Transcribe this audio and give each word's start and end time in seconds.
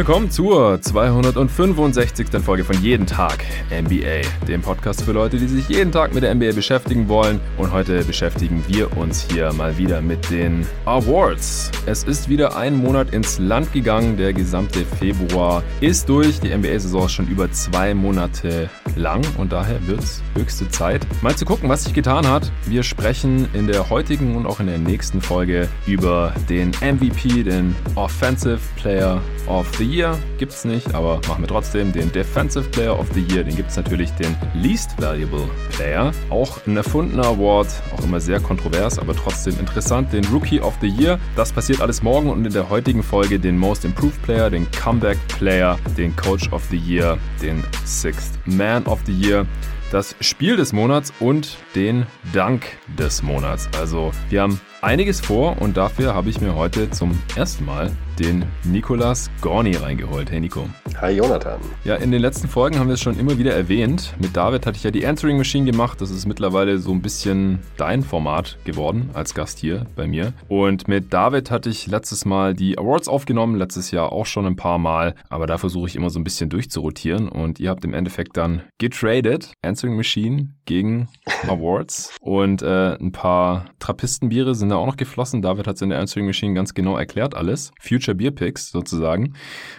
Willkommen 0.00 0.30
zur 0.30 0.80
265. 0.80 2.28
Folge 2.42 2.64
von 2.64 2.82
Jeden 2.82 3.04
Tag 3.04 3.44
NBA, 3.70 4.46
dem 4.48 4.62
Podcast 4.62 5.02
für 5.02 5.12
Leute, 5.12 5.36
die 5.36 5.46
sich 5.46 5.68
jeden 5.68 5.92
Tag 5.92 6.14
mit 6.14 6.22
der 6.22 6.34
NBA 6.34 6.52
beschäftigen 6.52 7.06
wollen. 7.06 7.38
Und 7.58 7.70
heute 7.70 8.02
beschäftigen 8.04 8.64
wir 8.66 8.96
uns 8.96 9.26
hier 9.30 9.52
mal 9.52 9.76
wieder 9.76 10.00
mit 10.00 10.30
den 10.30 10.66
Awards. 10.86 11.70
Es 11.84 12.04
ist 12.04 12.30
wieder 12.30 12.56
ein 12.56 12.76
Monat 12.76 13.10
ins 13.10 13.38
Land 13.38 13.74
gegangen. 13.74 14.16
Der 14.16 14.32
gesamte 14.32 14.86
Februar 14.86 15.62
ist 15.82 16.08
durch. 16.08 16.40
Die 16.40 16.48
NBA-Saison 16.48 17.04
ist 17.04 17.12
schon 17.12 17.28
über 17.28 17.52
zwei 17.52 17.92
Monate 17.92 18.70
lang 18.96 19.22
und 19.36 19.52
daher 19.52 19.86
wird 19.86 20.00
es 20.00 20.22
höchste 20.34 20.68
Zeit, 20.70 21.06
mal 21.20 21.36
zu 21.36 21.44
gucken, 21.44 21.68
was 21.68 21.84
sich 21.84 21.92
getan 21.92 22.26
hat. 22.26 22.50
Wir 22.64 22.82
sprechen 22.82 23.48
in 23.52 23.66
der 23.66 23.90
heutigen 23.90 24.34
und 24.34 24.46
auch 24.46 24.60
in 24.60 24.66
der 24.66 24.78
nächsten 24.78 25.20
Folge 25.20 25.68
über 25.86 26.32
den 26.48 26.70
MVP, 26.80 27.42
den 27.42 27.76
Offensive 27.96 28.60
Player 28.76 29.20
of 29.46 29.70
the 29.76 29.89
Year 29.90 30.18
gibt 30.38 30.52
es 30.52 30.64
nicht, 30.64 30.94
aber 30.94 31.20
machen 31.28 31.42
wir 31.42 31.48
trotzdem 31.48 31.92
den 31.92 32.12
Defensive 32.12 32.68
Player 32.70 32.98
of 32.98 33.08
the 33.12 33.20
Year. 33.20 33.44
Den 33.44 33.56
gibt 33.56 33.70
es 33.70 33.76
natürlich 33.76 34.10
den 34.12 34.36
Least 34.54 35.00
Valuable 35.00 35.48
Player. 35.72 36.12
Auch 36.30 36.64
ein 36.66 36.76
erfundener 36.76 37.26
Award, 37.26 37.68
auch 37.96 38.04
immer 38.04 38.20
sehr 38.20 38.40
kontrovers, 38.40 38.98
aber 38.98 39.14
trotzdem 39.14 39.58
interessant. 39.58 40.12
Den 40.12 40.24
Rookie 40.26 40.60
of 40.60 40.74
the 40.80 40.88
Year. 40.88 41.18
Das 41.36 41.52
passiert 41.52 41.80
alles 41.80 42.02
morgen 42.02 42.30
und 42.30 42.46
in 42.46 42.52
der 42.52 42.70
heutigen 42.70 43.02
Folge 43.02 43.40
den 43.40 43.58
Most 43.58 43.84
Improved 43.84 44.22
Player, 44.22 44.48
den 44.50 44.70
Comeback 44.70 45.18
Player, 45.28 45.78
den 45.96 46.14
Coach 46.14 46.52
of 46.52 46.62
the 46.70 46.78
Year, 46.78 47.18
den 47.42 47.64
Sixth 47.84 48.38
Man 48.46 48.86
of 48.86 49.00
the 49.06 49.12
Year 49.12 49.46
das 49.90 50.14
Spiel 50.20 50.56
des 50.56 50.72
Monats 50.72 51.12
und 51.18 51.56
den 51.74 52.06
Dank 52.32 52.64
des 52.96 53.22
Monats. 53.22 53.68
Also 53.78 54.12
wir 54.28 54.42
haben 54.42 54.60
einiges 54.82 55.20
vor 55.20 55.60
und 55.60 55.76
dafür 55.76 56.14
habe 56.14 56.30
ich 56.30 56.40
mir 56.40 56.54
heute 56.54 56.90
zum 56.90 57.18
ersten 57.36 57.64
Mal 57.64 57.90
den 58.18 58.44
Nikolas 58.64 59.30
Gorni 59.40 59.74
reingeholt. 59.76 60.30
Hey 60.30 60.40
Nico. 60.40 60.68
Hi 61.00 61.12
Jonathan. 61.12 61.58
Ja, 61.84 61.94
in 61.94 62.10
den 62.10 62.20
letzten 62.20 62.48
Folgen 62.48 62.78
haben 62.78 62.88
wir 62.88 62.94
es 62.94 63.00
schon 63.00 63.18
immer 63.18 63.38
wieder 63.38 63.54
erwähnt. 63.54 64.14
Mit 64.20 64.36
David 64.36 64.66
hatte 64.66 64.76
ich 64.76 64.84
ja 64.84 64.90
die 64.90 65.06
Answering 65.06 65.38
Machine 65.38 65.64
gemacht. 65.64 66.02
Das 66.02 66.10
ist 66.10 66.26
mittlerweile 66.26 66.78
so 66.78 66.92
ein 66.92 67.00
bisschen 67.00 67.60
dein 67.78 68.02
Format 68.02 68.58
geworden 68.64 69.08
als 69.14 69.32
Gast 69.32 69.58
hier 69.58 69.86
bei 69.96 70.06
mir. 70.06 70.34
Und 70.48 70.86
mit 70.86 71.14
David 71.14 71.50
hatte 71.50 71.70
ich 71.70 71.86
letztes 71.86 72.26
Mal 72.26 72.52
die 72.52 72.76
Awards 72.76 73.08
aufgenommen, 73.08 73.56
letztes 73.56 73.90
Jahr 73.90 74.12
auch 74.12 74.26
schon 74.26 74.44
ein 74.44 74.56
paar 74.56 74.78
Mal. 74.78 75.14
Aber 75.30 75.46
da 75.46 75.56
versuche 75.56 75.88
ich 75.88 75.96
immer 75.96 76.10
so 76.10 76.20
ein 76.20 76.24
bisschen 76.24 76.50
durchzurotieren. 76.50 77.28
Und 77.28 77.58
ihr 77.58 77.70
habt 77.70 77.84
im 77.86 77.94
Endeffekt 77.94 78.36
dann 78.36 78.62
getradet. 78.76 79.52
Answering 79.62 79.96
Machine 79.96 80.50
gegen 80.66 81.08
Awards. 81.48 82.14
Und 82.20 82.60
äh, 82.60 82.98
ein 83.00 83.12
paar 83.12 83.66
Trappistenbiere 83.78 84.54
sind 84.54 84.69
da 84.70 84.76
auch 84.76 84.86
noch 84.86 84.96
geflossen. 84.96 85.42
David 85.42 85.66
hat 85.66 85.76
es 85.76 85.82
in 85.82 85.90
der 85.90 85.98
Answering 85.98 86.26
Machine 86.26 86.54
ganz 86.54 86.74
genau 86.74 86.96
erklärt 86.96 87.34
alles. 87.34 87.72
Future 87.80 88.14
Beer 88.14 88.30
Picks 88.30 88.70
sozusagen. 88.70 89.34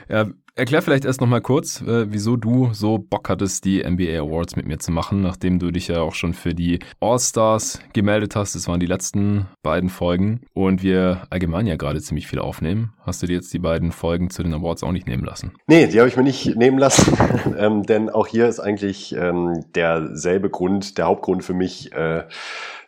Ja, 0.09 0.27
Erklär 0.53 0.81
vielleicht 0.81 1.05
erst 1.05 1.21
nochmal 1.21 1.39
kurz, 1.39 1.81
äh, 1.81 2.11
wieso 2.11 2.35
du 2.35 2.73
so 2.73 2.97
Bock 2.97 3.29
hattest, 3.29 3.63
die 3.63 3.83
NBA 3.83 4.19
Awards 4.19 4.57
mit 4.57 4.67
mir 4.67 4.79
zu 4.79 4.91
machen, 4.91 5.21
nachdem 5.21 5.59
du 5.59 5.71
dich 5.71 5.87
ja 5.87 6.01
auch 6.01 6.13
schon 6.13 6.33
für 6.33 6.53
die 6.53 6.79
All-Stars 6.99 7.79
gemeldet 7.93 8.35
hast. 8.35 8.53
Das 8.53 8.67
waren 8.67 8.81
die 8.81 8.85
letzten 8.85 9.47
beiden 9.63 9.89
Folgen 9.89 10.41
und 10.53 10.83
wir 10.83 11.23
allgemein 11.29 11.67
ja 11.67 11.77
gerade 11.77 12.01
ziemlich 12.01 12.27
viel 12.27 12.39
aufnehmen. 12.39 12.91
Hast 12.99 13.23
du 13.23 13.27
dir 13.27 13.35
jetzt 13.35 13.53
die 13.53 13.59
beiden 13.59 13.93
Folgen 13.93 14.29
zu 14.29 14.43
den 14.43 14.53
Awards 14.53 14.83
auch 14.83 14.91
nicht 14.91 15.07
nehmen 15.07 15.23
lassen? 15.23 15.53
Nee, 15.67 15.87
die 15.87 15.99
habe 15.99 16.09
ich 16.09 16.17
mir 16.17 16.23
nicht 16.23 16.57
nehmen 16.57 16.77
lassen, 16.77 17.17
ähm, 17.57 17.83
denn 17.83 18.09
auch 18.09 18.27
hier 18.27 18.49
ist 18.49 18.59
eigentlich 18.59 19.15
ähm, 19.15 19.63
derselbe 19.73 20.49
Grund, 20.49 20.97
der 20.97 21.05
Hauptgrund 21.05 21.45
für 21.45 21.53
mich, 21.53 21.93
äh, 21.93 22.25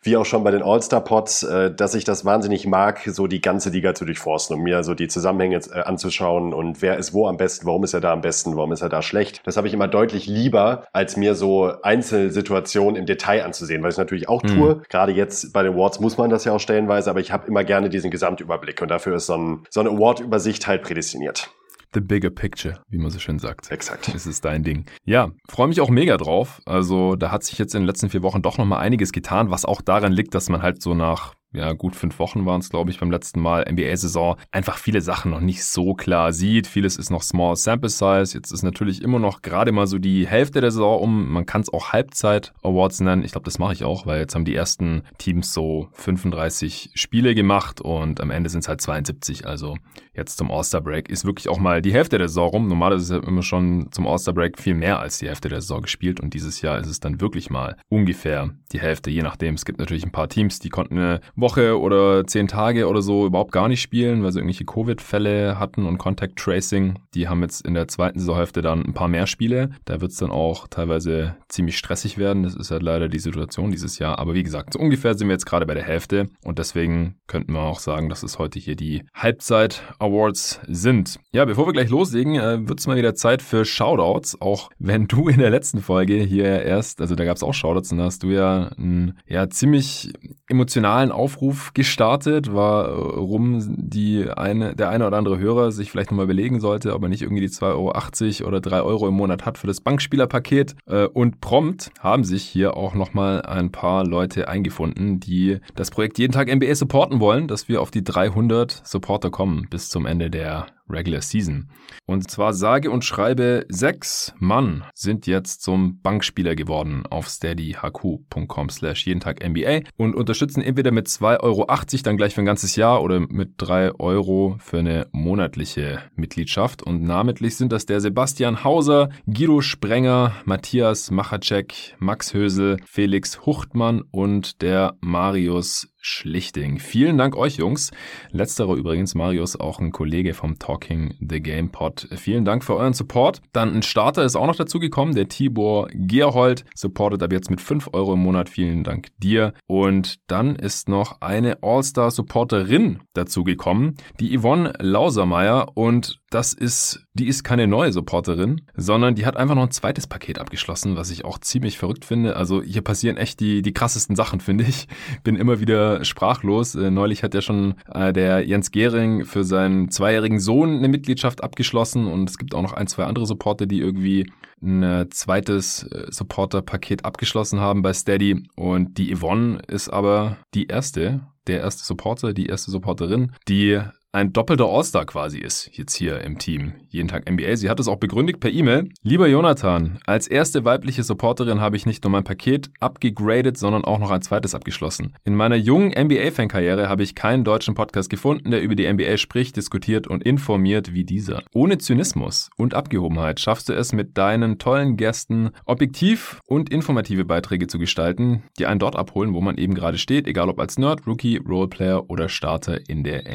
wie 0.04 0.18
auch 0.18 0.26
schon 0.26 0.44
bei 0.44 0.52
den 0.52 0.62
All-Star-Pots, 0.62 1.44
äh, 1.44 1.74
dass 1.74 1.96
ich 1.96 2.04
das 2.04 2.26
wahnsinnig 2.26 2.68
mag, 2.68 3.02
so 3.06 3.28
die 3.28 3.42
ganze 3.42 3.70
Liga 3.70 3.96
zu 3.96 4.06
durchforsten 4.06 4.58
und 4.58 4.64
mir 4.64 4.84
so 4.84 4.94
die 4.94 5.08
Zusammenhänge 5.08 5.58
äh, 5.58 5.80
anzuschauen 5.82 6.54
und 6.54 6.82
wer 6.82 6.98
ist 6.98 7.14
wo 7.14 7.28
am 7.28 7.38
besten, 7.38 7.66
warum 7.66 7.84
ist 7.84 7.94
er 7.94 8.02
da 8.02 8.14
am 8.14 8.22
besten, 8.22 8.56
warum 8.56 8.72
ist 8.72 8.82
er 8.82 8.90
da 8.90 9.02
schlecht. 9.02 9.42
Das 9.46 9.58
habe 9.58 9.68
ich 9.68 9.74
immer 9.74 9.88
deutlich 9.88 10.28
lieber, 10.28 10.86
als 10.94 11.18
mir 11.18 11.36
so 11.36 11.72
Einzelsituationen 11.82 12.96
im 12.96 13.06
Detail 13.06 13.44
anzusehen, 13.44 13.82
weil 13.82 13.90
ich 13.90 13.96
es 13.96 13.98
natürlich 13.98 14.30
auch 14.30 14.44
mhm. 14.44 14.48
tue. 14.48 14.82
Gerade 14.90 15.12
jetzt 15.12 15.54
bei 15.54 15.64
den 15.64 15.74
Awards 15.74 16.00
muss 16.00 16.18
man 16.18 16.30
das 16.30 16.46
ja 16.46 16.54
auch 16.54 16.60
stellenweise, 16.60 17.10
aber 17.10 17.20
ich 17.20 17.32
habe 17.32 17.48
immer 17.48 17.64
gerne 17.64 17.90
diesen 17.90 18.12
Gesamtüberblick 18.12 18.82
und 18.82 18.90
dafür 18.90 19.16
ist 19.16 19.28
so, 19.28 19.36
ein, 19.36 19.64
so 19.70 19.80
eine 19.80 19.90
Award-Übersicht 19.90 20.68
halt 20.68 20.84
prädestiniert. 20.84 21.50
The 21.94 22.02
bigger 22.02 22.30
picture, 22.30 22.82
wie 22.90 22.98
man 22.98 23.12
so 23.12 23.20
schön 23.20 23.40
sagt. 23.40 23.72
Exakt. 23.72 24.14
Das 24.14 24.26
ist 24.26 24.46
dein 24.46 24.64
Ding. 24.64 24.86
Ja, 25.06 25.32
freue 25.48 25.68
mich 25.68 25.80
auch 25.82 25.90
mega 25.90 26.18
drauf. 26.18 26.62
Also 26.66 27.16
da 27.16 27.32
hat 27.32 27.44
sich 27.44 27.58
jetzt 27.58 27.76
in 27.76 27.82
den 27.82 27.88
letzten 27.88 28.10
vier 28.10 28.24
Wochen 28.24 28.42
doch 28.42 28.58
nochmal 28.58 28.80
einiges 28.80 29.12
getan, 29.12 29.52
was 29.52 29.66
auch 29.66 29.82
daran 29.82 30.12
liegt, 30.12 30.34
dass 30.34 30.50
man 30.50 30.62
halt 30.62 30.82
so 30.82 30.94
nach 30.94 31.36
ja, 31.54 31.74
gut 31.74 31.96
fünf 31.96 32.20
Wochen 32.20 32.46
waren 32.46 32.62
es, 32.62 32.70
glaube 32.70 32.92
ich, 32.92 33.00
beim 33.00 33.12
letzten 33.12 33.40
Mal 33.40 33.66
NBA-Saison, 33.70 34.38
einfach 34.52 34.78
viele 34.78 35.02
Sachen 35.02 35.32
noch 35.32 35.40
nicht 35.40 35.64
so 35.64 35.94
klar 35.94 36.34
sieht. 36.34 36.68
Vieles 36.68 36.98
ist 36.98 37.12
noch 37.12 37.22
Small 37.22 37.56
Sample 37.56 37.90
Size. 37.90 38.34
Jetzt 38.34 38.52
ist 38.52 38.64
natürlich 38.64 39.02
immer 39.02 39.20
noch 39.20 39.42
gerade 39.42 39.72
mal 39.72 39.88
so 39.88 40.00
die 40.00 40.28
Hälfte 40.28 40.62
der 40.62 40.72
Saison 40.72 41.00
um. 41.00 41.32
Man 41.32 41.46
kann 41.46 41.62
es 41.62 41.72
auch 41.72 41.94
Halbzeit-Awards 41.94 43.02
nennen. 43.02 43.24
Ich 43.24 43.32
glaube, 43.32 43.46
das 43.46 43.60
mache 43.60 43.74
ich 43.74 43.84
auch, 43.84 44.06
weil 44.06 44.20
jetzt 44.20 44.36
haben 44.36 44.46
die 44.46 44.56
ersten 44.56 45.04
Teams 45.18 45.54
so 45.54 45.90
35 45.94 46.92
Spiele 46.96 47.36
gemacht 47.36 47.82
und 47.82 48.20
am 48.20 48.32
Ende 48.32 48.50
sind 48.50 48.62
es 48.62 48.68
halt 48.68 48.82
72. 48.82 49.46
Also 49.48 49.78
jetzt 50.14 50.38
zum 50.38 50.50
All-Star-Break 50.52 51.10
ist 51.10 51.26
wirklich 51.26 51.50
auch 51.50 51.60
mal 51.60 51.82
die 51.82 51.94
Hälfte 51.94 52.18
der 52.18 52.28
Saison 52.28 52.50
rum. 52.50 52.68
Normalerweise 52.68 53.18
ist 53.18 53.22
es 53.22 53.28
immer 53.28 53.44
schon 53.44 53.92
zum 53.92 54.08
All-Star-Break 54.08 54.60
viel 54.60 54.74
mehr 54.74 55.00
als 55.00 55.20
die 55.20 55.28
Hälfte 55.28 55.50
der 55.50 55.62
Saison 55.62 55.82
gespielt 55.82 56.20
und 56.20 56.34
dieses 56.34 56.62
Jahr 56.62 56.80
ist 56.80 56.88
es 56.88 57.00
dann 57.00 57.22
wirklich 57.22 57.50
mal 57.50 57.78
ungefähr 57.90 58.52
die 58.72 58.80
Hälfte, 58.80 59.12
je 59.12 59.22
nachdem. 59.22 59.56
Es 59.56 59.66
gibt 59.66 59.80
natürlich 59.80 60.04
ein 60.04 60.12
paar 60.12 60.30
Teams, 60.30 60.60
die 60.60 60.70
konnten 60.70 60.98
eine 60.98 61.22
Woche 61.44 61.80
oder 61.80 62.26
zehn 62.26 62.48
Tage 62.48 62.88
oder 62.88 63.02
so 63.02 63.26
überhaupt 63.28 63.52
gar 63.52 63.68
nicht 63.68 63.82
spielen, 63.82 64.24
weil 64.24 64.32
sie 64.32 64.40
irgendwelche 64.40 64.66
Covid-Fälle 64.66 65.60
hatten 65.60 65.86
und 65.86 65.98
Contact 65.98 66.38
Tracing. 66.38 67.00
Die 67.14 67.28
haben 67.28 67.42
jetzt 67.42 67.66
in 67.68 67.74
der 67.74 67.88
zweiten 67.88 68.20
Saisonhälfte 68.20 68.62
dann 68.62 68.84
ein 68.84 68.94
paar 68.94 69.10
mehr 69.10 69.28
Spiele. 69.28 69.72
Da 69.86 70.02
wird 70.02 70.12
es 70.12 70.18
dann 70.18 70.32
auch 70.32 70.68
teilweise 70.68 71.36
ziemlich 71.50 71.78
stressig 71.78 72.18
werden. 72.18 72.44
Das 72.44 72.56
ist 72.56 72.72
halt 72.72 72.82
leider 72.82 73.10
die 73.10 73.20
Situation 73.20 73.72
dieses 73.72 74.00
Jahr. 74.00 74.18
Aber 74.20 74.34
wie 74.34 74.44
gesagt, 74.44 74.74
so 74.74 74.80
ungefähr 74.80 75.14
sind 75.16 75.28
wir 75.28 75.34
jetzt 75.34 75.46
gerade 75.46 75.66
bei 75.66 75.74
der 75.74 75.84
Hälfte 75.84 76.30
und 76.44 76.58
deswegen 76.58 77.16
könnten 77.28 77.54
wir 77.54 77.62
auch 77.62 77.80
sagen, 77.80 78.10
dass 78.10 78.24
es 78.24 78.40
heute 78.40 78.60
hier 78.60 78.76
die 78.76 79.04
Halbzeit-Awards 79.14 80.62
sind. 80.68 81.20
Ja, 81.34 81.46
bevor 81.46 81.68
wir 81.68 81.74
gleich 81.74 81.90
loslegen, 81.90 82.36
äh, 82.36 82.68
wird 82.68 82.80
es 82.80 82.88
mal 82.88 82.96
wieder 82.96 83.16
Zeit 83.16 83.42
für 83.42 83.66
Shoutouts. 83.66 84.40
Auch 84.42 84.70
wenn 84.80 85.08
du 85.08 85.28
in 85.28 85.40
der 85.40 85.50
letzten 85.50 85.82
Folge 85.82 86.16
hier 86.16 86.64
erst, 86.64 87.02
also 87.02 87.16
da 87.16 87.26
gab 87.26 87.36
es 87.36 87.44
auch 87.44 87.54
Shoutouts 87.54 87.92
und 87.92 87.98
da 87.98 88.06
hast 88.06 88.24
du 88.24 88.30
ja 88.30 88.70
einen 88.78 89.20
ja, 89.28 89.50
ziemlich 89.50 90.14
emotionalen 90.48 91.12
Aufruf 91.34 91.74
gestartet, 91.74 92.54
warum 92.54 93.60
die 93.76 94.30
eine, 94.30 94.76
der 94.76 94.90
eine 94.90 95.08
oder 95.08 95.18
andere 95.18 95.40
Hörer 95.40 95.72
sich 95.72 95.90
vielleicht 95.90 96.12
nochmal 96.12 96.26
überlegen 96.26 96.60
sollte, 96.60 96.94
ob 96.94 97.02
er 97.02 97.10
nicht 97.10 97.24
irgendwie 97.24 97.42
die 97.42 97.50
2,80 97.50 98.42
Euro 98.42 98.50
oder 98.50 98.62
3 98.62 98.82
Euro 98.84 99.08
im 99.08 99.16
Monat 99.16 99.44
hat 99.44 99.58
für 99.58 99.66
das 99.66 99.82
Bankspielerpaket. 99.82 100.76
Äh, 100.86 101.06
und 101.08 101.42
prompt 101.42 101.90
haben 102.00 102.24
sich 102.24 102.44
hier 102.44 102.78
auch 102.78 102.94
nochmal 102.94 103.42
ein 103.42 103.72
paar 103.72 104.06
Leute 104.06 104.48
eingefunden, 104.48 105.20
die 105.20 105.58
das 105.76 105.90
Projekt 105.90 106.20
jeden 106.20 106.34
Tag 106.34 106.54
NBA 106.54 106.76
supporten 106.76 107.20
wollen, 107.20 107.48
dass 107.48 107.68
wir 107.68 107.82
auf 107.82 107.90
die 107.90 108.04
300 108.04 108.86
Supporter 108.86 109.32
kommen 109.32 109.68
bis 109.72 109.90
zum 109.90 110.06
Ende 110.06 110.30
der 110.30 110.68
Regular 110.90 111.22
Season. 111.22 111.70
Und 112.06 112.30
zwar 112.30 112.54
sage 112.54 112.92
und 112.92 113.06
schreibe, 113.06 113.66
sechs 113.70 114.34
Mann 114.40 114.84
sind 114.94 115.28
jetzt 115.28 115.62
zum 115.62 116.02
Bankspieler 116.02 116.56
geworden 116.56 117.06
auf 117.10 117.28
steadyhq.com 117.28 118.70
slash 118.70 119.06
jeden 119.06 119.20
Tag 119.20 119.48
NBA 119.48 119.82
und 119.98 120.16
unterstützen 120.16 120.62
entweder 120.62 120.92
mit 120.92 121.08
2,80 121.08 121.40
Euro 121.42 121.66
dann 122.04 122.18
gleich 122.18 122.36
für 122.36 122.42
ein 122.42 122.46
ganzes 122.46 122.76
Jahr 122.76 123.02
oder 123.02 123.20
mit 123.20 123.54
3 123.58 123.96
Euro 124.00 124.58
für 124.60 124.80
eine 124.80 125.08
monatliche 125.12 126.00
Mitgliedschaft. 126.16 126.84
Und 126.84 127.04
namentlich 127.04 127.56
sind 127.56 127.72
das 127.72 127.86
der 127.86 128.02
Sebastian 128.02 128.64
Hauser, 128.64 129.10
Guido 129.26 129.62
Sprenger, 129.62 130.34
Matthias 130.46 131.12
Machacek, 131.12 131.96
Max 132.00 132.34
Hösel, 132.34 132.78
Felix 132.86 133.46
Huchtmann 133.46 134.04
und 134.12 134.62
der 134.62 134.96
Marius 135.00 135.93
Schlichting. 136.06 136.80
Vielen 136.80 137.18
Dank 137.18 137.38
euch 137.38 137.56
Jungs. 137.56 137.92
Letzterer 138.30 138.76
übrigens, 138.76 139.16
Marius, 139.16 139.58
auch 139.58 139.80
ein 139.80 139.94
Kollege 139.94 140.34
vom 140.34 140.60
Talking 140.60 141.14
the 141.22 141.40
Game 141.40 141.70
Pod. 141.70 142.10
Vielen 142.18 142.44
Dank 142.44 142.66
für 142.66 142.76
euren 142.76 142.92
Support. 142.92 143.42
Dann 143.54 143.74
ein 143.74 143.84
Starter 143.84 144.26
ist 144.26 144.36
auch 144.36 144.46
noch 144.46 144.58
dazu 144.58 144.80
gekommen, 144.80 145.16
der 145.16 145.30
Tibor 145.30 145.88
Gerhold, 145.94 146.66
supportet 146.76 147.24
ab 147.24 147.32
jetzt 147.32 147.50
mit 147.50 147.62
5 147.62 147.92
Euro 147.94 148.16
im 148.16 148.20
Monat. 148.20 148.50
Vielen 148.50 148.84
Dank 148.84 149.08
dir. 149.20 149.54
Und 149.66 150.20
dann 150.28 150.58
ist 150.58 150.90
noch 150.90 151.22
eine 151.22 151.64
All-Star-Supporterin 151.64 153.00
dazu 153.14 153.46
gekommen, 153.46 153.96
die 154.20 154.38
Yvonne 154.38 154.74
Lausermeier. 154.80 155.70
Und 155.74 156.20
das 156.30 156.52
ist, 156.52 157.06
die 157.14 157.28
ist 157.28 157.44
keine 157.46 157.66
neue 157.66 157.94
Supporterin, 157.94 158.62
sondern 158.76 159.16
die 159.16 159.26
hat 159.26 159.38
einfach 159.38 159.56
noch 159.56 159.64
ein 159.64 159.72
zweites 159.72 160.08
Paket 160.08 160.40
abgeschlossen, 160.40 160.98
was 160.98 161.12
ich 161.12 161.24
auch 161.24 161.38
ziemlich 161.38 161.78
verrückt 161.78 162.04
finde. 162.04 162.36
Also 162.36 162.62
hier 162.62 162.82
passieren 162.82 163.16
echt 163.16 163.40
die, 163.40 163.62
die 163.62 163.72
krassesten 163.72 164.18
Sachen, 164.18 164.42
finde 164.42 164.66
ich. 164.66 164.88
Bin 165.24 165.38
immer 165.38 165.62
wieder 165.62 165.93
sprachlos. 166.04 166.76
Äh, 166.76 166.92
neulich 166.92 167.24
hat 167.24 167.34
ja 167.34 167.42
schon 167.42 167.76
äh, 167.94 168.14
der 168.14 168.46
Jens 168.46 168.72
Gehring 168.72 169.26
für 169.26 169.44
seinen 169.44 169.90
zweijährigen 169.90 170.40
Sohn 170.40 170.78
eine 170.78 170.88
Mitgliedschaft 170.88 171.44
abgeschlossen 171.44 172.08
und 172.08 172.30
es 172.30 172.38
gibt 172.38 172.56
auch 172.56 172.62
noch 172.62 172.74
ein, 172.74 172.88
zwei 172.88 173.06
andere 173.06 173.26
Supporter, 173.26 173.66
die 173.66 173.80
irgendwie 173.80 174.32
ein 174.62 174.84
äh, 174.84 175.10
zweites 175.10 175.90
Supporter-Paket 176.10 177.04
abgeschlossen 177.04 177.60
haben 177.60 177.82
bei 177.82 177.94
Steady. 177.94 178.48
Und 178.56 178.98
die 178.98 179.14
Yvonne 179.14 179.60
ist 179.68 179.90
aber 179.90 180.38
die 180.54 180.68
erste, 180.68 181.22
der 181.48 181.60
erste 181.60 181.84
Supporter, 181.84 182.34
die 182.34 182.46
erste 182.46 182.72
Supporterin, 182.72 183.34
die 183.50 183.82
ein 184.14 184.32
doppelter 184.32 184.66
All-Star 184.66 185.06
quasi 185.06 185.40
ist, 185.40 185.72
jetzt 185.74 185.96
hier 185.96 186.22
im 186.22 186.38
Team. 186.38 186.74
Jeden 186.90 187.08
Tag 187.08 187.28
NBA. 187.30 187.56
Sie 187.56 187.68
hat 187.68 187.80
es 187.80 187.88
auch 187.88 187.98
begründigt 187.98 188.40
per 188.40 188.52
E-Mail. 188.52 188.90
Lieber 189.02 189.28
Jonathan, 189.28 189.98
als 190.06 190.28
erste 190.28 190.64
weibliche 190.64 191.02
Supporterin 191.02 191.60
habe 191.60 191.78
ich 191.78 191.88
nicht 191.88 192.04
nur 192.04 192.12
mein 192.12 192.24
Paket 192.24 192.70
abgegradet, 192.80 193.58
sondern 193.58 193.84
auch 193.84 193.98
noch 193.98 194.12
ein 194.12 194.22
zweites 194.22 194.54
abgeschlossen. 194.54 195.16
In 195.24 195.34
meiner 195.34 195.56
jungen 195.56 195.94
NBA-Fankarriere 195.98 196.90
habe 196.90 197.02
ich 197.02 197.16
keinen 197.16 197.44
deutschen 197.44 197.74
Podcast 197.74 198.12
gefunden, 198.12 198.52
der 198.52 198.62
über 198.62 198.76
die 198.76 198.92
NBA 198.92 199.18
spricht, 199.18 199.58
diskutiert 199.58 200.06
und 200.06 200.22
informiert 200.22 200.94
wie 200.94 201.06
dieser. 201.06 201.42
Ohne 201.52 201.80
Zynismus 201.80 202.52
und 202.56 202.76
Abgehobenheit 202.76 203.40
schaffst 203.40 203.70
du 203.70 203.74
es 203.74 203.94
mit 203.94 204.16
deinen 204.16 204.60
tollen 204.60 204.96
Gästen 204.96 205.50
objektiv 205.66 206.40
und 206.46 206.70
informative 206.70 207.26
Beiträge 207.26 207.66
zu 207.66 207.80
gestalten, 207.80 208.44
die 208.60 208.68
einen 208.68 208.80
dort 208.80 208.96
abholen, 208.96 209.34
wo 209.34 209.42
man 209.42 209.58
eben 209.58 209.74
gerade 209.74 209.98
steht, 209.98 210.28
egal 210.28 210.50
ob 210.50 210.60
als 210.60 210.78
Nerd, 210.78 211.08
Rookie, 211.08 211.38
Roleplayer 211.38 212.12
oder 212.12 212.30
Starter 212.30 212.80
in 212.88 213.04
der 213.04 213.26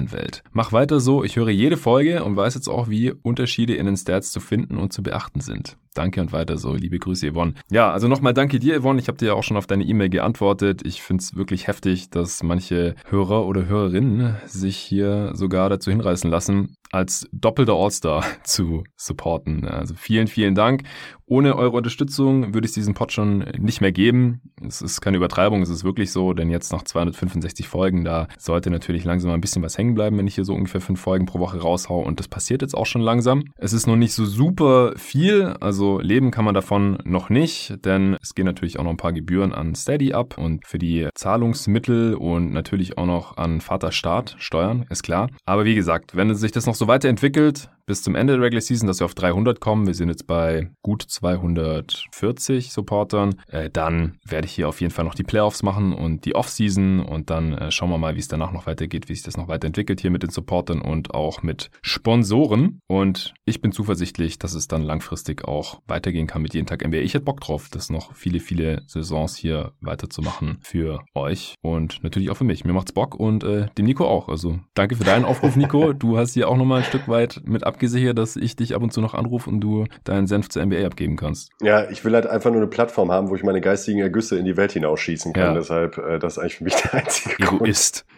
NBA-Fanwelt. 0.00 0.42
Mach 0.52 0.72
weiter 0.72 1.00
so, 1.00 1.24
ich 1.24 1.36
höre 1.36 1.50
jede 1.50 1.76
Folge 1.76 2.24
und 2.24 2.36
weiß 2.36 2.54
jetzt 2.54 2.68
auch, 2.68 2.88
wie 2.88 3.12
Unterschiede 3.12 3.74
in 3.74 3.86
den 3.86 3.96
Stats 3.96 4.32
zu 4.32 4.40
finden 4.40 4.78
und 4.78 4.92
zu 4.92 5.02
beachten 5.02 5.40
sind. 5.40 5.76
Danke 5.94 6.20
und 6.20 6.32
weiter 6.32 6.56
so. 6.56 6.74
Liebe 6.74 6.98
Grüße, 6.98 7.32
Yvonne. 7.32 7.54
Ja, 7.70 7.90
also 7.90 8.06
nochmal 8.06 8.32
danke 8.32 8.60
dir, 8.60 8.80
Yvonne. 8.80 9.00
Ich 9.00 9.08
habe 9.08 9.18
dir 9.18 9.26
ja 9.26 9.34
auch 9.34 9.42
schon 9.42 9.56
auf 9.56 9.66
deine 9.66 9.84
E-Mail 9.84 10.08
geantwortet. 10.08 10.82
Ich 10.84 11.02
finde 11.02 11.22
es 11.22 11.34
wirklich 11.34 11.66
heftig, 11.66 12.10
dass 12.10 12.42
manche 12.44 12.94
Hörer 13.08 13.44
oder 13.44 13.66
Hörerinnen 13.66 14.36
sich 14.46 14.76
hier 14.76 15.32
sogar 15.34 15.68
dazu 15.68 15.90
hinreißen 15.90 16.30
lassen, 16.30 16.76
als 16.92 17.28
doppelter 17.32 17.74
All-Star 17.74 18.24
zu 18.44 18.84
supporten. 18.96 19.66
Also 19.66 19.94
vielen, 19.94 20.28
vielen 20.28 20.54
Dank. 20.54 20.82
Ohne 21.26 21.56
eure 21.56 21.76
Unterstützung 21.76 22.54
würde 22.54 22.66
es 22.66 22.72
diesen 22.72 22.94
Pod 22.94 23.12
schon 23.12 23.44
nicht 23.58 23.80
mehr 23.80 23.92
geben. 23.92 24.40
Es 24.66 24.82
ist 24.82 25.00
keine 25.00 25.16
Übertreibung, 25.16 25.62
es 25.62 25.68
ist 25.68 25.84
wirklich 25.84 26.10
so, 26.10 26.32
denn 26.32 26.50
jetzt 26.50 26.72
nach 26.72 26.82
265 26.82 27.68
Folgen, 27.68 28.04
da 28.04 28.26
sollte 28.36 28.68
natürlich 28.68 29.04
langsam 29.04 29.30
ein 29.30 29.40
bisschen 29.40 29.62
was 29.62 29.78
hängen 29.78 29.94
bleiben, 29.94 30.18
wenn 30.18 30.26
ich 30.26 30.34
hier 30.34 30.44
so 30.44 30.54
ungefähr 30.54 30.80
fünf 30.80 31.00
Folgen 31.00 31.26
pro 31.26 31.38
Woche 31.38 31.60
raushau 31.60 32.00
und 32.00 32.18
das 32.18 32.26
passiert 32.26 32.62
jetzt 32.62 32.74
auch 32.74 32.86
schon 32.86 33.00
langsam. 33.00 33.44
Es 33.56 33.72
ist 33.72 33.86
noch 33.86 33.94
nicht 33.94 34.12
so 34.12 34.24
super 34.24 34.94
viel, 34.96 35.54
also 35.60 35.79
leben 35.80 36.30
kann 36.30 36.44
man 36.44 36.54
davon 36.54 36.98
noch 37.04 37.30
nicht, 37.30 37.84
denn 37.84 38.16
es 38.20 38.34
gehen 38.34 38.44
natürlich 38.44 38.78
auch 38.78 38.84
noch 38.84 38.90
ein 38.90 38.96
paar 38.96 39.12
Gebühren 39.12 39.52
an 39.52 39.74
Steady 39.74 40.12
ab 40.12 40.36
und 40.38 40.66
für 40.66 40.78
die 40.78 41.08
Zahlungsmittel 41.14 42.14
und 42.14 42.52
natürlich 42.52 42.98
auch 42.98 43.06
noch 43.06 43.36
an 43.36 43.60
Vaterstaat 43.60 44.36
Steuern, 44.38 44.86
ist 44.90 45.02
klar. 45.02 45.30
Aber 45.44 45.64
wie 45.64 45.74
gesagt, 45.74 46.14
wenn 46.14 46.34
sich 46.34 46.52
das 46.52 46.66
noch 46.66 46.74
so 46.74 46.86
weiterentwickelt, 46.86 47.70
bis 47.90 48.04
zum 48.04 48.14
Ende 48.14 48.34
der 48.34 48.42
Regular 48.42 48.60
Season, 48.60 48.86
dass 48.86 49.00
wir 49.00 49.04
auf 49.04 49.16
300 49.16 49.58
kommen. 49.58 49.88
Wir 49.88 49.94
sind 49.94 50.10
jetzt 50.10 50.28
bei 50.28 50.70
gut 50.80 51.02
240 51.02 52.70
Supportern. 52.70 53.34
Äh, 53.48 53.68
dann 53.68 54.20
werde 54.24 54.46
ich 54.46 54.52
hier 54.52 54.68
auf 54.68 54.80
jeden 54.80 54.92
Fall 54.92 55.04
noch 55.04 55.16
die 55.16 55.24
Playoffs 55.24 55.64
machen 55.64 55.92
und 55.92 56.24
die 56.24 56.36
Offseason 56.36 57.00
und 57.00 57.30
dann 57.30 57.52
äh, 57.52 57.72
schauen 57.72 57.90
wir 57.90 57.98
mal, 57.98 58.14
wie 58.14 58.20
es 58.20 58.28
danach 58.28 58.52
noch 58.52 58.68
weitergeht, 58.68 59.08
wie 59.08 59.14
sich 59.16 59.24
das 59.24 59.36
noch 59.36 59.48
weiterentwickelt 59.48 60.00
hier 60.00 60.12
mit 60.12 60.22
den 60.22 60.30
Supportern 60.30 60.80
und 60.80 61.14
auch 61.14 61.42
mit 61.42 61.72
Sponsoren. 61.82 62.80
Und 62.86 63.34
ich 63.44 63.60
bin 63.60 63.72
zuversichtlich, 63.72 64.38
dass 64.38 64.54
es 64.54 64.68
dann 64.68 64.82
langfristig 64.82 65.44
auch 65.44 65.80
weitergehen 65.88 66.28
kann 66.28 66.42
mit 66.42 66.54
jeden 66.54 66.68
Tag 66.68 66.86
NBA. 66.86 66.98
Ich 66.98 67.14
hätte 67.14 67.24
Bock 67.24 67.40
drauf, 67.40 67.70
das 67.72 67.90
noch 67.90 68.14
viele, 68.14 68.38
viele 68.38 68.84
Saisons 68.86 69.34
hier 69.34 69.72
weiterzumachen 69.80 70.58
für 70.62 71.00
euch 71.16 71.56
und 71.60 72.04
natürlich 72.04 72.30
auch 72.30 72.36
für 72.36 72.44
mich. 72.44 72.64
Mir 72.64 72.72
macht's 72.72 72.92
Bock 72.92 73.16
und 73.16 73.42
äh, 73.42 73.66
dem 73.76 73.86
Nico 73.86 74.06
auch. 74.06 74.28
Also 74.28 74.60
danke 74.74 74.94
für 74.94 75.02
deinen 75.02 75.24
Aufruf, 75.24 75.56
Nico. 75.56 75.92
Du 76.00 76.16
hast 76.16 76.34
hier 76.34 76.48
auch 76.48 76.56
nochmal 76.56 76.78
ein 76.78 76.84
Stück 76.84 77.08
weit 77.08 77.42
mit 77.44 77.64
abgegeben 77.64 77.79
abgesichert, 77.80 78.18
dass 78.18 78.36
ich 78.36 78.56
dich 78.56 78.74
ab 78.74 78.82
und 78.82 78.92
zu 78.92 79.00
noch 79.00 79.14
anrufe 79.14 79.48
und 79.48 79.60
du 79.62 79.86
deinen 80.04 80.26
Senf 80.26 80.50
zur 80.50 80.66
NBA 80.66 80.84
abgeben 80.84 81.16
kannst. 81.16 81.50
Ja, 81.62 81.88
ich 81.88 82.04
will 82.04 82.12
halt 82.12 82.26
einfach 82.26 82.50
nur 82.50 82.60
eine 82.60 82.68
Plattform 82.68 83.10
haben, 83.10 83.30
wo 83.30 83.36
ich 83.36 83.42
meine 83.42 83.62
geistigen 83.62 84.00
Ergüsse 84.00 84.36
in 84.38 84.44
die 84.44 84.58
Welt 84.58 84.72
hinausschießen 84.72 85.32
kann. 85.32 85.54
Ja. 85.54 85.54
Deshalb, 85.54 85.96
äh, 85.96 86.18
das 86.18 86.34
ist 86.34 86.38
eigentlich 86.38 86.56
für 86.56 86.64
mich 86.64 86.74
der 86.74 86.94
einzige 86.94 87.42
Egoist. 87.42 88.04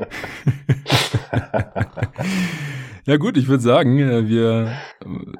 Ja 3.05 3.17
gut, 3.17 3.37
ich 3.37 3.49
würde 3.49 3.64
sagen, 3.64 3.99
äh, 3.99 4.29
wir 4.29 4.75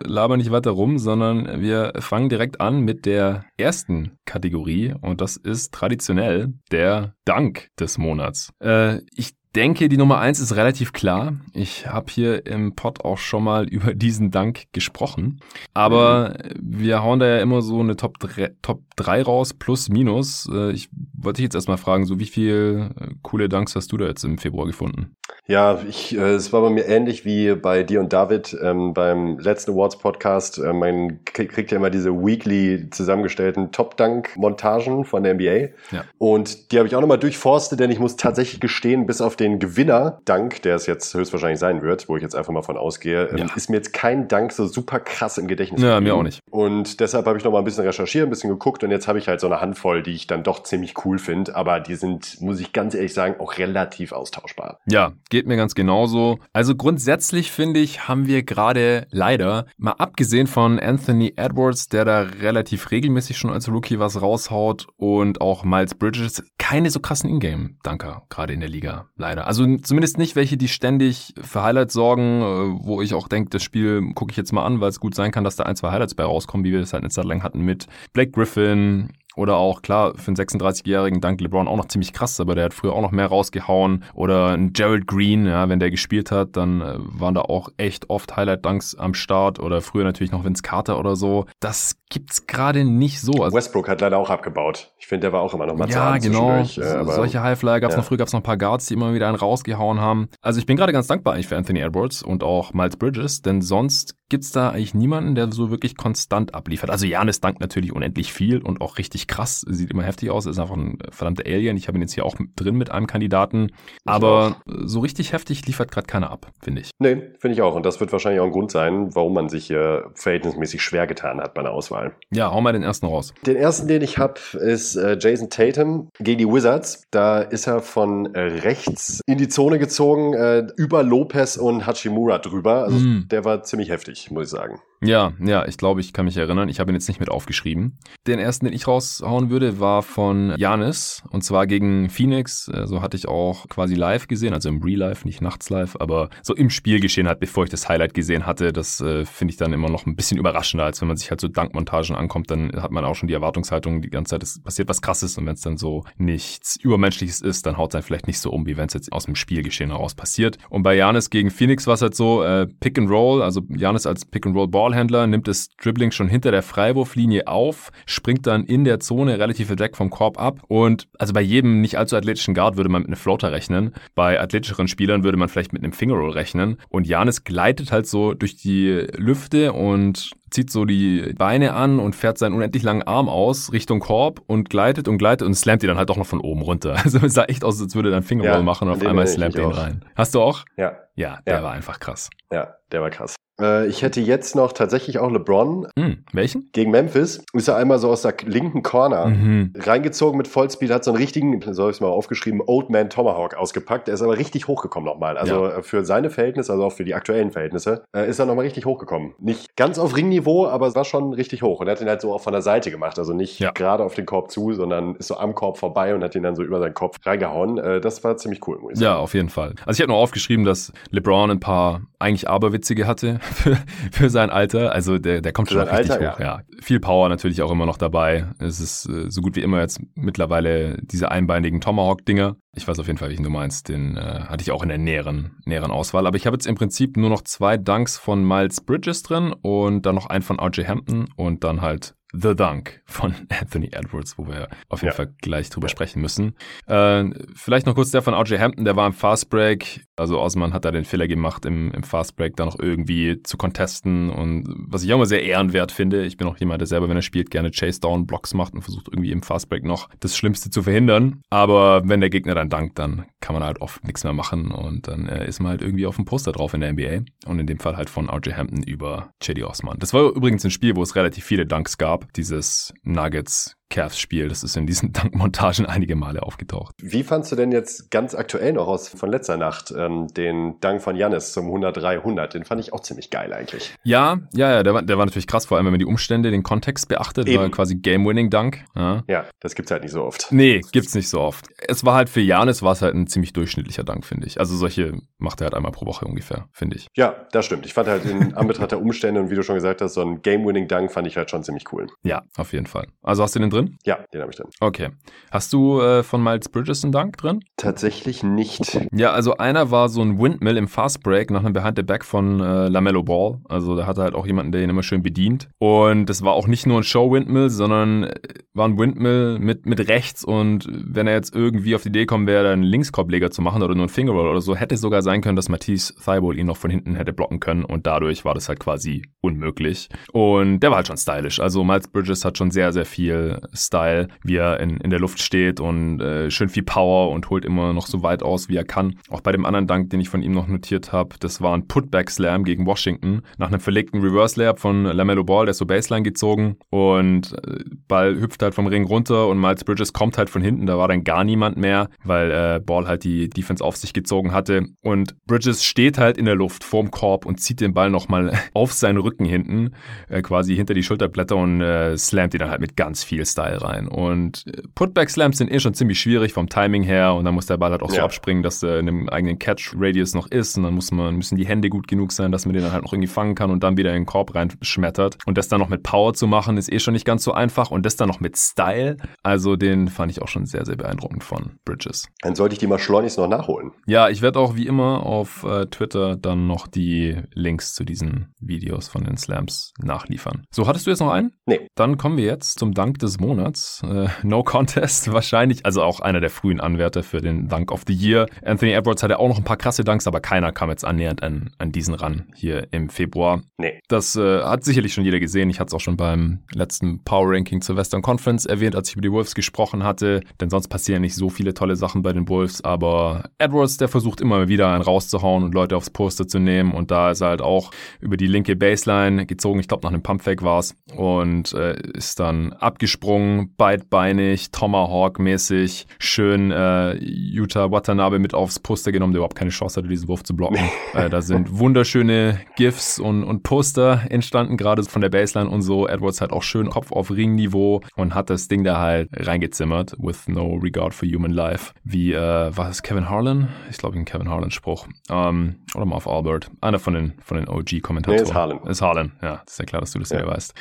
labern 0.03 0.39
nicht 0.39 0.51
weiter 0.51 0.73
rum, 0.73 0.99
sondern 0.99 1.61
wir 1.61 1.93
fangen 2.01 2.29
direkt 2.29 2.61
an 2.61 2.81
mit 2.81 3.07
der 3.07 3.45
ersten 3.57 4.19
Kategorie 4.25 4.97
und 5.01 5.21
das 5.21 5.37
ist 5.37 5.73
traditionell 5.73 6.55
der 6.73 7.15
Dank 7.25 7.69
des 7.79 7.99
Monats. 7.99 8.53
Äh, 8.61 9.03
ich 9.15 9.37
denke, 9.55 9.89
die 9.89 9.97
Nummer 9.97 10.19
eins 10.19 10.41
ist 10.41 10.57
relativ 10.57 10.93
klar. 10.93 11.35
Ich 11.53 11.87
habe 11.87 12.11
hier 12.11 12.47
im 12.47 12.75
Pod 12.75 13.05
auch 13.05 13.19
schon 13.19 13.45
mal 13.45 13.69
über 13.69 13.95
diesen 13.95 14.31
Dank 14.31 14.65
gesprochen. 14.73 15.41
Aber 15.75 16.37
wir 16.59 17.03
hauen 17.03 17.19
da 17.19 17.27
ja 17.27 17.39
immer 17.39 17.63
so 17.63 17.81
eine 17.81 17.97
Top 17.97 18.19
3, 18.19 18.53
Top 18.63 18.83
3 18.97 19.23
raus, 19.23 19.55
plus, 19.55 19.89
minus. 19.89 20.49
Äh, 20.53 20.73
ich 20.73 20.89
wollte 21.15 21.39
dich 21.39 21.45
jetzt 21.45 21.55
erstmal 21.55 21.79
fragen, 21.79 22.07
so 22.07 22.19
wie 22.19 22.27
viel 22.27 22.91
äh, 22.99 23.15
coole 23.23 23.49
Danks 23.49 23.77
hast 23.77 23.93
du 23.93 23.97
da 23.97 24.07
jetzt 24.07 24.25
im 24.25 24.39
Februar 24.39 24.67
gefunden? 24.67 25.17
Ja, 25.47 25.81
ich, 25.89 26.17
äh, 26.17 26.35
es 26.35 26.53
war 26.53 26.63
bei 26.63 26.71
mir 26.71 26.87
ähnlich 26.87 27.25
wie 27.25 27.55
bei 27.55 27.83
dir 27.83 28.01
und 28.01 28.13
David 28.13 28.57
ähm, 28.63 28.95
beim 28.95 29.39
letzten 29.39 29.73
Awards 29.73 29.99
Podcast. 29.99 30.59
Äh, 30.59 30.73
man 30.73 31.25
kriegt 31.25 31.73
ja 31.73 31.79
immer 31.79 31.91
diese 31.91 32.11
weekly 32.13 32.89
zusammengestellten 32.91 33.73
Top-Dank-Montagen 33.73 35.05
von 35.05 35.25
der 35.25 35.35
NBA. 35.35 35.69
Ja. 35.91 36.05
Und 36.19 36.71
die 36.71 36.79
habe 36.79 36.87
ich 36.87 36.95
auch 36.95 37.01
nochmal 37.01 37.19
durchforstet, 37.19 37.81
denn 37.81 37.91
ich 37.91 37.99
muss 37.99 38.17
tatsächlich 38.17 38.61
gestehen, 38.61 39.07
bis 39.07 39.21
auf 39.21 39.35
den 39.35 39.42
Gewinner 39.51 40.21
Dank, 40.25 40.63
der 40.63 40.77
es 40.77 40.87
jetzt 40.87 41.13
höchstwahrscheinlich 41.15 41.59
sein 41.59 41.83
wird, 41.83 42.09
wo 42.09 42.17
ich 42.17 42.23
jetzt 42.23 42.35
einfach 42.35 42.53
mal 42.53 42.63
von 42.63 42.77
ausgehe, 42.77 43.29
ähm, 43.29 43.39
ja. 43.39 43.47
ist 43.55 43.71
mir 43.71 43.77
jetzt 43.77 43.93
kein 43.93 44.29
Dank 44.29 44.53
so 44.53 44.67
super 44.67 45.01
krass 45.01 45.39
im 45.39 45.49
Gedächtnis. 45.49 45.83
Ja, 45.83 46.01
mir 46.01 46.15
auch 46.15 46.23
nicht. 46.23 46.41
Und 46.51 47.01
deshalb 47.01 47.27
habe 47.27 47.39
ich 47.39 47.45
nochmal 47.45 47.63
ein 47.63 47.65
bisschen 47.65 47.85
recherchiert, 47.85 48.27
ein 48.27 48.31
bisschen 48.31 48.51
geguckt 48.51 48.85
und 48.85 48.91
jetzt 48.91 49.09
habe 49.09 49.19
ich 49.19 49.29
halt 49.29 49.41
so 49.41 49.47
eine 49.47 49.61
Handvoll, 49.61 50.03
die 50.03 50.13
ich 50.13 50.27
dann 50.27 50.43
doch 50.43 50.63
ziemlich 50.63 51.05
cool 51.05 51.19
finde, 51.19 51.55
aber 51.57 51.81
die 51.81 51.95
sind, 51.95 52.41
muss 52.41 52.61
ich 52.61 52.73
ganz 52.73 52.95
ehrlich 52.95 53.15
sagen, 53.15 53.37
auch 53.41 53.59
relativ 53.59 54.13
austauschbar. 54.13 54.79
Ja, 54.87 55.13
geht 55.31 55.47
mir 55.47 55.57
ganz 55.57 55.75
genauso. 55.75 56.39
Also 56.53 56.75
grundsätzlich 56.75 57.51
finde 57.51 57.81
ich, 57.81 58.09
haben 58.09 58.27
wir 58.27 58.43
gerade 58.43 59.07
leider, 59.11 59.67
mal 59.77 59.93
abgesehen 59.93 60.47
von 60.47 60.79
Anthony 60.79 61.35
Edwards, 61.37 61.89
der 61.89 62.05
da 62.05 62.21
relativ 62.21 62.91
regelmäßig 62.91 63.39
schon 63.39 63.51
als 63.51 63.69
Rookie 63.69 63.99
was 63.99 64.21
raushaut 64.21 64.87
und 64.97 65.41
auch 65.41 65.65
Miles 65.65 65.95
Bridges, 65.95 66.43
keine 66.59 66.91
so 66.91 67.01
krassen 67.01 67.29
Ingame-Danker 67.31 68.23
gerade 68.29 68.53
in 68.53 68.61
der 68.61 68.69
Liga. 68.69 69.07
Leider. 69.17 69.32
Also 69.41 69.77
zumindest 69.79 70.19
nicht 70.19 70.37
welche, 70.37 70.57
die 70.57 70.69
ständig 70.69 71.35
für 71.41 71.63
Highlights 71.63 71.95
sorgen, 71.95 72.43
äh, 72.43 72.85
wo 72.85 73.01
ich 73.01 73.15
auch 73.15 73.29
denke, 73.29 73.51
das 73.51 73.63
Spiel 73.63 74.13
gucke 74.15 74.31
ich 74.31 74.37
jetzt 74.37 74.53
mal 74.53 74.65
an, 74.65 74.81
weil 74.81 74.91
es 74.91 75.01
gut 75.01 75.15
sein 75.15 75.33
kann, 75.33 75.45
dass 75.45 75.57
da 75.57 75.65
ein, 75.65 75.77
zwei 75.77 75.91
Highlights 75.91 76.15
bei 76.15 76.25
rauskommen, 76.25 76.65
wie 76.65 76.73
wir 76.73 76.81
das 76.81 76.93
halt 76.93 77.03
eine 77.03 77.11
Zeit 77.11 77.25
lang 77.25 77.43
hatten 77.43 77.63
mit 77.63 77.87
Blake 78.13 78.31
Griffin, 78.31 79.11
oder 79.37 79.57
auch, 79.57 79.83
klar, 79.83 80.13
für 80.17 80.29
einen 80.29 80.37
36-Jährigen 80.37 81.21
dank 81.21 81.41
LeBron 81.41 81.69
auch 81.69 81.77
noch 81.77 81.89
ziemlich 81.89 82.13
krass, 82.13 82.41
aber 82.41 82.55
der 82.55 82.67
hat 82.67 82.75
früher 82.75 82.93
auch 82.93 83.01
noch 83.01 83.13
mehr 83.13 83.27
rausgehauen. 83.27 84.05
Oder 84.15 84.49
ein 84.49 84.73
Gerald 84.73 85.07
Green, 85.07 85.47
ja, 85.47 85.69
wenn 85.69 85.81
der 85.81 85.91
gespielt 85.91 86.31
hat, 86.31 86.57
dann 86.57 86.81
äh, 86.81 86.97
waren 86.99 87.35
da 87.35 87.43
auch 87.43 87.71
echt 87.77 88.11
oft 88.11 88.37
Highlight-Dunks 88.37 88.97
am 88.97 89.15
Start. 89.15 89.59
Oder 89.59 89.81
früher 89.81 90.05
natürlich 90.05 90.33
noch 90.33 90.45
Vince 90.45 90.63
Carter 90.63 90.99
oder 90.99 91.17
so. 91.17 91.47
Das 91.61 91.97
gibt's 92.11 92.47
gerade 92.47 92.85
nicht 92.85 93.21
so. 93.21 93.33
Also, 93.43 93.57
Westbrook 93.57 93.89
hat 93.89 94.03
leider 94.03 94.19
auch 94.19 94.29
abgebaut. 94.29 94.93
Ich 94.99 95.07
finde, 95.07 95.23
der 95.23 95.33
war 95.33 95.41
auch 95.41 95.55
immer 95.55 95.67
noch 95.67 95.77
mal 95.77 95.89
Ja, 95.89 96.19
genau. 96.19 96.61
Äh, 96.61 96.65
Solche 96.67 97.43
Highflyer 97.43 97.81
gab's 97.81 97.95
ja. 97.95 98.01
noch 98.01 98.07
früher, 98.07 98.19
gab's 98.19 98.33
noch 98.33 98.41
ein 98.41 98.45
paar 98.45 98.59
Guards, 98.59 98.87
die 98.87 98.95
immer 98.95 99.15
wieder 99.15 99.29
einen 99.29 99.37
rausgehauen 99.37 100.01
haben. 100.01 100.29
Also 100.43 100.59
ich 100.59 100.67
bin 100.67 100.77
gerade 100.77 100.93
ganz 100.93 101.07
dankbar 101.07 101.35
eigentlich 101.35 101.49
für 101.49 101.57
Anthony 101.57 101.81
Edwards 101.81 102.23
und 102.23 102.45
auch 102.45 102.75
Miles 102.75 102.97
Bridges, 102.97 103.41
denn 103.41 103.63
sonst 103.63 104.15
gibt's 104.29 104.51
da 104.51 104.71
eigentlich 104.71 104.95
niemanden, 104.95 105.35
der 105.35 105.53
so 105.53 105.71
wirklich 105.71 105.97
konstant 105.97 106.55
abliefert. 106.55 106.91
Also 106.91 107.07
Janis 107.07 107.41
dankt 107.41 107.61
natürlich 107.61 107.93
unendlich 107.93 108.33
viel 108.33 108.63
und 108.63 108.81
auch 108.81 108.97
richtig 108.97 109.22
krass, 109.29 109.65
sieht 109.69 109.91
immer 109.91 110.03
heftig 110.03 110.31
aus, 110.31 110.47
ist 110.47 110.59
einfach 110.59 110.77
ein 110.77 110.99
verdammter 111.11 111.45
Alien. 111.47 111.77
Ich 111.77 111.89
habe 111.89 111.99
ihn 111.99 112.03
jetzt 112.03 112.15
hier 112.15 112.25
auch 112.25 112.37
drin 112.57 112.77
mit 112.77 112.91
einem 112.91 113.07
Kandidaten, 113.07 113.73
aber 114.05 114.57
so 114.67 115.01
richtig 115.01 115.33
heftig 115.33 115.67
liefert 115.67 115.91
gerade 115.91 116.07
keiner 116.07 116.31
ab, 116.31 116.51
finde 116.63 116.81
ich. 116.81 116.91
Nee, 116.99 117.17
finde 117.39 117.55
ich 117.55 117.63
auch 117.63 117.75
und 117.75 117.87
das 117.87 118.01
wird 118.01 118.13
wahrscheinlich 118.13 118.41
auch 118.41 118.47
ein 118.47 118.53
Grund 118.53 118.71
sein, 118.71 119.15
warum 119.15 119.35
man 119.35 119.49
sich 119.49 119.67
hier 119.67 120.11
verhältnismäßig 120.15 120.83
schwer 120.83 121.07
getan 121.07 121.41
hat 121.41 121.55
bei 121.55 121.63
der 121.63 121.73
Auswahl. 121.73 122.13
Ja, 122.33 122.51
hau 122.51 122.61
mal 122.61 122.73
den 122.73 122.83
ersten 122.83 123.07
raus. 123.07 123.35
Den 123.47 123.57
ersten, 123.57 123.89
den 123.89 124.03
ich 124.03 124.19
habe, 124.19 124.41
ist 124.59 124.97
äh, 124.97 125.17
Jason 125.21 125.51
Tatum 125.51 126.09
gegen 126.19 126.39
die 126.39 126.49
Wizards. 126.49 127.05
Da 127.11 127.41
ist 127.41 127.67
er 127.67 127.81
von 127.81 128.35
äh, 128.35 128.41
rechts 128.41 129.21
in 129.27 129.39
die 129.39 129.49
Zone 129.49 129.79
gezogen, 129.79 130.35
äh, 130.35 130.67
über 130.77 131.03
Lopez 131.03 131.57
und 131.57 131.87
Hachimura 131.87 132.39
drüber. 132.39 132.85
Also 132.85 132.99
mm. 132.99 133.29
der 133.31 133.45
war 133.45 133.63
ziemlich 133.63 133.91
heftig 133.91 134.31
muss 134.31 134.45
ich 134.45 134.51
sagen. 134.51 134.81
Ja, 135.03 135.33
ja, 135.41 135.67
ich 135.67 135.77
glaube, 135.77 136.01
ich 136.01 136.13
kann 136.13 136.27
mich 136.27 136.37
erinnern. 136.37 136.69
Ich 136.69 136.79
habe 136.79 136.93
ihn 136.93 136.95
jetzt 136.95 137.09
nicht 137.09 137.19
mit 137.19 137.29
aufgeschrieben. 137.29 137.99
Den 138.27 138.39
ersten, 138.39 138.67
den 138.67 138.75
ich 138.75 138.87
raushauen 138.87 139.51
würde, 139.51 139.81
war 139.81 140.03
von 140.03 140.55
Janis 140.57 141.23
und 141.31 141.43
zwar 141.43 141.67
gegen 141.67 142.09
Phoenix. 142.09 142.67
So 142.67 142.73
also 142.73 143.03
hatte 143.03 143.17
ich 143.17 143.27
auch 143.27 143.69
quasi 143.69 143.95
live 143.95 144.29
gesehen, 144.29 144.55
also 144.55 144.69
im 144.69 144.83
Real 144.83 145.01
Life, 145.01 145.27
nicht 145.27 145.41
nachts 145.41 145.71
live, 145.71 145.97
aber 145.99 146.31
so 146.43 146.55
im 146.55 146.71
Spiel 146.71 147.01
geschehen 147.01 147.27
hat, 147.27 147.41
bevor 147.41 147.65
ich 147.65 147.71
das 147.71 147.89
Highlight 147.89 148.15
gesehen 148.15 148.47
hatte. 148.47 148.73
Das 148.73 149.01
äh, 149.01 149.25
finde 149.25 149.53
ich 149.53 149.57
dann 149.57 149.73
immer 149.73 149.89
noch 149.89 150.07
ein 150.07 150.15
bisschen 150.15 150.39
überraschender, 150.39 150.85
als 150.85 151.01
wenn 151.01 151.09
man 151.09 151.17
sich 151.17 151.31
halt 151.31 151.41
so 151.41 151.49
Dankmontagen 151.49 152.15
ankommt, 152.15 152.51
dann 152.51 152.71
hat 152.81 152.93
man 152.93 153.05
auch 153.05 153.15
schon 153.15 153.27
die 153.27 153.35
Erwartungshaltung 153.35 154.03
die 154.03 154.11
ganze 154.11 154.31
Zeit, 154.31 154.43
es 154.43 154.61
passiert 154.63 154.89
was 154.89 155.03
krasses 155.03 155.37
und 155.37 155.47
wenn 155.47 155.55
es 155.55 155.63
dann 155.63 155.77
so 155.77 156.05
nichts 156.17 156.77
Übermenschliches 156.77 157.41
ist, 157.41 157.67
dann 157.67 157.77
haut 157.77 157.91
es 157.91 157.93
dann 157.93 158.03
vielleicht 158.03 158.27
nicht 158.27 158.39
so 158.39 158.51
um, 158.51 158.67
wie 158.67 158.77
wenn 158.77 158.87
es 158.87 158.95
jetzt 158.95 159.13
aus 159.13 159.25
dem 159.25 159.35
Spielgeschehen 159.35 159.91
heraus 159.91 160.15
passiert. 160.15 160.59
Und 160.71 160.83
bei 160.83 160.95
Janis 160.95 161.31
gegen 161.31 161.51
Phoenix 161.51 161.87
war 161.87 161.95
es 161.95 162.03
halt 162.03 162.15
so, 162.15 162.43
äh, 162.43 162.67
Pick 162.81 162.99
and 162.99 163.11
Roll, 163.11 163.43
also 163.43 163.63
Janis 163.69 164.07
als 164.07 164.25
Pick 164.25 164.47
and 164.47 164.57
Roll 164.57 164.69
Ball 164.69 164.92
Ballhändler, 164.93 165.27
nimmt 165.27 165.49
das 165.49 165.71
Dribbling 165.83 166.11
schon 166.11 166.29
hinter 166.29 166.51
der 166.51 166.63
Freiwurflinie 166.63 167.47
auf, 167.47 167.91
springt 168.07 168.47
dann 168.47 168.65
in 168.65 168.85
der 168.85 169.01
Zone 169.01 169.39
relativ 169.39 169.71
weg 169.79 169.97
vom 169.97 170.11
Korb 170.11 170.39
ab 170.39 170.61
und 170.69 171.09
also 171.19 171.33
bei 171.33 171.41
jedem 171.41 171.81
nicht 171.81 171.97
allzu 171.97 172.17
athletischen 172.17 172.55
Guard 172.55 172.77
würde 172.77 172.91
man 172.91 173.03
mit 173.03 173.09
einem 173.09 173.17
Floater 173.17 173.53
rechnen. 173.53 173.95
Bei 174.15 174.39
athletischeren 174.39 174.87
Spielern 174.89 175.25
würde 175.25 175.39
man 175.39 175.49
vielleicht 175.49 175.73
mit 175.73 175.83
einem 175.83 175.93
Fingerroll 175.93 176.31
rechnen. 176.31 176.77
Und 176.91 177.07
Janis 177.07 177.45
gleitet 177.45 177.91
halt 177.91 178.07
so 178.07 178.35
durch 178.35 178.57
die 178.57 179.07
Lüfte 179.17 179.73
und 179.73 180.31
zieht 180.51 180.71
so 180.71 180.85
die 180.85 181.33
Beine 181.39 181.73
an 181.73 181.99
und 181.99 182.15
fährt 182.15 182.37
seinen 182.37 182.55
unendlich 182.55 182.83
langen 182.83 183.03
Arm 183.03 183.31
aus 183.31 183.73
Richtung 183.73 184.01
Korb 184.01 184.43
und 184.47 184.69
gleitet 184.69 185.09
und 185.09 185.17
gleitet 185.17 185.47
und 185.47 185.55
slammt 185.55 185.83
die 185.83 185.87
dann 185.87 185.97
halt 185.97 186.11
doch 186.11 186.19
noch 186.19 186.27
von 186.27 186.41
oben 186.41 186.61
runter. 186.61 186.97
Also 187.05 187.19
es 187.25 187.35
sah 187.35 187.45
echt 187.45 187.65
aus, 187.65 187.81
als 187.81 187.95
würde 187.95 188.11
er 188.11 188.13
dann 188.13 188.23
Fingerroll 188.23 188.59
ja, 188.59 188.63
machen 188.63 188.89
und 188.89 188.95
auf 188.95 189.07
einmal 189.07 189.27
slammt 189.27 189.57
er 189.57 189.65
ihn 189.65 189.73
rein. 189.73 190.05
Hast 190.15 190.35
du 190.35 190.43
auch? 190.43 190.65
Ja. 190.77 190.97
Ja, 191.15 191.41
der 191.47 191.57
ja. 191.57 191.63
war 191.63 191.73
einfach 191.73 191.99
krass. 191.99 192.31
Ja, 192.51 192.75
der 192.91 193.01
war 193.01 193.11
krass. 193.11 193.35
Äh, 193.61 193.87
ich 193.87 194.03
hätte 194.03 194.21
jetzt 194.21 194.57
noch 194.57 194.73
tatsächlich 194.73 195.19
auch 195.19 195.31
LeBron. 195.31 195.89
Hm, 195.99 196.25
welchen? 196.33 196.71
Gegen 196.73 196.91
Memphis. 196.91 197.45
Ist 197.53 197.69
er 197.69 197.77
einmal 197.77 197.99
so 197.99 198.11
aus 198.11 198.23
der 198.23 198.35
linken 198.45 198.83
Corner 198.83 199.27
mhm. 199.27 199.73
reingezogen 199.79 200.37
mit 200.37 200.49
Vollspeed, 200.49 200.91
hat 200.91 201.05
so 201.05 201.13
einen 201.13 201.19
richtigen, 201.19 201.61
so 201.73 201.83
habe 201.83 201.91
ich 201.91 201.97
es 201.97 202.01
mal 202.01 202.09
aufgeschrieben, 202.09 202.63
Old 202.67 202.91
Man 202.91 203.11
Tomahawk 203.11 203.55
ausgepackt. 203.55 204.09
Er 204.09 204.15
ist 204.15 204.23
aber 204.23 204.39
richtig 204.39 204.69
hochgekommen 204.69 205.07
nochmal. 205.07 205.37
Also 205.37 205.67
ja. 205.67 205.79
Äh, 205.79 205.83
für 205.83 206.05
seine 206.05 206.31
Verhältnisse, 206.31 206.73
also 206.73 206.85
auch 206.85 206.93
für 206.93 207.05
die 207.05 207.15
aktuellen 207.15 207.51
Verhältnisse, 207.51 208.05
äh, 208.15 208.29
ist 208.29 208.39
er 208.39 208.47
nochmal 208.47 208.65
richtig 208.65 208.87
hochgekommen. 208.87 209.35
Nicht 209.39 209.77
ganz 209.77 209.99
auf 209.99 210.17
Ringniveau, 210.17 210.67
aber 210.67 210.87
es 210.87 210.95
war 210.95 211.05
schon 211.05 211.33
richtig 211.33 211.63
hoch. 211.63 211.81
Und 211.81 211.89
er 211.89 211.93
hat 211.93 212.01
ihn 212.01 212.09
halt 212.09 212.21
so 212.21 212.33
auch 212.33 212.41
von 212.41 212.53
der 212.53 212.63
Seite 212.63 212.91
gemacht. 212.91 213.19
Also 213.19 213.33
nicht 213.33 213.59
ja. 213.59 213.71
gerade 213.73 214.05
auf 214.05 214.15
den 214.15 214.27
Korb 214.27 214.51
zu, 214.51 214.73
sondern 214.73 215.17
ist 215.17 215.29
so 215.29 215.37
am 215.37 215.55
Korb 215.55 215.79
vorbei 215.79 216.15
und 216.15 216.23
hat 216.25 216.35
ihn 216.35 216.43
dann 216.43 216.57
so 216.57 216.63
über 216.63 216.79
seinen 216.79 216.95
Kopf 216.95 217.19
reingehauen. 217.25 217.77
Das 218.01 218.25
war 218.25 218.37
ziemlich 218.37 218.67
cool. 218.67 218.79
Ja, 218.95 219.17
auf 219.17 219.35
jeden 219.35 219.49
Fall. 219.49 219.75
Also 219.85 219.99
ich 219.99 220.03
habe 220.03 220.13
noch 220.13 220.21
aufgeschrieben, 220.21 220.65
dass 220.65 220.93
LeBron 221.11 221.51
ein 221.51 221.61
paar 221.61 222.03
eigentlich 222.19 222.49
aberwitzige 222.49 223.07
hatte 223.07 223.41
für, 223.43 223.79
für 224.11 224.31
sein 224.31 224.51
Alter. 224.51 224.93
Also 224.93 225.19
der, 225.19 225.41
der 225.41 225.53
kommt 225.53 225.71
schon 225.71 225.81
richtig 225.81 226.13
Alter, 226.13 226.33
hoch. 226.33 226.39
Ja. 226.39 226.45
ja. 226.45 226.61
Viel 226.81 227.01
Power 227.01 227.29
natürlich 227.29 227.63
auch 227.63 227.71
immer 227.71 227.87
noch 227.87 227.97
dabei. 227.97 228.47
Es 228.59 228.81
ist 228.81 229.09
äh, 229.09 229.31
so 229.31 229.41
gut 229.41 229.57
wie 229.57 229.63
immer 229.63 229.81
jetzt 229.81 230.01
mittlerweile 230.15 230.99
diese 231.03 231.31
einbeinigen 231.31 231.81
Tomahawk-Dinger. 231.81 232.57
Ich 232.75 232.89
weiß 232.89 232.99
auf 232.99 233.07
jeden 233.07 233.19
Fall, 233.19 233.29
welchen 233.29 233.45
du 233.45 233.51
meinst. 233.51 233.89
Den 233.89 234.17
äh, 234.17 234.21
hatte 234.21 234.63
ich 234.63 234.71
auch 234.71 234.83
in 234.83 234.89
der 234.89 234.99
näheren, 234.99 235.57
näheren 235.65 235.91
Auswahl. 235.91 236.27
Aber 236.27 236.37
ich 236.37 236.47
habe 236.47 236.55
jetzt 236.55 236.67
im 236.67 236.75
Prinzip 236.75 237.17
nur 237.17 237.31
noch 237.31 237.43
zwei 237.43 237.77
Dunks 237.77 238.17
von 238.17 238.47
Miles 238.47 238.81
Bridges 238.81 239.23
drin 239.23 239.55
und 239.63 240.07
dann 240.07 240.15
noch 240.15 240.27
einen 240.27 240.43
von 240.43 240.59
RJ 240.59 240.85
Hampton 240.87 241.29
und 241.37 241.65
dann 241.65 241.83
halt 241.83 242.15
The 242.33 242.55
Dunk 242.55 243.03
von 243.05 243.35
Anthony 243.49 243.91
Edwards, 243.93 244.39
wo 244.39 244.47
wir 244.47 244.69
auf 244.89 245.03
jeden 245.03 245.13
ja. 245.13 245.17
Fall 245.17 245.35
gleich 245.41 245.71
drüber 245.71 245.89
sprechen 245.89 246.21
müssen. 246.23 246.55
Äh, 246.87 247.25
vielleicht 247.55 247.87
noch 247.87 247.95
kurz 247.95 248.11
der 248.11 248.23
von 248.23 248.35
RJ 248.35 248.59
Hampton, 248.59 248.85
der 248.85 248.97
war 248.97 249.07
im 249.07 249.13
Fastbreak. 249.13 250.07
Also 250.17 250.41
Osman 250.41 250.73
hat 250.73 250.85
da 250.85 250.91
den 250.91 251.05
Fehler 251.05 251.29
gemacht, 251.29 251.65
im, 251.67 251.91
im 251.93 252.03
Fastbreak 252.03 252.57
da 252.57 252.65
noch 252.65 252.79
irgendwie 252.79 253.43
zu 253.43 253.57
contesten 253.57 254.31
und 254.31 254.67
was 254.87 255.03
ich 255.03 255.13
auch 255.13 255.17
immer 255.17 255.27
sehr 255.27 255.43
ehrenwert 255.43 255.93
finde. 255.93 256.25
Ich 256.25 256.37
bin 256.37 256.47
auch 256.47 256.57
jemand, 256.59 256.81
der 256.81 256.87
selber, 256.87 257.09
wenn 257.09 257.17
er 257.17 257.23
spielt, 257.23 257.51
gerne 257.51 257.71
Chase 257.71 258.01
Down 258.01 258.27
Blocks 258.27 258.55
macht 258.55 258.75
und 258.75 258.83
versucht 258.83 259.09
irgendwie 259.09 259.33
im 259.33 259.43
Fastbreak 259.43 259.85
noch 259.85 260.09
das 260.21 260.37
Schlimmste 260.37 260.71
zu 260.71 260.83
verhindern. 260.83 261.43
Aber 261.51 262.09
wenn 262.09 262.21
der 262.21 262.31
Gegner 262.31 262.55
dann 262.55 262.71
dankt, 262.71 262.99
dann 262.99 263.27
kann 263.41 263.55
man 263.55 263.65
halt 263.65 263.81
oft 263.81 264.05
nichts 264.05 264.25
mehr 264.25 264.33
machen 264.33 264.71
und 264.71 265.09
dann 265.09 265.29
äh, 265.29 265.47
ist 265.47 265.61
man 265.61 265.71
halt 265.71 265.83
irgendwie 265.83 266.07
auf 266.07 266.17
dem 266.17 266.25
Poster 266.25 266.53
drauf 266.53 266.73
in 266.75 266.81
der 266.81 266.93
NBA. 266.93 267.25
Und 267.47 267.59
in 267.59 267.67
dem 267.67 267.79
Fall 267.79 267.97
halt 267.97 268.09
von 268.09 268.31
RJ 268.31 268.53
Hampton 268.55 268.83
über 268.83 269.33
Chedi 269.43 269.65
Osman. 269.65 269.99
Das 269.99 270.15
war 270.15 270.31
übrigens 270.31 270.65
ein 270.65 270.71
Spiel, 270.71 270.97
wo 270.97 271.03
es 271.03 271.17
relativ 271.17 271.45
viele 271.45 271.67
Dunks 271.67 271.99
gab 271.99 272.22
dieses 272.37 272.93
Nuggets 273.03 273.77
Cavs-Spiel. 273.93 274.49
Das 274.49 274.65
ist 274.65 274.77
in 274.77 274.87
diesen 274.87 275.13
Dankmontagen 275.13 275.87
einige 275.87 276.17
Male 276.17 276.43
aufgetaucht. 276.43 276.95
Wie 277.01 277.23
fandst 277.23 277.53
du 277.53 277.57
denn 277.57 277.71
jetzt 277.71 278.11
ganz 278.11 278.35
aktuell 278.35 278.73
noch 278.73 278.89
aus 278.89 279.09
von 279.09 279.31
letzter 279.31 279.57
Nacht 279.57 279.93
ähm, 279.97 280.27
den 280.29 280.81
Dank 280.81 281.03
von 281.03 281.15
Jannis 281.15 281.53
zum 281.53 281.69
103-100? 281.69 282.49
Den 282.49 282.65
fand 282.65 282.81
ich 282.81 282.93
auch 282.93 283.01
ziemlich 283.01 283.31
geil 283.31 283.53
eigentlich. 283.53 283.95
Ja, 284.03 284.39
ja, 284.53 284.73
ja, 284.73 284.83
der 284.83 284.95
war, 284.95 285.03
der 285.03 285.19
war 285.19 285.27
natürlich 285.27 285.47
krass, 285.47 285.67
vor 285.67 285.77
allem 285.77 285.87
wenn 285.87 285.93
man 285.93 285.99
die 286.01 286.07
Umstände, 286.07 286.51
den 286.51 286.63
Kontext 286.63 287.09
beachtet. 287.09 287.47
Eben. 287.49 287.63
War 287.63 287.71
quasi 287.71 287.97
Game-Winning-Dank. 287.97 288.85
Ja. 288.97 289.23
ja, 289.29 289.45
das 289.61 289.75
gibt's 289.75 289.91
halt 289.91 290.03
nicht 290.03 290.13
so 290.13 290.25
oft. 290.25 290.49
Nee, 290.51 290.81
gibt's 290.93 291.15
nicht 291.15 291.29
so 291.29 291.41
oft. 291.41 291.67
Es 291.87 292.05
war 292.05 292.15
halt 292.15 292.31
für 292.31 292.41
Janis 292.41 292.83
war 292.83 292.93
es 292.93 293.03
halt 293.03 293.15
ein 293.15 293.27
ziemlich 293.27 293.53
durchschnittlicher 293.53 294.05
Dank, 294.05 294.25
finde 294.25 294.47
ich. 294.47 294.59
Also 294.59 294.75
solche 294.75 295.13
macht 295.39 295.61
er 295.61 295.67
halt 295.67 295.75
einmal 295.75 295.93
pro 295.93 296.07
Woche 296.07 296.25
ungefähr, 296.25 296.69
finde 296.73 296.97
ich. 296.97 297.09
Ja, 297.15 297.47
das 297.53 297.67
stimmt. 297.67 297.85
Ich 297.85 297.93
fand 297.93 298.09
halt 298.09 298.25
in 298.25 298.55
Anbetracht 298.57 298.93
der 298.93 299.01
Umstände 299.01 299.41
und 299.41 299.51
wie 299.51 299.55
du 299.55 299.63
schon 299.63 299.75
gesagt 299.75 300.01
hast, 300.01 300.15
so 300.15 300.23
ein 300.23 300.41
Game-Winning-Dank 300.41 301.13
fand 301.13 301.27
ich 301.27 301.37
halt 301.37 301.51
schon 301.51 301.63
ziemlich 301.63 301.93
cool. 301.93 302.07
Ja, 302.23 302.43
auf 302.57 302.73
jeden 302.73 302.87
Fall. 302.87 303.09
Also 303.23 303.43
hast 303.43 303.55
du 303.55 303.61
den 303.61 303.71
drin? 303.71 303.82
Ja, 304.05 304.19
den 304.33 304.41
habe 304.41 304.51
ich 304.51 304.57
drin 304.57 304.63
drin. 304.63 304.71
Okay. 304.81 305.09
Hast 305.51 305.73
du 305.73 306.01
äh, 306.01 306.23
von 306.23 306.43
Miles 306.43 306.69
Bridges 306.69 307.05
einen 307.05 307.13
Dank 307.13 307.37
drin? 307.37 307.65
Tatsächlich 307.77 308.43
nicht. 308.43 308.99
Ja, 309.13 309.33
also 309.33 309.57
einer 309.57 309.91
war 309.91 310.09
so 310.09 310.23
ein 310.23 310.41
Windmill 310.41 310.77
im 310.77 310.89
Fast 310.89 311.23
Break 311.23 311.51
nach 311.51 311.61
einem 311.61 311.73
Behind 311.73 311.97
the 311.97 312.03
Back 312.03 312.25
von 312.25 312.61
äh, 312.61 312.89
LaMelo 312.89 313.23
Ball. 313.23 313.61
Also 313.69 313.97
da 313.97 314.07
hatte 314.07 314.23
halt 314.23 314.35
auch 314.35 314.47
jemanden, 314.47 314.73
der 314.73 314.83
ihn 314.83 314.91
immer 314.91 315.03
schön 315.03 315.23
bedient. 315.23 315.69
Und 315.79 316.27
das 316.27 316.43
war 316.43 316.53
auch 316.53 316.67
nicht 316.67 316.87
nur 316.87 316.99
ein 316.99 317.05
Show-Windmill, 317.05 317.71
sondern 317.71 318.25
äh, 318.25 318.35
war 318.75 318.89
ein 318.89 318.99
Windmill 318.99 319.59
mit, 319.59 319.87
mit 319.87 320.09
rechts 320.09 320.45
und 320.45 320.89
wenn 320.91 321.27
er 321.27 321.35
jetzt 321.35 321.55
irgendwie 321.55 321.95
auf 321.95 322.03
die 322.03 322.09
Idee 322.09 322.27
kommen 322.27 322.47
wäre, 322.47 322.71
einen 322.71 322.83
Linkskorbleger 322.83 323.51
zu 323.51 323.61
machen 323.61 323.83
oder 323.83 323.95
nur 323.95 324.05
einen 324.05 324.09
Fingerroll 324.09 324.49
oder 324.49 324.61
so, 324.61 324.75
hätte 324.77 324.95
es 324.95 325.01
sogar 325.01 325.23
sein 325.23 325.43
können, 325.43 325.57
dass 325.57 325.69
Matisse 325.69 326.15
Thibault 326.15 326.57
ihn 326.57 326.67
noch 326.67 326.77
von 326.77 326.91
hinten 326.91 327.15
hätte 327.15 327.33
blocken 327.33 327.61
können 327.61 327.85
und 327.85 328.07
dadurch 328.07 328.45
war 328.45 328.55
das 328.55 328.69
halt 328.69 328.81
quasi 328.81 329.23
unmöglich. 329.41 330.09
Und 330.33 330.81
der 330.81 330.91
war 330.91 330.97
halt 330.97 331.07
schon 331.07 331.17
stylisch. 331.17 331.61
Also 331.61 331.85
Miles 331.85 332.09
Bridges 332.09 332.45
hat 332.45 332.57
schon 332.57 332.71
sehr, 332.71 332.93
sehr 332.93 333.05
viel 333.05 333.61
Style, 333.73 334.29
wie 334.43 334.57
er 334.57 334.81
in, 334.81 334.99
in 334.99 335.11
der 335.11 335.21
Luft 335.21 335.41
steht 335.41 335.81
und 335.81 336.21
äh, 336.21 336.51
schön 336.51 336.69
viel 336.69 336.83
Power 336.83 337.31
und 337.31 337.51
holt 337.51 337.65
immer 337.65 337.93
noch 337.93 338.07
so 338.07 338.23
weit 338.23 338.43
aus, 338.43 338.69
wie 338.69 338.77
er 338.77 338.85
kann. 338.85 339.17
Auch 339.31 339.41
bei 339.41 339.53
dem 339.53 339.65
anderen 339.65 339.87
Dank, 339.87 340.11
den 340.11 340.21
ich 340.21 340.29
von 340.29 340.43
ihm 340.43 340.53
noch 340.53 340.67
notiert 340.67 341.13
habe, 341.13 341.37
das 341.41 341.61
war 341.61 341.75
ein 341.75 341.89
Putback 341.89 342.31
Slam 342.31 342.65
gegen 342.65 342.87
Washington. 342.87 343.43
Nach 343.59 343.69
einem 343.69 343.81
verlegten 343.81 344.21
Reverse 344.21 344.61
Layup 344.61 344.79
von 344.79 345.05
LaMelo 345.05 345.45
Ball, 345.45 345.67
der 345.67 345.71
ist 345.71 345.79
so 345.79 345.87
Baseline 345.87 346.23
gezogen 346.23 346.77
und 346.91 347.53
äh, 347.53 347.85
Ball 348.09 348.41
hüpft 348.41 348.63
halt 348.63 348.75
vom 348.75 348.87
Ring 348.87 349.05
runter 349.05 349.49
und 349.49 349.61
Miles 349.61 349.85
Bridges 349.85 350.13
kommt 350.13 350.39
halt 350.39 350.51
von 350.51 350.63
hinten. 350.63 350.87
Da 350.87 350.99
war 350.99 351.09
dann 351.09 351.25
gar 351.25 351.45
niemand 351.45 351.77
mehr, 351.77 352.09
weil 352.25 352.51
äh, 352.51 352.81
Ball 352.81 353.07
halt 353.07 353.25
die 353.25 353.49
Defense 353.49 353.83
auf 353.83 353.97
sich 353.97 354.13
gezogen 354.13 354.53
hatte. 354.53 354.87
Und 355.03 355.35
Bridges 355.47 355.85
steht 355.85 356.19
halt 356.19 356.37
in 356.37 356.45
der 356.45 356.55
Luft 356.55 356.85
vorm 356.85 357.11
Korb 357.11 357.47
und 357.47 357.61
zieht 357.61 357.81
den 357.81 357.95
Ball 357.95 358.11
nochmal 358.11 358.53
auf 358.75 358.93
seinen 358.93 359.19
Rücken 359.19 359.45
hinten, 359.45 359.91
äh, 360.29 360.43
quasi 360.43 360.75
hinter 360.75 360.95
die 360.95 361.03
Schulterblätter 361.03 361.57
und 361.57 361.81
äh, 361.81 362.17
slammt 362.17 362.55
ihn 362.55 362.61
dann 362.61 362.71
halt 362.71 362.81
mit 362.81 362.97
ganz 362.97 363.25
viel 363.25 363.45
Style 363.53 363.83
rein. 363.83 364.09
Und 364.09 364.65
äh, 364.67 364.83
Putback-Slams 364.95 365.59
sind 365.59 365.71
eh 365.71 365.81
schon 365.81 365.95
ziemlich 365.95 366.21
schwierig 366.21 366.53
vom 366.53 366.69
Timing 366.69 367.03
her 367.03 367.35
und 367.35 367.45
dann 367.45 367.55
muss 367.55 367.67
der 367.67 367.77
Ball 367.77 367.91
halt 367.91 368.03
auch 368.03 368.11
ja. 368.11 368.17
so 368.17 368.23
abspringen, 368.23 368.63
dass 368.63 368.83
er 368.83 368.99
in 368.99 369.07
dem 369.07 369.29
eigenen 369.29 369.59
Catch-Radius 369.59 370.35
noch 370.35 370.51
ist 370.51 370.77
und 370.77 370.85
dann 370.85 370.95
muss 370.95 371.13
man, 371.13 371.37
müssen 371.37 371.57
die 371.57 371.67
Hände 371.67 371.89
gut 371.89 372.09
genug 372.09 372.33
sein, 372.33 372.53
dass 372.53 372.67
man 372.67 372.75
den 372.75 372.83
dann 372.83 372.93
halt 372.93 373.05
noch 373.05 373.13
irgendwie 373.13 373.29
fangen 373.29 373.55
kann 373.55 373.71
und 373.71 373.83
dann 373.83 373.97
wieder 373.97 374.11
in 374.11 374.23
den 374.23 374.27
Korb 374.27 374.55
reinschmettert. 374.55 375.39
Und 375.47 375.59
das 375.59 375.69
dann 375.69 375.81
noch 375.81 375.89
mit 375.89 376.03
Power 376.03 376.35
zu 376.35 376.47
machen, 376.47 376.77
ist 376.77 376.93
eh 376.93 376.99
schon 376.99 377.13
nicht 377.13 377.25
ganz 377.25 377.45
so 377.45 377.53
einfach 377.53 377.91
und 377.91 378.05
das 378.07 378.17
dann 378.17 378.29
noch 378.29 378.41
mit 378.41 378.57
Style, 378.57 379.17
also 379.43 379.77
den 379.77 380.09
fand 380.09 380.33
ich 380.33 380.43
auch 380.43 380.49
schon 380.49 380.67
sehr, 380.67 380.85
sehr 380.85 380.97
beeindruckend 380.97 381.45
von 381.45 381.79
Bridges. 381.85 382.29
Dann 382.41 382.55
sollte 382.55 382.75
ich 382.75 382.79
die 382.79 382.87
mal 382.87 382.99
schleunigst 382.99 383.39
noch 383.39 383.49
nachholen. 383.49 383.93
Ja, 384.07 384.29
ich 384.29 384.43
werde 384.43 384.59
auch 384.59 384.77
wie 384.77 384.87
immer 384.87 385.25
auf 385.25 385.65
äh, 385.65 385.87
Twitter 385.87 386.37
dann 386.37 386.67
noch 386.67 386.87
die 386.87 387.37
Links 387.55 387.95
zu 387.95 388.05
diesen 388.05 388.55
Videos 388.61 389.09
von 389.09 389.25
den 389.25 389.37
Slams 389.37 389.93
nachliefern. 390.01 390.65
So, 390.71 390.87
hattest 390.87 391.07
du 391.07 391.11
jetzt 391.11 391.21
noch 391.21 391.31
einen? 391.31 391.53
Nee. 391.67 391.87
Dann 391.95 392.17
kommen 392.17 392.37
wir 392.37 392.45
jetzt 392.45 392.79
zum 392.79 392.95
Dank 392.95 393.19
des 393.19 393.41
Monats. 393.43 394.03
Äh, 394.05 394.29
No 394.43 394.63
Contest 394.63 395.33
wahrscheinlich, 395.33 395.85
also 395.85 396.03
auch 396.03 396.21
einer 396.21 396.41
der 396.41 396.51
frühen 396.51 396.81
Anwärter 396.81 397.23
für 397.23 397.41
den 397.41 397.69
Dunk 397.69 397.91
of 397.93 398.05
the 398.07 398.15
Year. 398.15 398.47
Anthony 398.65 398.93
Edwards 398.93 399.23
hatte 399.23 399.39
auch 399.39 399.49
noch 399.49 399.59
ein 399.59 399.65
paar 399.65 399.77
krasse 399.77 400.05
Dunks, 400.05 400.27
aber 400.27 400.41
keiner 400.41 400.73
kam 400.73 400.91
jetzt 400.91 401.05
annähernd 401.05 401.43
an, 401.43 401.71
an 401.79 401.93
diesen 401.93 402.15
ran 402.15 402.47
hier 402.55 402.87
im 402.93 403.09
Februar. 403.09 403.63
Nee. 403.79 404.01
Das 404.09 404.37
äh, 404.37 404.63
hat 404.63 404.85
sicherlich 404.85 405.13
schon 405.13 405.25
jeder 405.25 405.41
gesehen. 405.41 405.69
Ich 405.71 405.81
hatte 405.81 405.89
es 405.89 405.95
auch 405.95 406.01
schon 406.01 406.17
beim 406.17 406.61
letzten 406.73 407.25
Power 407.25 407.51
Ranking 407.51 407.83
zur 407.83 407.97
Western 407.97 408.23
Conference 408.23 408.65
erwähnt, 408.65 408.95
als 408.95 409.09
ich 409.09 409.15
über 409.15 409.23
die 409.23 409.33
Wolves 409.33 409.55
gesprochen 409.55 410.05
hatte, 410.05 410.41
denn 410.61 410.71
sonst 410.71 410.89
passieren 410.89 411.23
nicht 411.23 411.35
so 411.35 411.51
viele 411.51 411.75
tolle 411.75 411.97
Sachen 411.97 412.23
bei 412.23 412.33
den 412.33 412.49
Wolves, 412.49 412.85
aber 412.85 413.51
Edwards, 413.59 413.97
der 413.97 414.09
versucht 414.09 414.41
immer 414.41 414.69
wieder 414.69 414.93
einen 414.93 415.03
rauszuhauen 415.03 415.65
und 415.65 415.75
Leute 415.75 415.97
aufs 415.97 416.11
Poster 416.11 416.47
zu 416.47 416.61
nehmen 416.61 416.93
und 416.93 417.11
da 417.11 417.33
ist 417.33 417.41
er 417.41 417.49
halt 417.49 417.63
auch 417.63 417.91
über 418.21 418.37
die 418.37 418.47
linke 418.47 418.77
Baseline 418.77 419.47
gezogen, 419.47 419.81
ich 419.81 419.89
glaube 419.89 420.07
nach 420.07 420.13
einem 420.13 420.23
Pumpfake 420.23 420.63
war 420.63 420.79
es 420.79 420.95
und 421.17 421.73
äh, 421.73 422.01
ist 422.15 422.39
dann 422.39 422.73
abgesprungen, 422.75 423.32
beidbeinig, 423.77 424.71
Tomahawk-mäßig, 424.71 426.07
schön 426.19 426.71
äh, 426.71 427.15
Utah 427.21 427.91
Watanabe 427.91 428.39
mit 428.39 428.55
aufs 428.55 428.79
Poster 428.79 429.13
genommen, 429.13 429.33
der 429.33 429.39
überhaupt 429.39 429.57
keine 429.57 429.71
Chance 429.71 430.01
hatte, 430.01 430.09
diesen 430.09 430.29
Wurf 430.29 430.43
zu 430.43 430.55
blocken. 430.57 430.79
äh, 431.15 431.29
da 431.29 431.43
sind 431.43 431.79
wunderschöne 431.79 432.61
GIFs 432.77 433.19
und, 433.19 433.45
und 433.45 433.63
Poster 433.63 434.23
entstanden, 434.29 434.77
gerade 434.77 435.03
von 435.05 435.23
der 435.23 435.31
Baseline 435.31 435.71
und 435.71 435.83
so. 435.83 436.09
Edwards 436.09 436.41
hat 436.41 436.53
auch 436.53 436.63
schön 436.63 436.91
Kopf 436.91 437.13
auf 437.13 437.31
Ringniveau 437.31 438.03
und 438.17 438.35
hat 438.35 438.51
das 438.51 438.69
Ding 438.69 438.85
da 438.85 438.99
halt 438.99 439.29
reingezimmert, 439.33 440.15
with 440.19 440.49
no 440.49 440.75
regard 440.75 441.15
for 441.15 441.29
human 441.29 441.51
life. 441.51 441.93
Wie, 442.05 442.33
äh, 442.33 442.77
war 442.77 442.89
das 442.89 443.03
Kevin 443.03 443.29
Harlan? 443.29 443.69
Ich 443.91 443.99
glaube, 443.99 444.19
ein 444.19 444.25
Kevin 444.25 444.49
Harlan-Spruch. 444.49 445.07
Ähm, 445.31 445.77
oder 445.95 446.05
Marv 446.05 446.27
Albert. 446.27 446.71
Einer 446.81 446.99
von 446.99 447.15
den, 447.15 447.33
von 447.43 447.57
den 447.57 447.69
OG-Kommentatoren. 447.69 448.37
Nee, 448.37 448.43
ist 448.43 448.55
Harlan. 448.55 448.83
Ist 448.87 449.03
Harlan, 449.03 449.33
ja. 449.43 449.63
Ist 449.67 449.79
ja 449.79 449.85
klar, 449.85 450.01
dass 450.01 450.13
du 450.13 450.19
das 450.19 450.31
ja, 450.31 450.41
ja 450.41 450.47
weißt. 450.47 450.75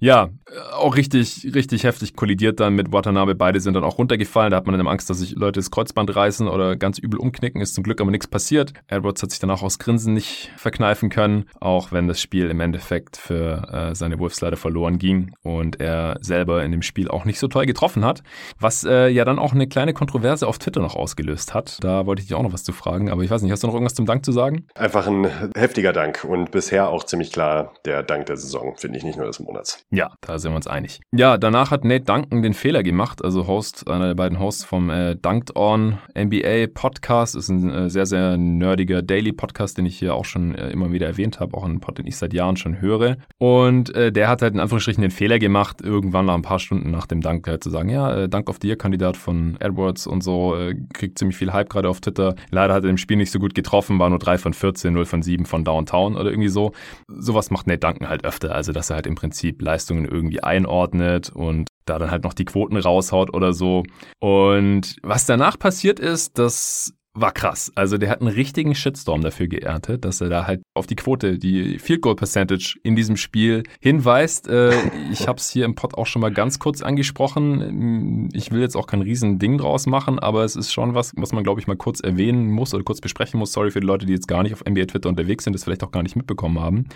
Ja, 0.00 0.28
auch 0.72 0.96
richtig, 0.96 1.50
richtig 1.54 1.84
heftig 1.84 2.16
kollidiert 2.16 2.60
dann 2.60 2.74
mit 2.74 2.92
Watanabe. 2.92 3.34
Beide 3.34 3.60
sind 3.60 3.74
dann 3.74 3.84
auch 3.84 3.98
runtergefallen. 3.98 4.50
Da 4.50 4.58
hat 4.58 4.66
man 4.66 4.76
dann 4.76 4.86
Angst, 4.86 5.10
dass 5.10 5.18
sich 5.18 5.32
Leute 5.32 5.60
das 5.60 5.70
Kreuzband 5.70 6.14
reißen 6.14 6.48
oder 6.48 6.76
ganz 6.76 6.98
übel 6.98 7.18
umknicken. 7.18 7.60
Ist 7.60 7.74
zum 7.74 7.84
Glück 7.84 8.00
aber 8.00 8.10
nichts 8.10 8.26
passiert. 8.26 8.72
Edwards 8.88 9.22
hat 9.22 9.30
sich 9.30 9.40
dann 9.40 9.50
auch 9.50 9.62
aus 9.62 9.78
Grinsen 9.78 10.14
nicht 10.14 10.52
verkneifen 10.56 11.10
können, 11.10 11.46
auch 11.60 11.92
wenn 11.92 12.08
das 12.08 12.20
Spiel 12.20 12.50
im 12.50 12.60
Endeffekt 12.60 13.16
für 13.16 13.68
äh, 13.72 13.94
seine 13.94 14.18
Wolves 14.18 14.40
leider 14.40 14.56
verloren 14.56 14.98
ging 14.98 15.32
und 15.42 15.80
er 15.80 16.16
selber 16.20 16.64
in 16.64 16.72
dem 16.72 16.82
Spiel 16.82 17.08
auch 17.08 17.24
nicht 17.24 17.38
so 17.38 17.48
toll 17.48 17.66
getroffen 17.66 18.04
hat. 18.04 18.22
Was 18.58 18.84
äh, 18.84 19.08
ja 19.08 19.24
dann 19.24 19.38
auch 19.38 19.52
eine 19.52 19.66
kleine 19.66 19.94
Kontroverse 19.94 20.46
auf 20.46 20.58
Twitter 20.58 20.80
noch 20.80 20.96
ausgelöst 20.96 21.54
hat. 21.54 21.78
Da 21.82 22.06
wollte 22.06 22.20
ich 22.20 22.28
dich 22.28 22.36
auch 22.36 22.42
noch 22.42 22.52
was 22.52 22.64
zu 22.64 22.72
fragen, 22.72 23.10
aber 23.10 23.22
ich 23.22 23.30
weiß 23.30 23.42
nicht, 23.42 23.52
hast 23.52 23.62
du 23.62 23.66
noch 23.66 23.74
irgendwas 23.74 23.94
zum 23.94 24.06
Dank 24.06 24.24
zu 24.24 24.32
sagen? 24.32 24.66
Einfach 24.74 25.06
ein 25.06 25.28
heftiger 25.56 25.92
Dank 25.92 26.24
und 26.24 26.50
bisher 26.50 26.88
auch 26.88 27.04
ziemlich 27.04 27.32
klar 27.32 27.72
der 27.84 28.02
Dank 28.02 28.26
der 28.26 28.36
Saison, 28.36 28.74
finde 28.76 28.98
ich, 28.98 29.04
nicht 29.04 29.16
nur 29.16 29.26
des 29.26 29.40
Monats. 29.40 29.84
Ja, 29.90 30.12
da 30.20 30.38
sind 30.44 30.52
wir 30.52 30.56
uns 30.56 30.68
einig. 30.68 31.00
Ja, 31.12 31.36
danach 31.36 31.72
hat 31.72 31.84
Nate 31.84 32.04
Duncan 32.04 32.42
den 32.42 32.54
Fehler 32.54 32.84
gemacht, 32.84 33.24
also 33.24 33.48
Host, 33.48 33.88
einer 33.88 34.06
der 34.06 34.14
beiden 34.14 34.38
Hosts 34.38 34.64
vom 34.64 34.90
äh, 34.90 35.16
Dunked 35.16 35.56
On 35.56 35.98
NBA 36.16 36.68
Podcast, 36.72 37.34
ist 37.34 37.48
ein 37.48 37.68
äh, 37.68 37.90
sehr, 37.90 38.06
sehr 38.06 38.36
nerdiger 38.36 39.02
Daily 39.02 39.32
Podcast, 39.32 39.76
den 39.76 39.86
ich 39.86 39.98
hier 39.98 40.14
auch 40.14 40.24
schon 40.24 40.54
äh, 40.54 40.70
immer 40.70 40.92
wieder 40.92 41.06
erwähnt 41.06 41.40
habe, 41.40 41.56
auch 41.56 41.64
ein 41.64 41.80
Pod, 41.80 41.98
den 41.98 42.06
ich 42.06 42.16
seit 42.16 42.32
Jahren 42.32 42.56
schon 42.56 42.80
höre. 42.80 43.16
Und 43.38 43.94
äh, 43.94 44.12
der 44.12 44.28
hat 44.28 44.42
halt 44.42 44.54
in 44.54 44.60
Anführungsstrichen 44.60 45.02
den 45.02 45.10
Fehler 45.10 45.38
gemacht, 45.38 45.80
irgendwann 45.80 46.26
nach 46.26 46.34
ein 46.34 46.42
paar 46.42 46.60
Stunden 46.60 46.90
nach 46.90 47.06
dem 47.06 47.20
Dank 47.20 47.48
halt 47.48 47.64
zu 47.64 47.70
sagen, 47.70 47.88
ja, 47.88 48.14
äh, 48.14 48.28
Dank 48.28 48.48
the 48.60 48.68
Year 48.68 48.76
Kandidat 48.76 49.16
von 49.16 49.56
Edwards 49.60 50.06
und 50.06 50.22
so, 50.22 50.54
äh, 50.54 50.74
kriegt 50.92 51.18
ziemlich 51.18 51.36
viel 51.36 51.52
Hype 51.52 51.70
gerade 51.70 51.88
auf 51.88 52.00
Twitter. 52.00 52.34
Leider 52.50 52.74
hat 52.74 52.84
er 52.84 52.90
im 52.90 52.98
Spiel 52.98 53.16
nicht 53.16 53.30
so 53.30 53.38
gut 53.38 53.54
getroffen, 53.54 53.98
war 53.98 54.10
nur 54.10 54.18
3 54.18 54.38
von 54.38 54.52
14, 54.52 54.92
0 54.92 55.04
von 55.06 55.22
7 55.22 55.46
von 55.46 55.64
Downtown 55.64 56.16
oder 56.16 56.30
irgendwie 56.30 56.48
so. 56.48 56.72
Sowas 57.08 57.50
macht 57.50 57.66
Nate 57.66 57.80
Duncan 57.80 58.08
halt 58.08 58.24
öfter, 58.24 58.54
also 58.54 58.72
dass 58.72 58.90
er 58.90 58.96
halt 58.96 59.06
im 59.06 59.14
Prinzip 59.14 59.62
Leistungen 59.62 60.04
irgendwie 60.04 60.33
einordnet 60.42 61.30
und 61.30 61.68
da 61.86 61.98
dann 61.98 62.10
halt 62.10 62.24
noch 62.24 62.34
die 62.34 62.44
Quoten 62.44 62.76
raushaut 62.76 63.34
oder 63.34 63.52
so. 63.52 63.84
Und 64.20 64.96
was 65.02 65.26
danach 65.26 65.58
passiert 65.58 66.00
ist, 66.00 66.38
dass 66.38 66.94
war 67.14 67.30
krass. 67.30 67.70
Also 67.76 67.96
der 67.96 68.10
hat 68.10 68.20
einen 68.20 68.30
richtigen 68.30 68.74
Shitstorm 68.74 69.22
dafür 69.22 69.46
geerntet, 69.46 70.04
dass 70.04 70.20
er 70.20 70.28
da 70.28 70.46
halt 70.46 70.62
auf 70.74 70.86
die 70.88 70.96
Quote, 70.96 71.38
die 71.38 71.78
Field 71.78 72.02
Goal 72.02 72.16
Percentage 72.16 72.76
in 72.82 72.96
diesem 72.96 73.16
Spiel 73.16 73.62
hinweist. 73.80 74.48
Äh, 74.48 74.72
ich 75.12 75.28
habe 75.28 75.38
es 75.38 75.48
hier 75.48 75.64
im 75.64 75.76
Pod 75.76 75.94
auch 75.94 76.06
schon 76.06 76.20
mal 76.20 76.32
ganz 76.32 76.58
kurz 76.58 76.82
angesprochen. 76.82 78.30
Ich 78.32 78.50
will 78.50 78.60
jetzt 78.60 78.76
auch 78.76 78.88
kein 78.88 79.00
riesen 79.00 79.38
Ding 79.38 79.58
draus 79.58 79.86
machen, 79.86 80.18
aber 80.18 80.44
es 80.44 80.56
ist 80.56 80.72
schon 80.72 80.94
was, 80.94 81.12
was 81.16 81.32
man 81.32 81.44
glaube 81.44 81.60
ich 81.60 81.68
mal 81.68 81.76
kurz 81.76 82.00
erwähnen 82.00 82.50
muss 82.50 82.74
oder 82.74 82.82
kurz 82.82 83.00
besprechen 83.00 83.38
muss. 83.38 83.52
Sorry 83.52 83.70
für 83.70 83.80
die 83.80 83.86
Leute, 83.86 84.06
die 84.06 84.12
jetzt 84.12 84.26
gar 84.28 84.42
nicht 84.42 84.52
auf 84.52 84.64
NBA 84.68 84.86
Twitter 84.86 85.08
unterwegs 85.08 85.44
sind, 85.44 85.52
das 85.52 85.62
vielleicht 85.62 85.84
auch 85.84 85.92
gar 85.92 86.02
nicht 86.02 86.16
mitbekommen 86.16 86.58
haben. 86.58 86.86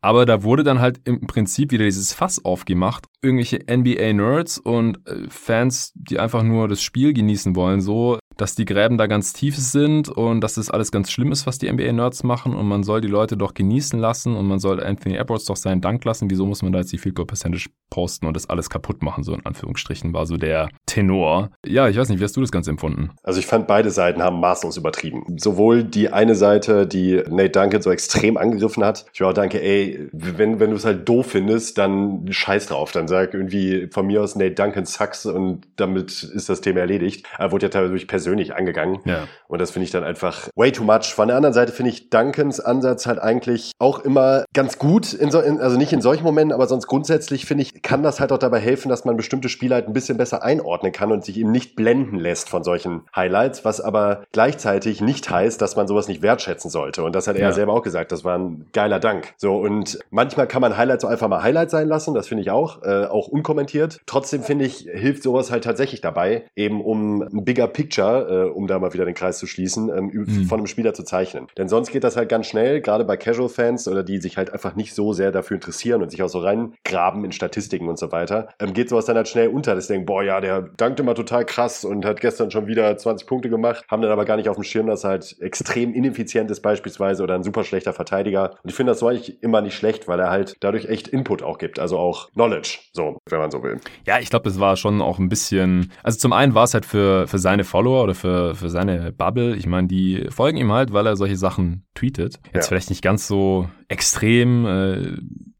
Aber 0.00 0.26
da 0.26 0.44
wurde 0.44 0.62
dann 0.62 0.78
halt 0.78 1.00
im 1.04 1.26
Prinzip 1.26 1.72
wieder 1.72 1.84
dieses 1.84 2.12
Fass 2.12 2.44
aufgemacht. 2.44 3.06
Irgendwelche 3.22 3.64
NBA 3.70 4.12
Nerds 4.12 4.58
und 4.58 5.06
äh, 5.06 5.28
Fans, 5.28 5.92
die 5.94 6.18
einfach 6.18 6.42
nur 6.42 6.68
das 6.68 6.82
Spiel 6.82 7.12
genießen 7.12 7.56
wollen, 7.56 7.80
so 7.80 8.18
dass 8.36 8.54
die 8.54 8.64
Gräben 8.64 8.98
da 8.98 9.06
ganz 9.06 9.32
tief 9.32 9.56
sind 9.56 10.08
und 10.08 10.40
dass 10.40 10.54
das 10.54 10.70
alles 10.70 10.92
ganz 10.92 11.10
schlimm 11.10 11.32
ist, 11.32 11.46
was 11.46 11.58
die 11.58 11.72
NBA-Nerds 11.72 12.22
machen 12.22 12.54
und 12.54 12.66
man 12.66 12.82
soll 12.82 13.00
die 13.00 13.08
Leute 13.08 13.36
doch 13.36 13.54
genießen 13.54 13.98
lassen 13.98 14.36
und 14.36 14.46
man 14.46 14.58
soll 14.58 14.82
Anthony 14.82 15.16
Edwards 15.16 15.46
doch 15.46 15.56
seinen 15.56 15.80
Dank 15.80 16.04
lassen. 16.04 16.30
Wieso 16.30 16.46
muss 16.46 16.62
man 16.62 16.72
da 16.72 16.80
jetzt 16.80 16.92
die 16.92 16.98
Field 16.98 17.14
Goal 17.14 17.26
Percentage 17.26 17.70
posten 17.90 18.26
und 18.26 18.34
das 18.34 18.48
alles 18.48 18.68
kaputt 18.68 19.02
machen, 19.02 19.24
so 19.24 19.32
in 19.32 19.44
Anführungsstrichen, 19.46 20.12
war 20.12 20.26
so 20.26 20.36
der 20.36 20.68
Tenor. 20.86 21.50
Ja, 21.64 21.88
ich 21.88 21.96
weiß 21.96 22.08
nicht, 22.08 22.20
wie 22.20 22.24
hast 22.24 22.36
du 22.36 22.40
das 22.40 22.52
Ganze 22.52 22.70
empfunden? 22.70 23.10
Also 23.22 23.38
ich 23.38 23.46
fand, 23.46 23.66
beide 23.66 23.90
Seiten 23.90 24.22
haben 24.22 24.40
maßlos 24.40 24.76
übertrieben. 24.76 25.38
Sowohl 25.38 25.84
die 25.84 26.10
eine 26.10 26.34
Seite, 26.34 26.86
die 26.86 27.22
Nate 27.28 27.50
Duncan 27.50 27.82
so 27.82 27.90
extrem 27.90 28.36
angegriffen 28.36 28.84
hat. 28.84 29.06
Ich 29.12 29.20
war 29.20 29.30
auch 29.30 29.34
danke, 29.34 29.62
ey, 29.62 30.08
wenn, 30.12 30.60
wenn 30.60 30.70
du 30.70 30.76
es 30.76 30.84
halt 30.84 31.08
doof 31.08 31.26
findest, 31.26 31.78
dann 31.78 32.26
scheiß 32.30 32.66
drauf. 32.66 32.92
Dann 32.92 33.05
sag 33.08 33.34
irgendwie 33.34 33.88
von 33.92 34.06
mir 34.06 34.22
aus 34.22 34.36
Nate 34.36 34.54
Duncan 34.54 34.84
sucks 34.84 35.26
und 35.26 35.66
damit 35.76 36.22
ist 36.22 36.48
das 36.48 36.60
Thema 36.60 36.80
erledigt. 36.80 37.26
Er 37.38 37.52
wurde 37.52 37.66
ja 37.66 37.70
teilweise 37.70 37.90
durch 37.90 38.06
persönlich 38.06 38.54
angegangen. 38.54 39.00
Ja. 39.04 39.28
Und 39.48 39.60
das 39.60 39.70
finde 39.70 39.84
ich 39.84 39.90
dann 39.90 40.04
einfach 40.04 40.48
way 40.54 40.72
too 40.72 40.84
much. 40.84 41.14
Von 41.14 41.28
der 41.28 41.36
anderen 41.36 41.54
Seite 41.54 41.72
finde 41.72 41.90
ich 41.90 42.10
Duncans 42.10 42.60
Ansatz 42.60 43.06
halt 43.06 43.18
eigentlich 43.18 43.72
auch 43.78 44.00
immer 44.00 44.44
ganz 44.54 44.78
gut, 44.78 45.12
in 45.12 45.30
so, 45.30 45.40
in, 45.40 45.60
also 45.60 45.76
nicht 45.76 45.92
in 45.92 46.00
solchen 46.00 46.24
Momenten, 46.24 46.52
aber 46.52 46.66
sonst 46.66 46.86
grundsätzlich 46.86 47.46
finde 47.46 47.62
ich, 47.62 47.82
kann 47.82 48.02
das 48.02 48.20
halt 48.20 48.32
auch 48.32 48.38
dabei 48.38 48.58
helfen, 48.58 48.88
dass 48.88 49.04
man 49.04 49.16
bestimmte 49.16 49.48
Spiele 49.48 49.74
halt 49.74 49.86
ein 49.86 49.92
bisschen 49.92 50.16
besser 50.16 50.42
einordnen 50.42 50.92
kann 50.92 51.12
und 51.12 51.24
sich 51.24 51.38
eben 51.38 51.50
nicht 51.50 51.76
blenden 51.76 52.18
lässt 52.18 52.48
von 52.48 52.64
solchen 52.64 53.02
Highlights, 53.14 53.64
was 53.64 53.80
aber 53.80 54.24
gleichzeitig 54.32 55.00
nicht 55.00 55.28
heißt, 55.30 55.60
dass 55.60 55.76
man 55.76 55.86
sowas 55.86 56.08
nicht 56.08 56.22
wertschätzen 56.22 56.70
sollte. 56.70 57.02
Und 57.04 57.14
das 57.14 57.28
hat 57.28 57.36
er 57.36 57.48
ja. 57.48 57.52
selber 57.52 57.72
auch 57.72 57.82
gesagt, 57.82 58.12
das 58.12 58.24
war 58.24 58.38
ein 58.38 58.66
geiler 58.72 59.00
Dank. 59.00 59.34
So, 59.36 59.56
und 59.56 59.98
manchmal 60.10 60.46
kann 60.46 60.60
man 60.60 60.76
Highlights 60.76 61.02
so 61.02 61.08
einfach 61.08 61.28
mal 61.28 61.42
Highlights 61.42 61.72
sein 61.72 61.88
lassen, 61.88 62.14
das 62.14 62.28
finde 62.28 62.42
ich 62.42 62.50
auch, 62.50 62.82
äh, 62.82 62.95
auch 63.04 63.28
unkommentiert. 63.28 63.98
Trotzdem 64.06 64.42
finde 64.42 64.64
ich, 64.64 64.88
hilft 64.92 65.22
sowas 65.22 65.50
halt 65.50 65.64
tatsächlich 65.64 66.00
dabei, 66.00 66.44
eben 66.54 66.80
um 66.80 67.22
ein 67.22 67.44
bigger 67.44 67.66
Picture 67.68 68.46
äh, 68.46 68.50
um 68.50 68.66
da 68.66 68.78
mal 68.78 68.92
wieder 68.92 69.04
den 69.04 69.14
Kreis 69.14 69.38
zu 69.38 69.46
schließen, 69.46 69.90
ähm, 69.90 70.10
mhm. 70.12 70.44
von 70.44 70.58
einem 70.60 70.66
Spieler 70.66 70.94
zu 70.94 71.04
zeichnen. 71.04 71.46
Denn 71.56 71.68
sonst 71.68 71.90
geht 71.90 72.04
das 72.04 72.16
halt 72.16 72.28
ganz 72.28 72.46
schnell, 72.46 72.80
gerade 72.80 73.04
bei 73.04 73.16
Casual-Fans 73.16 73.88
oder 73.88 74.02
die 74.02 74.18
sich 74.18 74.36
halt 74.36 74.52
einfach 74.52 74.74
nicht 74.76 74.94
so 74.94 75.12
sehr 75.12 75.32
dafür 75.32 75.56
interessieren 75.56 76.02
und 76.02 76.10
sich 76.10 76.22
auch 76.22 76.28
so 76.28 76.38
reingraben 76.38 77.24
in 77.24 77.32
Statistiken 77.32 77.88
und 77.88 77.98
so 77.98 78.12
weiter, 78.12 78.48
ähm, 78.58 78.72
geht 78.72 78.88
sowas 78.88 79.06
dann 79.06 79.16
halt 79.16 79.28
schnell 79.28 79.48
unter, 79.48 79.80
sie 79.80 79.88
denken, 79.88 80.06
boah, 80.06 80.22
ja, 80.22 80.40
der 80.40 80.62
dankt 80.76 81.00
immer 81.00 81.14
total 81.14 81.44
krass 81.44 81.84
und 81.84 82.04
hat 82.04 82.20
gestern 82.20 82.50
schon 82.50 82.66
wieder 82.66 82.96
20 82.96 83.26
Punkte 83.26 83.50
gemacht, 83.50 83.84
haben 83.88 84.02
dann 84.02 84.10
aber 84.10 84.24
gar 84.24 84.36
nicht 84.36 84.48
auf 84.48 84.56
dem 84.56 84.64
Schirm, 84.64 84.86
dass 84.86 85.04
er 85.04 85.10
halt 85.10 85.36
extrem 85.40 85.94
ineffizient 85.94 86.50
ist 86.50 86.60
beispielsweise 86.60 87.22
oder 87.22 87.34
ein 87.34 87.42
super 87.42 87.64
schlechter 87.64 87.92
Verteidiger. 87.92 88.52
Und 88.62 88.70
ich 88.70 88.74
finde 88.74 88.92
das 88.92 89.00
so 89.00 89.08
eigentlich 89.08 89.42
immer 89.42 89.60
nicht 89.60 89.74
schlecht, 89.74 90.08
weil 90.08 90.20
er 90.20 90.30
halt 90.30 90.56
dadurch 90.60 90.86
echt 90.86 91.08
Input 91.08 91.42
auch 91.42 91.58
gibt, 91.58 91.78
also 91.78 91.98
auch 91.98 92.30
Knowledge, 92.32 92.78
so, 92.96 93.18
wenn 93.28 93.38
man 93.38 93.50
so 93.52 93.62
will. 93.62 93.78
Ja, 94.04 94.18
ich 94.18 94.30
glaube, 94.30 94.44
das 94.48 94.58
war 94.58 94.76
schon 94.76 95.00
auch 95.00 95.20
ein 95.20 95.28
bisschen, 95.28 95.92
also 96.02 96.18
zum 96.18 96.32
einen 96.32 96.54
war 96.54 96.64
es 96.64 96.74
halt 96.74 96.84
für, 96.84 97.28
für 97.28 97.38
seine 97.38 97.62
Follower 97.62 98.02
oder 98.02 98.14
für, 98.14 98.56
für 98.56 98.70
seine 98.70 99.12
Bubble. 99.12 99.54
Ich 99.54 99.66
meine, 99.66 99.86
die 99.86 100.26
folgen 100.30 100.58
ihm 100.58 100.72
halt, 100.72 100.92
weil 100.92 101.06
er 101.06 101.16
solche 101.16 101.36
Sachen 101.36 101.84
tweetet. 101.94 102.40
Jetzt 102.52 102.64
ja. 102.64 102.68
vielleicht 102.68 102.90
nicht 102.90 103.02
ganz 103.02 103.28
so 103.28 103.68
extrem, 103.88 104.66
äh, 104.66 105.16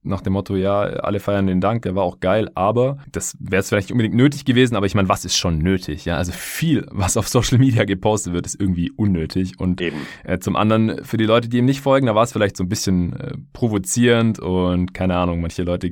nach 0.06 0.20
dem 0.20 0.32
Motto, 0.34 0.56
ja, 0.56 0.80
alle 0.80 1.20
feiern 1.20 1.46
den 1.46 1.60
Dank, 1.60 1.82
der 1.82 1.94
war 1.94 2.04
auch 2.04 2.20
geil, 2.20 2.50
aber 2.54 2.98
das 3.12 3.36
wäre 3.40 3.60
es 3.60 3.68
vielleicht 3.68 3.88
nicht 3.88 3.92
unbedingt 3.92 4.14
nötig 4.14 4.44
gewesen, 4.44 4.76
aber 4.76 4.86
ich 4.86 4.94
meine, 4.94 5.08
was 5.08 5.24
ist 5.24 5.36
schon 5.36 5.58
nötig? 5.58 6.04
Ja, 6.04 6.16
also 6.16 6.32
viel, 6.32 6.86
was 6.90 7.16
auf 7.16 7.28
Social 7.28 7.58
Media 7.58 7.84
gepostet 7.84 8.32
wird, 8.32 8.46
ist 8.46 8.60
irgendwie 8.60 8.90
unnötig. 8.90 9.58
Und 9.58 9.80
äh, 9.80 10.38
zum 10.40 10.56
anderen, 10.56 11.04
für 11.04 11.16
die 11.16 11.24
Leute, 11.24 11.48
die 11.48 11.58
ihm 11.58 11.64
nicht 11.64 11.80
folgen, 11.80 12.06
da 12.06 12.14
war 12.14 12.22
es 12.22 12.32
vielleicht 12.32 12.56
so 12.56 12.64
ein 12.64 12.68
bisschen 12.68 13.12
äh, 13.14 13.32
provozierend 13.52 14.38
und 14.38 14.94
keine 14.94 15.16
Ahnung, 15.16 15.40
manche 15.40 15.62
Leute 15.62 15.90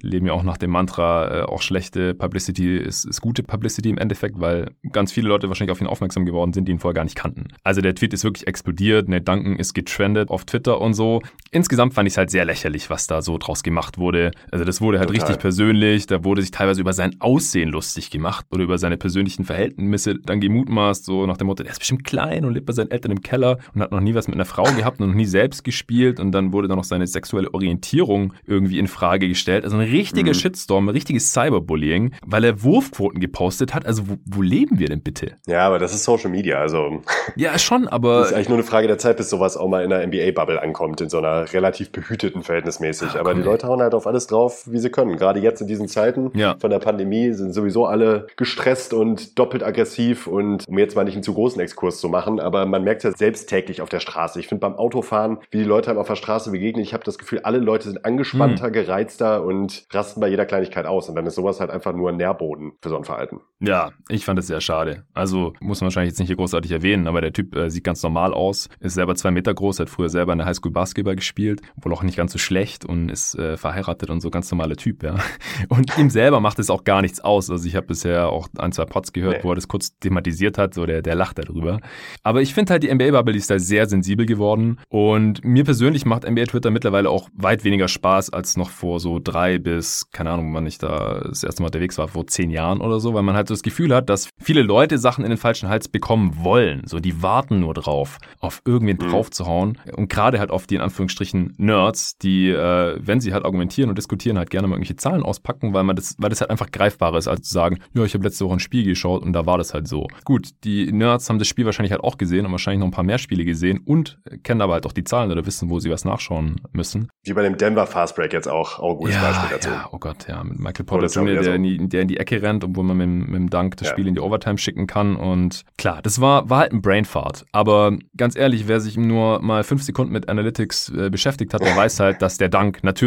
leben 0.00 0.26
ja 0.26 0.32
auch 0.32 0.42
nach 0.42 0.56
dem 0.56 0.70
Mantra, 0.70 1.40
äh, 1.40 1.42
auch 1.42 1.62
schlechte 1.62 2.14
Publicity 2.14 2.76
ist, 2.76 3.04
ist 3.04 3.20
gute 3.20 3.42
Publicity 3.42 3.90
im 3.90 3.98
Endeffekt, 3.98 4.40
weil 4.40 4.70
ganz 4.92 5.12
viele 5.12 5.28
Leute 5.28 5.48
wahrscheinlich 5.48 5.72
auf 5.72 5.80
ihn 5.80 5.86
aufmerksam 5.86 6.24
geworden 6.24 6.52
sind, 6.52 6.66
die 6.66 6.72
ihn 6.72 6.78
vorher 6.78 6.94
gar 6.94 7.04
nicht 7.04 7.16
kannten. 7.16 7.48
Also 7.62 7.80
der 7.80 7.94
Tweet 7.94 8.12
ist 8.12 8.24
wirklich 8.24 8.46
explodiert, 8.46 9.08
Nate 9.08 9.24
Duncan 9.24 9.56
ist 9.56 9.74
getrendet 9.74 10.30
auf 10.30 10.44
Twitter 10.44 10.80
und 10.80 10.94
so. 10.94 11.22
Insgesamt 11.50 11.94
fand 11.94 12.06
ich 12.06 12.14
es 12.14 12.18
halt 12.18 12.30
sehr 12.30 12.44
lächerlich, 12.44 12.90
was 12.90 13.06
da 13.06 13.22
so 13.22 13.38
drauf 13.38 13.53
draus 13.54 13.62
gemacht 13.62 13.98
wurde. 13.98 14.32
Also 14.50 14.64
das 14.64 14.80
wurde 14.80 14.98
halt 14.98 15.08
Total. 15.08 15.22
richtig 15.22 15.40
persönlich, 15.40 16.06
da 16.06 16.24
wurde 16.24 16.42
sich 16.42 16.50
teilweise 16.50 16.80
über 16.80 16.92
sein 16.92 17.16
Aussehen 17.20 17.68
lustig 17.70 18.10
gemacht 18.10 18.46
oder 18.50 18.64
über 18.64 18.78
seine 18.78 18.96
persönlichen 18.96 19.44
Verhältnisse 19.44 20.16
dann 20.16 20.40
gemutmaßt, 20.40 21.04
so 21.04 21.26
nach 21.26 21.36
dem 21.36 21.46
Motto, 21.46 21.62
der 21.62 21.72
ist 21.72 21.78
bestimmt 21.78 22.04
klein 22.04 22.44
und 22.44 22.54
lebt 22.54 22.66
bei 22.66 22.72
seinen 22.72 22.90
Eltern 22.90 23.12
im 23.12 23.20
Keller 23.20 23.58
und 23.74 23.80
hat 23.80 23.92
noch 23.92 24.00
nie 24.00 24.14
was 24.14 24.26
mit 24.26 24.34
einer 24.34 24.44
Frau 24.44 24.64
gehabt 24.64 25.00
und 25.00 25.08
noch 25.08 25.14
nie 25.14 25.24
selbst 25.24 25.62
gespielt 25.62 26.18
und 26.18 26.32
dann 26.32 26.52
wurde 26.52 26.68
dann 26.68 26.76
noch 26.76 26.84
seine 26.84 27.06
sexuelle 27.06 27.52
Orientierung 27.54 28.32
irgendwie 28.46 28.78
in 28.78 28.88
Frage 28.88 29.28
gestellt. 29.28 29.64
Also 29.64 29.76
ein 29.76 29.88
richtiger 29.88 30.30
mhm. 30.30 30.34
Shitstorm, 30.34 30.88
ein 30.88 30.92
richtiges 30.92 31.32
Cyberbullying, 31.32 32.14
weil 32.26 32.44
er 32.44 32.62
Wurfquoten 32.62 33.20
gepostet 33.20 33.74
hat. 33.74 33.86
Also 33.86 34.08
wo, 34.08 34.16
wo 34.24 34.42
leben 34.42 34.78
wir 34.78 34.88
denn 34.88 35.02
bitte? 35.02 35.36
Ja, 35.46 35.66
aber 35.66 35.78
das 35.78 35.94
ist 35.94 36.04
Social 36.04 36.30
Media, 36.30 36.58
also. 36.58 37.02
Ja, 37.36 37.58
schon, 37.58 37.88
aber. 37.88 38.18
Das 38.18 38.28
ist 38.28 38.34
eigentlich 38.34 38.48
nur 38.48 38.58
eine 38.58 38.66
Frage 38.66 38.86
der 38.86 38.98
Zeit, 38.98 39.16
bis 39.16 39.30
sowas 39.30 39.56
auch 39.56 39.68
mal 39.68 39.84
in 39.84 39.92
einer 39.92 40.06
NBA-Bubble 40.06 40.60
ankommt, 40.60 41.00
in 41.00 41.08
so 41.08 41.18
einer 41.18 41.52
relativ 41.52 41.92
behüteten 41.92 42.42
verhältnismäßig. 42.42 43.10
Ach, 43.12 43.16
aber 43.16 43.34
Leute 43.44 43.66
hauen 43.66 43.80
halt 43.80 43.94
auf 43.94 44.06
alles 44.06 44.26
drauf, 44.26 44.64
wie 44.66 44.78
sie 44.78 44.90
können. 44.90 45.16
Gerade 45.16 45.40
jetzt 45.40 45.60
in 45.60 45.66
diesen 45.66 45.88
Zeiten 45.88 46.30
ja. 46.34 46.56
von 46.58 46.70
der 46.70 46.78
Pandemie 46.78 47.32
sind 47.32 47.52
sowieso 47.52 47.86
alle 47.86 48.26
gestresst 48.36 48.92
und 48.92 49.38
doppelt 49.38 49.62
aggressiv 49.62 50.26
und 50.26 50.66
um 50.68 50.78
jetzt 50.78 50.96
mal 50.96 51.04
nicht 51.04 51.14
einen 51.14 51.22
zu 51.22 51.34
großen 51.34 51.60
Exkurs 51.60 51.98
zu 51.98 52.08
machen, 52.08 52.40
aber 52.40 52.66
man 52.66 52.84
merkt 52.84 53.04
ja 53.04 53.12
selbst 53.12 53.48
täglich 53.48 53.80
auf 53.80 53.88
der 53.88 54.00
Straße. 54.00 54.40
Ich 54.40 54.48
finde 54.48 54.60
beim 54.60 54.74
Autofahren, 54.76 55.38
wie 55.50 55.58
die 55.58 55.64
Leute 55.64 55.90
einem 55.90 55.98
auf 55.98 56.08
der 56.08 56.16
Straße 56.16 56.50
begegnen, 56.50 56.82
ich 56.82 56.94
habe 56.94 57.04
das 57.04 57.18
Gefühl, 57.18 57.40
alle 57.40 57.58
Leute 57.58 57.84
sind 57.84 58.04
angespannter, 58.04 58.68
mhm. 58.68 58.72
gereizter 58.72 59.44
und 59.44 59.84
rasten 59.92 60.20
bei 60.20 60.28
jeder 60.28 60.46
Kleinigkeit 60.46 60.86
aus. 60.86 61.08
Und 61.08 61.14
dann 61.16 61.26
ist 61.26 61.34
sowas 61.34 61.60
halt 61.60 61.70
einfach 61.70 61.92
nur 61.92 62.10
ein 62.10 62.16
Nährboden 62.16 62.72
für 62.80 62.88
so 62.88 62.96
ein 62.96 63.04
Verhalten. 63.04 63.40
Ja, 63.60 63.92
ich 64.08 64.24
fand 64.24 64.38
es 64.38 64.46
sehr 64.46 64.60
schade. 64.60 65.04
Also 65.14 65.52
muss 65.60 65.80
man 65.80 65.86
wahrscheinlich 65.86 66.12
jetzt 66.12 66.18
nicht 66.18 66.28
hier 66.28 66.36
großartig 66.36 66.70
erwähnen, 66.70 67.06
aber 67.06 67.20
der 67.20 67.32
Typ 67.32 67.54
äh, 67.56 67.70
sieht 67.70 67.84
ganz 67.84 68.02
normal 68.02 68.34
aus, 68.34 68.68
ist 68.80 68.94
selber 68.94 69.14
zwei 69.14 69.30
Meter 69.30 69.54
groß, 69.54 69.80
hat 69.80 69.90
früher 69.90 70.08
selber 70.08 70.32
in 70.32 70.38
der 70.38 70.46
Highschool 70.46 70.72
Basketball 70.72 71.16
gespielt, 71.16 71.62
wohl 71.76 71.92
auch 71.92 72.02
nicht 72.02 72.16
ganz 72.16 72.32
so 72.32 72.38
schlecht 72.38 72.84
und 72.84 73.08
ist 73.08 73.33
ist 73.34 73.38
äh, 73.38 73.56
verheiratet 73.56 74.10
und 74.10 74.20
so 74.20 74.30
ganz 74.30 74.50
normaler 74.50 74.76
Typ, 74.76 75.02
ja. 75.02 75.16
Und 75.68 75.96
ihm 75.98 76.10
selber 76.10 76.40
macht 76.40 76.58
es 76.58 76.70
auch 76.70 76.84
gar 76.84 77.02
nichts 77.02 77.20
aus. 77.20 77.50
Also 77.50 77.66
ich 77.66 77.76
habe 77.76 77.86
bisher 77.86 78.28
auch 78.28 78.48
ein, 78.58 78.72
zwei 78.72 78.84
Pots 78.84 79.12
gehört, 79.12 79.38
nee. 79.38 79.44
wo 79.44 79.52
er 79.52 79.54
das 79.54 79.68
kurz 79.68 79.98
thematisiert 79.98 80.58
hat, 80.58 80.74
so 80.74 80.86
der, 80.86 81.02
der 81.02 81.14
lacht 81.14 81.38
darüber. 81.38 81.80
Aber 82.22 82.42
ich 82.42 82.54
finde 82.54 82.72
halt, 82.72 82.82
die 82.82 82.92
NBA-Bubble 82.92 83.36
ist 83.36 83.50
da 83.50 83.58
sehr 83.58 83.86
sensibel 83.86 84.26
geworden. 84.26 84.78
Und 84.88 85.44
mir 85.44 85.64
persönlich 85.64 86.04
macht 86.06 86.28
NBA-Twitter 86.28 86.70
mittlerweile 86.70 87.10
auch 87.10 87.28
weit 87.34 87.64
weniger 87.64 87.88
Spaß 87.88 88.30
als 88.30 88.56
noch 88.56 88.70
vor 88.70 89.00
so 89.00 89.20
drei 89.22 89.58
bis, 89.58 90.10
keine 90.10 90.30
Ahnung, 90.30 90.54
wann 90.54 90.66
ich 90.66 90.78
da 90.78 91.20
das 91.28 91.42
erste 91.42 91.62
Mal 91.62 91.66
unterwegs 91.66 91.98
war, 91.98 92.08
vor 92.08 92.26
zehn 92.26 92.50
Jahren 92.50 92.80
oder 92.80 93.00
so, 93.00 93.14
weil 93.14 93.22
man 93.22 93.34
halt 93.34 93.48
so 93.48 93.54
das 93.54 93.62
Gefühl 93.62 93.94
hat, 93.94 94.08
dass 94.08 94.28
viele 94.42 94.62
Leute 94.62 94.98
Sachen 94.98 95.24
in 95.24 95.30
den 95.30 95.38
falschen 95.38 95.68
Hals 95.68 95.88
bekommen 95.88 96.36
wollen. 96.42 96.82
So, 96.86 97.00
die 97.00 97.22
warten 97.22 97.60
nur 97.60 97.74
drauf, 97.74 98.18
auf 98.40 98.62
irgendwen 98.64 98.98
mhm. 99.00 99.10
draufzuhauen. 99.10 99.78
Und 99.96 100.08
gerade 100.08 100.38
halt 100.38 100.50
auf 100.50 100.66
die 100.66 100.76
in 100.76 100.80
Anführungsstrichen 100.80 101.54
Nerds, 101.56 102.18
die, 102.18 102.50
äh, 102.50 102.98
wenn 103.00 103.13
sie 103.20 103.32
halt 103.32 103.44
argumentieren 103.44 103.90
und 103.90 103.98
diskutieren, 103.98 104.38
halt 104.38 104.50
gerne 104.50 104.68
mal 104.68 104.74
irgendwelche 104.76 104.96
Zahlen 104.96 105.22
auspacken, 105.22 105.74
weil 105.74 105.84
man 105.84 105.96
das, 105.96 106.16
weil 106.18 106.30
das 106.30 106.40
halt 106.40 106.50
einfach 106.50 106.70
greifbarer 106.70 107.18
ist, 107.18 107.28
als 107.28 107.48
zu 107.48 107.54
sagen, 107.54 107.78
ja, 107.94 108.04
ich 108.04 108.14
habe 108.14 108.24
letzte 108.24 108.44
Woche 108.44 108.54
ein 108.54 108.60
Spiel 108.60 108.84
geschaut 108.84 109.22
und 109.22 109.32
da 109.32 109.46
war 109.46 109.58
das 109.58 109.74
halt 109.74 109.88
so. 109.88 110.06
Gut, 110.24 110.50
die 110.64 110.92
Nerds 110.92 111.28
haben 111.28 111.38
das 111.38 111.48
Spiel 111.48 111.64
wahrscheinlich 111.64 111.92
halt 111.92 112.02
auch 112.02 112.18
gesehen 112.18 112.46
und 112.46 112.52
wahrscheinlich 112.52 112.80
noch 112.80 112.88
ein 112.88 112.92
paar 112.92 113.04
mehr 113.04 113.18
Spiele 113.18 113.44
gesehen 113.44 113.80
und 113.84 114.18
kennen 114.42 114.60
aber 114.60 114.74
halt 114.74 114.86
auch 114.86 114.92
die 114.92 115.04
Zahlen 115.04 115.30
oder 115.30 115.46
wissen, 115.46 115.70
wo 115.70 115.80
sie 115.80 115.90
was 115.90 116.04
nachschauen 116.04 116.56
müssen. 116.72 117.08
Wie 117.24 117.32
bei 117.32 117.42
dem 117.42 117.56
Denver 117.56 117.86
Fastbreak 117.86 118.32
jetzt 118.32 118.48
auch, 118.48 118.78
auch 118.78 118.92
ein 118.92 118.96
gutes 118.98 119.14
ja, 119.14 119.22
Beispiel 119.22 119.50
dazu. 119.50 119.68
Ja, 119.70 119.88
oh 119.92 119.98
Gott, 119.98 120.28
ja, 120.28 120.42
mit 120.44 120.58
Michael 120.58 120.84
Porter 120.84 121.06
Jr., 121.06 121.42
der, 121.42 121.54
in 121.54 121.62
die, 121.62 121.88
der 121.88 122.02
in 122.02 122.08
die 122.08 122.16
Ecke 122.16 122.42
rennt, 122.42 122.64
obwohl 122.64 122.84
man 122.84 122.96
mit, 122.96 123.28
mit 123.28 123.36
dem 123.36 123.50
Dank 123.50 123.76
das 123.76 123.88
ja. 123.88 123.92
Spiel 123.92 124.06
in 124.06 124.14
die 124.14 124.20
Overtime 124.20 124.58
schicken 124.58 124.86
kann 124.86 125.16
und 125.16 125.62
klar, 125.78 126.00
das 126.02 126.20
war, 126.20 126.48
war 126.50 126.60
halt 126.60 126.72
ein 126.72 126.82
Brainfart, 126.82 127.44
aber 127.52 127.96
ganz 128.16 128.36
ehrlich, 128.36 128.68
wer 128.68 128.80
sich 128.80 128.96
nur 128.96 129.40
mal 129.40 129.64
fünf 129.64 129.82
Sekunden 129.82 130.12
mit 130.12 130.28
Analytics 130.28 130.90
äh, 130.90 131.10
beschäftigt 131.10 131.54
hat, 131.54 131.62
der 131.62 131.76
weiß 131.76 132.00
halt, 132.00 132.22
dass 132.22 132.36
der 132.38 132.48
Dank 132.48 132.82
natürlich 132.82 133.03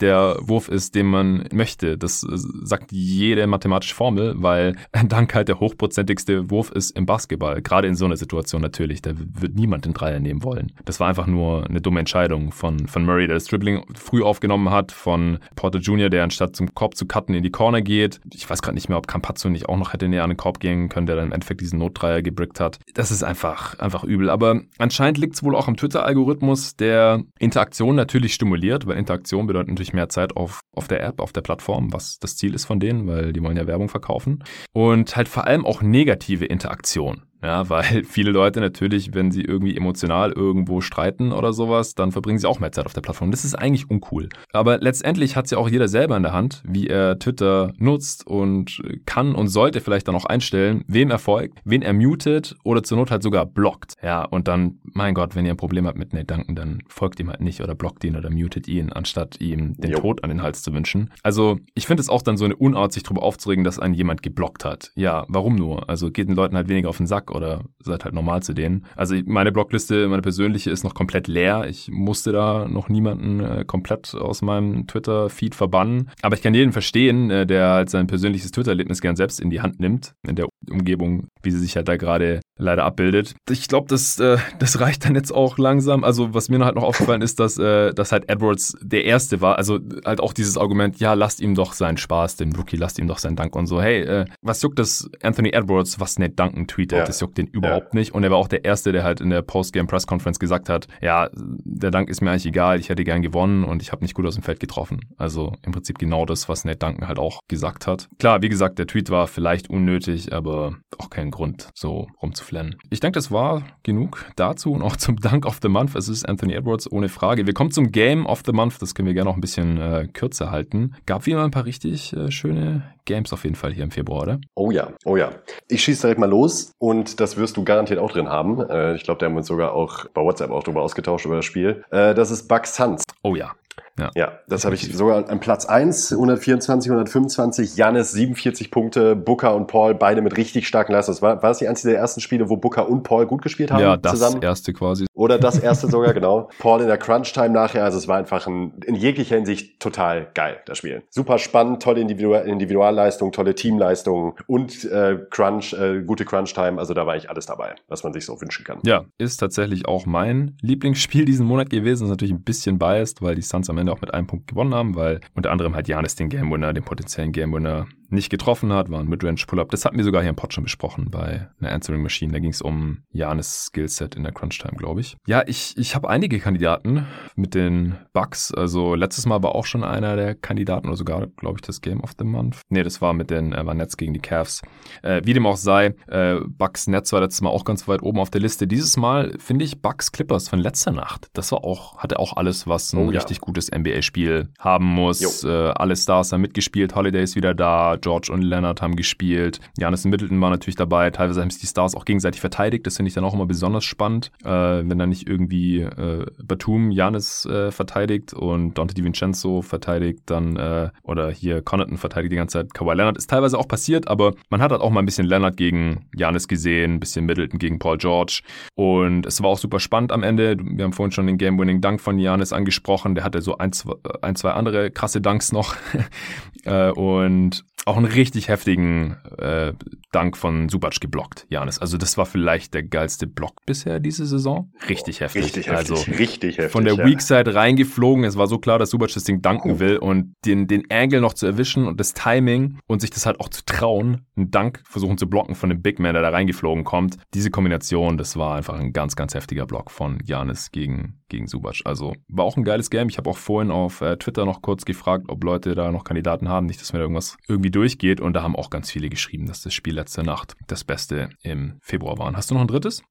der 0.00 0.36
Wurf 0.40 0.68
ist, 0.68 0.94
den 0.94 1.06
man 1.06 1.48
möchte. 1.52 1.98
Das 1.98 2.22
äh, 2.22 2.28
sagt 2.62 2.92
jede 2.92 3.46
mathematische 3.46 3.94
Formel, 3.94 4.34
weil 4.38 4.76
ein 4.92 5.08
Dank 5.10 5.34
halt 5.34 5.48
der 5.48 5.60
hochprozentigste 5.60 6.50
Wurf 6.50 6.70
ist 6.70 6.90
im 6.92 7.06
Basketball. 7.06 7.60
Gerade 7.62 7.88
in 7.88 7.94
so 7.94 8.04
einer 8.04 8.16
Situation 8.16 8.62
natürlich. 8.62 9.02
Da 9.02 9.12
wird 9.16 9.54
niemand 9.54 9.84
den 9.84 9.94
Dreier 9.94 10.20
nehmen 10.20 10.42
wollen. 10.42 10.72
Das 10.84 11.00
war 11.00 11.08
einfach 11.08 11.26
nur 11.26 11.66
eine 11.66 11.80
dumme 11.80 12.00
Entscheidung 12.00 12.52
von, 12.52 12.86
von 12.86 13.04
Murray, 13.04 13.26
der 13.26 13.36
das 13.36 13.46
Dribbling 13.46 13.84
früh 13.94 14.22
aufgenommen 14.22 14.70
hat, 14.70 14.92
von 14.92 15.38
Porter 15.56 15.78
Jr., 15.78 16.10
der 16.10 16.24
anstatt 16.24 16.56
zum 16.56 16.74
Korb 16.74 16.96
zu 16.96 17.06
cutten 17.06 17.34
in 17.34 17.42
die 17.42 17.50
Corner 17.50 17.82
geht. 17.82 18.20
Ich 18.32 18.48
weiß 18.48 18.62
gerade 18.62 18.74
nicht 18.74 18.88
mehr, 18.88 18.98
ob 18.98 19.06
Campazzo 19.06 19.48
nicht 19.48 19.68
auch 19.68 19.76
noch 19.76 19.92
hätte 19.92 20.08
näher 20.08 20.24
an 20.24 20.30
den 20.30 20.36
Korb 20.36 20.60
gehen 20.60 20.88
können, 20.88 21.06
der 21.06 21.16
dann 21.16 21.26
im 21.26 21.32
Endeffekt 21.32 21.60
diesen 21.60 21.78
Notdreier 21.78 22.22
gebrickt 22.22 22.60
hat. 22.60 22.78
Das 22.94 23.10
ist 23.10 23.22
einfach, 23.22 23.78
einfach 23.78 24.04
übel. 24.04 24.30
Aber 24.30 24.60
anscheinend 24.78 25.18
liegt 25.18 25.34
es 25.34 25.42
wohl 25.42 25.54
auch 25.54 25.68
am 25.68 25.76
Twitter-Algorithmus, 25.76 26.76
der 26.76 27.22
Interaktion 27.38 27.94
natürlich 27.96 28.34
stimuliert, 28.34 28.86
weil 28.86 28.96
Interaktion 28.96 29.39
bedeutet 29.46 29.68
natürlich 29.68 29.92
mehr 29.92 30.08
Zeit 30.08 30.36
auf, 30.36 30.60
auf 30.74 30.88
der 30.88 31.02
App, 31.02 31.20
auf 31.20 31.32
der 31.32 31.40
Plattform, 31.42 31.92
was 31.92 32.18
das 32.18 32.36
Ziel 32.36 32.54
ist 32.54 32.64
von 32.64 32.80
denen, 32.80 33.06
weil 33.06 33.32
die 33.32 33.42
wollen 33.42 33.56
ja 33.56 33.66
Werbung 33.66 33.88
verkaufen. 33.88 34.44
Und 34.72 35.16
halt 35.16 35.28
vor 35.28 35.46
allem 35.46 35.66
auch 35.66 35.82
negative 35.82 36.44
Interaktion. 36.44 37.22
Ja, 37.42 37.68
weil 37.68 38.04
viele 38.04 38.30
Leute 38.30 38.60
natürlich, 38.60 39.14
wenn 39.14 39.30
sie 39.30 39.42
irgendwie 39.42 39.76
emotional 39.76 40.32
irgendwo 40.32 40.80
streiten 40.80 41.32
oder 41.32 41.52
sowas, 41.52 41.94
dann 41.94 42.12
verbringen 42.12 42.38
sie 42.38 42.48
auch 42.48 42.60
mehr 42.60 42.72
Zeit 42.72 42.86
auf 42.86 42.92
der 42.92 43.00
Plattform. 43.00 43.30
Das 43.30 43.44
ist 43.44 43.54
eigentlich 43.54 43.90
uncool. 43.90 44.28
Aber 44.52 44.78
letztendlich 44.78 45.36
hat 45.36 45.50
ja 45.50 45.58
auch 45.58 45.68
jeder 45.68 45.88
selber 45.88 46.16
in 46.16 46.22
der 46.22 46.32
Hand, 46.32 46.62
wie 46.66 46.86
er 46.86 47.18
Twitter 47.18 47.72
nutzt 47.78 48.26
und 48.26 48.82
kann 49.06 49.34
und 49.34 49.48
sollte 49.48 49.80
vielleicht 49.80 50.08
dann 50.08 50.14
auch 50.14 50.24
einstellen, 50.24 50.84
wem 50.86 51.10
er 51.10 51.18
folgt, 51.18 51.58
wen 51.64 51.82
er 51.82 51.92
mutet 51.92 52.56
oder 52.64 52.82
zur 52.82 52.98
Not 52.98 53.10
halt 53.10 53.22
sogar 53.22 53.46
blockt. 53.46 53.94
Ja, 54.02 54.24
und 54.24 54.48
dann, 54.48 54.78
mein 54.82 55.14
Gott, 55.14 55.34
wenn 55.34 55.44
ihr 55.44 55.52
ein 55.52 55.56
Problem 55.56 55.86
habt 55.86 55.98
mit 55.98 56.12
Duncan, 56.12 56.54
dann 56.54 56.82
folgt 56.88 57.20
ihm 57.20 57.28
halt 57.28 57.40
nicht 57.40 57.60
oder 57.60 57.74
blockt 57.74 58.04
ihn 58.04 58.16
oder 58.16 58.30
mutet 58.30 58.68
ihn, 58.68 58.92
anstatt 58.92 59.40
ihm 59.40 59.74
den 59.76 59.92
jo. 59.92 59.98
Tod 59.98 60.24
an 60.24 60.30
den 60.30 60.42
Hals 60.42 60.62
zu 60.62 60.72
wünschen. 60.72 61.10
Also, 61.22 61.58
ich 61.74 61.86
finde 61.86 62.02
es 62.02 62.08
auch 62.08 62.22
dann 62.22 62.36
so 62.36 62.44
eine 62.44 62.56
Unart, 62.56 62.92
sich 62.92 63.02
darüber 63.02 63.22
aufzuregen, 63.22 63.64
dass 63.64 63.78
einen 63.78 63.94
jemand 63.94 64.22
geblockt 64.22 64.64
hat. 64.64 64.92
Ja, 64.94 65.24
warum 65.28 65.56
nur? 65.56 65.88
Also 65.88 66.10
geht 66.10 66.28
den 66.28 66.34
Leuten 66.34 66.56
halt 66.56 66.68
weniger 66.68 66.88
auf 66.88 66.98
den 66.98 67.06
Sack 67.06 67.29
oder 67.30 67.64
seid 67.82 68.04
halt 68.04 68.14
normal 68.14 68.42
zu 68.42 68.52
denen. 68.52 68.84
Also 68.96 69.16
meine 69.26 69.52
Blockliste, 69.52 70.08
meine 70.08 70.22
persönliche 70.22 70.70
ist 70.70 70.84
noch 70.84 70.94
komplett 70.94 71.28
leer. 71.28 71.66
Ich 71.68 71.88
musste 71.90 72.32
da 72.32 72.66
noch 72.68 72.88
niemanden 72.88 73.40
äh, 73.40 73.64
komplett 73.64 74.14
aus 74.14 74.42
meinem 74.42 74.86
Twitter-Feed 74.86 75.54
verbannen. 75.54 76.10
Aber 76.22 76.34
ich 76.34 76.42
kann 76.42 76.54
jeden 76.54 76.72
verstehen, 76.72 77.30
äh, 77.30 77.46
der 77.46 77.68
halt 77.68 77.90
sein 77.90 78.06
persönliches 78.06 78.52
Twitter-Erlebnis 78.52 79.00
gern 79.00 79.16
selbst 79.16 79.40
in 79.40 79.50
die 79.50 79.60
Hand 79.60 79.80
nimmt, 79.80 80.14
in 80.26 80.36
der 80.36 80.48
Umgebung, 80.68 81.28
wie 81.42 81.50
sie 81.50 81.58
sich 81.58 81.76
halt 81.76 81.88
da 81.88 81.96
gerade 81.96 82.40
leider 82.58 82.84
abbildet. 82.84 83.34
Ich 83.48 83.68
glaube, 83.68 83.88
das, 83.88 84.20
äh, 84.20 84.36
das 84.58 84.80
reicht 84.80 85.04
dann 85.04 85.14
jetzt 85.14 85.32
auch 85.32 85.58
langsam. 85.58 86.04
Also 86.04 86.34
was 86.34 86.48
mir 86.48 86.58
noch 86.58 86.66
halt 86.66 86.76
noch 86.76 86.82
aufgefallen 86.82 87.22
ist, 87.22 87.40
dass, 87.40 87.58
äh, 87.58 87.94
dass 87.94 88.12
halt 88.12 88.28
Edwards 88.28 88.76
der 88.82 89.04
Erste 89.04 89.40
war. 89.40 89.56
Also 89.56 89.78
halt 90.04 90.20
auch 90.20 90.32
dieses 90.32 90.58
Argument, 90.58 91.00
ja, 91.00 91.14
lasst 91.14 91.40
ihm 91.40 91.54
doch 91.54 91.72
seinen 91.72 91.96
Spaß, 91.96 92.36
dem 92.36 92.52
Rookie, 92.52 92.76
lasst 92.76 92.98
ihm 92.98 93.08
doch 93.08 93.18
seinen 93.18 93.36
Dank 93.36 93.56
und 93.56 93.66
so. 93.66 93.80
Hey, 93.80 94.02
äh, 94.02 94.24
was 94.42 94.60
juckt 94.62 94.78
das 94.78 95.08
Anthony 95.22 95.50
Edwards, 95.50 95.98
was 95.98 96.18
Nate 96.18 96.34
Duncan 96.34 96.66
tweetet? 96.66 96.98
Ja. 96.98 97.04
Das 97.04 97.20
juckt 97.20 97.38
den 97.38 97.46
überhaupt 97.46 97.94
ja. 97.94 98.00
nicht. 98.00 98.14
Und 98.14 98.22
er 98.24 98.30
war 98.30 98.38
auch 98.38 98.48
der 98.48 98.64
Erste, 98.64 98.92
der 98.92 99.02
halt 99.02 99.20
in 99.20 99.30
der 99.30 99.42
Postgame-Press-Conference 99.42 100.38
gesagt 100.38 100.68
hat, 100.68 100.86
ja, 101.00 101.30
der 101.32 101.90
Dank 101.90 102.10
ist 102.10 102.20
mir 102.20 102.30
eigentlich 102.30 102.46
egal, 102.46 102.78
ich 102.78 102.90
hätte 102.90 103.04
gern 103.04 103.22
gewonnen 103.22 103.64
und 103.64 103.80
ich 103.82 103.92
habe 103.92 104.02
nicht 104.02 104.14
gut 104.14 104.26
aus 104.26 104.34
dem 104.34 104.42
Feld 104.42 104.60
getroffen. 104.60 105.00
Also 105.16 105.54
im 105.64 105.72
Prinzip 105.72 105.98
genau 105.98 106.26
das, 106.26 106.48
was 106.48 106.64
Nate 106.64 106.78
Duncan 106.78 107.08
halt 107.08 107.18
auch 107.18 107.40
gesagt 107.48 107.86
hat. 107.86 108.08
Klar, 108.18 108.42
wie 108.42 108.48
gesagt, 108.48 108.78
der 108.78 108.86
Tweet 108.86 109.10
war 109.10 109.26
vielleicht 109.26 109.70
unnötig, 109.70 110.32
aber 110.32 110.49
auch 110.98 111.10
kein 111.10 111.30
Grund, 111.30 111.68
so 111.74 112.08
rumzuflennen. 112.22 112.76
Ich 112.90 113.00
denke, 113.00 113.16
das 113.16 113.30
war 113.30 113.62
genug 113.82 114.26
dazu 114.36 114.72
und 114.72 114.82
auch 114.82 114.96
zum 114.96 115.16
Dank 115.16 115.46
of 115.46 115.58
the 115.62 115.68
Month. 115.68 115.94
Es 115.94 116.08
ist 116.08 116.28
Anthony 116.28 116.54
Edwards 116.54 116.90
ohne 116.90 117.08
Frage. 117.08 117.46
Wir 117.46 117.54
kommen 117.54 117.70
zum 117.70 117.92
Game 117.92 118.26
of 118.26 118.42
the 118.44 118.52
Month. 118.52 118.80
Das 118.80 118.94
können 118.94 119.06
wir 119.06 119.14
gerne 119.14 119.30
noch 119.30 119.36
ein 119.36 119.40
bisschen 119.40 119.78
äh, 119.78 120.08
kürzer 120.12 120.50
halten. 120.50 120.94
Gab 121.06 121.26
wie 121.26 121.32
immer 121.32 121.44
ein 121.44 121.50
paar 121.50 121.64
richtig 121.64 122.12
äh, 122.14 122.30
schöne 122.30 122.82
Games 123.04 123.32
auf 123.32 123.44
jeden 123.44 123.56
Fall 123.56 123.72
hier 123.72 123.84
im 123.84 123.90
Februar, 123.90 124.22
oder? 124.22 124.40
Oh 124.54 124.70
ja, 124.70 124.92
oh 125.04 125.16
ja. 125.16 125.30
Ich 125.68 125.82
schieße 125.82 126.02
direkt 126.02 126.20
mal 126.20 126.28
los 126.28 126.72
und 126.78 127.20
das 127.20 127.36
wirst 127.36 127.56
du 127.56 127.64
garantiert 127.64 127.98
auch 127.98 128.12
drin 128.12 128.28
haben. 128.28 128.60
Äh, 128.68 128.94
ich 128.94 129.04
glaube, 129.04 129.18
da 129.18 129.26
haben 129.26 129.34
wir 129.34 129.38
uns 129.38 129.48
sogar 129.48 129.72
auch 129.72 130.06
bei 130.14 130.22
WhatsApp 130.22 130.50
auch 130.50 130.62
drüber 130.62 130.82
ausgetauscht 130.82 131.26
über 131.26 131.36
das 131.36 131.44
Spiel. 131.44 131.84
Äh, 131.90 132.14
das 132.14 132.30
ist 132.30 132.48
Bugs 132.48 132.76
Suns. 132.76 133.02
Oh 133.22 133.34
ja. 133.34 133.52
Ja, 133.98 134.10
ja 134.14 134.32
das 134.48 134.64
habe 134.64 134.74
ich 134.74 134.94
sogar 134.94 135.28
an 135.28 135.40
Platz 135.40 135.66
1, 135.66 136.12
124, 136.12 136.90
125, 136.90 137.76
Janis 137.76 138.12
47 138.12 138.70
Punkte, 138.70 139.16
Booker 139.16 139.54
und 139.54 139.66
Paul 139.66 139.94
beide 139.94 140.22
mit 140.22 140.36
richtig 140.36 140.66
starken 140.66 140.92
Leistungen. 140.92 141.20
War, 141.22 141.42
war 141.42 141.50
das 141.50 141.58
die 141.58 141.68
einzige 141.68 141.92
der 141.92 142.00
ersten 142.00 142.20
Spiele, 142.20 142.48
wo 142.48 142.56
Booker 142.56 142.88
und 142.88 143.02
Paul 143.02 143.26
gut 143.26 143.42
gespielt 143.42 143.70
haben? 143.70 143.80
Ja, 143.80 143.96
das 143.96 144.12
zusammen? 144.12 144.42
erste 144.42 144.72
quasi. 144.72 145.06
Oder 145.14 145.38
das 145.38 145.58
erste 145.62 145.88
sogar, 145.88 146.14
genau. 146.14 146.48
Paul 146.58 146.80
in 146.80 146.86
der 146.86 146.98
Crunch-Time 146.98 147.50
nachher, 147.50 147.84
also 147.84 147.98
es 147.98 148.08
war 148.08 148.18
einfach 148.18 148.46
ein, 148.46 148.72
in 148.86 148.94
jeglicher 148.94 149.36
Hinsicht 149.36 149.80
total 149.80 150.28
geil, 150.34 150.58
das 150.66 150.78
Spiel. 150.78 151.02
Super 151.10 151.38
spannend, 151.38 151.82
tolle 151.82 152.00
Individual 152.00 152.46
Individualleistung, 152.46 153.32
tolle 153.32 153.54
Teamleistung 153.54 154.34
und 154.46 154.84
äh, 154.84 155.18
Crunch, 155.30 155.72
äh, 155.72 156.02
gute 156.02 156.24
Crunch-Time, 156.24 156.78
also 156.78 156.94
da 156.94 157.06
war 157.06 157.16
ich 157.16 157.30
alles 157.30 157.46
dabei, 157.46 157.74
was 157.88 158.04
man 158.04 158.12
sich 158.12 158.24
so 158.24 158.40
wünschen 158.40 158.64
kann. 158.64 158.80
Ja, 158.84 159.04
ist 159.18 159.38
tatsächlich 159.38 159.86
auch 159.86 160.06
mein 160.06 160.56
Lieblingsspiel 160.60 161.24
diesen 161.24 161.46
Monat 161.46 161.70
gewesen, 161.70 162.04
ist 162.04 162.10
natürlich 162.10 162.34
ein 162.34 162.42
bisschen 162.42 162.78
biased, 162.78 163.22
weil 163.22 163.34
die 163.34 163.42
Suns 163.42 163.68
am 163.70 163.78
Ende 163.78 163.92
auch 163.92 164.00
mit 164.00 164.12
einem 164.12 164.26
Punkt 164.26 164.48
gewonnen 164.48 164.74
haben, 164.74 164.94
weil 164.94 165.20
unter 165.34 165.50
anderem 165.50 165.74
halt 165.74 165.88
Janis 165.88 166.16
den 166.16 166.28
Game 166.28 166.50
Winner, 166.50 166.72
den 166.72 166.84
potenziellen 166.84 167.32
Game 167.32 167.52
Winner 167.52 167.86
nicht 168.12 168.30
getroffen 168.30 168.72
hat, 168.72 168.90
war 168.90 169.00
ein 169.00 169.08
Midrange 169.08 169.44
Pull-Up. 169.46 169.70
Das 169.70 169.84
hatten 169.84 169.96
wir 169.96 170.04
sogar 170.04 170.22
hier 170.22 170.30
im 170.30 170.36
Pod 170.36 170.52
schon 170.52 170.64
besprochen 170.64 171.10
bei 171.10 171.48
einer 171.60 171.72
Answering 171.72 172.02
Machine. 172.02 172.32
Da 172.32 172.38
ging 172.38 172.50
es 172.50 172.62
um 172.62 172.98
Janis 173.12 173.66
Skillset 173.66 174.14
in 174.14 174.22
der 174.22 174.32
Crunch 174.32 174.58
Time, 174.58 174.74
glaube 174.76 175.00
ich. 175.00 175.16
Ja, 175.26 175.42
ich, 175.46 175.76
ich 175.76 175.94
habe 175.94 176.08
einige 176.08 176.38
Kandidaten 176.38 177.06
mit 177.36 177.54
den 177.54 177.96
Bugs. 178.12 178.52
Also 178.52 178.94
letztes 178.94 179.26
Mal 179.26 179.42
war 179.42 179.54
auch 179.54 179.66
schon 179.66 179.84
einer 179.84 180.16
der 180.16 180.34
Kandidaten 180.34 180.88
oder 180.88 180.96
sogar, 180.96 181.26
glaube 181.36 181.58
ich, 181.58 181.62
das 181.62 181.80
Game 181.80 182.00
of 182.00 182.12
the 182.18 182.24
Month. 182.24 182.60
Nee, 182.68 182.82
das 182.82 183.00
war 183.00 183.12
mit 183.12 183.30
den 183.30 183.52
äh, 183.52 183.64
war 183.64 183.74
Nets 183.74 183.96
gegen 183.96 184.12
die 184.12 184.20
Cavs. 184.20 184.62
Äh, 185.02 185.22
wie 185.24 185.32
dem 185.32 185.46
auch 185.46 185.56
sei, 185.56 185.94
äh, 186.08 186.36
Bugs 186.46 186.86
Nets 186.86 187.12
war 187.12 187.20
letztes 187.20 187.42
Mal 187.42 187.50
auch 187.50 187.64
ganz 187.64 187.86
weit 187.88 188.02
oben 188.02 188.18
auf 188.18 188.30
der 188.30 188.40
Liste. 188.40 188.66
Dieses 188.66 188.96
Mal 188.96 189.36
finde 189.38 189.64
ich 189.64 189.80
Bugs 189.80 190.12
Clippers 190.12 190.48
von 190.48 190.58
letzter 190.58 190.92
Nacht. 190.92 191.28
Das 191.32 191.52
war 191.52 191.64
auch, 191.64 191.98
hatte 191.98 192.18
auch 192.18 192.36
alles, 192.36 192.66
was 192.66 192.92
ein 192.92 193.06
oh, 193.06 193.10
richtig 193.10 193.38
ja. 193.38 193.42
gutes 193.42 193.70
NBA-Spiel 193.70 194.48
haben 194.58 194.86
muss. 194.86 195.44
Äh, 195.44 195.48
alle 195.48 195.96
Stars 195.96 196.32
haben 196.32 196.40
mitgespielt, 196.40 196.94
Holiday 196.94 197.22
ist 197.22 197.36
wieder 197.36 197.54
da, 197.54 197.96
George 198.00 198.30
und 198.32 198.42
Leonard 198.42 198.82
haben 198.82 198.96
gespielt. 198.96 199.60
Janis 199.78 200.04
Middleton 200.04 200.40
war 200.40 200.50
natürlich 200.50 200.76
dabei. 200.76 201.10
Teilweise 201.10 201.40
haben 201.40 201.50
sich 201.50 201.60
die 201.60 201.66
Stars 201.66 201.94
auch 201.94 202.04
gegenseitig 202.04 202.40
verteidigt. 202.40 202.86
Das 202.86 202.96
finde 202.96 203.08
ich 203.08 203.14
dann 203.14 203.24
auch 203.24 203.34
immer 203.34 203.46
besonders 203.46 203.84
spannend, 203.84 204.30
äh, 204.44 204.48
wenn 204.50 204.98
dann 204.98 205.08
nicht 205.08 205.28
irgendwie 205.28 205.80
äh, 205.80 206.26
Batum 206.42 206.90
Janis 206.90 207.46
äh, 207.46 207.70
verteidigt 207.70 208.34
und 208.34 208.78
Dante 208.78 208.94
DiVincenzo 208.94 209.62
verteidigt 209.62 210.22
dann 210.26 210.56
äh, 210.56 210.90
oder 211.02 211.30
hier 211.30 211.62
Connaughton 211.62 211.98
verteidigt 211.98 212.32
die 212.32 212.36
ganze 212.36 212.58
Zeit 212.58 212.74
Kawhi 212.74 212.94
Leonard. 212.94 213.16
Ist 213.16 213.30
teilweise 213.30 213.58
auch 213.58 213.68
passiert, 213.68 214.08
aber 214.08 214.34
man 214.48 214.62
hat 214.62 214.72
halt 214.72 214.80
auch 214.80 214.90
mal 214.90 215.00
ein 215.00 215.06
bisschen 215.06 215.26
Leonard 215.26 215.56
gegen 215.56 216.06
Janis 216.16 216.48
gesehen, 216.48 216.94
ein 216.94 217.00
bisschen 217.00 217.26
Middleton 217.26 217.58
gegen 217.58 217.78
Paul 217.78 217.98
George 217.98 218.42
und 218.74 219.26
es 219.26 219.42
war 219.42 219.50
auch 219.50 219.58
super 219.58 219.80
spannend 219.80 220.12
am 220.12 220.22
Ende. 220.22 220.56
Wir 220.58 220.84
haben 220.84 220.92
vorhin 220.92 221.12
schon 221.12 221.26
den 221.26 221.38
Game-Winning-Dunk 221.38 222.00
von 222.00 222.18
Janis 222.18 222.52
angesprochen. 222.52 223.14
Der 223.14 223.24
hatte 223.24 223.42
so 223.42 223.58
ein, 223.58 223.72
zwei, 223.72 223.94
ein, 224.22 224.36
zwei 224.36 224.52
andere 224.52 224.90
krasse 224.90 225.20
Dunks 225.20 225.52
noch 225.52 225.76
äh, 226.64 226.90
und 226.90 227.64
auch 227.86 227.96
einen 227.96 228.06
richtig 228.06 228.48
heftigen 228.48 229.16
äh, 229.38 229.72
Dank 230.12 230.36
von 230.36 230.68
Subac 230.68 231.00
geblockt, 231.00 231.46
Janis. 231.48 231.78
Also 231.78 231.96
das 231.96 232.18
war 232.18 232.26
vielleicht 232.26 232.74
der 232.74 232.82
geilste 232.82 233.26
Block 233.26 233.64
bisher 233.64 234.00
diese 234.00 234.26
Saison. 234.26 234.72
Richtig 234.88 235.20
heftig. 235.20 235.44
Richtig 235.44 235.68
heftig. 235.68 235.94
Also 235.94 236.10
richtig 236.12 236.58
heftig. 236.58 236.72
von 236.72 236.84
der 236.84 236.94
ja. 236.94 237.04
Weak 237.04 237.22
Side 237.22 237.54
reingeflogen. 237.54 238.24
Es 238.24 238.36
war 238.36 238.48
so 238.48 238.58
klar, 238.58 238.78
dass 238.78 238.90
Subac 238.90 239.12
das 239.14 239.24
Ding 239.24 239.40
danken 239.40 239.78
will 239.78 239.96
und 239.96 240.34
den, 240.44 240.66
den 240.66 240.90
Angle 240.90 241.20
noch 241.20 241.32
zu 241.32 241.46
erwischen 241.46 241.86
und 241.86 241.98
das 242.00 242.12
Timing 242.12 242.78
und 242.86 243.00
sich 243.00 243.10
das 243.10 243.24
halt 243.24 243.40
auch 243.40 243.48
zu 243.48 243.64
trauen, 243.64 244.26
einen 244.36 244.50
Dank 244.50 244.82
versuchen 244.84 245.16
zu 245.16 245.28
blocken 245.28 245.54
von 245.54 245.70
dem 245.70 245.80
Big 245.80 245.98
Man, 245.98 246.14
der 246.14 246.22
da 246.22 246.30
reingeflogen 246.30 246.84
kommt. 246.84 247.16
Diese 247.34 247.50
Kombination, 247.50 248.18
das 248.18 248.36
war 248.36 248.56
einfach 248.56 248.78
ein 248.78 248.92
ganz, 248.92 249.16
ganz 249.16 249.34
heftiger 249.34 249.66
Block 249.66 249.90
von 249.90 250.18
Janis 250.24 250.70
gegen, 250.70 251.20
gegen 251.28 251.46
Subac. 251.46 251.80
Also 251.84 252.14
war 252.28 252.44
auch 252.44 252.56
ein 252.56 252.64
geiles 252.64 252.90
Game. 252.90 253.08
Ich 253.08 253.16
habe 253.16 253.30
auch 253.30 253.38
vorhin 253.38 253.70
auf 253.70 254.00
äh, 254.00 254.16
Twitter 254.16 254.44
noch 254.44 254.60
kurz 254.60 254.84
gefragt, 254.84 255.26
ob 255.28 255.42
Leute 255.44 255.74
da 255.74 255.90
noch 255.92 256.04
Kandidaten 256.04 256.48
haben. 256.48 256.66
Nicht, 256.66 256.80
dass 256.80 256.92
mir 256.92 256.98
da 256.98 257.04
irgendwas 257.04 257.36
irgendwie 257.48 257.69
durchgeht. 257.70 258.20
Und 258.20 258.34
da 258.34 258.42
haben 258.42 258.56
auch 258.56 258.70
ganz 258.70 258.90
viele 258.90 259.08
geschrieben, 259.08 259.46
dass 259.46 259.62
das 259.62 259.74
Spiel 259.74 259.94
letzte 259.94 260.22
Nacht 260.22 260.54
das 260.66 260.84
Beste 260.84 261.30
im 261.42 261.78
Februar 261.82 262.18
war. 262.18 262.32
Hast 262.34 262.50
du 262.50 262.54
noch 262.54 262.62
ein 262.62 262.68
drittes? 262.68 263.02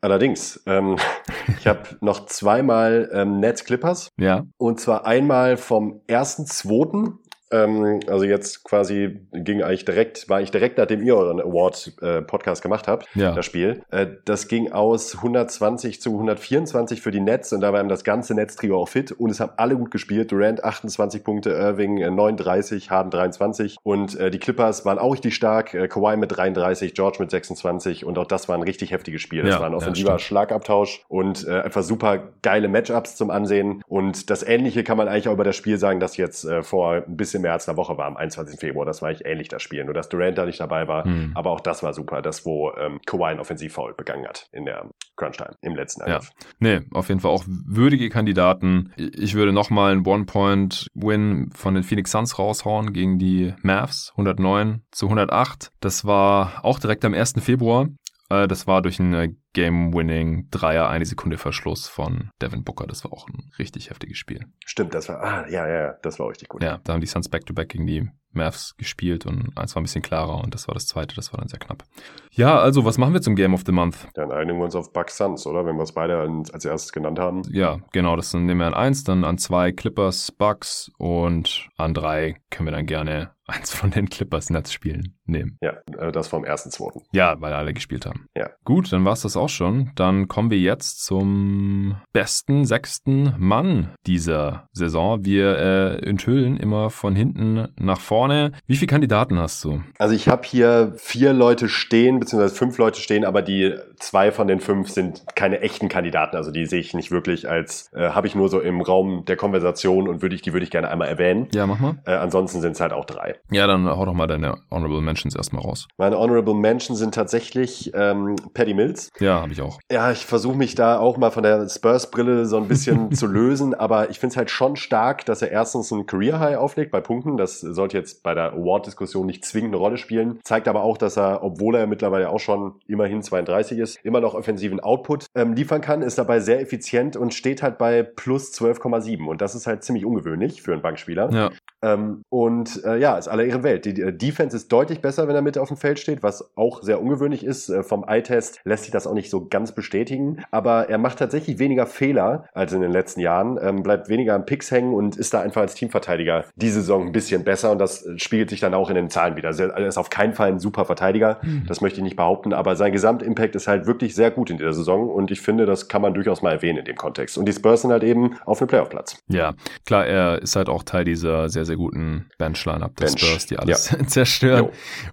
Allerdings, 0.00 0.62
ähm, 0.66 0.96
ich 1.58 1.66
habe 1.66 1.96
noch 2.00 2.26
zweimal 2.26 3.10
ähm, 3.12 3.40
Nets 3.40 3.64
Clippers. 3.64 4.10
Ja. 4.18 4.44
Und 4.56 4.80
zwar 4.80 5.06
einmal 5.06 5.56
vom 5.56 6.02
ersten, 6.06 6.46
zweiten 6.46 7.18
ähm, 7.50 8.00
also 8.08 8.24
jetzt 8.24 8.64
quasi 8.64 9.20
ging 9.32 9.62
eigentlich 9.62 9.84
direkt, 9.84 10.28
war 10.28 10.40
ich 10.40 10.50
direkt 10.50 10.78
nachdem 10.78 11.02
ihr 11.02 11.16
euren 11.16 11.40
Award-Podcast 11.40 12.60
äh, 12.60 12.62
gemacht 12.62 12.88
habt, 12.88 13.06
ja. 13.14 13.32
das 13.32 13.46
Spiel. 13.46 13.82
Äh, 13.90 14.06
das 14.24 14.48
ging 14.48 14.72
aus 14.72 15.16
120 15.16 16.00
zu 16.00 16.10
124 16.12 17.00
für 17.00 17.10
die 17.10 17.20
Nets 17.20 17.52
und 17.52 17.60
da 17.60 17.72
war 17.72 17.80
eben 17.80 17.88
das 17.88 18.04
ganze 18.04 18.34
Netztrio 18.34 18.80
auch 18.80 18.88
fit 18.88 19.12
und 19.12 19.30
es 19.30 19.40
haben 19.40 19.52
alle 19.56 19.76
gut 19.76 19.90
gespielt. 19.90 20.32
Durant 20.32 20.64
28 20.64 21.22
Punkte, 21.22 21.50
Irving 21.50 21.98
äh, 21.98 22.10
39, 22.10 22.90
Harden 22.90 23.10
23 23.10 23.76
und 23.82 24.18
äh, 24.18 24.30
die 24.30 24.38
Clippers 24.38 24.84
waren 24.84 24.98
auch 24.98 25.12
richtig 25.12 25.34
stark. 25.34 25.74
Äh, 25.74 25.88
Kawhi 25.88 26.16
mit 26.16 26.36
33, 26.36 26.94
George 26.94 27.18
mit 27.20 27.30
26 27.30 28.04
und 28.04 28.18
auch 28.18 28.26
das 28.26 28.48
war 28.48 28.56
ein 28.56 28.62
richtig 28.62 28.90
heftiges 28.90 29.22
Spiel. 29.22 29.42
Das 29.42 29.54
ja, 29.54 29.60
war 29.60 29.66
ein 29.66 29.74
offensiver 29.74 30.12
ja, 30.12 30.18
Schlagabtausch 30.18 31.04
und 31.08 31.46
äh, 31.46 31.60
einfach 31.60 31.82
super 31.82 32.32
geile 32.42 32.68
Matchups 32.68 33.16
zum 33.16 33.30
Ansehen 33.30 33.82
und 33.86 34.30
das 34.30 34.42
Ähnliche 34.42 34.84
kann 34.84 34.96
man 34.96 35.08
eigentlich 35.08 35.28
auch 35.28 35.34
über 35.34 35.44
das 35.44 35.56
Spiel 35.56 35.78
sagen, 35.78 36.00
das 36.00 36.16
jetzt 36.16 36.44
äh, 36.44 36.62
vor 36.62 36.94
ein 37.06 37.16
bisschen 37.16 37.35
bisschen 37.36 37.42
mehr 37.42 37.52
als 37.52 37.68
eine 37.68 37.76
Woche 37.76 37.96
war, 37.98 38.06
am 38.06 38.16
21. 38.16 38.58
Februar. 38.58 38.86
Das 38.86 39.02
war 39.02 39.08
eigentlich 39.08 39.26
ähnlich, 39.26 39.48
das 39.48 39.62
Spiel. 39.62 39.84
Nur, 39.84 39.94
dass 39.94 40.08
Durant 40.08 40.38
da 40.38 40.46
nicht 40.46 40.60
dabei 40.60 40.88
war. 40.88 41.04
Hm. 41.04 41.32
Aber 41.34 41.50
auch 41.50 41.60
das 41.60 41.82
war 41.82 41.92
super, 41.92 42.22
das, 42.22 42.46
wo 42.46 42.72
ähm, 42.72 43.00
Kawhi 43.06 43.30
ein 43.30 43.40
Offensivfoul 43.40 43.94
begangen 43.94 44.26
hat 44.26 44.48
in 44.52 44.64
der 44.64 44.90
Crunch-Time, 45.16 45.56
im 45.62 45.76
letzten 45.76 46.02
Angriff. 46.02 46.30
Ja. 46.40 46.48
Nee, 46.58 46.80
auf 46.92 47.08
jeden 47.08 47.20
Fall 47.20 47.30
auch 47.30 47.44
würdige 47.46 48.08
Kandidaten. 48.08 48.92
Ich 48.96 49.34
würde 49.34 49.52
nochmal 49.52 49.92
einen 49.92 50.06
One-Point-Win 50.06 51.50
von 51.54 51.74
den 51.74 51.82
Phoenix 51.82 52.10
Suns 52.10 52.38
raushauen 52.38 52.92
gegen 52.92 53.18
die 53.18 53.54
Mavs. 53.62 54.12
109 54.12 54.82
zu 54.90 55.06
108. 55.06 55.72
Das 55.80 56.04
war 56.04 56.64
auch 56.64 56.78
direkt 56.78 57.04
am 57.04 57.14
1. 57.14 57.34
Februar. 57.40 57.88
Äh, 58.30 58.48
das 58.48 58.66
war 58.66 58.82
durch 58.82 59.00
einen 59.00 59.40
Game-Winning 59.56 60.50
Dreier 60.50 60.90
eine 60.90 61.06
Sekunde 61.06 61.38
Verschluss 61.38 61.88
von 61.88 62.30
Devin 62.42 62.62
Booker. 62.62 62.86
Das 62.86 63.04
war 63.04 63.12
auch 63.14 63.26
ein 63.26 63.50
richtig 63.58 63.88
heftiges 63.88 64.18
Spiel. 64.18 64.44
Stimmt, 64.66 64.92
das 64.92 65.08
war, 65.08 65.22
ah, 65.22 65.48
ja, 65.48 65.66
ja, 65.66 65.94
das 66.02 66.18
war 66.18 66.28
richtig 66.28 66.50
gut. 66.50 66.62
Ja, 66.62 66.78
da 66.84 66.92
haben 66.92 67.00
die 67.00 67.06
Suns 67.06 67.30
Back-to-Back 67.30 67.68
-back 67.68 67.72
gegen 67.72 67.86
die 67.86 68.10
Mavs 68.36 68.76
gespielt 68.76 69.26
und 69.26 69.56
eins 69.56 69.74
war 69.74 69.80
ein 69.80 69.84
bisschen 69.84 70.02
klarer 70.02 70.42
und 70.42 70.54
das 70.54 70.68
war 70.68 70.74
das 70.74 70.86
zweite, 70.86 71.16
das 71.16 71.32
war 71.32 71.40
dann 71.40 71.48
sehr 71.48 71.58
knapp. 71.58 71.84
Ja, 72.30 72.58
also 72.58 72.84
was 72.84 72.98
machen 72.98 73.14
wir 73.14 73.22
zum 73.22 73.34
Game 73.34 73.54
of 73.54 73.62
the 73.64 73.72
Month? 73.72 74.08
Dann 74.14 74.30
einigen 74.30 74.58
wir 74.58 74.64
uns 74.64 74.76
auf 74.76 74.92
Bucks 74.92 75.16
Suns, 75.16 75.46
oder? 75.46 75.64
Wenn 75.64 75.76
wir 75.76 75.82
es 75.82 75.92
beide 75.92 76.18
als 76.52 76.64
erstes 76.64 76.92
genannt 76.92 77.18
haben. 77.18 77.42
Ja, 77.50 77.78
genau, 77.92 78.14
das 78.14 78.34
nehmen 78.34 78.60
wir 78.60 78.66
an 78.66 78.74
eins, 78.74 79.04
dann 79.04 79.24
an 79.24 79.38
zwei 79.38 79.72
Clippers, 79.72 80.30
Bucks 80.32 80.92
und 80.98 81.68
an 81.78 81.94
drei 81.94 82.36
können 82.50 82.68
wir 82.68 82.72
dann 82.72 82.86
gerne 82.86 83.30
eins 83.46 83.72
von 83.72 83.90
den 83.90 84.08
Clippers 84.08 84.50
Nets 84.50 84.72
Spielen 84.72 85.16
nehmen. 85.24 85.56
Ja, 85.62 85.78
äh, 85.98 86.12
das 86.12 86.28
vom 86.28 86.44
ersten, 86.44 86.70
zweiten. 86.70 87.02
Ja, 87.12 87.40
weil 87.40 87.52
alle 87.52 87.72
gespielt 87.72 88.04
haben. 88.06 88.26
Ja. 88.36 88.50
Gut, 88.64 88.92
dann 88.92 89.04
war 89.04 89.12
es 89.12 89.22
das 89.22 89.36
auch 89.36 89.45
schon. 89.48 89.90
Dann 89.94 90.28
kommen 90.28 90.50
wir 90.50 90.58
jetzt 90.58 91.04
zum 91.04 91.96
besten 92.12 92.64
sechsten 92.64 93.34
Mann 93.38 93.90
dieser 94.06 94.68
Saison. 94.72 95.24
Wir 95.24 95.58
äh, 95.58 96.08
enthüllen 96.08 96.56
immer 96.56 96.90
von 96.90 97.14
hinten 97.14 97.68
nach 97.78 98.00
vorne. 98.00 98.52
Wie 98.66 98.76
viele 98.76 98.88
Kandidaten 98.88 99.38
hast 99.38 99.62
du? 99.64 99.82
Also 99.98 100.14
ich 100.14 100.28
habe 100.28 100.42
hier 100.46 100.92
vier 100.96 101.32
Leute 101.32 101.68
stehen, 101.68 102.20
beziehungsweise 102.20 102.54
fünf 102.54 102.78
Leute 102.78 103.00
stehen, 103.00 103.24
aber 103.24 103.42
die 103.42 103.74
zwei 103.98 104.32
von 104.32 104.46
den 104.46 104.60
fünf 104.60 104.90
sind 104.90 105.24
keine 105.34 105.60
echten 105.60 105.88
Kandidaten. 105.88 106.36
Also 106.36 106.50
die 106.50 106.66
sehe 106.66 106.80
ich 106.80 106.94
nicht 106.94 107.10
wirklich 107.10 107.48
als, 107.48 107.90
äh, 107.94 108.10
habe 108.10 108.26
ich 108.26 108.34
nur 108.34 108.48
so 108.48 108.60
im 108.60 108.80
Raum 108.80 109.24
der 109.26 109.36
Konversation 109.36 110.08
und 110.08 110.22
würde 110.22 110.34
ich, 110.34 110.42
die 110.42 110.52
würde 110.52 110.64
ich 110.64 110.70
gerne 110.70 110.88
einmal 110.88 111.08
erwähnen. 111.08 111.48
Ja, 111.54 111.66
mach 111.66 111.78
mal. 111.78 111.96
Äh, 112.06 112.12
ansonsten 112.12 112.60
sind 112.60 112.72
es 112.72 112.80
halt 112.80 112.92
auch 112.92 113.04
drei. 113.04 113.36
Ja, 113.50 113.66
dann 113.66 113.86
hau 113.86 114.04
doch 114.04 114.14
mal 114.14 114.26
deine 114.26 114.58
Honorable 114.70 115.00
Mentions 115.00 115.34
erstmal 115.34 115.62
raus. 115.62 115.88
Meine 115.98 116.18
Honorable 116.18 116.54
Mentions 116.54 116.98
sind 116.98 117.14
tatsächlich 117.14 117.92
ähm, 117.94 118.36
Paddy 118.54 118.74
Mills. 118.74 119.10
Ja, 119.20 119.35
habe 119.42 119.52
ich 119.52 119.62
auch. 119.62 119.80
Ja, 119.90 120.10
ich 120.10 120.24
versuche 120.26 120.56
mich 120.56 120.74
da 120.74 120.98
auch 120.98 121.16
mal 121.16 121.30
von 121.30 121.42
der 121.42 121.68
Spurs-Brille 121.68 122.46
so 122.46 122.56
ein 122.56 122.68
bisschen 122.68 123.12
zu 123.14 123.26
lösen, 123.26 123.74
aber 123.74 124.10
ich 124.10 124.18
finde 124.18 124.32
es 124.32 124.36
halt 124.36 124.50
schon 124.50 124.76
stark, 124.76 125.24
dass 125.26 125.42
er 125.42 125.50
erstens 125.50 125.90
ein 125.90 126.06
Career-High 126.06 126.56
auflegt 126.56 126.90
bei 126.90 127.00
Punkten. 127.00 127.36
Das 127.36 127.60
sollte 127.60 127.96
jetzt 127.96 128.22
bei 128.22 128.34
der 128.34 128.52
Award-Diskussion 128.52 129.26
nicht 129.26 129.44
zwingend 129.44 129.74
eine 129.74 129.78
Rolle 129.78 129.96
spielen. 129.96 130.40
Zeigt 130.44 130.68
aber 130.68 130.82
auch, 130.82 130.98
dass 130.98 131.16
er, 131.16 131.42
obwohl 131.42 131.74
er 131.76 131.86
mittlerweile 131.86 132.30
auch 132.30 132.40
schon 132.40 132.74
immerhin 132.86 133.22
32 133.22 133.78
ist, 133.78 133.98
immer 134.02 134.20
noch 134.20 134.34
offensiven 134.34 134.80
Output 134.80 135.26
ähm, 135.34 135.54
liefern 135.54 135.80
kann, 135.80 136.02
ist 136.02 136.18
dabei 136.18 136.40
sehr 136.40 136.60
effizient 136.60 137.16
und 137.16 137.34
steht 137.34 137.62
halt 137.62 137.78
bei 137.78 138.02
plus 138.02 138.52
12,7. 138.52 139.26
Und 139.26 139.40
das 139.40 139.54
ist 139.54 139.66
halt 139.66 139.84
ziemlich 139.84 140.04
ungewöhnlich 140.04 140.62
für 140.62 140.72
einen 140.72 140.82
Bankspieler. 140.82 141.30
Ja. 141.32 141.50
Ähm, 141.82 142.22
und 142.30 142.84
äh, 142.84 142.98
ja, 142.98 143.18
ist 143.18 143.28
aller 143.28 143.44
Ehren 143.44 143.62
Welt. 143.62 143.84
Die, 143.84 143.94
die 143.94 144.16
Defense 144.16 144.56
ist 144.56 144.72
deutlich 144.72 145.00
besser, 145.00 145.28
wenn 145.28 145.34
er 145.34 145.42
mit 145.42 145.58
auf 145.58 145.68
dem 145.68 145.76
Feld 145.76 145.98
steht, 145.98 146.22
was 146.22 146.56
auch 146.56 146.82
sehr 146.82 147.00
ungewöhnlich 147.00 147.44
ist. 147.44 147.68
Äh, 147.68 147.82
vom 147.82 148.04
Eye-Test 148.06 148.60
lässt 148.64 148.84
sich 148.84 148.92
das 148.92 149.06
auch 149.06 149.14
nicht 149.16 149.30
so 149.30 149.46
ganz 149.48 149.72
bestätigen. 149.72 150.44
Aber 150.52 150.88
er 150.88 150.98
macht 150.98 151.18
tatsächlich 151.18 151.58
weniger 151.58 151.86
Fehler 151.86 152.44
als 152.54 152.72
in 152.72 152.80
den 152.80 152.92
letzten 152.92 153.20
Jahren, 153.20 153.58
ähm, 153.60 153.82
bleibt 153.82 154.08
weniger 154.08 154.34
am 154.34 154.46
Picks 154.46 154.70
hängen 154.70 154.94
und 154.94 155.16
ist 155.16 155.34
da 155.34 155.40
einfach 155.40 155.62
als 155.62 155.74
Teamverteidiger 155.74 156.44
diese 156.54 156.80
Saison 156.80 157.06
ein 157.06 157.12
bisschen 157.12 157.42
besser. 157.42 157.72
Und 157.72 157.78
das 157.78 158.06
spiegelt 158.16 158.50
sich 158.50 158.60
dann 158.60 158.74
auch 158.74 158.88
in 158.88 158.94
den 158.94 159.10
Zahlen 159.10 159.36
wieder. 159.36 159.48
Also 159.48 159.64
er 159.64 159.86
ist 159.86 159.98
auf 159.98 160.10
keinen 160.10 160.34
Fall 160.34 160.48
ein 160.48 160.60
super 160.60 160.84
Verteidiger, 160.84 161.40
mhm. 161.42 161.64
das 161.66 161.80
möchte 161.80 161.98
ich 161.98 162.04
nicht 162.04 162.16
behaupten. 162.16 162.52
Aber 162.52 162.76
sein 162.76 162.92
Gesamtimpact 162.92 163.56
ist 163.56 163.66
halt 163.66 163.86
wirklich 163.86 164.14
sehr 164.14 164.30
gut 164.30 164.50
in 164.50 164.58
dieser 164.58 164.72
Saison. 164.72 165.08
Und 165.10 165.30
ich 165.30 165.40
finde, 165.40 165.66
das 165.66 165.88
kann 165.88 166.02
man 166.02 166.14
durchaus 166.14 166.42
mal 166.42 166.52
erwähnen 166.52 166.78
in 166.78 166.84
dem 166.84 166.96
Kontext. 166.96 167.38
Und 167.38 167.46
die 167.46 167.52
Spurs 167.52 167.82
sind 167.82 167.90
halt 167.90 168.04
eben 168.04 168.36
auf 168.44 168.60
einem 168.60 168.68
Playoff-Platz. 168.68 169.18
Ja, 169.28 169.54
klar, 169.84 170.06
er 170.06 170.42
ist 170.42 170.56
halt 170.56 170.68
auch 170.68 170.82
Teil 170.82 171.04
dieser 171.04 171.48
sehr, 171.48 171.64
sehr 171.64 171.76
guten 171.76 172.28
Bench-Line-Up 172.38 172.96
der 172.96 173.06
Bench. 173.06 173.20
Spurs, 173.20 173.46
die 173.46 173.58
alles 173.58 173.90
ja. 173.90 173.98
zerstören. 174.06 174.70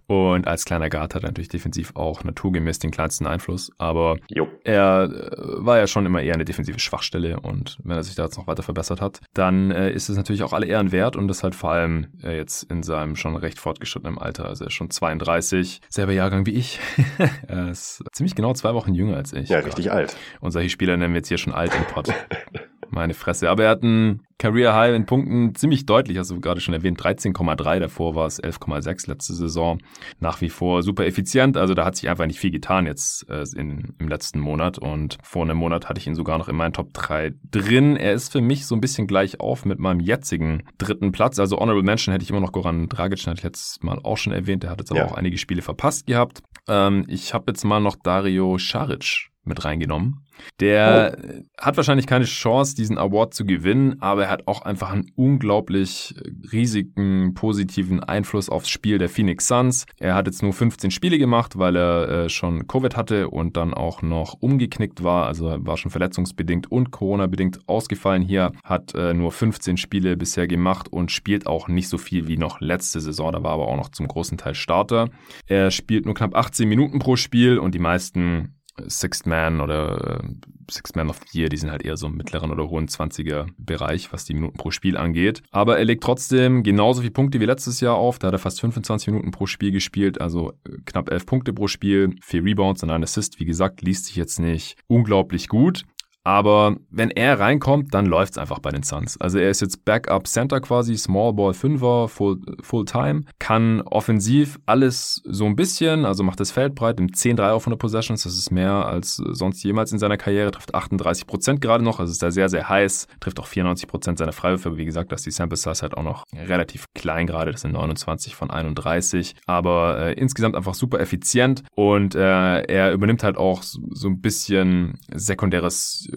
Jo. 0.08 0.34
Und 0.34 0.48
als 0.48 0.66
kleiner 0.66 0.90
Guard 0.90 1.16
hat 1.16 1.24
er 1.24 1.30
natürlich 1.30 1.50
defensiv 1.50 1.92
auch 1.96 2.24
naturgemäß 2.24 2.80
den 2.80 2.92
kleinsten 2.92 3.26
Einfluss. 3.26 3.72
Aber 3.78 3.93
jo. 4.30 4.48
er 4.64 5.04
äh, 5.04 5.66
war 5.66 5.78
ja 5.78 5.88
schon 5.88 6.06
immer 6.06 6.22
eher 6.22 6.34
eine 6.34 6.46
defensive 6.46 6.80
Schwachstelle. 6.80 7.40
Und 7.40 7.78
wenn 7.84 7.98
er 7.98 8.04
sich 8.04 8.16
da 8.16 8.24
jetzt 8.24 8.38
noch 8.38 8.48
weiter 8.48 8.64
verbessert 8.64 9.02
hat, 9.02 9.20
dann 9.34 9.72
äh, 9.72 9.92
ist 9.92 10.10
es 10.10 10.18
natürlich 10.18 10.44
auch 10.44 10.54
alle 10.54 10.66
Ehren 10.66 10.92
wert. 10.92 11.16
Und 11.16 11.28
das 11.28 11.44
halt 11.44 11.56
vor 11.56 11.72
allem 11.72 12.08
äh, 12.24 12.36
jetzt 12.36 12.64
in 12.64 12.84
seinem 12.84 13.16
schon 13.16 13.36
recht 13.36 13.60
fortgeschrittenen 13.60 14.18
Alter. 14.18 14.46
Also 14.46 14.66
er 14.66 14.68
ist 14.68 14.74
schon 14.74 14.90
32, 14.90 15.82
selber 15.90 16.14
Jahrgang 16.14 16.46
wie 16.46 16.54
ich. 16.54 16.80
er 17.48 17.70
ist 17.70 18.04
ziemlich 18.12 18.36
genau 18.36 18.54
zwei 18.54 18.74
Wochen 18.74 18.94
jünger 18.94 19.18
als 19.18 19.34
ich. 19.34 19.50
Ja, 19.50 19.60
richtig 19.60 19.92
alt. 19.92 20.16
Und 20.42 20.52
solche 20.52 20.70
Spieler 20.70 20.98
nennen 20.98 21.14
wir 21.14 21.20
jetzt 21.20 21.30
hier 21.30 21.38
schon 21.38 21.54
alt 21.54 21.74
im 21.76 21.86
Pott. 21.86 22.10
Meine 22.94 23.14
Fresse. 23.14 23.50
Aber 23.50 23.64
er 23.64 23.72
hat 23.72 23.84
ein 23.84 24.22
Career 24.38 24.76
High 24.76 24.96
in 24.96 25.06
Punkten 25.06 25.56
ziemlich 25.56 25.86
deutlich, 25.86 26.18
hast 26.18 26.32
du 26.32 26.40
gerade 26.40 26.60
schon 26.60 26.74
erwähnt, 26.74 27.02
13,3, 27.02 27.80
davor 27.80 28.14
war 28.14 28.28
es 28.28 28.44
11,6 28.44 29.10
letzte 29.10 29.34
Saison. 29.34 29.80
Nach 30.20 30.42
wie 30.42 30.50
vor 30.50 30.84
super 30.84 31.06
effizient, 31.06 31.56
also 31.56 31.74
da 31.74 31.86
hat 31.86 31.96
sich 31.96 32.10
einfach 32.10 32.26
nicht 32.26 32.40
viel 32.40 32.52
getan 32.52 32.86
jetzt 32.86 33.30
äh, 33.30 33.44
in, 33.56 33.96
im 34.00 34.08
letzten 34.08 34.40
Monat 34.40 34.78
und 34.78 35.18
vor 35.24 35.44
einem 35.44 35.58
Monat 35.58 35.88
hatte 35.88 36.00
ich 36.00 36.08
ihn 36.08 36.16
sogar 36.16 36.38
noch 36.38 36.50
in 36.50 36.56
meinen 36.56 36.74
Top 36.74 36.94
3 36.94 37.34
drin. 37.52 37.96
Er 37.96 38.14
ist 38.14 38.32
für 38.32 38.42
mich 38.42 38.66
so 38.66 38.76
ein 38.76 38.82
bisschen 38.82 39.08
gleich 39.08 39.40
auf 39.40 39.66
mit 39.66 39.80
meinem 39.80 40.00
jetzigen 40.00 40.64
dritten 40.78 41.12
Platz, 41.12 41.40
also 41.40 41.58
Honorable 41.58 41.84
Mention 41.84 42.12
hätte 42.12 42.24
ich 42.24 42.30
immer 42.30 42.42
noch 42.42 42.52
Goran 42.52 42.90
Dragic, 42.90 43.26
hatte 43.26 43.38
ich 43.38 43.44
letztes 43.44 43.82
Mal 43.82 44.00
auch 44.04 44.18
schon 44.18 44.34
erwähnt, 44.34 44.64
der 44.64 44.72
hat 44.72 44.80
jetzt 44.80 44.92
aber 44.92 45.02
ja. 45.02 45.06
auch 45.06 45.14
einige 45.14 45.38
Spiele 45.38 45.62
verpasst 45.62 46.06
gehabt. 46.06 46.42
Ähm, 46.68 47.06
ich 47.08 47.34
habe 47.34 47.46
jetzt 47.48 47.64
mal 47.64 47.80
noch 47.80 47.96
Dario 47.96 48.58
Saric 48.58 49.33
mit 49.46 49.64
reingenommen. 49.64 50.24
Der 50.60 51.18
oh. 51.18 51.44
hat 51.60 51.78
wahrscheinlich 51.78 52.08
keine 52.08 52.26
Chance, 52.26 52.76
diesen 52.76 52.98
Award 52.98 53.34
zu 53.34 53.46
gewinnen, 53.46 54.02
aber 54.02 54.26
er 54.26 54.30
hat 54.30 54.48
auch 54.48 54.62
einfach 54.62 54.92
einen 54.92 55.12
unglaublich 55.16 56.16
riesigen 56.52 57.34
positiven 57.34 58.02
Einfluss 58.02 58.50
aufs 58.50 58.70
Spiel 58.70 58.98
der 58.98 59.10
Phoenix 59.10 59.48
Suns. 59.48 59.86
Er 60.00 60.16
hat 60.16 60.28
jetzt 60.28 60.42
nur 60.42 60.54
15 60.54 60.92
Spiele 60.92 61.18
gemacht, 61.18 61.58
weil 61.58 61.76
er 61.76 62.10
äh, 62.10 62.30
schon 62.30 62.68
Covid 62.68 62.96
hatte 62.96 63.30
und 63.30 63.58
dann 63.58 63.74
auch 63.74 64.02
noch 64.02 64.36
umgeknickt 64.40 65.04
war, 65.04 65.28
also 65.28 65.56
war 65.60 65.78
schon 65.78 65.92
verletzungsbedingt 65.92 66.72
und 66.72 66.92
Corona-bedingt 66.92 67.60
ausgefallen. 67.68 68.24
Hier 68.24 68.52
hat 68.64 68.96
äh, 68.96 69.14
nur 69.14 69.32
15 69.32 69.78
Spiele 69.78 70.18
bisher 70.18 70.48
gemacht 70.48 70.88
und 70.92 71.12
spielt 71.12 71.48
auch 71.48 71.68
nicht 71.68 71.90
so 71.90 71.98
viel 71.98 72.28
wie 72.28 72.38
noch 72.38 72.60
letzte 72.60 73.02
Saison. 73.02 73.32
Da 73.32 73.44
war 73.44 73.52
aber 73.52 73.68
auch 73.68 73.78
noch 73.78 73.90
zum 73.90 74.08
großen 74.08 74.38
Teil 74.38 74.56
Starter. 74.56 75.10
Er 75.48 75.72
spielt 75.72 76.06
nur 76.06 76.16
knapp 76.16 76.36
18 76.36 76.68
Minuten 76.68 77.00
pro 77.00 77.16
Spiel 77.16 77.58
und 77.60 77.76
die 77.76 77.80
meisten 77.80 78.56
Sixth 78.88 79.26
Man 79.26 79.62
oder 79.62 80.22
äh, 80.24 80.28
Sixth 80.72 80.96
Man 80.96 81.10
of 81.10 81.20
the 81.26 81.40
Year, 81.40 81.50
die 81.50 81.58
sind 81.58 81.72
halt 81.72 81.84
eher 81.84 81.98
so 81.98 82.08
im 82.08 82.16
mittleren 82.16 82.52
oder 82.52 82.70
hohen 82.70 82.88
20er 82.88 83.48
Bereich, 83.58 84.12
was 84.12 84.26
die 84.26 84.34
Minuten 84.34 84.58
pro 84.58 84.72
Spiel 84.72 84.98
angeht. 84.98 85.44
Aber 85.52 85.78
er 85.78 85.86
legt 85.86 86.04
trotzdem 86.04 86.64
genauso 86.64 87.02
viele 87.02 87.12
Punkte 87.12 87.40
wie 87.40 87.46
letztes 87.46 87.82
Jahr 87.82 87.96
auf. 87.96 88.20
Da 88.20 88.28
hat 88.28 88.34
er 88.34 88.40
fast 88.40 88.62
25 88.62 89.10
Minuten 89.10 89.32
pro 89.32 89.46
Spiel 89.46 89.72
gespielt, 89.72 90.20
also 90.22 90.54
äh, 90.68 90.78
knapp 90.86 91.12
11 91.12 91.26
Punkte 91.26 91.54
pro 91.54 91.68
Spiel, 91.68 92.16
vier 92.22 92.44
Rebounds 92.44 92.84
und 92.84 92.90
ein 92.90 93.04
Assist. 93.04 93.40
Wie 93.40 93.46
gesagt, 93.46 93.82
liest 93.82 94.06
sich 94.06 94.16
jetzt 94.16 94.40
nicht 94.40 94.78
unglaublich 94.88 95.48
gut. 95.50 95.84
Aber 96.24 96.78
wenn 96.90 97.12
er 97.12 97.40
reinkommt, 97.40 97.94
dann 97.94 98.06
läuft's 98.06 98.38
einfach 98.38 98.60
bei 98.60 98.72
den 98.72 98.84
Suns. 98.84 99.20
Also 99.20 99.40
er 99.40 99.50
ist 99.50 99.62
jetzt 99.62 99.84
Backup 99.84 100.28
Center 100.28 100.62
quasi, 100.62 100.98
Small 100.98 101.34
Ball 101.34 101.54
Fünfer, 101.54 102.08
Full, 102.08 102.40
Full 102.62 102.86
Time, 102.86 103.24
kann 103.40 103.82
offensiv 103.82 104.60
alles 104.66 105.22
so 105.26 105.46
ein 105.46 105.56
bisschen, 105.56 106.06
also 106.06 106.24
macht 106.24 106.40
das 106.40 106.52
Feld 106.52 106.76
breit, 106.76 107.00
im 107.00 107.08
10-3 107.08 107.52
auf 107.52 107.64
100 107.64 107.80
Possessions, 107.80 108.24
das 108.24 108.38
ist 108.38 108.52
mehr 108.52 108.86
als 108.86 109.16
sonst 109.16 109.64
jemals 109.64 109.92
in 109.92 110.00
seiner 110.00 110.18
Karriere, 110.18 110.52
trifft 110.52 110.74
38 110.74 111.28
Prozent 111.28 111.62
gerade 111.62 111.84
noch, 111.84 112.00
also 112.00 112.12
ist 112.12 112.24
da 112.24 112.32
sehr, 112.32 112.50
sehr 112.50 112.70
heiß, 112.70 113.08
trifft 113.20 113.40
auch 113.40 113.48
94 113.48 113.88
Prozent 113.88 114.18
seiner 114.18 114.32
Freiwürfe, 114.32 114.78
wie 114.78 114.86
gesagt, 114.86 115.12
dass 115.12 115.24
die 115.24 115.32
Sample 115.32 115.58
Size 115.58 115.82
halt 115.82 115.98
auch 115.98 116.04
noch 116.04 116.24
relativ 116.34 116.86
klein 116.94 117.28
gerade, 117.28 117.52
das 117.52 117.62
sind 117.62 117.74
29 117.74 118.36
von 118.36 118.50
31, 118.50 119.36
aber 119.46 120.00
äh, 120.00 120.14
insgesamt 120.14 120.56
einfach 120.56 120.74
super 120.74 121.00
effizient 121.00 121.64
und 121.76 122.16
äh, 122.16 122.62
er 122.62 122.94
übernimmt 122.94 123.24
halt 123.24 123.38
auch 123.38 123.62
so 123.64 124.08
ein 124.08 124.22
bisschen 124.22 125.00
sekundäres 125.14 126.08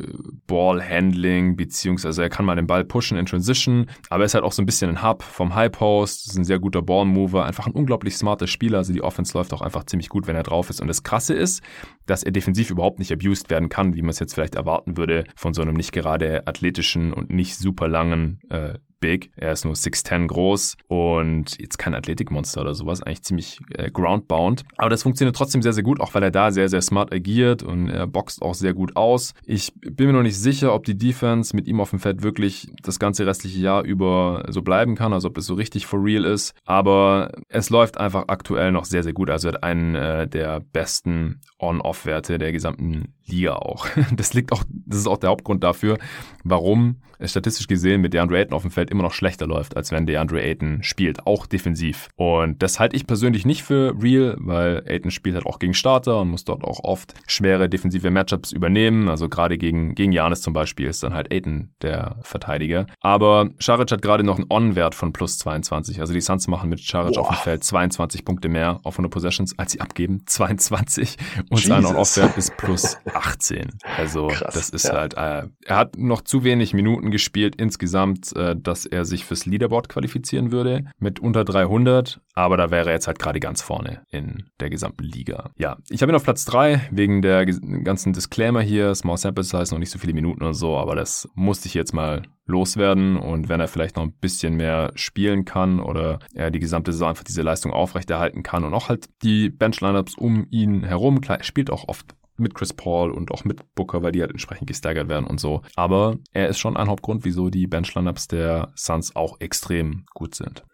Ballhandling, 0.47 1.57
beziehungsweise 1.57 2.23
er 2.23 2.29
kann 2.29 2.45
mal 2.45 2.57
den 2.57 2.67
Ball 2.67 2.85
pushen 2.85 3.19
in 3.19 3.27
Transition, 3.27 3.87
aber 4.11 4.23
er 4.25 4.27
ist 4.27 4.35
halt 4.35 4.45
auch 4.45 4.53
so 4.53 4.63
ein 4.63 4.67
bisschen 4.67 4.91
ein 4.91 5.03
Hub 5.03 5.23
vom 5.23 5.55
High 5.55 5.73
Post, 5.73 6.29
ist 6.29 6.37
ein 6.37 6.45
sehr 6.45 6.59
guter 6.59 6.83
Ballmover, 6.83 7.45
einfach 7.45 7.67
ein 7.67 7.73
unglaublich 7.73 8.17
smarter 8.17 8.47
Spieler, 8.47 8.79
also 8.79 8.93
die 8.93 9.03
Offense 9.03 9.37
läuft 9.37 9.53
auch 9.53 9.63
einfach 9.63 9.85
ziemlich 9.85 10.09
gut, 10.09 10.27
wenn 10.27 10.37
er 10.37 10.43
drauf 10.43 10.71
ist. 10.71 10.81
Und 10.81 10.89
das 10.89 11.03
Krasse 11.03 11.35
ist, 11.35 11.63
dass 12.07 12.23
er 12.23 12.33
defensiv 12.33 12.71
überhaupt 12.71 12.99
nicht 12.99 13.13
abused 13.13 13.51
werden 13.51 13.69
kann, 13.69 13.95
wie 13.95 14.03
man 14.03 14.11
es 14.11 14.19
jetzt 14.19 14.35
vielleicht 14.35 14.55
erwarten 14.55 14.97
würde 14.97 15.25
von 15.35 15.55
so 15.55 15.63
einem 15.63 15.75
nicht 15.75 15.93
gerade 15.93 16.47
athletischen 16.47 17.13
und 17.13 17.31
nicht 17.31 17.57
super 17.57 17.89
langen 17.89 18.41
äh, 18.51 18.75
big. 19.01 19.31
Er 19.37 19.53
ist 19.53 19.65
nur 19.65 19.75
6'10 19.75 20.27
groß 20.27 20.77
und 20.89 21.59
jetzt 21.61 21.79
kein 21.79 21.95
Athletikmonster 21.95 22.61
oder 22.61 22.75
sowas, 22.75 23.03
eigentlich 23.03 23.23
ziemlich 23.23 23.61
äh, 23.75 23.91
groundbound. 23.91 24.65
Aber 24.77 24.91
das 24.91 25.03
funktioniert 25.03 25.37
trotzdem 25.37 25.63
sehr, 25.63 25.73
sehr 25.73 25.83
gut, 25.83 26.01
auch 26.01 26.15
weil 26.15 26.23
er 26.23 26.31
da 26.31 26.51
sehr, 26.51 26.69
sehr 26.69 26.83
smart 26.83 27.13
agiert 27.13 27.63
und 27.63 27.89
er 27.89 28.07
boxt 28.07 28.43
auch 28.43 28.55
sehr 28.55 28.75
gut 28.75 28.97
aus. 28.97 29.35
Ich 29.45 29.73
bin 29.81 30.07
mir 30.07 30.13
noch 30.13 30.23
nicht 30.23 30.39
sicher, 30.39 30.75
ob 30.75 30.85
die 30.85 30.97
Defense 30.97 31.55
mit 31.55 31.67
ihm 31.67 31.81
auf 31.81 31.91
dem 31.91 31.99
Feld 31.99 32.23
wirklich 32.23 32.69
das 32.83 32.99
ganze 32.99 33.27
restliche 33.27 33.61
Jahr 33.61 33.85
über 33.85 34.45
so 34.49 34.63
bleiben 34.63 34.95
kann, 34.95 35.13
also 35.13 35.29
ob 35.29 35.35
das 35.35 35.47
so 35.47 35.55
richtig 35.55 35.87
for 35.87 36.03
real 36.03 36.25
ist. 36.25 36.55
Aber 36.65 37.33
es 37.49 37.71
läuft 37.71 37.99
einfach 37.99 38.25
aktuell 38.29 38.73
noch 38.73 38.85
sehr, 38.85 39.03
sehr 39.03 39.13
gut. 39.13 39.31
Also 39.31 39.49
er 39.49 39.55
hat 39.55 39.63
einen 39.63 39.95
äh, 39.95 40.29
der 40.29 40.61
besten 40.61 41.41
On-Off-Werte 41.59 42.39
der 42.39 42.53
gesamten 42.53 43.15
Liga 43.27 43.57
auch. 43.57 43.87
Das 44.17 44.35
liegt 44.35 44.53
auch, 44.53 44.63
das 44.69 45.01
ist 45.01 45.07
auch 45.07 45.19
der 45.19 45.31
Hauptgrund 45.31 45.63
dafür, 45.63 45.99
warum 46.45 46.97
es 47.19 47.31
statistisch 47.31 47.67
gesehen 47.67 48.01
mit 48.01 48.15
DeAndre 48.15 48.39
Ayton 48.39 48.55
auf 48.55 48.63
dem 48.63 48.71
Feld 48.71 48.86
immer 48.91 49.03
noch 49.03 49.13
schlechter 49.13 49.47
läuft, 49.47 49.77
als 49.77 49.91
wenn 49.93 50.07
DeAndre 50.07 50.43
Ayton 50.43 50.83
spielt, 50.83 51.27
auch 51.27 51.47
defensiv. 51.47 52.09
Und 52.17 52.63
das 52.63 52.81
halte 52.81 52.97
ich 52.97 53.07
persönlich 53.07 53.45
nicht 53.45 53.63
für 53.63 53.95
real, 54.01 54.37
weil 54.39 54.83
Ayton 54.87 55.11
spielt 55.11 55.35
halt 55.35 55.47
auch 55.47 55.59
gegen 55.59 55.75
Starter 55.75 56.21
und 56.21 56.29
muss 56.29 56.45
dort 56.45 56.65
auch 56.65 56.81
oft 56.83 57.15
schwere 57.27 57.69
defensive 57.69 58.11
Matchups 58.11 58.53
übernehmen. 58.53 59.09
Also 59.09 59.29
gerade 59.29 59.59
gegen, 59.59 59.95
gegen 59.95 60.13
Janis 60.13 60.41
zum 60.43 60.53
Beispiel 60.53 60.87
ist 60.87 61.03
dann 61.03 61.15
halt 61.15 61.33
Ayton 61.33 61.71
der 61.83 62.17
Verteidiger. 62.23 62.87
Aber 63.01 63.51
Scharic 63.59 63.91
hat 63.91 64.03
gerade 64.03 64.25
noch 64.25 64.37
einen 64.37 64.47
On-Wert 64.51 64.95
von 64.95 65.13
plus 65.13 65.39
22. 65.39 66.01
Also 66.01 66.13
die 66.13 66.21
Suns 66.21 66.49
machen 66.49 66.71
mit 66.71 66.81
Scharic 66.81 67.17
auf 67.19 67.29
dem 67.29 67.37
Feld 67.37 67.65
22 67.65 68.25
Punkte 68.25 68.49
mehr 68.49 68.81
auf 68.85 68.95
100 68.95 69.13
Possessions, 69.13 69.59
als 69.59 69.73
sie 69.73 69.81
abgeben. 69.81 70.23
22. 70.27 71.17
Und 71.51 71.61
sein 71.61 71.85
On-Off-Wert 71.85 72.37
ist 72.37 72.57
plus 72.57 72.99
18. 73.13 73.71
Also 73.97 74.29
Krass, 74.29 74.55
das 74.55 74.71
ist 74.71 74.85
ja. 74.87 74.95
halt, 74.95 75.15
äh, 75.15 75.49
er 75.65 75.77
hat 75.77 75.97
noch 75.97 76.23
zu 76.23 76.45
wenig 76.45 76.75
Minuten 76.75 77.11
gespielt 77.11 77.57
insgesamt, 77.57 78.35
äh, 78.37 78.55
dass 78.77 78.85
er 78.85 79.07
sich 79.07 79.25
fürs 79.25 79.47
Leaderboard 79.47 79.89
qualifizieren 79.89 80.53
würde 80.53 80.85
mit 80.99 81.19
unter 81.19 81.45
300, 81.45 82.21
aber 82.35 82.59
da 82.59 82.71
wäre 82.71 82.91
er 82.91 82.95
jetzt 82.95 83.07
halt 83.07 83.19
gerade 83.19 83.41
ganz 83.41 83.63
vorne 83.63 84.03
in 84.11 84.51
der 84.61 84.69
gesamten 84.69 85.05
Liga. 85.05 85.51
Ja, 85.57 85.79
ich 85.89 86.03
habe 86.03 86.13
ihn 86.13 86.17
auf 86.17 86.25
Platz 86.25 86.45
3 86.45 86.89
wegen 86.91 87.23
der 87.23 87.47
ganzen 87.47 88.13
Disclaimer 88.13 88.61
hier, 88.61 88.95
Small 88.95 89.17
Sample 89.17 89.45
Size, 89.45 89.73
noch 89.73 89.79
nicht 89.79 89.91
so 89.91 89.99
viele 89.99 90.13
Minuten 90.13 90.45
und 90.45 90.53
so, 90.53 90.77
aber 90.77 90.95
das 90.95 91.27
musste 91.35 91.69
ich 91.69 91.75
jetzt 91.75 91.95
mal 91.95 92.23
loswerden 92.45 93.17
und 93.17 93.49
wenn 93.49 93.61
er 93.61 93.69
vielleicht 93.69 93.97
noch 93.97 94.05
ein 94.05 94.13
bisschen 94.13 94.57
mehr 94.57 94.93
spielen 94.95 95.47
kann 95.47 95.81
oder 95.81 96.19
er 96.35 96.51
die 96.51 96.61
gesamte 96.61 96.93
Saison 96.93 97.09
einfach 97.09 97.25
diese 97.25 97.43
Leistung 97.43 97.73
aufrechterhalten 97.73 98.43
kann 98.43 98.65
und 98.65 98.75
auch 98.75 98.91
halt 98.91 99.07
die 99.23 99.49
Bench-Lineups 99.49 100.17
um 100.17 100.47
ihn 100.51 100.85
herum, 100.85 101.23
klar, 101.23 101.39
er 101.39 101.45
spielt 101.45 101.71
auch 101.71 101.89
oft 101.89 102.15
mit 102.39 102.55
Chris 102.55 102.73
Paul 102.73 103.11
und 103.11 103.31
auch 103.31 103.45
mit 103.45 103.75
Booker, 103.75 104.03
weil 104.03 104.13
die 104.13 104.21
halt 104.21 104.31
entsprechend 104.31 104.67
gestaggert 104.67 105.09
werden 105.09 105.27
und 105.27 105.41
so. 105.41 105.63
Aber 105.75 106.19
er 106.33 106.49
ist 106.49 106.59
schon 106.59 106.77
ein 106.77 106.89
Hauptgrund, 106.89 107.25
wieso 107.25 107.51
die 107.51 107.67
Bench-Lineups 107.67 108.29
der 108.29 108.73
Suns 108.75 109.15
auch 109.17 109.41
extrem 109.41 110.05
gut 110.15 110.35
sind. 110.35 110.65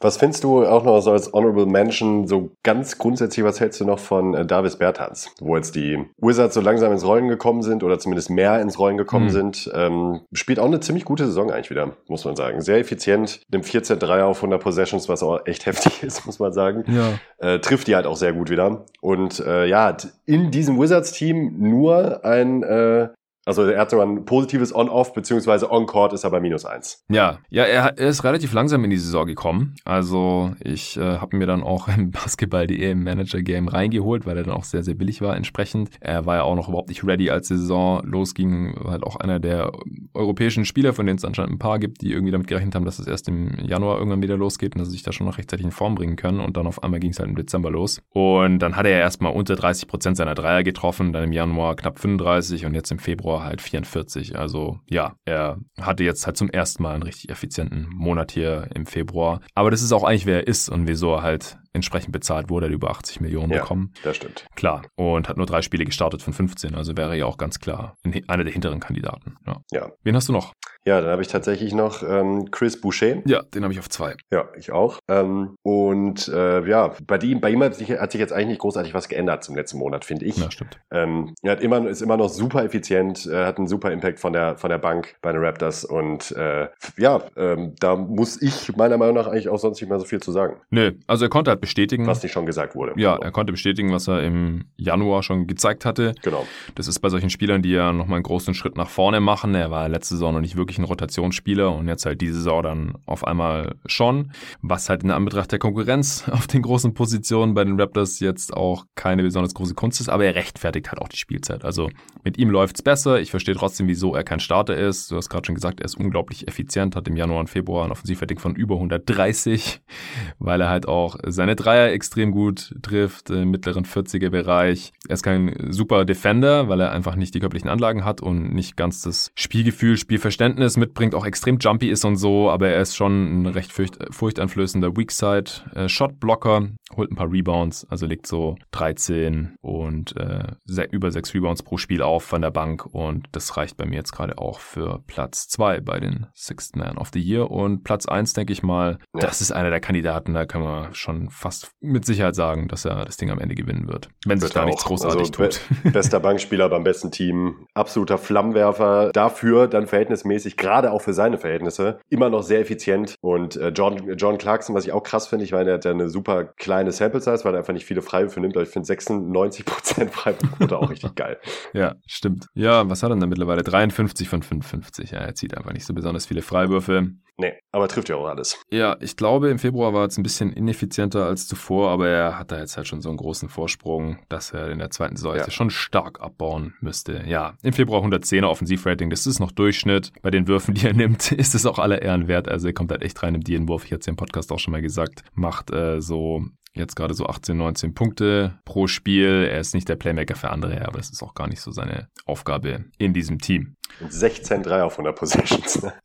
Was 0.00 0.16
findest 0.16 0.44
du 0.44 0.64
auch 0.64 0.84
noch 0.84 1.00
so 1.00 1.12
als 1.12 1.32
Honorable 1.32 1.66
Mention, 1.66 2.26
so 2.26 2.50
ganz 2.62 2.98
grundsätzlich, 2.98 3.44
was 3.44 3.60
hältst 3.60 3.80
du 3.80 3.84
noch 3.84 3.98
von 3.98 4.34
äh, 4.34 4.44
Davis 4.44 4.76
Bertans, 4.76 5.30
wo 5.40 5.56
jetzt 5.56 5.74
die 5.74 6.04
Wizards 6.18 6.54
so 6.54 6.60
langsam 6.60 6.92
ins 6.92 7.04
Rollen 7.04 7.28
gekommen 7.28 7.62
sind 7.62 7.84
oder 7.84 7.98
zumindest 7.98 8.30
mehr 8.30 8.60
ins 8.60 8.78
Rollen 8.78 8.96
gekommen 8.96 9.26
mhm. 9.26 9.30
sind, 9.30 9.70
ähm, 9.74 10.20
spielt 10.32 10.58
auch 10.58 10.66
eine 10.66 10.80
ziemlich 10.80 11.04
gute 11.04 11.26
Saison 11.26 11.50
eigentlich 11.50 11.70
wieder, 11.70 11.96
muss 12.08 12.24
man 12.24 12.36
sagen. 12.36 12.60
Sehr 12.60 12.78
effizient, 12.78 13.40
nimmt 13.50 13.64
14-3 13.64 14.22
auf 14.22 14.38
100 14.38 14.60
Possessions, 14.60 15.08
was 15.08 15.22
auch 15.22 15.46
echt 15.46 15.66
heftig 15.66 16.02
ist, 16.02 16.26
muss 16.26 16.38
man 16.38 16.52
sagen. 16.52 16.84
Ja. 16.88 17.18
Äh, 17.38 17.60
trifft 17.60 17.86
die 17.86 17.94
halt 17.94 18.06
auch 18.06 18.16
sehr 18.16 18.32
gut 18.32 18.50
wieder. 18.50 18.84
Und 19.00 19.40
äh, 19.40 19.66
ja, 19.66 19.96
in 20.26 20.50
diesem 20.50 20.80
Wizards-Team 20.80 21.58
nur 21.58 22.24
ein 22.24 22.62
äh, 22.62 23.08
also 23.44 23.64
er 23.64 23.80
hat 23.80 23.90
sogar 23.90 24.06
ein 24.06 24.24
positives 24.24 24.72
On-Off, 24.74 25.14
beziehungsweise 25.14 25.70
On-Court 25.70 26.12
ist 26.12 26.22
er 26.22 26.30
bei 26.30 26.40
minus 26.40 26.64
eins. 26.64 27.04
Ja, 27.08 27.40
ja, 27.50 27.64
er, 27.64 27.98
er, 27.98 28.08
ist 28.08 28.22
relativ 28.22 28.52
langsam 28.52 28.84
in 28.84 28.90
die 28.90 28.98
Saison 28.98 29.26
gekommen. 29.26 29.74
Also 29.84 30.52
ich 30.62 30.96
äh, 30.96 31.18
habe 31.18 31.36
mir 31.36 31.46
dann 31.46 31.64
auch 31.64 31.88
im 31.96 32.12
Basketball.de 32.12 32.92
im 32.92 33.02
Manager-Game 33.02 33.66
reingeholt, 33.66 34.26
weil 34.26 34.36
er 34.36 34.44
dann 34.44 34.54
auch 34.54 34.64
sehr, 34.64 34.84
sehr 34.84 34.94
billig 34.94 35.20
war 35.22 35.36
entsprechend. 35.36 35.90
Er 36.00 36.24
war 36.24 36.36
ja 36.36 36.42
auch 36.44 36.54
noch 36.54 36.68
überhaupt 36.68 36.88
nicht 36.88 37.04
ready, 37.04 37.30
als 37.30 37.48
die 37.48 37.56
Saison 37.56 38.00
losging. 38.04 38.76
Halt 38.84 39.02
auch 39.02 39.16
einer 39.16 39.40
der 39.40 39.72
europäischen 40.14 40.64
Spieler, 40.64 40.92
von 40.92 41.06
denen 41.06 41.18
es 41.18 41.24
anscheinend 41.24 41.54
ein 41.54 41.58
paar 41.58 41.80
gibt, 41.80 42.02
die 42.02 42.12
irgendwie 42.12 42.32
damit 42.32 42.46
gerechnet 42.46 42.76
haben, 42.76 42.84
dass 42.84 43.00
es 43.00 43.08
erst 43.08 43.26
im 43.28 43.58
Januar 43.58 43.98
irgendwann 43.98 44.22
wieder 44.22 44.36
losgeht 44.36 44.76
und 44.76 44.80
dass 44.80 44.88
sie 44.88 44.92
sich 44.92 45.02
da 45.02 45.12
schon 45.12 45.26
noch 45.26 45.38
rechtzeitig 45.38 45.64
in 45.64 45.72
Form 45.72 45.96
bringen 45.96 46.14
können. 46.14 46.38
Und 46.38 46.56
dann 46.56 46.68
auf 46.68 46.82
einmal 46.84 47.00
ging 47.00 47.10
es 47.10 47.18
halt 47.18 47.28
im 47.28 47.36
Dezember 47.36 47.70
los. 47.70 48.00
Und 48.10 48.60
dann 48.60 48.76
hat 48.76 48.86
er 48.86 49.00
erstmal 49.00 49.32
unter 49.32 49.56
30 49.56 49.88
Prozent 49.88 50.16
seiner 50.16 50.36
Dreier 50.36 50.62
getroffen, 50.62 51.12
dann 51.12 51.24
im 51.24 51.32
Januar 51.32 51.74
knapp 51.74 51.98
35 51.98 52.66
und 52.66 52.74
jetzt 52.74 52.92
im 52.92 53.00
Februar 53.00 53.31
Februar 53.32 53.44
halt 53.44 53.62
44. 53.62 54.38
Also 54.38 54.78
ja, 54.88 55.14
er 55.24 55.58
hatte 55.80 56.04
jetzt 56.04 56.26
halt 56.26 56.36
zum 56.36 56.50
ersten 56.50 56.82
Mal 56.82 56.94
einen 56.94 57.02
richtig 57.02 57.30
effizienten 57.30 57.88
Monat 57.88 58.32
hier 58.32 58.68
im 58.74 58.86
Februar. 58.86 59.40
Aber 59.54 59.70
das 59.70 59.82
ist 59.82 59.92
auch 59.92 60.04
eigentlich, 60.04 60.26
wer 60.26 60.40
er 60.40 60.46
ist 60.46 60.68
und 60.68 60.86
wieso 60.86 61.14
er 61.14 61.22
halt 61.22 61.58
entsprechend 61.72 62.12
bezahlt 62.12 62.50
wurde, 62.50 62.66
er 62.66 62.72
über 62.72 62.90
80 62.90 63.20
Millionen 63.20 63.52
ja, 63.52 63.60
bekommen. 63.60 63.92
Das 64.02 64.16
stimmt. 64.16 64.46
Klar. 64.56 64.82
Und 64.96 65.28
hat 65.28 65.38
nur 65.38 65.46
drei 65.46 65.62
Spiele 65.62 65.84
gestartet 65.84 66.20
von 66.20 66.34
15, 66.34 66.74
also 66.74 66.96
wäre 66.96 67.10
er 67.10 67.16
ja 67.16 67.26
auch 67.26 67.38
ganz 67.38 67.58
klar 67.60 67.96
einer 68.28 68.44
der 68.44 68.52
hinteren 68.52 68.80
Kandidaten. 68.80 69.36
Ja. 69.46 69.62
ja. 69.72 69.90
Wen 70.02 70.14
hast 70.14 70.28
du 70.28 70.32
noch? 70.32 70.52
Ja, 70.84 71.00
dann 71.00 71.10
habe 71.10 71.22
ich 71.22 71.28
tatsächlich 71.28 71.74
noch 71.74 72.02
ähm, 72.02 72.50
Chris 72.50 72.80
Boucher. 72.80 73.22
Ja, 73.24 73.42
den 73.42 73.62
habe 73.62 73.72
ich 73.72 73.78
auf 73.78 73.88
zwei. 73.88 74.16
Ja, 74.30 74.48
ich 74.56 74.72
auch. 74.72 74.98
Ähm, 75.08 75.54
und 75.62 76.28
äh, 76.28 76.68
ja, 76.68 76.94
bei 77.06 77.18
ihm, 77.18 77.40
bei 77.40 77.50
ihm 77.50 77.62
hat 77.62 77.74
sich, 77.76 77.90
hat 77.90 78.10
sich 78.12 78.20
jetzt 78.20 78.32
eigentlich 78.32 78.48
nicht 78.48 78.60
großartig 78.60 78.92
was 78.92 79.08
geändert 79.08 79.44
zum 79.44 79.54
letzten 79.54 79.78
Monat, 79.78 80.04
finde 80.04 80.24
ich. 80.24 80.36
Ja, 80.36 80.50
stimmt. 80.50 80.80
Ähm, 80.90 81.34
er 81.42 81.52
hat 81.52 81.60
immer, 81.60 81.86
ist 81.86 82.02
immer 82.02 82.16
noch 82.16 82.28
super 82.28 82.64
effizient, 82.64 83.26
äh, 83.26 83.44
hat 83.44 83.58
einen 83.58 83.68
super 83.68 83.92
Impact 83.92 84.18
von 84.18 84.32
der, 84.32 84.56
von 84.56 84.70
der 84.70 84.78
Bank 84.78 85.14
bei 85.22 85.32
den 85.32 85.42
Raptors 85.42 85.84
und 85.84 86.32
äh, 86.32 86.68
ja, 86.98 87.22
ähm, 87.36 87.74
da 87.78 87.96
muss 87.96 88.40
ich 88.42 88.74
meiner 88.76 88.98
Meinung 88.98 89.14
nach 89.14 89.28
eigentlich 89.28 89.48
auch 89.48 89.58
sonst 89.58 89.80
nicht 89.80 89.88
mehr 89.88 89.98
so 89.98 90.04
viel 90.04 90.20
zu 90.20 90.32
sagen. 90.32 90.56
Nö, 90.70 90.92
also 91.06 91.24
er 91.24 91.28
konnte 91.28 91.50
halt 91.50 91.60
bestätigen. 91.60 92.06
Was 92.06 92.22
nicht 92.22 92.32
schon 92.32 92.46
gesagt 92.46 92.74
wurde. 92.74 92.94
Ja, 92.96 93.16
er 93.16 93.30
konnte 93.30 93.52
bestätigen, 93.52 93.92
was 93.92 94.08
er 94.08 94.22
im 94.22 94.64
Januar 94.76 95.22
schon 95.22 95.46
gezeigt 95.46 95.84
hatte. 95.84 96.14
Genau. 96.22 96.46
Das 96.74 96.88
ist 96.88 96.98
bei 96.98 97.08
solchen 97.08 97.30
Spielern, 97.30 97.62
die 97.62 97.70
ja 97.70 97.92
nochmal 97.92 98.16
einen 98.16 98.24
großen 98.24 98.54
Schritt 98.54 98.76
nach 98.76 98.88
vorne 98.88 99.20
machen. 99.20 99.54
Er 99.54 99.70
war 99.70 99.88
letzte 99.88 100.14
Saison 100.14 100.34
noch 100.34 100.40
nicht 100.40 100.56
wirklich 100.56 100.71
ein 100.78 100.84
Rotationsspieler 100.84 101.74
und 101.74 101.88
jetzt 101.88 102.06
halt 102.06 102.20
diese 102.20 102.34
Saison 102.34 102.62
dann 102.62 102.94
auf 103.06 103.26
einmal 103.26 103.76
schon. 103.86 104.32
Was 104.60 104.88
halt 104.88 105.02
in 105.02 105.10
Anbetracht 105.10 105.52
der 105.52 105.58
Konkurrenz 105.58 106.28
auf 106.30 106.46
den 106.46 106.62
großen 106.62 106.94
Positionen 106.94 107.54
bei 107.54 107.64
den 107.64 107.80
Raptors 107.80 108.20
jetzt 108.20 108.54
auch 108.54 108.86
keine 108.94 109.22
besonders 109.22 109.54
große 109.54 109.74
Kunst 109.74 110.00
ist, 110.00 110.08
aber 110.08 110.24
er 110.24 110.34
rechtfertigt 110.34 110.90
halt 110.90 111.00
auch 111.00 111.08
die 111.08 111.16
Spielzeit. 111.16 111.64
Also 111.64 111.90
mit 112.24 112.38
ihm 112.38 112.50
läuft's 112.50 112.82
besser. 112.82 113.20
Ich 113.20 113.30
verstehe 113.30 113.54
trotzdem, 113.54 113.88
wieso 113.88 114.14
er 114.14 114.24
kein 114.24 114.40
Starter 114.40 114.76
ist. 114.76 115.10
Du 115.10 115.16
hast 115.16 115.28
gerade 115.28 115.46
schon 115.46 115.54
gesagt, 115.54 115.80
er 115.80 115.86
ist 115.86 115.96
unglaublich 115.96 116.48
effizient, 116.48 116.96
hat 116.96 117.08
im 117.08 117.16
Januar 117.16 117.40
und 117.40 117.50
Februar 117.50 117.84
ein 117.84 117.92
Offensivrating 117.92 118.38
von 118.38 118.54
über 118.54 118.76
130, 118.76 119.80
weil 120.38 120.60
er 120.60 120.68
halt 120.68 120.86
auch 120.88 121.16
seine 121.26 121.56
Dreier 121.56 121.92
extrem 121.92 122.30
gut 122.30 122.74
trifft, 122.82 123.30
im 123.30 123.50
mittleren 123.50 123.84
40er 123.84 124.30
Bereich. 124.30 124.92
Er 125.08 125.14
ist 125.14 125.22
kein 125.22 125.54
super 125.70 126.04
Defender, 126.04 126.68
weil 126.68 126.80
er 126.80 126.92
einfach 126.92 127.16
nicht 127.16 127.34
die 127.34 127.40
körperlichen 127.40 127.70
Anlagen 127.70 128.04
hat 128.04 128.20
und 128.20 128.54
nicht 128.54 128.76
ganz 128.76 129.02
das 129.02 129.32
Spielgefühl, 129.34 129.96
Spielverständnis 129.96 130.61
mitbringt, 130.76 131.14
auch 131.14 131.26
extrem 131.26 131.58
jumpy 131.58 131.88
ist 131.88 132.04
und 132.04 132.16
so, 132.16 132.50
aber 132.50 132.68
er 132.68 132.80
ist 132.80 132.96
schon 132.96 133.42
ein 133.42 133.46
recht 133.46 133.72
furcht, 133.72 133.98
furchteinflößender 134.10 134.96
Weakside 134.96 135.50
äh, 135.74 135.88
Shotblocker 135.88 136.68
holt 136.96 137.10
ein 137.10 137.16
paar 137.16 137.30
Rebounds, 137.30 137.86
also 137.88 138.06
legt 138.06 138.26
so 138.26 138.56
13 138.72 139.56
und 139.60 140.14
äh, 140.16 140.54
über 140.90 141.10
6 141.10 141.34
Rebounds 141.34 141.62
pro 141.62 141.76
Spiel 141.78 142.02
auf 142.02 142.24
von 142.24 142.42
der 142.42 142.50
Bank 142.50 142.86
und 142.86 143.26
das 143.32 143.56
reicht 143.56 143.76
bei 143.76 143.86
mir 143.86 143.96
jetzt 143.96 144.12
gerade 144.12 144.38
auch 144.38 144.60
für 144.60 145.02
Platz 145.06 145.48
2 145.48 145.80
bei 145.80 146.00
den 146.00 146.26
Sixth 146.34 146.76
Man 146.76 146.98
of 146.98 147.10
the 147.12 147.20
Year 147.20 147.50
und 147.50 147.84
Platz 147.84 148.06
1 148.06 148.34
denke 148.34 148.52
ich 148.52 148.62
mal, 148.62 148.98
ja. 149.14 149.20
das 149.20 149.40
ist 149.40 149.52
einer 149.52 149.70
der 149.70 149.80
Kandidaten, 149.80 150.34
da 150.34 150.46
können 150.46 150.64
wir 150.64 150.88
schon 150.92 151.30
fast 151.30 151.72
mit 151.80 152.04
Sicherheit 152.04 152.34
sagen, 152.34 152.68
dass 152.68 152.84
er 152.84 153.04
das 153.04 153.16
Ding 153.16 153.30
am 153.30 153.38
Ende 153.38 153.54
gewinnen 153.54 153.88
wird, 153.88 154.08
wenn 154.26 154.40
sich 154.40 154.50
da 154.50 154.64
nichts 154.64 154.84
großartig 154.84 155.20
also, 155.20 155.32
tut. 155.32 155.60
Bester 155.92 156.20
Bankspieler 156.20 156.68
beim 156.68 156.84
besten 156.84 157.10
Team, 157.10 157.66
absoluter 157.74 158.18
Flammenwerfer, 158.18 159.10
dafür 159.12 159.68
dann 159.68 159.86
verhältnismäßig, 159.86 160.51
gerade 160.56 160.92
auch 160.92 161.00
für 161.02 161.14
seine 161.14 161.38
Verhältnisse, 161.38 161.98
immer 162.08 162.30
noch 162.30 162.42
sehr 162.42 162.60
effizient 162.60 163.16
und 163.20 163.56
äh, 163.56 163.68
John, 163.68 164.16
John 164.16 164.38
Clarkson, 164.38 164.74
was 164.74 164.84
ich 164.84 164.92
auch 164.92 165.02
krass 165.02 165.28
finde, 165.28 165.44
ich 165.44 165.52
meine, 165.52 165.70
er 165.70 165.74
hat 165.74 165.84
ja 165.84 165.90
eine 165.90 166.08
super 166.08 166.44
kleine 166.44 166.92
Sample 166.92 167.20
Size, 167.20 167.44
weil 167.44 167.54
er 167.54 167.58
einfach 167.58 167.72
nicht 167.72 167.86
viele 167.86 168.02
Freiwürfe 168.02 168.40
nimmt, 168.40 168.56
aber 168.56 168.64
ich 168.64 168.70
finde 168.70 168.92
96% 168.92 170.08
Freiwurfquote 170.10 170.78
auch 170.78 170.90
richtig 170.90 171.14
geil. 171.14 171.38
Ja, 171.74 171.94
stimmt. 172.06 172.48
Ja, 172.54 172.88
was 172.90 173.02
hat 173.02 173.10
er 173.10 173.16
denn 173.16 173.28
mittlerweile? 173.28 173.62
53 173.62 174.28
von 174.28 174.42
55. 174.42 175.12
Ja, 175.12 175.18
er 175.20 175.34
zieht 175.34 175.56
einfach 175.56 175.72
nicht 175.72 175.86
so 175.86 175.94
besonders 175.94 176.26
viele 176.26 176.42
Freiwürfe. 176.42 177.12
Nee, 177.38 177.54
aber 177.72 177.88
trifft 177.88 178.08
ja 178.08 178.16
auch 178.16 178.26
alles. 178.26 178.60
Ja, 178.70 178.96
ich 179.00 179.16
glaube, 179.16 179.48
im 179.50 179.58
Februar 179.58 179.94
war 179.94 180.06
es 180.06 180.18
ein 180.18 180.22
bisschen 180.22 180.52
ineffizienter 180.52 181.26
als 181.26 181.48
zuvor, 181.48 181.90
aber 181.90 182.08
er 182.08 182.38
hat 182.38 182.52
da 182.52 182.58
jetzt 182.58 182.76
halt 182.76 182.86
schon 182.86 183.00
so 183.00 183.08
einen 183.08 183.18
großen 183.18 183.48
Vorsprung, 183.48 184.18
dass 184.28 184.52
er 184.52 184.70
in 184.70 184.78
der 184.78 184.90
zweiten 184.90 185.16
Saison 185.16 185.36
ja. 185.36 185.50
schon 185.50 185.70
stark 185.70 186.20
abbauen 186.20 186.74
müsste. 186.80 187.24
Ja, 187.26 187.54
im 187.62 187.72
Februar 187.72 188.02
110er 188.02 188.46
Offensivrating, 188.46 189.10
das 189.10 189.26
ist 189.26 189.40
noch 189.40 189.52
Durchschnitt. 189.52 190.12
Bei 190.22 190.30
den 190.30 190.46
Würfen, 190.46 190.74
die 190.74 190.86
er 190.86 190.92
nimmt, 190.94 191.32
ist 191.32 191.54
es 191.54 191.66
auch 191.66 191.78
aller 191.78 192.02
Ehren 192.02 192.28
wert. 192.28 192.48
Also 192.48 192.68
er 192.68 192.74
kommt 192.74 192.90
halt 192.90 193.02
echt 193.02 193.22
rein 193.22 193.34
im 193.34 193.68
Wurf. 193.68 193.84
Ich 193.84 193.92
hatte 193.92 194.00
es 194.00 194.06
im 194.06 194.16
Podcast 194.16 194.52
auch 194.52 194.58
schon 194.58 194.72
mal 194.72 194.82
gesagt. 194.82 195.24
Macht 195.34 195.70
äh, 195.70 196.00
so 196.00 196.44
jetzt 196.74 196.96
gerade 196.96 197.14
so 197.14 197.26
18, 197.26 197.56
19 197.56 197.94
Punkte 197.94 198.58
pro 198.64 198.86
Spiel. 198.86 199.48
Er 199.50 199.60
ist 199.60 199.74
nicht 199.74 199.88
der 199.88 199.96
Playmaker 199.96 200.36
für 200.36 200.50
andere, 200.50 200.86
aber 200.86 200.98
es 200.98 201.10
ist 201.10 201.22
auch 201.22 201.34
gar 201.34 201.48
nicht 201.48 201.60
so 201.60 201.70
seine 201.70 202.08
Aufgabe 202.24 202.84
in 202.98 203.12
diesem 203.12 203.38
Team. 203.38 203.76
Und 204.00 204.12
16 204.12 204.62
3 204.62 204.82
auf 204.82 204.94
100 204.94 205.16
Positions. 205.16 205.84
Alter. 205.84 205.96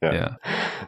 Ja. 0.00 0.14
ja. 0.14 0.38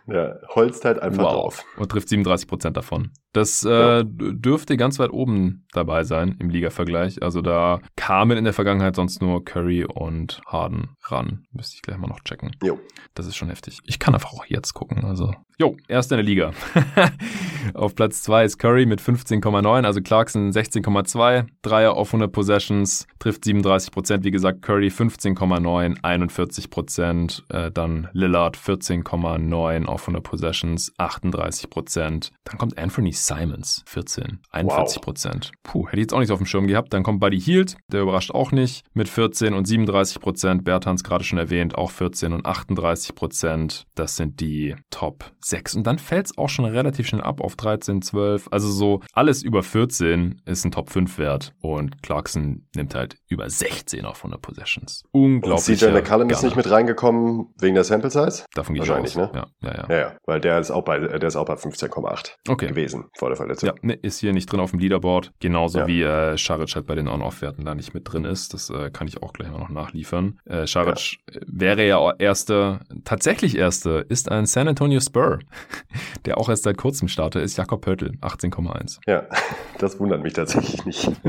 ja. 0.07 0.35
Holzt 0.55 0.85
halt 0.85 1.01
einfach 1.01 1.25
wow. 1.25 1.33
drauf. 1.33 1.65
Und 1.77 1.91
trifft 1.91 2.09
37 2.09 2.49
Prozent 2.49 2.77
davon. 2.77 3.11
Das 3.33 3.63
ja. 3.63 4.01
äh, 4.01 4.05
dürfte 4.07 4.77
ganz 4.77 4.99
weit 4.99 5.11
oben 5.11 5.65
dabei 5.73 6.05
sein 6.05 6.37
im 6.39 6.51
Liga-Vergleich. 6.51 7.23
Also 7.23 7.41
da 7.41 7.81
kamen 7.97 8.37
in 8.37 8.45
der 8.45 8.53
Vergangenheit 8.53 8.95
sonst 8.95 9.23
nur 9.23 9.45
Curry 9.45 9.85
und 9.85 10.43
Harden 10.47 10.91
ran. 11.05 11.47
Müsste 11.53 11.77
ich 11.77 11.83
gleich 11.83 11.97
mal 11.97 12.09
noch 12.09 12.21
checken. 12.21 12.51
Jo. 12.63 12.79
Das 13.15 13.27
ist 13.27 13.37
schon 13.37 13.49
heftig. 13.49 13.79
Ich 13.85 13.99
kann 13.99 14.15
einfach 14.15 14.33
auch 14.33 14.45
jetzt 14.47 14.75
gucken. 14.75 15.05
Also, 15.05 15.35
jo, 15.59 15.77
erst 15.89 16.13
in 16.13 16.17
der 16.17 16.25
Liga. 16.25 16.53
auf 17.75 17.95
Platz 17.95 18.23
2 18.23 18.45
ist 18.45 18.59
Curry 18.59 18.87
mit 18.87 19.01
15,9, 19.01 19.85
also 19.85 20.01
Clarkson 20.01 20.51
16,2. 20.51 21.47
Dreier 21.63 21.95
auf 21.95 22.09
100 22.09 22.33
Possessions, 22.33 23.07
trifft 23.19 23.45
37 23.45 23.93
Prozent. 23.93 24.25
Wie 24.25 24.31
gesagt, 24.31 24.63
Curry 24.63 24.89
15,9, 24.89 25.99
41 26.03 26.71
Prozent. 26.71 27.45
Äh, 27.49 27.71
dann 27.71 28.09
Lillard 28.13 28.57
14,9 29.03 29.87
auf 29.87 30.03
100 30.03 30.23
Possessions, 30.23 30.93
38 30.99 31.71
Prozent. 31.71 32.33
Dann 32.45 32.59
kommt 32.59 32.79
Anthony 32.79 33.13
Simons, 33.13 33.83
14, 33.87 34.41
41 34.51 35.01
Prozent. 35.01 35.51
Wow. 35.65 35.73
Puh, 35.73 35.87
hätte 35.87 35.97
ich 35.97 36.03
jetzt 36.03 36.15
auch 36.15 36.21
nicht 36.21 36.33
auf 36.33 36.39
dem 36.39 36.47
Schirm 36.47 36.67
gehabt. 36.67 36.93
Dann 36.93 37.03
kommt 37.03 37.21
Buddy 37.21 37.41
Hield, 37.41 37.77
der 37.89 38.03
überrascht 38.03 38.31
auch 38.31 38.53
nicht, 38.53 38.85
mit 38.95 39.09
14 39.09 39.55
und 39.55 39.67
37 39.67 40.21
Prozent. 40.21 40.65
Bertans 40.65 41.05
gerade 41.05 41.25
schon 41.25 41.39
erwähnt, 41.39 41.77
auch 41.77 41.91
14 41.91 42.33
und 42.33 42.47
38 42.47 43.15
Prozent. 43.15 43.87
Das 43.95 44.17
sind 44.17 44.41
die 44.41 44.75
Top 44.91 45.33
6. 45.41 45.77
Und 45.77 45.87
dann 45.87 45.99
fällt 45.99 46.27
es 46.27 46.39
auch 46.39 46.49
schon 46.49 46.65
relativ 46.65 47.07
schnell 47.07 47.23
ab 47.23 47.41
auf 47.41 47.57
13, 47.57 48.03
12. 48.03 48.49
Also 48.51 48.71
so 48.71 49.01
alles 49.13 49.43
über 49.43 49.63
14 49.63 50.43
ist 50.45 50.65
ein 50.65 50.71
Top 50.71 50.91
5 50.91 51.19
Wert. 51.19 51.53
Und 51.61 52.03
Clarkson 52.03 52.67
nimmt 52.75 52.95
halt 52.95 53.17
über 53.29 53.49
16 53.49 54.05
auf 54.05 54.19
100 54.19 54.41
Possessions. 54.41 55.05
Unglaublich. 55.13 55.79
CJ 55.79 55.91
McCallum 55.91 56.31
ist 56.31 56.43
nicht 56.43 56.57
mit 56.57 56.71
reingekommen 56.71 57.47
wegen 57.59 57.75
der 57.75 57.85
Sample 57.85 58.11
Size? 58.11 58.45
Davon 58.55 58.75
gehe 58.75 58.85
ich 58.85 58.91
Wahrscheinlich, 58.93 59.17
ne? 59.17 59.31
Ja, 59.35 59.47
ja, 59.61 59.75
ja. 59.75 59.87
ja, 59.89 60.01
ja. 60.01 60.17
Weil 60.27 60.41
der 60.41 60.59
ist 60.59 60.71
auch 60.71 60.83
bei, 60.83 60.99
der 60.99 61.23
ist 61.23 61.37
auch 61.37 61.47
bei 61.47 61.55
15,8 61.55 62.33
okay. 62.49 62.67
gewesen 62.67 63.05
vor 63.19 63.29
der 63.29 63.37
Verletzung. 63.37 63.69
Ja, 63.69 63.75
ne, 63.83 63.95
ist 63.95 64.19
hier 64.19 64.33
nicht 64.33 64.51
drin 64.51 64.61
auf 64.61 64.71
dem 64.71 64.81
Leaderboard. 64.81 65.33
Genauso 65.41 65.81
ja. 65.81 65.87
wie 65.87 66.03
äh, 66.03 66.37
Scharic 66.37 66.75
halt 66.75 66.87
bei 66.87 66.95
den 66.95 67.09
On-Off-Werten 67.09 67.65
da 67.65 67.75
nicht 67.75 67.95
mit 67.95 68.11
drin 68.11 68.25
ist. 68.25 68.55
Das 68.55 68.71
äh, 68.71 68.91
kann 68.91 69.09
ich 69.09 69.23
auch 69.23 69.33
gleich 69.33 69.51
mal 69.51 69.59
noch 69.59 69.69
nachliefern. 69.69 70.39
Äh, 70.45 70.67
Scharic 70.67 71.19
ja. 71.33 71.41
wäre 71.47 71.87
ja 71.87 72.13
erster, 72.19 72.81
tatsächlich 73.05 73.57
erster, 73.57 74.09
ist 74.11 74.31
ein 74.31 74.47
San 74.47 74.69
Antonio 74.69 75.01
Spur, 75.01 75.41
der 76.25 76.39
auch 76.39 76.49
erst 76.49 76.65
seit 76.65 76.77
kurzem 76.77 77.09
Starter 77.09 77.43
ist, 77.43 77.57
Jakob 77.57 77.83
Pöttl, 77.83 78.13
18,1. 78.21 78.99
Ja, 79.07 79.25
das 79.79 79.99
wundert 79.99 80.23
mich 80.23 80.33
tatsächlich 80.33 80.85
nicht. 80.85 81.11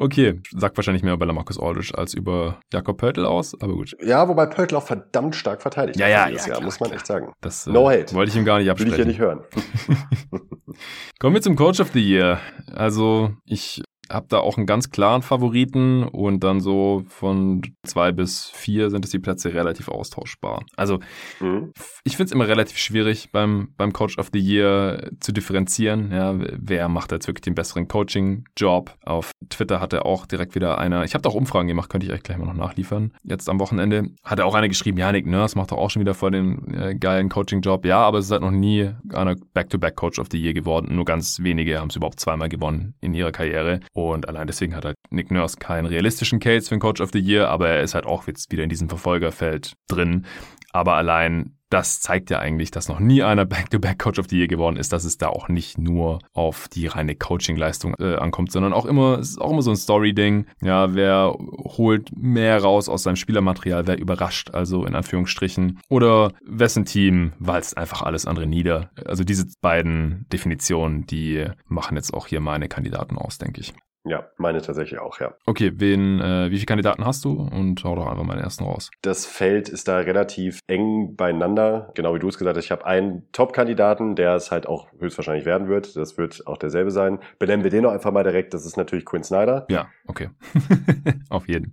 Okay, 0.00 0.40
sagt 0.56 0.76
wahrscheinlich 0.76 1.02
mehr 1.02 1.14
über 1.14 1.26
Lamarcus 1.26 1.58
Aldridge 1.58 1.92
als 1.98 2.14
über 2.14 2.60
Jakob 2.72 2.98
Pörtl 2.98 3.26
aus, 3.26 3.60
aber 3.60 3.72
gut. 3.72 3.96
Ja, 4.00 4.28
wobei 4.28 4.46
Pörtl 4.46 4.76
auch 4.76 4.84
verdammt 4.84 5.34
stark 5.34 5.60
verteidigt 5.60 5.98
ja, 5.98 6.06
ja, 6.06 6.28
ja, 6.28 6.46
Jahr, 6.46 6.60
muss 6.60 6.78
man 6.78 6.92
echt 6.92 7.04
sagen. 7.04 7.32
Das, 7.40 7.66
äh, 7.66 7.72
no 7.72 7.90
hate. 7.90 8.14
Wollte 8.14 8.30
ich 8.30 8.36
ihm 8.36 8.44
gar 8.44 8.60
nicht 8.60 8.70
absprechen. 8.70 8.96
Will 8.96 9.10
ich 9.10 9.18
ja 9.18 9.34
nicht 9.34 9.50
hören. 9.58 10.38
Kommen 11.18 11.34
wir 11.34 11.42
zum 11.42 11.56
Coach 11.56 11.80
of 11.80 11.90
the 11.92 12.00
Year. 12.00 12.38
Also, 12.72 13.32
ich 13.44 13.82
habe 14.10 14.26
da 14.28 14.38
auch 14.38 14.56
einen 14.56 14.66
ganz 14.66 14.90
klaren 14.90 15.22
Favoriten 15.22 16.04
und 16.04 16.44
dann 16.44 16.60
so 16.60 17.04
von 17.08 17.62
zwei 17.84 18.12
bis 18.12 18.48
vier 18.48 18.90
sind 18.90 19.04
es 19.04 19.10
die 19.10 19.18
Plätze 19.18 19.54
relativ 19.54 19.88
austauschbar. 19.88 20.64
Also 20.76 21.00
mhm. 21.40 21.72
ich 22.04 22.16
finde 22.16 22.26
es 22.26 22.32
immer 22.32 22.48
relativ 22.48 22.78
schwierig 22.78 23.30
beim, 23.32 23.74
beim 23.76 23.92
Coach 23.92 24.18
of 24.18 24.30
the 24.32 24.38
Year 24.38 25.10
zu 25.20 25.32
differenzieren. 25.32 26.10
Ja, 26.12 26.34
wer 26.38 26.88
macht 26.88 27.12
jetzt 27.12 27.26
wirklich 27.26 27.42
den 27.42 27.54
besseren 27.54 27.88
Coaching-Job? 27.88 28.96
Auf 29.04 29.32
Twitter 29.48 29.80
hatte 29.80 30.04
auch 30.04 30.26
direkt 30.26 30.54
wieder 30.54 30.78
einer, 30.78 31.04
ich 31.04 31.14
habe 31.14 31.22
da 31.22 31.30
auch 31.30 31.34
Umfragen 31.34 31.68
gemacht, 31.68 31.90
könnte 31.90 32.06
ich 32.06 32.12
euch 32.12 32.22
gleich 32.22 32.38
mal 32.38 32.46
noch 32.46 32.54
nachliefern. 32.54 33.12
Jetzt 33.22 33.48
am 33.48 33.60
Wochenende 33.60 34.10
hatte 34.24 34.44
auch 34.44 34.54
einer 34.54 34.68
geschrieben, 34.68 34.98
ja, 34.98 35.12
Nick 35.12 35.26
Nurse 35.26 35.56
macht 35.56 35.72
doch 35.72 35.78
auch 35.78 35.90
schon 35.90 36.00
wieder 36.00 36.14
voll 36.14 36.30
den 36.32 36.74
äh, 36.74 36.94
geilen 36.94 37.28
Coaching-Job. 37.28 37.84
Ja, 37.84 37.98
aber 38.00 38.18
es 38.18 38.26
ist 38.26 38.30
halt 38.30 38.42
noch 38.42 38.50
nie 38.50 38.90
einer 39.12 39.36
Back-to-Back-Coach 39.54 40.18
of 40.18 40.28
the 40.30 40.40
Year 40.40 40.54
geworden. 40.54 40.94
Nur 40.94 41.04
ganz 41.04 41.40
wenige 41.40 41.78
haben 41.78 41.88
es 41.88 41.96
überhaupt 41.96 42.20
zweimal 42.20 42.48
gewonnen 42.48 42.94
in 43.00 43.14
ihrer 43.14 43.32
Karriere. 43.32 43.80
Und 43.98 44.28
allein 44.28 44.46
deswegen 44.46 44.74
hat 44.74 44.84
halt 44.84 44.96
Nick 45.10 45.30
Nurse 45.30 45.56
keinen 45.58 45.86
realistischen 45.86 46.40
Case 46.40 46.68
für 46.68 46.74
den 46.74 46.80
Coach 46.80 47.00
of 47.00 47.10
the 47.12 47.20
Year, 47.20 47.48
aber 47.48 47.68
er 47.68 47.82
ist 47.82 47.94
halt 47.94 48.06
auch 48.06 48.26
jetzt 48.26 48.50
wieder 48.52 48.62
in 48.62 48.68
diesem 48.68 48.88
Verfolgerfeld 48.88 49.74
drin. 49.88 50.26
Aber 50.72 50.94
allein 50.94 51.58
das 51.70 52.00
zeigt 52.00 52.30
ja 52.30 52.38
eigentlich, 52.38 52.70
dass 52.70 52.88
noch 52.88 53.00
nie 53.00 53.22
einer 53.22 53.44
Back-to-Back-Coach 53.46 54.18
of 54.18 54.26
the 54.28 54.38
Year 54.38 54.48
geworden 54.48 54.76
ist, 54.76 54.92
dass 54.92 55.04
es 55.04 55.18
da 55.18 55.28
auch 55.28 55.48
nicht 55.48 55.78
nur 55.78 56.18
auf 56.32 56.68
die 56.68 56.86
reine 56.86 57.14
Coaching-Leistung 57.14 57.94
äh, 57.98 58.16
ankommt, 58.16 58.52
sondern 58.52 58.72
auch 58.72 58.86
immer, 58.86 59.18
es 59.18 59.30
ist 59.30 59.40
auch 59.40 59.50
immer 59.50 59.62
so 59.62 59.70
ein 59.70 59.76
Story-Ding. 59.76 60.46
Ja, 60.62 60.94
wer 60.94 61.34
holt 61.38 62.10
mehr 62.16 62.62
raus 62.62 62.88
aus 62.88 63.02
seinem 63.02 63.16
Spielermaterial, 63.16 63.86
wer 63.86 63.98
überrascht, 63.98 64.50
also 64.54 64.84
in 64.84 64.94
Anführungsstrichen. 64.94 65.80
Oder 65.88 66.32
wessen 66.44 66.84
Team 66.84 67.32
walzt 67.38 67.76
einfach 67.76 68.02
alles 68.02 68.26
andere 68.26 68.46
nieder. 68.46 68.90
Also 69.04 69.24
diese 69.24 69.46
beiden 69.60 70.26
Definitionen, 70.32 71.06
die 71.06 71.46
machen 71.66 71.96
jetzt 71.96 72.14
auch 72.14 72.26
hier 72.26 72.40
meine 72.40 72.68
Kandidaten 72.68 73.18
aus, 73.18 73.38
denke 73.38 73.60
ich. 73.60 73.74
Ja, 74.08 74.28
meine 74.36 74.62
tatsächlich 74.62 74.98
auch, 74.98 75.20
ja. 75.20 75.34
Okay, 75.46 75.72
wen, 75.76 76.20
äh, 76.20 76.50
wie 76.50 76.56
viele 76.56 76.66
Kandidaten 76.66 77.04
hast 77.04 77.24
du? 77.24 77.32
Und 77.32 77.82
hau 77.84 77.94
doch 77.94 78.06
einfach 78.06 78.24
mal 78.24 78.34
den 78.34 78.44
ersten 78.44 78.64
raus. 78.64 78.90
Das 79.02 79.26
Feld 79.26 79.68
ist 79.68 79.88
da 79.88 79.98
relativ 79.98 80.60
eng 80.66 81.14
beieinander. 81.16 81.90
Genau 81.94 82.14
wie 82.14 82.18
du 82.18 82.28
es 82.28 82.38
gesagt 82.38 82.56
hast, 82.56 82.64
ich 82.64 82.70
habe 82.70 82.86
einen 82.86 83.30
Top-Kandidaten, 83.32 84.16
der 84.16 84.34
es 84.34 84.50
halt 84.50 84.66
auch 84.66 84.88
höchstwahrscheinlich 84.98 85.44
werden 85.44 85.68
wird. 85.68 85.96
Das 85.96 86.18
wird 86.18 86.46
auch 86.46 86.56
derselbe 86.56 86.90
sein. 86.90 87.18
Benennen 87.38 87.64
wir 87.64 87.70
den 87.70 87.84
doch 87.84 87.92
einfach 87.92 88.12
mal 88.12 88.24
direkt. 88.24 88.54
Das 88.54 88.64
ist 88.64 88.76
natürlich 88.76 89.04
Quinn 89.04 89.24
Snyder. 89.24 89.66
Ja, 89.68 89.88
okay. 90.06 90.30
Auf 91.28 91.48
jeden. 91.48 91.72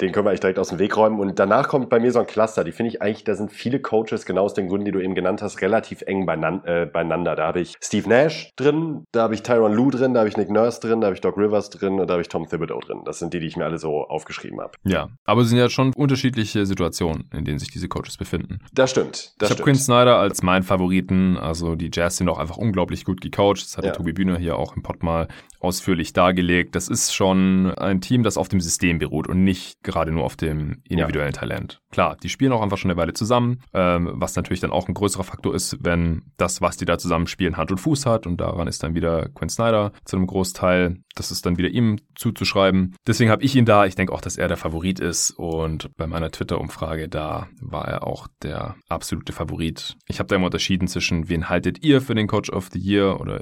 Den 0.00 0.12
können 0.12 0.26
wir 0.26 0.30
eigentlich 0.30 0.40
direkt 0.40 0.58
aus 0.58 0.68
dem 0.68 0.78
Weg 0.78 0.96
räumen. 0.96 1.18
Und 1.18 1.38
danach 1.38 1.68
kommt 1.68 1.88
bei 1.88 1.98
mir 1.98 2.12
so 2.12 2.20
ein 2.20 2.26
Cluster. 2.26 2.62
Die 2.64 2.72
finde 2.72 2.90
ich 2.90 3.02
eigentlich, 3.02 3.24
da 3.24 3.34
sind 3.34 3.50
viele 3.50 3.80
Coaches, 3.80 4.24
genau 4.24 4.44
aus 4.44 4.54
den 4.54 4.68
Gründen, 4.68 4.84
die 4.84 4.92
du 4.92 5.00
eben 5.00 5.14
genannt 5.14 5.42
hast, 5.42 5.60
relativ 5.60 6.02
eng 6.02 6.28
äh, 6.28 6.86
beieinander. 6.86 7.34
Da 7.34 7.48
habe 7.48 7.60
ich 7.60 7.74
Steve 7.80 8.08
Nash 8.08 8.52
drin, 8.56 9.04
da 9.12 9.22
habe 9.22 9.34
ich 9.34 9.42
Tyron 9.42 9.74
Lue 9.74 9.90
drin, 9.90 10.14
da 10.14 10.20
habe 10.20 10.28
ich 10.28 10.36
Nick 10.36 10.50
Nurse 10.50 10.80
drin, 10.80 11.00
da 11.00 11.06
habe 11.06 11.14
ich 11.14 11.20
Doc 11.20 11.36
Rivers 11.36 11.70
drin 11.70 11.98
und 11.98 12.06
da 12.08 12.12
habe 12.12 12.22
ich 12.22 12.28
Tom 12.28 12.48
Thibodeau 12.48 12.80
drin. 12.80 13.02
Das 13.04 13.18
sind 13.18 13.34
die, 13.34 13.40
die 13.40 13.46
ich 13.46 13.56
mir 13.56 13.64
alle 13.64 13.78
so 13.78 14.04
aufgeschrieben 14.04 14.60
habe. 14.60 14.72
Ja, 14.84 15.08
aber 15.24 15.42
es 15.42 15.48
sind 15.48 15.58
ja 15.58 15.68
schon 15.68 15.92
unterschiedliche 15.94 16.64
Situationen, 16.64 17.28
in 17.32 17.44
denen 17.44 17.58
sich 17.58 17.70
diese 17.70 17.88
Coaches 17.88 18.16
befinden. 18.16 18.60
Das 18.72 18.90
stimmt. 18.90 19.34
Das 19.38 19.50
ich 19.50 19.56
habe 19.56 19.64
Quinn 19.64 19.74
Snyder 19.74 20.18
als 20.18 20.42
meinen 20.42 20.62
Favoriten. 20.62 21.36
Also 21.36 21.74
die 21.74 21.90
Jazz 21.92 22.18
sind 22.18 22.28
auch 22.28 22.38
einfach 22.38 22.56
unglaublich 22.56 23.04
gut 23.04 23.20
gecoacht. 23.20 23.62
Das 23.62 23.76
hat 23.76 23.84
ja. 23.84 23.90
der 23.90 23.98
Tobi 23.98 24.12
Bühner 24.12 24.38
hier 24.38 24.56
auch 24.56 24.76
im 24.76 24.82
Pod 24.82 25.02
mal 25.02 25.28
ausführlich 25.60 26.12
dargelegt. 26.12 26.74
Das 26.74 26.88
ist 26.88 27.14
schon 27.14 27.72
ein 27.76 28.00
Team, 28.00 28.22
das 28.22 28.36
auf 28.36 28.48
dem 28.48 28.60
System 28.60 28.98
beruht 28.98 29.28
und 29.28 29.44
nicht 29.44 29.82
gerade 29.82 30.12
nur 30.12 30.24
auf 30.24 30.36
dem 30.36 30.82
individuellen 30.84 31.32
ja. 31.34 31.40
Talent. 31.40 31.80
Klar, 31.90 32.16
die 32.22 32.28
spielen 32.28 32.52
auch 32.52 32.62
einfach 32.62 32.78
schon 32.78 32.90
eine 32.90 33.00
Weile 33.00 33.12
zusammen, 33.12 33.60
ähm, 33.72 34.10
was 34.12 34.36
natürlich 34.36 34.60
dann 34.60 34.70
auch 34.70 34.88
ein 34.88 34.94
größerer 34.94 35.24
Faktor 35.24 35.54
ist, 35.54 35.78
wenn 35.80 36.22
das, 36.36 36.60
was 36.60 36.76
die 36.76 36.84
da 36.84 36.98
zusammen 36.98 37.26
spielen, 37.26 37.56
Hand 37.56 37.70
und 37.70 37.78
Fuß 37.78 38.06
hat 38.06 38.26
und 38.26 38.40
daran 38.40 38.68
ist 38.68 38.82
dann 38.82 38.94
wieder 38.94 39.28
Quinn 39.30 39.48
Snyder 39.48 39.92
zu 40.04 40.16
einem 40.16 40.26
Großteil. 40.26 40.98
Das 41.18 41.30
ist 41.30 41.44
dann 41.46 41.58
wieder 41.58 41.68
ihm 41.68 41.98
zuzuschreiben. 42.14 42.94
Deswegen 43.06 43.30
habe 43.30 43.42
ich 43.42 43.56
ihn 43.56 43.64
da. 43.64 43.86
Ich 43.86 43.96
denke 43.96 44.12
auch, 44.12 44.20
dass 44.20 44.36
er 44.36 44.48
der 44.48 44.56
Favorit 44.56 45.00
ist 45.00 45.30
und 45.32 45.94
bei 45.96 46.06
meiner 46.06 46.30
Twitter-Umfrage 46.30 47.08
da 47.08 47.48
war 47.60 47.88
er 47.88 48.06
auch 48.06 48.28
der 48.42 48.76
absolute 48.88 49.32
Favorit. 49.32 49.96
Ich 50.06 50.18
habe 50.18 50.28
da 50.28 50.36
immer 50.36 50.46
unterschieden 50.46 50.86
zwischen, 50.86 51.28
wen 51.28 51.48
haltet 51.48 51.82
ihr 51.82 52.00
für 52.00 52.14
den 52.14 52.28
Coach 52.28 52.50
of 52.50 52.68
the 52.72 52.78
Year 52.78 53.20
oder 53.20 53.40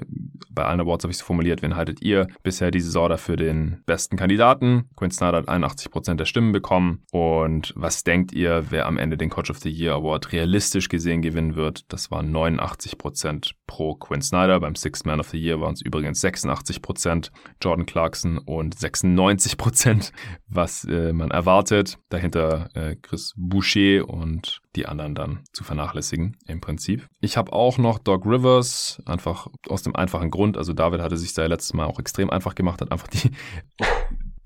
bei 0.51 0.65
allen 0.65 0.81
Awards 0.81 1.05
habe 1.05 1.13
ich 1.13 1.19
es 1.19 1.23
formuliert, 1.23 1.63
wen 1.63 1.77
haltet 1.77 2.03
ihr 2.03 2.29
bisher 2.43 2.71
die 2.71 2.81
Saison 2.81 3.11
dafür 3.11 3.37
den 3.37 3.83
besten 3.85 4.17
Kandidaten? 4.17 4.89
Quinn 4.97 5.11
Snyder 5.11 5.39
hat 5.39 5.49
81% 5.49 6.15
der 6.15 6.25
Stimmen 6.25 6.53
bekommen. 6.53 7.03
Und 7.13 7.73
was 7.77 8.05
denkt 8.05 8.33
ihr, 8.33 8.65
wer 8.71 8.87
am 8.87 8.97
Ende 8.97 9.19
den 9.19 9.29
Coach 9.29 9.51
of 9.51 9.59
the 9.59 9.71
Year 9.71 9.95
Award 9.95 10.33
realistisch 10.33 10.89
gesehen 10.89 11.21
gewinnen 11.21 11.57
wird? 11.57 11.85
Das 11.93 12.11
waren 12.11 12.35
89% 12.35 13.53
pro 13.67 13.95
Quinn 13.97 14.23
Snyder. 14.23 14.61
Beim 14.61 14.75
Sixth 14.75 15.05
Man 15.05 15.21
of 15.21 15.29
the 15.29 15.39
Year 15.39 15.61
waren 15.61 15.75
es 15.75 15.83
übrigens 15.83 16.25
86%. 16.25 17.31
Jordan 17.67 17.85
Clarkson 17.85 18.39
und 18.39 18.77
96%, 18.77 20.13
was 20.47 20.85
äh, 20.85 21.13
man 21.13 21.33
erwartet. 21.33 21.99
Dahinter 22.11 22.69
äh, 22.75 22.95
Chris 22.95 23.35
Boucher 23.37 24.09
und 24.09 24.61
die 24.77 24.87
anderen 24.87 25.17
dann 25.17 25.41
zu 25.53 25.65
vernachlässigen 25.65 26.37
im 26.47 26.61
Prinzip. 26.61 27.09
Ich 27.21 27.37
habe 27.37 27.53
auch 27.53 27.77
noch 27.77 27.99
Doc 27.99 28.25
Rivers, 28.25 29.03
einfach 29.05 29.49
aus 29.69 29.83
dem 29.83 29.97
einfachen 29.97 30.31
Grund, 30.31 30.57
also 30.57 30.75
David 30.75 31.01
hatte 31.01 31.17
sich 31.17 31.35
da 31.35 31.45
letztes 31.47 31.75
Mal 31.75 31.87
auch 31.87 31.99
extrem 31.99 32.31
einfach 32.31 32.55
gemacht, 32.55 32.81
hat 32.81 32.93
einfach 32.93 33.09
die 33.09 33.33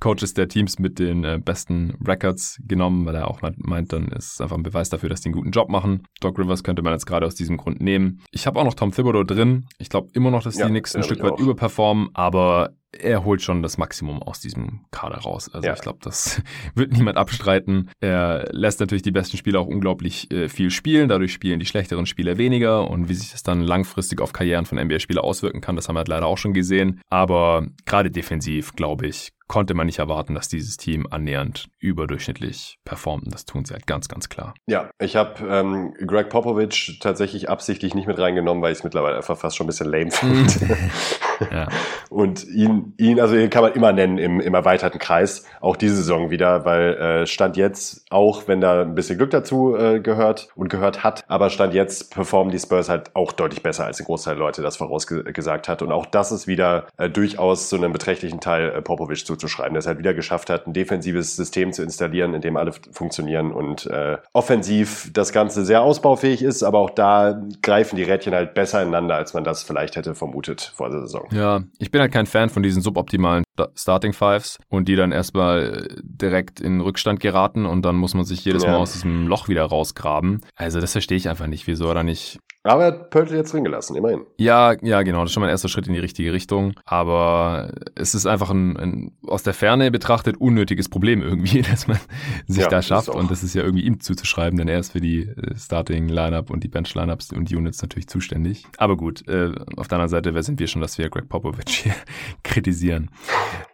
Coaches 0.00 0.34
der 0.34 0.48
Teams 0.48 0.78
mit 0.78 0.98
den 0.98 1.24
äh, 1.24 1.38
besten 1.42 1.96
Records 2.04 2.58
genommen, 2.66 3.06
weil 3.06 3.14
er 3.14 3.28
auch 3.28 3.40
meint, 3.58 3.92
dann 3.92 4.08
ist 4.08 4.34
es 4.34 4.40
einfach 4.40 4.56
ein 4.56 4.62
Beweis 4.62 4.88
dafür, 4.88 5.08
dass 5.08 5.20
die 5.20 5.28
einen 5.28 5.34
guten 5.34 5.50
Job 5.50 5.68
machen. 5.68 6.04
Doc 6.20 6.38
Rivers 6.38 6.64
könnte 6.64 6.82
man 6.82 6.92
jetzt 6.92 7.06
gerade 7.06 7.26
aus 7.26 7.34
diesem 7.34 7.56
Grund 7.56 7.80
nehmen. 7.80 8.22
Ich 8.30 8.46
habe 8.46 8.58
auch 8.58 8.64
noch 8.64 8.74
Tom 8.74 8.92
Thibodeau 8.92 9.24
drin. 9.24 9.66
Ich 9.78 9.90
glaube 9.90 10.08
immer 10.14 10.30
noch, 10.30 10.42
dass 10.42 10.58
ja, 10.58 10.66
die 10.66 10.72
nächsten 10.72 10.98
ein 10.98 11.04
Stück 11.04 11.22
weit 11.22 11.38
überperformen, 11.38 12.08
aber 12.14 12.74
er 12.92 13.24
holt 13.24 13.40
schon 13.40 13.62
das 13.62 13.78
Maximum 13.78 14.22
aus 14.22 14.40
diesem 14.40 14.80
Kader 14.90 15.18
raus. 15.18 15.48
Also 15.52 15.66
ja. 15.66 15.74
ich 15.74 15.80
glaube, 15.80 15.98
das 16.02 16.42
wird 16.74 16.92
niemand 16.92 17.18
abstreiten. 17.18 17.90
Er 18.00 18.48
lässt 18.52 18.80
natürlich 18.80 19.02
die 19.02 19.12
besten 19.12 19.36
Spieler 19.36 19.60
auch 19.60 19.66
unglaublich 19.66 20.30
äh, 20.32 20.48
viel 20.48 20.70
spielen. 20.70 21.08
Dadurch 21.08 21.32
spielen 21.32 21.60
die 21.60 21.66
schlechteren 21.66 22.06
Spieler 22.06 22.38
weniger. 22.38 22.90
Und 22.90 23.08
wie 23.08 23.14
sich 23.14 23.30
das 23.30 23.42
dann 23.42 23.60
langfristig 23.60 24.20
auf 24.20 24.32
Karrieren 24.32 24.66
von 24.66 24.78
NBA-Spielern 24.78 25.24
auswirken 25.24 25.60
kann, 25.60 25.76
das 25.76 25.88
haben 25.88 25.94
wir 25.94 26.00
halt 26.00 26.08
leider 26.08 26.26
auch 26.26 26.38
schon 26.38 26.52
gesehen. 26.52 27.00
Aber 27.08 27.66
gerade 27.86 28.10
defensiv, 28.10 28.72
glaube 28.74 29.06
ich, 29.06 29.32
konnte 29.50 29.74
man 29.74 29.86
nicht 29.86 29.98
erwarten, 29.98 30.36
dass 30.36 30.46
dieses 30.46 30.76
Team 30.76 31.08
annähernd 31.10 31.70
überdurchschnittlich 31.80 32.78
performt. 32.84 33.24
Und 33.24 33.34
das 33.34 33.46
tun 33.46 33.64
sie 33.64 33.74
halt 33.74 33.84
ganz, 33.84 34.06
ganz 34.06 34.28
klar. 34.28 34.54
Ja, 34.68 34.90
ich 35.00 35.16
habe 35.16 35.44
ähm, 35.44 35.92
Greg 36.06 36.28
Popovich 36.28 37.00
tatsächlich 37.02 37.48
absichtlich 37.48 37.96
nicht 37.96 38.06
mit 38.06 38.16
reingenommen, 38.20 38.62
weil 38.62 38.70
ich 38.70 38.78
es 38.78 38.84
mittlerweile 38.84 39.16
einfach 39.16 39.36
fast 39.36 39.56
schon 39.56 39.64
ein 39.64 39.66
bisschen 39.66 39.90
lame 39.90 40.12
finde. 40.12 40.78
Und 42.10 42.44
ihn, 42.48 42.92
ihn, 42.98 43.20
also 43.20 43.36
ihn 43.36 43.50
kann 43.50 43.62
man 43.62 43.72
immer 43.72 43.92
nennen 43.92 44.18
im, 44.18 44.40
im 44.40 44.54
erweiterten 44.54 44.98
Kreis, 44.98 45.44
auch 45.60 45.76
diese 45.76 45.96
Saison 45.96 46.30
wieder, 46.30 46.64
weil 46.64 46.94
äh, 46.94 47.26
Stand 47.26 47.56
jetzt, 47.56 48.04
auch 48.10 48.48
wenn 48.48 48.60
da 48.60 48.82
ein 48.82 48.94
bisschen 48.94 49.16
Glück 49.16 49.30
dazu 49.30 49.76
äh, 49.76 50.00
gehört 50.00 50.48
und 50.56 50.68
gehört 50.68 51.04
hat, 51.04 51.24
aber 51.28 51.50
Stand 51.50 51.72
jetzt 51.72 52.12
performen 52.12 52.50
die 52.50 52.58
Spurs 52.58 52.88
halt 52.88 53.14
auch 53.14 53.32
deutlich 53.32 53.62
besser, 53.62 53.86
als 53.86 54.00
ein 54.00 54.06
Großteil 54.06 54.34
der 54.34 54.44
Leute 54.44 54.62
das 54.62 54.76
vorausgesagt 54.76 55.68
hat. 55.68 55.82
Und 55.82 55.92
auch 55.92 56.06
das 56.06 56.32
ist 56.32 56.46
wieder 56.46 56.86
äh, 56.96 57.08
durchaus 57.08 57.68
zu 57.68 57.76
einem 57.76 57.92
beträchtlichen 57.92 58.40
Teil 58.40 58.70
äh, 58.70 58.82
Popovic 58.82 59.24
zuzuschreiben, 59.24 59.74
der 59.74 59.78
es 59.78 59.86
halt 59.86 59.98
wieder 59.98 60.14
geschafft 60.14 60.50
hat, 60.50 60.66
ein 60.66 60.72
defensives 60.72 61.36
System 61.36 61.72
zu 61.72 61.82
installieren, 61.82 62.34
in 62.34 62.40
dem 62.40 62.56
alle 62.56 62.72
funktionieren 62.92 63.52
und 63.52 63.86
äh, 63.86 64.18
offensiv 64.32 65.10
das 65.12 65.32
Ganze 65.32 65.64
sehr 65.64 65.82
ausbaufähig 65.82 66.42
ist, 66.42 66.62
aber 66.62 66.78
auch 66.78 66.90
da 66.90 67.40
greifen 67.62 67.96
die 67.96 68.02
Rädchen 68.02 68.34
halt 68.34 68.54
besser 68.54 68.82
ineinander, 68.82 69.14
als 69.14 69.34
man 69.34 69.44
das 69.44 69.62
vielleicht 69.62 69.96
hätte 69.96 70.14
vermutet 70.14 70.72
vor 70.74 70.90
der 70.90 71.00
Saison. 71.00 71.28
Ja, 71.30 71.62
ich 71.78 71.90
bin 71.90 72.00
halt 72.00 72.12
kein 72.12 72.26
Fan 72.26 72.50
von 72.50 72.62
diesen 72.62 72.82
suboptimalen 72.82 73.44
Starting 73.74 74.12
Fives 74.12 74.58
und 74.68 74.88
die 74.88 74.96
dann 74.96 75.12
erstmal 75.12 75.88
direkt 76.02 76.60
in 76.60 76.80
Rückstand 76.80 77.20
geraten 77.20 77.66
und 77.66 77.82
dann 77.82 77.96
muss 77.96 78.14
man 78.14 78.24
sich 78.24 78.44
jedes 78.44 78.64
Mal 78.64 78.76
aus 78.76 78.92
diesem 78.92 79.26
Loch 79.26 79.48
wieder 79.48 79.64
rausgraben. 79.64 80.40
Also 80.56 80.80
das 80.80 80.92
verstehe 80.92 81.18
ich 81.18 81.28
einfach 81.28 81.46
nicht, 81.46 81.66
wieso 81.66 81.88
er 81.88 81.94
da 81.94 82.02
nicht 82.02 82.38
aber 82.62 82.84
er 82.84 82.92
hat 82.92 83.10
Pöltl 83.10 83.36
jetzt 83.36 83.54
drin 83.54 83.64
gelassen, 83.64 83.96
immerhin. 83.96 84.26
Ja, 84.36 84.74
ja, 84.82 85.02
genau. 85.02 85.20
Das 85.20 85.30
ist 85.30 85.34
schon 85.34 85.40
mein 85.40 85.50
erster 85.50 85.68
Schritt 85.68 85.86
in 85.86 85.94
die 85.94 85.98
richtige 85.98 86.32
Richtung. 86.32 86.74
Aber 86.84 87.72
es 87.94 88.14
ist 88.14 88.26
einfach 88.26 88.50
ein, 88.50 88.76
ein 88.76 89.12
aus 89.26 89.42
der 89.42 89.54
Ferne 89.54 89.90
betrachtet 89.90 90.36
unnötiges 90.36 90.90
Problem 90.90 91.22
irgendwie, 91.22 91.62
dass 91.70 91.86
man 91.86 91.98
sich 92.46 92.62
ja, 92.62 92.68
da 92.68 92.82
schafft. 92.82 93.08
Und 93.08 93.30
das 93.30 93.42
ist 93.42 93.54
ja 93.54 93.62
irgendwie 93.62 93.84
ihm 93.84 94.00
zuzuschreiben, 94.00 94.58
denn 94.58 94.68
er 94.68 94.78
ist 94.78 94.92
für 94.92 95.00
die 95.00 95.22
äh, 95.22 95.56
Starting-Lineup 95.56 96.50
und 96.50 96.62
die 96.62 96.68
Bench-Lineups 96.68 97.32
und 97.32 97.48
die 97.48 97.56
Units 97.56 97.80
natürlich 97.80 98.08
zuständig. 98.08 98.66
Aber 98.76 98.96
gut, 98.96 99.26
äh, 99.26 99.52
auf 99.76 99.88
der 99.88 99.96
anderen 99.96 100.10
Seite, 100.10 100.34
wer 100.34 100.42
sind 100.42 100.60
wir 100.60 100.66
schon, 100.66 100.82
dass 100.82 100.98
wir 100.98 101.08
Greg 101.08 101.30
Popovich 101.30 101.64
hier 101.84 101.94
kritisieren? 102.42 103.10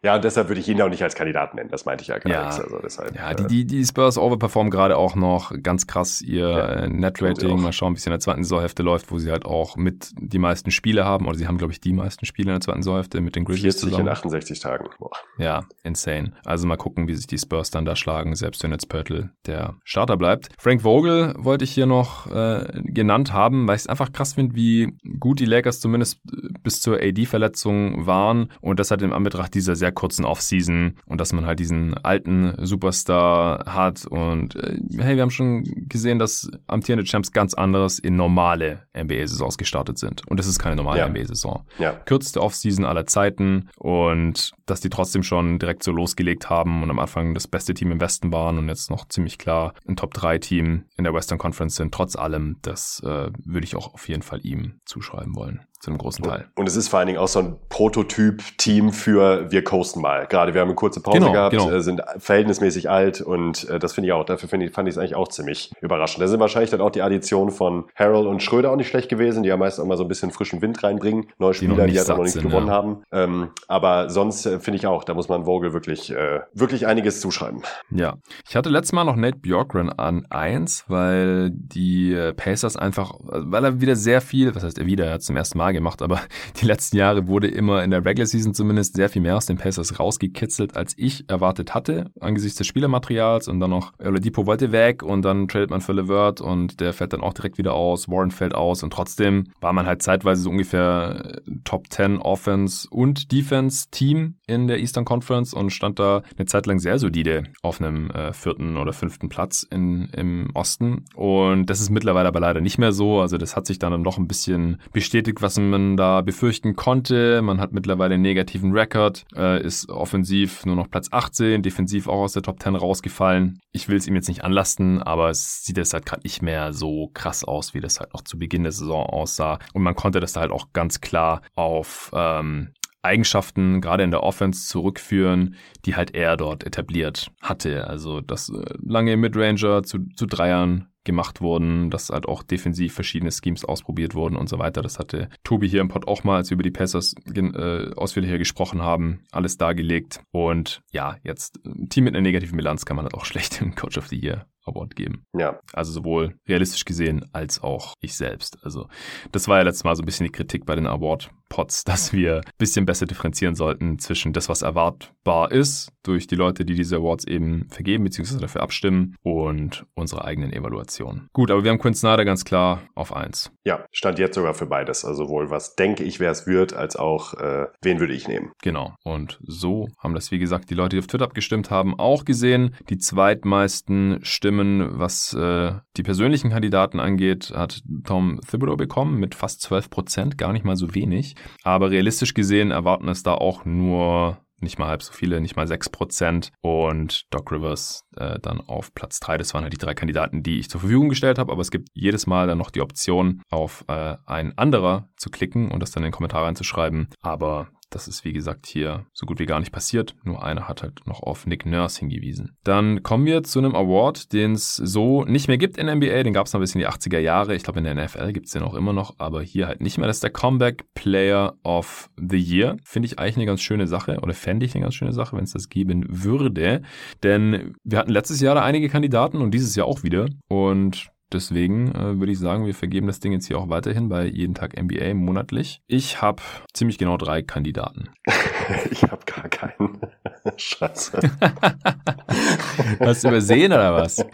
Ja, 0.06 0.14
und 0.14 0.22
deshalb 0.22 0.46
würde 0.46 0.60
ich 0.60 0.68
ihn 0.68 0.80
auch 0.80 0.88
nicht 0.88 1.02
als 1.02 1.16
Kandidaten 1.16 1.56
nennen. 1.56 1.68
Das 1.68 1.84
meinte 1.84 2.02
ich 2.02 2.08
ja 2.08 2.18
gar 2.18 2.32
ja, 2.32 2.44
nichts. 2.44 2.60
Also 2.60 2.78
deshalb, 2.78 3.16
ja, 3.16 3.34
die, 3.34 3.42
äh, 3.42 3.46
die, 3.48 3.66
die 3.66 3.84
Spurs 3.84 4.18
overperformen 4.18 4.70
gerade 4.70 4.96
auch 4.96 5.16
noch 5.16 5.52
ganz 5.64 5.88
krass 5.88 6.22
ihr 6.22 6.48
ja, 6.48 6.86
Net-Rating. 6.86 7.60
Mal 7.60 7.72
schauen, 7.72 7.94
wie 7.94 7.98
es 7.98 8.06
in 8.06 8.10
der 8.10 8.20
zweiten 8.20 8.44
Saisonhälfte 8.44 8.84
läuft, 8.84 9.10
wo 9.10 9.18
sie 9.18 9.32
halt 9.32 9.44
auch 9.44 9.76
mit 9.76 10.12
die 10.16 10.38
meisten 10.38 10.70
Spiele 10.70 11.04
haben, 11.04 11.26
oder 11.26 11.36
sie 11.36 11.48
haben, 11.48 11.58
glaube 11.58 11.72
ich, 11.72 11.80
die 11.80 11.92
meisten 11.92 12.24
Spiele 12.24 12.50
in 12.50 12.54
der 12.54 12.60
zweiten 12.60 12.84
Saisonhälfte 12.84 13.20
mit 13.20 13.34
den 13.34 13.44
Grizzlies 13.44 13.80
40 13.80 13.80
zusammen. 13.80 14.06
in 14.06 14.12
68 14.12 14.60
Tagen. 14.60 14.84
Boah. 15.00 15.10
Ja, 15.38 15.64
insane. 15.82 16.34
Also 16.44 16.68
mal 16.68 16.76
gucken, 16.76 17.08
wie 17.08 17.14
sich 17.16 17.26
die 17.26 17.38
Spurs 17.38 17.72
dann 17.72 17.84
da 17.84 17.96
schlagen, 17.96 18.36
selbst 18.36 18.62
wenn 18.62 18.70
jetzt 18.70 18.88
Pörtl 18.88 19.30
der 19.46 19.74
Starter 19.82 20.16
bleibt. 20.16 20.50
Frank 20.56 20.82
Vogel 20.82 21.34
wollte 21.36 21.64
ich 21.64 21.72
hier 21.72 21.86
noch 21.86 22.30
äh, 22.30 22.64
genannt 22.84 23.32
haben, 23.32 23.66
weil 23.66 23.74
ich 23.74 23.82
es 23.82 23.86
einfach 23.88 24.12
krass 24.12 24.34
finde, 24.34 24.54
wie 24.54 24.96
gut 25.18 25.40
die 25.40 25.46
Lakers 25.46 25.80
zumindest 25.80 26.20
bis 26.62 26.80
zur 26.80 27.00
AD-Verletzung 27.02 28.06
waren 28.06 28.52
und 28.60 28.78
das 28.78 28.92
halt 28.92 29.02
im 29.02 29.12
Anbetracht 29.12 29.52
dieser 29.52 29.74
sehr 29.74 29.95
kurzen 29.96 30.24
Offseason 30.24 30.94
und 31.06 31.20
dass 31.20 31.32
man 31.32 31.46
halt 31.46 31.58
diesen 31.58 31.94
alten 31.94 32.54
Superstar 32.64 33.64
hat 33.66 34.06
und 34.06 34.54
äh, 34.54 34.78
hey, 34.98 35.16
wir 35.16 35.22
haben 35.22 35.30
schon 35.30 35.64
gesehen, 35.88 36.20
dass 36.20 36.48
amtierende 36.68 37.04
Champs 37.04 37.32
ganz 37.32 37.54
anderes 37.54 37.98
in 37.98 38.14
normale 38.14 38.82
NBA-Saisons 38.96 39.58
gestartet 39.58 39.98
sind. 39.98 40.26
Und 40.28 40.38
es 40.38 40.46
ist 40.46 40.60
keine 40.60 40.76
normale 40.76 41.00
ja. 41.00 41.08
NBA-Saison. 41.08 41.64
Ja. 41.78 41.92
Kürzeste 41.92 42.40
Offseason 42.40 42.84
aller 42.84 43.06
Zeiten 43.06 43.68
und 43.78 44.52
dass 44.66 44.80
die 44.80 44.90
trotzdem 44.90 45.22
schon 45.22 45.58
direkt 45.58 45.82
so 45.82 45.90
losgelegt 45.90 46.50
haben 46.50 46.82
und 46.82 46.90
am 46.90 46.98
Anfang 46.98 47.34
das 47.34 47.48
beste 47.48 47.74
Team 47.74 47.90
im 47.90 48.00
Westen 48.00 48.32
waren 48.32 48.58
und 48.58 48.68
jetzt 48.68 48.90
noch 48.90 49.08
ziemlich 49.08 49.38
klar 49.38 49.74
ein 49.88 49.96
Top-3-Team 49.96 50.84
in 50.96 51.04
der 51.04 51.14
Western 51.14 51.38
Conference 51.38 51.76
sind. 51.76 51.92
Trotz 51.92 52.16
allem, 52.16 52.56
das 52.62 53.02
äh, 53.04 53.30
würde 53.44 53.64
ich 53.64 53.74
auch 53.74 53.94
auf 53.94 54.08
jeden 54.08 54.22
Fall 54.22 54.44
ihm 54.44 54.80
zuschreiben 54.84 55.34
wollen 55.34 55.62
zu 55.80 55.90
einem 55.90 55.98
großen 55.98 56.24
Teil. 56.24 56.46
Und 56.54 56.66
es 56.66 56.76
ist 56.76 56.88
vor 56.88 56.98
allen 56.98 57.06
Dingen 57.06 57.18
auch 57.18 57.28
so 57.28 57.38
ein 57.40 57.56
Prototyp-Team 57.68 58.92
für 58.92 59.50
wir 59.50 59.62
coasten 59.62 60.00
mal. 60.00 60.26
Gerade 60.26 60.54
wir 60.54 60.60
haben 60.60 60.68
eine 60.68 60.74
kurze 60.74 61.00
Pause 61.00 61.18
genau, 61.18 61.32
gehabt, 61.32 61.52
genau. 61.52 61.70
Äh, 61.70 61.82
sind 61.82 62.00
verhältnismäßig 62.18 62.88
alt 62.88 63.20
und 63.20 63.68
äh, 63.68 63.78
das 63.78 63.92
finde 63.92 64.08
ich 64.08 64.12
auch, 64.12 64.24
dafür 64.24 64.52
ich, 64.60 64.72
fand 64.72 64.88
ich 64.88 64.94
es 64.94 64.98
eigentlich 64.98 65.14
auch 65.14 65.28
ziemlich 65.28 65.72
überraschend. 65.80 66.22
Da 66.22 66.28
sind 66.28 66.40
wahrscheinlich 66.40 66.70
dann 66.70 66.80
auch 66.80 66.90
die 66.90 67.02
Additionen 67.02 67.52
von 67.52 67.84
Harold 67.94 68.26
und 68.26 68.42
Schröder 68.42 68.70
auch 68.70 68.76
nicht 68.76 68.88
schlecht 68.88 69.08
gewesen, 69.08 69.42
die 69.42 69.50
ja 69.50 69.56
meist 69.56 69.78
auch 69.78 69.84
mal 69.84 69.96
so 69.96 70.04
ein 70.04 70.08
bisschen 70.08 70.30
frischen 70.30 70.62
Wind 70.62 70.82
reinbringen. 70.82 71.26
Neue 71.38 71.54
Spieler, 71.54 71.86
die, 71.86 71.92
die 71.92 71.98
halt 71.98 72.08
noch 72.08 72.18
nicht 72.18 72.32
sind, 72.32 72.42
gewonnen 72.42 72.68
ja. 72.68 72.72
haben. 72.72 73.02
Ähm, 73.12 73.50
aber 73.68 74.08
sonst 74.08 74.46
äh, 74.46 74.60
finde 74.60 74.78
ich 74.78 74.86
auch, 74.86 75.04
da 75.04 75.14
muss 75.14 75.28
man 75.28 75.44
Vogel 75.44 75.72
wirklich, 75.72 76.10
äh, 76.10 76.40
wirklich 76.54 76.86
einiges 76.86 77.20
zuschreiben. 77.20 77.62
Ja. 77.90 78.14
Ich 78.48 78.56
hatte 78.56 78.70
letztes 78.70 78.92
Mal 78.92 79.04
noch 79.04 79.16
Nate 79.16 79.38
Bjorkgren 79.38 79.90
an 79.90 80.26
eins, 80.30 80.84
weil 80.88 81.50
die 81.52 82.16
Pacers 82.36 82.76
einfach, 82.76 83.12
weil 83.20 83.64
er 83.64 83.80
wieder 83.80 83.96
sehr 83.96 84.20
viel, 84.20 84.54
was 84.54 84.62
heißt 84.62 84.78
er 84.78 84.86
wieder, 84.86 85.06
er 85.06 85.14
hat 85.14 85.22
zum 85.22 85.36
ersten 85.36 85.58
Mal 85.58 85.65
gemacht, 85.72 86.02
aber 86.02 86.20
die 86.60 86.66
letzten 86.66 86.96
Jahre 86.96 87.28
wurde 87.28 87.48
immer 87.48 87.82
in 87.84 87.90
der 87.90 88.04
Regular 88.04 88.26
Season 88.26 88.54
zumindest 88.54 88.96
sehr 88.96 89.08
viel 89.08 89.22
mehr 89.22 89.36
aus 89.36 89.46
den 89.46 89.56
Pacers 89.56 89.98
rausgekitzelt, 89.98 90.76
als 90.76 90.94
ich 90.96 91.28
erwartet 91.28 91.74
hatte, 91.74 92.10
angesichts 92.20 92.58
des 92.58 92.66
Spielermaterials 92.66 93.48
und 93.48 93.60
dann 93.60 93.70
noch 93.70 93.92
Oladipo 93.98 94.46
wollte 94.46 94.72
weg 94.72 95.02
und 95.02 95.22
dann 95.22 95.48
tradet 95.48 95.70
man 95.70 95.80
für 95.80 95.92
LeVert 95.92 96.40
und 96.40 96.80
der 96.80 96.92
fällt 96.92 97.12
dann 97.12 97.20
auch 97.20 97.34
direkt 97.34 97.58
wieder 97.58 97.74
aus, 97.74 98.08
Warren 98.08 98.30
fällt 98.30 98.54
aus 98.54 98.82
und 98.82 98.92
trotzdem 98.92 99.44
war 99.60 99.72
man 99.72 99.86
halt 99.86 100.02
zeitweise 100.02 100.42
so 100.42 100.50
ungefähr 100.50 101.40
äh, 101.46 101.52
Top 101.64 101.86
10 101.90 102.18
Offense 102.18 102.88
und 102.90 103.32
Defense 103.32 103.86
Team 103.90 104.36
in 104.46 104.68
der 104.68 104.78
Eastern 104.78 105.04
Conference 105.04 105.54
und 105.54 105.70
stand 105.70 105.98
da 105.98 106.22
eine 106.36 106.46
Zeit 106.46 106.66
lang 106.66 106.78
sehr 106.78 106.98
solide 106.98 107.44
auf 107.62 107.80
einem 107.80 108.10
äh, 108.10 108.32
vierten 108.32 108.76
oder 108.76 108.92
fünften 108.92 109.28
Platz 109.28 109.66
in, 109.68 110.08
im 110.12 110.50
Osten. 110.54 111.04
Und 111.14 111.66
das 111.66 111.80
ist 111.80 111.90
mittlerweile 111.90 112.28
aber 112.28 112.40
leider 112.40 112.60
nicht 112.60 112.78
mehr 112.78 112.92
so, 112.92 113.20
also 113.20 113.38
das 113.38 113.56
hat 113.56 113.66
sich 113.66 113.78
dann 113.78 114.02
noch 114.02 114.18
ein 114.18 114.28
bisschen 114.28 114.80
bestätigt, 114.92 115.42
was 115.42 115.55
man 115.58 115.96
da 115.96 116.20
befürchten 116.20 116.76
konnte. 116.76 117.42
Man 117.42 117.60
hat 117.60 117.72
mittlerweile 117.72 118.14
einen 118.14 118.22
negativen 118.22 118.72
Rekord, 118.72 119.24
äh, 119.34 119.62
ist 119.62 119.88
offensiv 119.88 120.64
nur 120.66 120.76
noch 120.76 120.90
Platz 120.90 121.08
18, 121.10 121.62
defensiv 121.62 122.08
auch 122.08 122.20
aus 122.20 122.32
der 122.32 122.42
Top 122.42 122.62
10 122.62 122.76
rausgefallen. 122.76 123.58
Ich 123.72 123.88
will 123.88 123.96
es 123.96 124.06
ihm 124.06 124.14
jetzt 124.14 124.28
nicht 124.28 124.44
anlasten, 124.44 125.02
aber 125.02 125.30
es 125.30 125.64
sieht 125.64 125.76
jetzt 125.76 125.94
halt 125.94 126.06
gerade 126.06 126.22
nicht 126.22 126.42
mehr 126.42 126.72
so 126.72 127.10
krass 127.14 127.44
aus, 127.44 127.74
wie 127.74 127.80
das 127.80 128.00
halt 128.00 128.12
noch 128.14 128.22
zu 128.22 128.38
Beginn 128.38 128.62
der 128.62 128.72
Saison 128.72 129.06
aussah. 129.06 129.58
Und 129.72 129.82
man 129.82 129.94
konnte 129.94 130.20
das 130.20 130.32
da 130.32 130.40
halt 130.40 130.52
auch 130.52 130.72
ganz 130.72 131.00
klar 131.00 131.42
auf 131.54 132.10
ähm, 132.14 132.72
Eigenschaften 133.06 133.80
gerade 133.80 134.02
in 134.02 134.10
der 134.10 134.22
Offense 134.22 134.68
zurückführen, 134.68 135.54
die 135.84 135.94
halt 135.94 136.14
er 136.14 136.36
dort 136.36 136.64
etabliert 136.64 137.30
hatte. 137.40 137.86
Also 137.86 138.20
das 138.20 138.48
äh, 138.48 138.62
lange 138.82 139.16
Midranger 139.16 139.82
zu, 139.82 140.06
zu 140.14 140.26
Dreiern 140.26 140.88
gemacht 141.06 141.40
wurden, 141.40 141.88
dass 141.88 142.10
halt 142.10 142.26
auch 142.26 142.42
defensiv 142.42 142.92
verschiedene 142.92 143.32
Schemes 143.32 143.64
ausprobiert 143.64 144.14
wurden 144.14 144.36
und 144.36 144.48
so 144.50 144.58
weiter. 144.58 144.82
Das 144.82 144.98
hatte 144.98 145.30
Tobi 145.42 145.68
hier 145.68 145.80
im 145.80 145.88
Pod 145.88 146.06
auch 146.06 146.24
mal, 146.24 146.36
als 146.36 146.50
wir 146.50 146.56
über 146.56 146.62
die 146.62 146.70
Pacers 146.70 147.14
äh, 147.34 147.94
ausführlicher 147.96 148.36
gesprochen 148.36 148.82
haben, 148.82 149.20
alles 149.32 149.56
dargelegt. 149.56 150.20
Und 150.30 150.82
ja, 150.92 151.16
jetzt 151.22 151.58
ein 151.64 151.88
Team 151.88 152.04
mit 152.04 152.14
einer 152.14 152.22
negativen 152.22 152.58
Bilanz 152.58 152.84
kann 152.84 152.96
man 152.96 153.06
halt 153.06 153.14
auch 153.14 153.24
schlecht 153.26 153.62
im 153.62 153.74
Coach 153.74 153.96
of 153.96 154.08
the 154.08 154.20
Year 154.20 154.46
Award 154.66 154.96
geben. 154.96 155.24
Ja. 155.36 155.60
Also 155.72 155.92
sowohl 155.92 156.34
realistisch 156.48 156.84
gesehen 156.84 157.24
als 157.32 157.62
auch 157.62 157.94
ich 158.00 158.16
selbst. 158.16 158.58
Also 158.62 158.88
das 159.32 159.48
war 159.48 159.58
ja 159.58 159.64
letztes 159.64 159.84
Mal 159.84 159.96
so 159.96 160.02
ein 160.02 160.06
bisschen 160.06 160.26
die 160.26 160.32
Kritik 160.32 160.66
bei 160.66 160.74
den 160.74 160.86
Award 160.86 161.30
Pots, 161.48 161.84
dass 161.84 162.12
wir 162.12 162.36
ein 162.36 162.52
bisschen 162.58 162.86
besser 162.86 163.06
differenzieren 163.06 163.54
sollten 163.54 163.98
zwischen 163.98 164.32
das, 164.32 164.48
was 164.48 164.62
erwartbar 164.62 165.52
ist 165.52 165.90
durch 166.02 166.26
die 166.26 166.36
Leute, 166.36 166.64
die 166.64 166.74
diese 166.74 166.96
Awards 166.96 167.26
eben 167.26 167.68
vergeben 167.70 168.04
bzw. 168.04 168.38
dafür 168.38 168.62
abstimmen 168.62 169.16
und 169.22 169.86
unsere 169.94 170.24
eigenen 170.24 170.52
Evaluationen. 170.52 171.28
Gut, 171.32 171.50
aber 171.50 171.64
wir 171.64 171.70
haben 171.70 171.78
Quinn 171.78 171.94
Snyder 171.94 172.24
ganz 172.24 172.44
klar 172.44 172.82
auf 172.94 173.14
eins. 173.14 173.50
Ja, 173.64 173.84
stand 173.90 174.18
jetzt 174.18 174.36
sogar 174.36 174.54
für 174.54 174.66
beides. 174.66 175.04
Also 175.04 175.24
sowohl 175.24 175.50
was 175.50 175.74
denke 175.74 176.04
ich, 176.04 176.20
wer 176.20 176.30
es 176.30 176.46
wird, 176.46 176.74
als 176.74 176.96
auch 176.96 177.34
äh, 177.34 177.66
wen 177.82 178.00
würde 178.00 178.14
ich 178.14 178.28
nehmen. 178.28 178.52
Genau. 178.62 178.94
Und 179.02 179.38
so 179.42 179.88
haben 179.98 180.14
das, 180.14 180.30
wie 180.30 180.38
gesagt, 180.38 180.70
die 180.70 180.74
Leute, 180.74 180.96
die 180.96 181.00
auf 181.00 181.06
Twitter 181.06 181.24
abgestimmt 181.24 181.70
haben, 181.70 181.98
auch 181.98 182.24
gesehen. 182.24 182.76
Die 182.88 182.98
zweitmeisten 182.98 184.20
Stimmen, 184.22 184.55
was 184.58 185.34
äh, 185.34 185.72
die 185.96 186.02
persönlichen 186.02 186.50
Kandidaten 186.50 187.00
angeht, 187.00 187.52
hat 187.54 187.82
Tom 188.04 188.40
Thibodeau 188.48 188.76
bekommen 188.76 189.18
mit 189.18 189.34
fast 189.34 189.62
12 189.62 189.90
Prozent, 189.90 190.38
gar 190.38 190.52
nicht 190.52 190.64
mal 190.64 190.76
so 190.76 190.94
wenig. 190.94 191.34
Aber 191.62 191.90
realistisch 191.90 192.34
gesehen 192.34 192.70
erwarten 192.70 193.08
es 193.08 193.22
da 193.22 193.34
auch 193.34 193.64
nur 193.64 194.38
nicht 194.58 194.78
mal 194.78 194.88
halb 194.88 195.02
so 195.02 195.12
viele, 195.12 195.40
nicht 195.40 195.56
mal 195.56 195.66
sechs 195.66 195.88
Prozent. 195.88 196.52
Und 196.62 197.26
Doc 197.30 197.52
Rivers 197.52 198.04
äh, 198.16 198.38
dann 198.40 198.60
auf 198.60 198.94
Platz 198.94 199.20
drei. 199.20 199.36
Das 199.36 199.54
waren 199.54 199.62
halt 199.62 199.72
die 199.72 199.78
drei 199.78 199.94
Kandidaten, 199.94 200.42
die 200.42 200.58
ich 200.58 200.70
zur 200.70 200.80
Verfügung 200.80 201.08
gestellt 201.08 201.38
habe. 201.38 201.52
Aber 201.52 201.60
es 201.60 201.70
gibt 201.70 201.88
jedes 201.94 202.26
Mal 202.26 202.46
dann 202.46 202.58
noch 202.58 202.70
die 202.70 202.80
Option, 202.80 203.42
auf 203.50 203.84
äh, 203.88 204.16
ein 204.26 204.56
anderer 204.56 205.08
zu 205.16 205.30
klicken 205.30 205.70
und 205.70 205.80
das 205.80 205.90
dann 205.90 206.02
in 206.02 206.08
den 206.08 206.14
Kommentar 206.14 206.44
reinzuschreiben. 206.44 207.08
Aber 207.20 207.68
das 207.90 208.08
ist 208.08 208.24
wie 208.24 208.32
gesagt 208.32 208.66
hier 208.66 209.06
so 209.12 209.26
gut 209.26 209.38
wie 209.38 209.46
gar 209.46 209.60
nicht 209.60 209.72
passiert. 209.72 210.14
Nur 210.24 210.42
einer 210.42 210.68
hat 210.68 210.82
halt 210.82 211.06
noch 211.06 211.22
auf 211.22 211.46
Nick 211.46 211.66
Nurse 211.66 212.00
hingewiesen. 212.00 212.56
Dann 212.64 213.02
kommen 213.02 213.26
wir 213.26 213.42
zu 213.42 213.58
einem 213.58 213.74
Award, 213.74 214.32
den 214.32 214.52
es 214.52 214.76
so 214.76 215.24
nicht 215.24 215.48
mehr 215.48 215.58
gibt 215.58 215.78
in 215.78 215.86
NBA. 215.86 216.22
Den 216.24 216.32
gab 216.32 216.46
es 216.46 216.52
noch 216.52 216.60
bis 216.60 216.74
in 216.74 216.80
die 216.80 216.88
80er 216.88 217.18
Jahre. 217.18 217.54
Ich 217.54 217.62
glaube, 217.62 217.78
in 217.78 217.84
der 217.84 217.94
NFL 217.94 218.32
gibt 218.32 218.46
es 218.46 218.52
den 218.52 218.62
auch 218.62 218.74
immer 218.74 218.92
noch, 218.92 219.14
aber 219.18 219.42
hier 219.42 219.68
halt 219.68 219.80
nicht 219.80 219.98
mehr. 219.98 220.06
Das 220.06 220.16
ist 220.16 220.24
der 220.24 220.30
Comeback 220.30 220.84
Player 220.94 221.54
of 221.62 222.10
the 222.16 222.38
Year. 222.38 222.76
Finde 222.84 223.06
ich 223.06 223.18
eigentlich 223.18 223.36
eine 223.36 223.46
ganz 223.46 223.60
schöne 223.60 223.86
Sache 223.86 224.18
oder 224.20 224.34
fände 224.34 224.66
ich 224.66 224.74
eine 224.74 224.82
ganz 224.82 224.94
schöne 224.94 225.12
Sache, 225.12 225.36
wenn 225.36 225.44
es 225.44 225.52
das 225.52 225.68
geben 225.68 226.04
würde. 226.08 226.82
Denn 227.22 227.74
wir 227.84 227.98
hatten 227.98 228.10
letztes 228.10 228.40
Jahr 228.40 228.56
da 228.56 228.62
einige 228.62 228.88
Kandidaten 228.88 229.40
und 229.40 229.52
dieses 229.52 229.76
Jahr 229.76 229.86
auch 229.86 230.02
wieder. 230.02 230.26
Und 230.48 231.10
Deswegen 231.32 231.92
äh, 231.92 232.18
würde 232.18 232.32
ich 232.32 232.38
sagen, 232.38 232.66
wir 232.66 232.74
vergeben 232.74 233.08
das 233.08 233.18
Ding 233.18 233.32
jetzt 233.32 233.46
hier 233.46 233.58
auch 233.58 233.68
weiterhin 233.68 234.08
bei 234.08 234.26
jeden 234.26 234.54
Tag 234.54 234.80
NBA 234.80 235.14
monatlich. 235.14 235.82
Ich 235.88 236.22
habe 236.22 236.42
ziemlich 236.72 236.98
genau 236.98 237.16
drei 237.16 237.42
Kandidaten. 237.42 238.10
ich 238.90 239.02
habe 239.02 239.24
gar 239.26 239.48
keinen. 239.48 239.98
Scheiße. 240.56 241.18
Hast 243.00 243.24
du 243.24 243.28
übersehen 243.28 243.72
oder 243.72 243.94
was? 243.94 244.24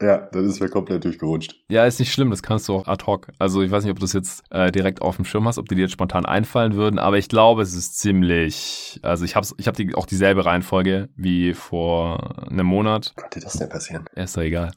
Ja, 0.00 0.28
das 0.30 0.42
ist 0.44 0.60
mir 0.60 0.68
komplett 0.68 1.04
durchgerutscht. 1.04 1.56
Ja, 1.68 1.84
ist 1.86 1.98
nicht 1.98 2.12
schlimm, 2.12 2.30
das 2.30 2.42
kannst 2.42 2.68
du 2.68 2.74
auch 2.74 2.86
ad 2.86 3.04
hoc. 3.06 3.28
Also 3.38 3.62
ich 3.62 3.70
weiß 3.70 3.82
nicht, 3.82 3.90
ob 3.90 3.98
du 3.98 4.04
es 4.04 4.12
jetzt 4.12 4.44
äh, 4.50 4.70
direkt 4.70 5.02
auf 5.02 5.16
dem 5.16 5.24
Schirm 5.24 5.46
hast, 5.48 5.58
ob 5.58 5.68
die 5.68 5.74
dir 5.74 5.82
jetzt 5.82 5.92
spontan 5.92 6.24
einfallen 6.24 6.74
würden, 6.74 6.98
aber 6.98 7.18
ich 7.18 7.28
glaube, 7.28 7.62
es 7.62 7.74
ist 7.74 7.98
ziemlich, 7.98 9.00
also 9.02 9.24
ich 9.24 9.34
habe 9.34 9.46
ich 9.56 9.66
hab 9.66 9.74
die, 9.74 9.94
auch 9.94 10.06
dieselbe 10.06 10.44
Reihenfolge 10.44 11.08
wie 11.16 11.54
vor 11.54 12.48
einem 12.48 12.66
Monat. 12.66 13.12
Konnte 13.16 13.40
das 13.40 13.54
denn 13.54 13.68
passieren? 13.68 14.04
Ist 14.14 14.36
doch 14.36 14.42
egal. 14.42 14.70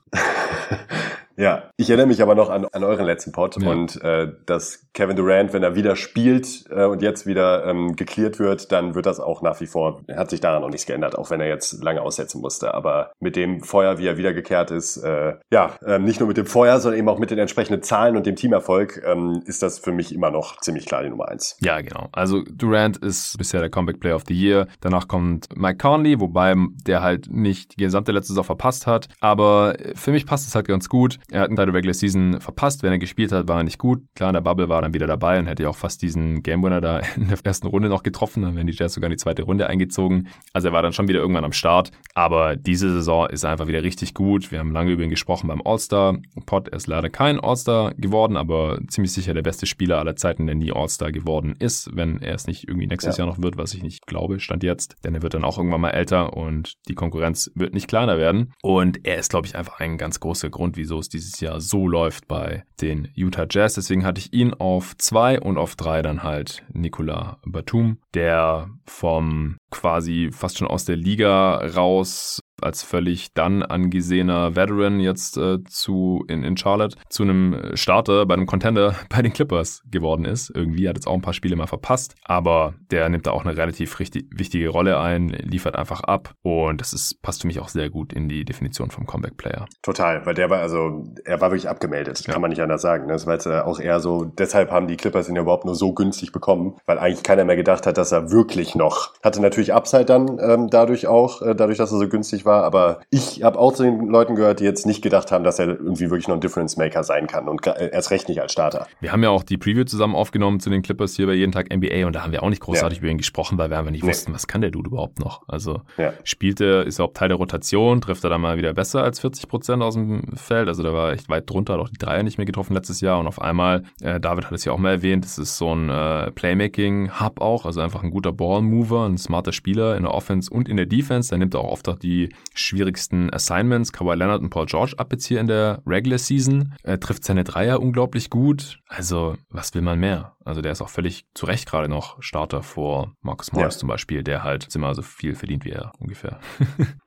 Ja, 1.42 1.72
ich 1.76 1.90
erinnere 1.90 2.06
mich 2.06 2.22
aber 2.22 2.36
noch 2.36 2.52
an, 2.52 2.68
an 2.72 2.84
euren 2.84 3.04
letzten 3.04 3.32
Pod 3.32 3.60
ja. 3.60 3.68
und 3.68 4.00
äh, 4.04 4.32
dass 4.46 4.86
Kevin 4.94 5.16
Durant, 5.16 5.54
wenn 5.54 5.64
er 5.64 5.74
wieder 5.74 5.96
spielt 5.96 6.66
äh, 6.70 6.86
und 6.86 7.02
jetzt 7.02 7.26
wieder 7.26 7.66
ähm, 7.66 7.96
geklärt 7.96 8.38
wird, 8.38 8.72
dann 8.72 8.94
wird 8.94 9.08
das 9.08 9.20
auch 9.20 9.42
nach 9.42 9.60
wie 9.60 9.66
vor, 9.66 10.04
hat 10.16 10.30
sich 10.30 10.40
daran 10.40 10.62
noch 10.62 10.70
nichts 10.70 10.86
geändert, 10.86 11.18
auch 11.18 11.32
wenn 11.32 11.42
er 11.42 11.48
jetzt 11.48 11.84
lange 11.84 12.04
aussetzen 12.04 12.42
musste. 12.42 12.76
Aber 12.76 13.12
mit 13.20 13.36
dem 13.36 13.64
Feuer, 13.64 13.98
wie 13.98 14.06
er 14.06 14.18
wiedergekehrt 14.18 14.70
ist, 14.70 14.98
äh, 14.98 15.34
ja, 15.52 15.72
äh, 15.84 15.98
nicht 15.98 16.20
nur 16.20 16.28
mit 16.28 16.38
dem 16.38 16.46
Feuer, 16.46 16.80
sondern 16.80 17.00
eben 17.00 17.10
auch 17.10 17.18
mit 17.18 17.32
den 17.32 17.40
entsprechenden 17.40 17.82
Zahlen 17.82 18.16
und 18.16 18.28
dem 18.28 18.36
Teamerfolg, 18.36 19.02
ähm, 19.04 19.42
ist 19.48 19.64
das 19.64 19.80
für 19.80 19.92
mich 19.92 20.14
immer 20.14 20.30
noch 20.30 20.62
ziemlich 20.62 20.86
klar 20.86 21.02
die 21.02 21.10
Nummer 21.10 21.28
eins. 21.30 21.58
Ja, 21.62 21.82
genau. 21.82 22.10
Also 22.12 22.44
Durant 22.44 22.98
ist 22.98 23.36
bisher 23.40 23.62
der 23.62 23.72
Comeback 23.72 24.00
Player 24.00 24.16
of 24.16 24.26
the 24.28 24.36
Year. 24.36 24.68
Danach 24.82 25.08
kommt 25.08 25.48
Mike 25.58 25.78
Conley, 25.78 26.20
wobei 26.20 26.54
der 26.86 27.02
halt 27.02 27.32
nicht 27.32 27.80
die 27.80 27.84
gesamte 27.84 28.12
letzte 28.12 28.34
Saison 28.34 28.44
verpasst 28.44 28.86
hat. 28.86 29.08
Aber 29.22 29.74
für 29.96 30.12
mich 30.12 30.28
passt 30.28 30.48
es 30.48 30.54
halt 30.54 30.68
ganz 30.68 30.88
gut. 30.88 31.18
Er 31.32 31.40
hat 31.40 31.48
einen 31.48 31.56
Teil 31.56 31.68
der 31.68 31.76
Regular 31.76 31.94
Season 31.94 32.42
verpasst. 32.42 32.84
Wenn 32.84 32.92
er 32.92 33.00
gespielt 33.00 33.32
hat, 33.32 33.48
war 33.48 33.58
er 33.60 33.64
nicht 33.64 33.78
gut. 33.78 34.04
Klar, 34.16 34.32
in 34.32 34.34
der 34.34 34.42
Bubble 34.42 34.68
war 34.68 34.80
er 34.80 34.82
dann 34.82 34.94
wieder 34.94 35.08
dabei 35.08 35.40
und 35.40 35.48
hätte 35.48 35.64
ja 35.64 35.70
auch 35.70 35.78
fast 35.78 36.02
diesen 36.02 36.44
Game 36.44 36.62
Winner 36.62 36.82
da 36.82 37.00
in 37.16 37.30
der 37.30 37.38
ersten 37.42 37.68
Runde 37.68 37.88
noch 37.88 38.04
getroffen. 38.04 38.44
Dann 38.44 38.58
wären 38.58 38.68
die 38.68 38.74
Jazz 38.74 38.94
sogar 38.94 39.08
in 39.08 39.12
die 39.12 39.18
zweite 39.18 39.44
Runde 39.44 39.68
eingezogen. 39.68 40.28
Also 40.52 40.68
er 40.68 40.74
war 40.74 40.82
dann 40.82 40.92
schon 40.92 41.08
wieder 41.08 41.20
irgendwann 41.20 41.46
am 41.46 41.54
Start. 41.54 41.92
Aber 42.16 42.58
diese 42.58 42.92
Saison 42.92 43.30
ist 43.30 43.46
einfach 43.46 43.68
wieder 43.68 43.82
richtig 43.82 44.14
gut. 44.14 44.52
Wir 44.52 44.60
haben 44.60 44.74
lange 44.74 44.92
über 44.92 45.04
ihn 45.04 45.10
gesprochen 45.10 45.48
beim 45.48 45.62
All-Star-Pod. 45.64 46.68
Er 46.68 46.76
ist 46.76 46.88
leider 46.88 47.10
kein 47.10 47.40
All-Star 47.40 47.94
geworden, 47.96 48.36
aber 48.36 48.80
ziemlich 48.90 49.14
sicher 49.14 49.34
der 49.34 49.42
beste 49.42 49.66
Spieler 49.66 50.00
aller 50.00 50.18
Zeiten, 50.18 50.48
der 50.48 50.56
nie 50.56 50.74
All-Star 50.74 51.14
geworden 51.14 51.56
ist, 51.60 51.96
wenn 51.96 52.22
er 52.22 52.36
es 52.36 52.46
nicht 52.46 52.68
irgendwie 52.68 52.88
nächstes 52.88 53.16
ja. 53.16 53.24
Jahr 53.24 53.34
noch 53.34 53.42
wird, 53.42 53.56
was 53.56 53.74
ich 53.74 53.84
nicht 53.84 54.06
glaube, 54.06 54.42
stand 54.42 54.64
jetzt. 54.64 54.98
Denn 55.06 55.16
er 55.16 55.22
wird 55.22 55.34
dann 55.34 55.46
auch 55.46 55.58
irgendwann 55.58 55.82
mal 55.82 55.92
älter 55.92 56.36
und 56.36 56.74
die 56.90 56.96
Konkurrenz 56.96 57.52
wird 57.56 57.74
nicht 57.74 57.88
kleiner 57.88 58.18
werden. 58.18 58.52
Und 58.62 59.06
er 59.06 59.18
ist, 59.18 59.30
glaube 59.30 59.48
ich, 59.48 59.56
einfach 59.56 59.80
ein 59.80 59.98
ganz 59.98 60.20
großer 60.20 60.50
Grund, 60.50 60.76
wieso 60.76 61.00
es 61.00 61.08
dieses 61.14 61.40
Jahr 61.40 61.62
so 61.62 61.88
läuft 61.88 62.28
bei 62.28 62.64
den 62.82 63.08
Utah 63.16 63.46
Jazz. 63.50 63.76
Deswegen 63.76 64.06
hatte 64.06 64.20
ich 64.20 64.34
ihn 64.34 64.54
auf 64.54 64.98
zwei 64.98 65.40
und 65.40 65.58
auf 65.58 65.76
drei 65.76 66.02
dann 66.02 66.24
halt 66.24 66.64
Nicola 66.74 67.40
Batum, 67.46 68.00
der 68.14 68.70
vom 68.86 69.58
quasi 69.70 70.30
fast 70.32 70.58
schon 70.58 70.68
aus 70.68 70.86
der 70.86 70.98
Liga 70.98 71.56
raus 71.76 72.40
als 72.64 72.84
völlig 72.84 73.34
dann 73.34 73.64
angesehener 73.64 74.56
Veteran 74.56 75.00
jetzt 75.00 75.38
äh, 75.38 75.64
zu 75.66 76.24
in, 76.28 76.44
in 76.44 76.58
Charlotte 76.58 76.98
zu 77.10 77.24
einem 77.24 77.72
Starter 77.74 78.26
bei 78.26 78.34
einem 78.34 78.46
Contender 78.46 78.96
bei 79.10 79.22
den 79.22 79.34
Clippers 79.34 79.82
geworden 79.90 80.26
ist. 80.26 80.52
Irgendwie 80.54 80.88
hat 80.88 80.96
jetzt 80.96 81.08
auch 81.08 81.14
ein 81.14 81.22
paar 81.22 81.34
Spiele 81.34 81.56
mal 81.56 81.68
verpasst, 81.68 82.16
aber 82.24 82.74
der 82.92 83.10
nimmt 83.10 83.28
da 83.28 83.32
auch 83.32 83.46
eine 83.46 83.58
relativ 83.58 84.00
richtig, 84.00 84.28
wichtige 84.32 84.70
Rolle 84.70 85.00
ein, 85.00 85.30
liefert 85.30 85.76
einfach 85.76 86.02
ab 86.02 86.34
und 86.42 86.82
das 86.82 86.94
ist 86.94 87.22
passt 87.22 87.42
für 87.42 87.48
mich 87.48 87.60
auch 87.60 87.70
sehr 87.70 87.90
gut 87.90 88.14
in 88.14 88.30
die 88.30 88.46
Definition 88.46 88.92
vom 88.92 89.06
Comeback 89.06 89.38
Player. 89.38 89.66
Total, 89.82 90.26
weil 90.26 90.34
der 90.34 90.50
war 90.50 90.60
also 90.60 91.04
er 91.26 91.42
war 91.42 91.52
wirklich 91.52 91.70
abgemeldet, 91.70 92.26
ja. 92.26 92.34
kann 92.34 92.42
man 92.42 92.50
nicht 92.50 92.62
anders 92.62 92.82
sagen. 92.82 93.08
Ne? 93.08 93.14
Das 93.14 93.26
war 93.26 93.34
jetzt 93.34 93.46
äh, 93.46 93.60
auch 93.60 93.80
eher 93.80 94.00
so, 94.00 94.26
deshalb 94.26 94.72
haben 94.72 94.88
die 94.88 94.98
Clippers 94.98 95.30
ihn 95.30 95.36
ja 95.36 95.42
überhaupt 95.42 95.66
nur 95.66 95.76
so 95.76 95.94
günstig 95.94 96.32
bekommen, 96.32 96.76
weil 96.86 97.00
eigentlich 97.00 97.24
keiner 97.24 97.46
mehr 97.46 97.56
gedacht 97.56 97.88
hat, 97.88 97.98
dass 97.98 98.12
er 98.12 98.32
wirklich 98.32 98.76
noch 98.76 99.14
hatte 99.24 99.42
natürlich 99.42 99.74
Upside 99.74 100.06
dann 100.06 100.40
ähm, 100.42 100.70
dadurch 100.70 101.08
auch, 101.08 101.42
äh, 101.42 101.56
dadurch, 101.56 101.78
dass 101.78 101.92
er 101.92 102.00
so 102.00 102.08
günstig 102.08 102.46
war 102.46 102.51
war, 102.52 102.64
aber 102.64 103.00
ich 103.10 103.44
habe 103.44 103.58
auch 103.58 103.74
zu 103.74 103.84
den 103.84 104.08
Leuten 104.08 104.36
gehört, 104.36 104.60
die 104.60 104.66
jetzt 104.66 104.86
nicht 104.86 105.02
gedacht 105.02 105.32
haben, 105.32 105.44
dass 105.44 105.58
er 105.58 105.68
irgendwie 105.68 106.10
wirklich 106.10 106.28
noch 106.28 106.36
ein 106.36 106.42
Difference 106.42 106.76
Maker 106.76 107.04
sein 107.04 107.28
kann 107.28 107.48
und 107.48 107.66
erst 107.66 108.12
recht 108.12 108.28
nicht 108.28 108.42
als 108.42 108.52
Starter. 108.52 108.88
Wir 109.00 109.12
haben 109.12 109.24
ja 109.24 109.30
auch 109.30 109.44
die 109.44 109.58
Preview 109.58 109.86
zusammen 109.86 110.16
aufgenommen 110.16 110.60
zu 110.60 110.70
den 110.70 110.82
Clippers 110.82 111.16
hier 111.16 111.28
bei 111.28 111.34
jeden 111.34 111.52
Tag 111.52 111.74
NBA 111.74 112.06
und 112.06 112.14
da 112.14 112.24
haben 112.24 112.32
wir 112.32 112.44
auch 112.44 112.50
nicht 112.50 112.62
großartig 112.62 112.98
ja. 112.98 113.04
über 113.04 113.12
ihn 113.12 113.18
gesprochen, 113.18 113.58
weil 113.58 113.70
wir 113.70 113.80
einfach 113.80 113.92
nicht 113.92 114.04
nee. 114.04 114.10
wussten, 114.10 114.34
was 114.34 114.48
kann 114.48 114.62
der 114.62 114.72
Dude 114.72 114.90
überhaupt 114.90 115.20
noch. 115.20 115.44
Also 115.48 115.82
ja. 115.98 116.14
spielt 116.24 116.60
er, 116.60 116.86
ist 116.86 117.00
er 117.00 117.04
überhaupt 117.04 117.18
Teil 117.18 117.30
der 117.30 117.38
Rotation, 117.38 118.02
trifft 118.02 118.24
er 118.24 118.30
dann 118.30 118.42
mal 118.42 118.58
wieder 118.58 118.74
besser 118.74 119.04
als 119.04 119.20
40 119.22 119.48
Prozent 119.48 119.82
aus 119.82 119.94
dem 119.94 120.24
Feld. 120.36 120.68
Also 120.68 120.84
da 120.84 120.94
war 120.94 121.14
echt 121.14 121.30
weit 121.30 121.50
drunter, 121.50 121.74
hat 121.74 121.80
auch 121.80 121.90
die 121.90 121.98
Dreier 121.98 122.24
nicht 122.24 122.38
mehr 122.38 122.46
getroffen 122.46 122.74
letztes 122.74 123.02
Jahr 123.02 123.20
und 123.20 123.28
auf 123.28 123.42
einmal, 123.42 123.84
äh, 124.02 124.20
David 124.20 124.46
hat 124.46 124.54
es 124.54 124.66
ja 124.66 124.74
auch 124.74 124.78
mal 124.78 124.92
erwähnt, 124.92 125.24
das 125.24 125.38
ist 125.38 125.58
so 125.58 125.74
ein 125.74 125.90
äh, 125.90 126.32
Playmaking-Hub 126.32 127.40
auch, 127.40 127.66
also 127.66 127.80
einfach 127.82 128.04
ein 128.04 128.12
guter 128.12 128.34
Ball-Mover, 128.34 129.06
ein 129.06 129.18
smarter 129.18 129.54
Spieler 129.54 129.96
in 129.96 130.04
der 130.04 130.14
Offense 130.14 130.52
und 130.52 130.68
in 130.68 130.78
der 130.78 130.86
Defense. 130.86 131.30
Da 131.30 131.38
nimmt 131.38 131.54
er 131.54 131.62
auch 131.62 131.72
oft 131.72 131.88
auch 131.88 131.98
die 131.98 132.30
schwierigsten 132.54 133.34
Assignments, 133.34 133.94
Kawhi 133.94 134.16
Leonard 134.16 134.42
und 134.42 134.50
Paul 134.50 134.66
George 134.66 134.94
ab 134.98 135.12
jetzt 135.12 135.26
hier 135.26 135.40
in 135.40 135.48
der 135.48 135.82
Regular 135.86 136.18
Season. 136.18 136.74
Er 136.84 137.00
trifft 137.00 137.24
seine 137.24 137.44
Dreier 137.44 137.82
unglaublich 137.82 138.30
gut. 138.30 138.80
Also, 138.88 139.38
was 139.50 139.74
will 139.74 139.82
man 139.82 140.00
mehr? 140.00 140.36
Also, 140.44 140.62
der 140.62 140.72
ist 140.72 140.82
auch 140.82 140.90
völlig 140.90 141.26
zu 141.34 141.46
Recht 141.46 141.68
gerade 141.68 141.88
noch 141.88 142.22
Starter 142.22 142.64
vor 142.64 143.16
Marcus 143.22 143.52
Morris 143.54 143.76
ja. 143.76 143.80
zum 143.80 143.90
Beispiel, 143.90 144.24
der 144.24 144.44
halt 144.44 144.74
immer 144.76 144.94
so 144.96 145.02
viel 145.02 145.36
verdient 145.36 145.66
wie 145.66 145.72
er 145.72 145.94
ungefähr. 146.00 146.40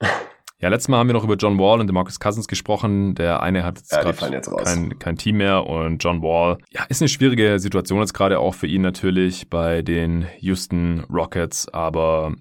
Ja, 0.65 0.71
letztes 0.71 0.89
Mal 0.89 0.97
haben 0.97 1.09
wir 1.09 1.13
noch 1.13 1.25
über 1.25 1.35
John 1.35 1.59
Wall 1.59 1.79
und 1.79 1.89
Demarcus 1.89 2.19
Cousins 2.19 2.49
gesprochen. 2.49 3.15
Der 3.17 3.43
eine 3.43 3.65
hat 3.65 3.83
ja, 3.91 4.03
jetzt, 4.03 4.51
kein, 4.65 4.99
kein, 4.99 5.17
Team 5.19 5.37
mehr 5.37 5.67
und 5.67 6.03
John 6.03 6.23
Wall. 6.23 6.57
Ja, 6.71 6.85
ist 6.89 7.03
eine 7.03 7.11
schwierige 7.11 7.59
Situation 7.59 8.01
jetzt 8.01 8.15
gerade 8.15 8.39
auch 8.39 8.55
für 8.55 8.67
ihn 8.67 8.81
natürlich 8.81 9.51
bei 9.51 9.83
den 9.83 10.25
Houston 10.39 11.05
Rockets, 11.13 11.69
aber 11.69 12.33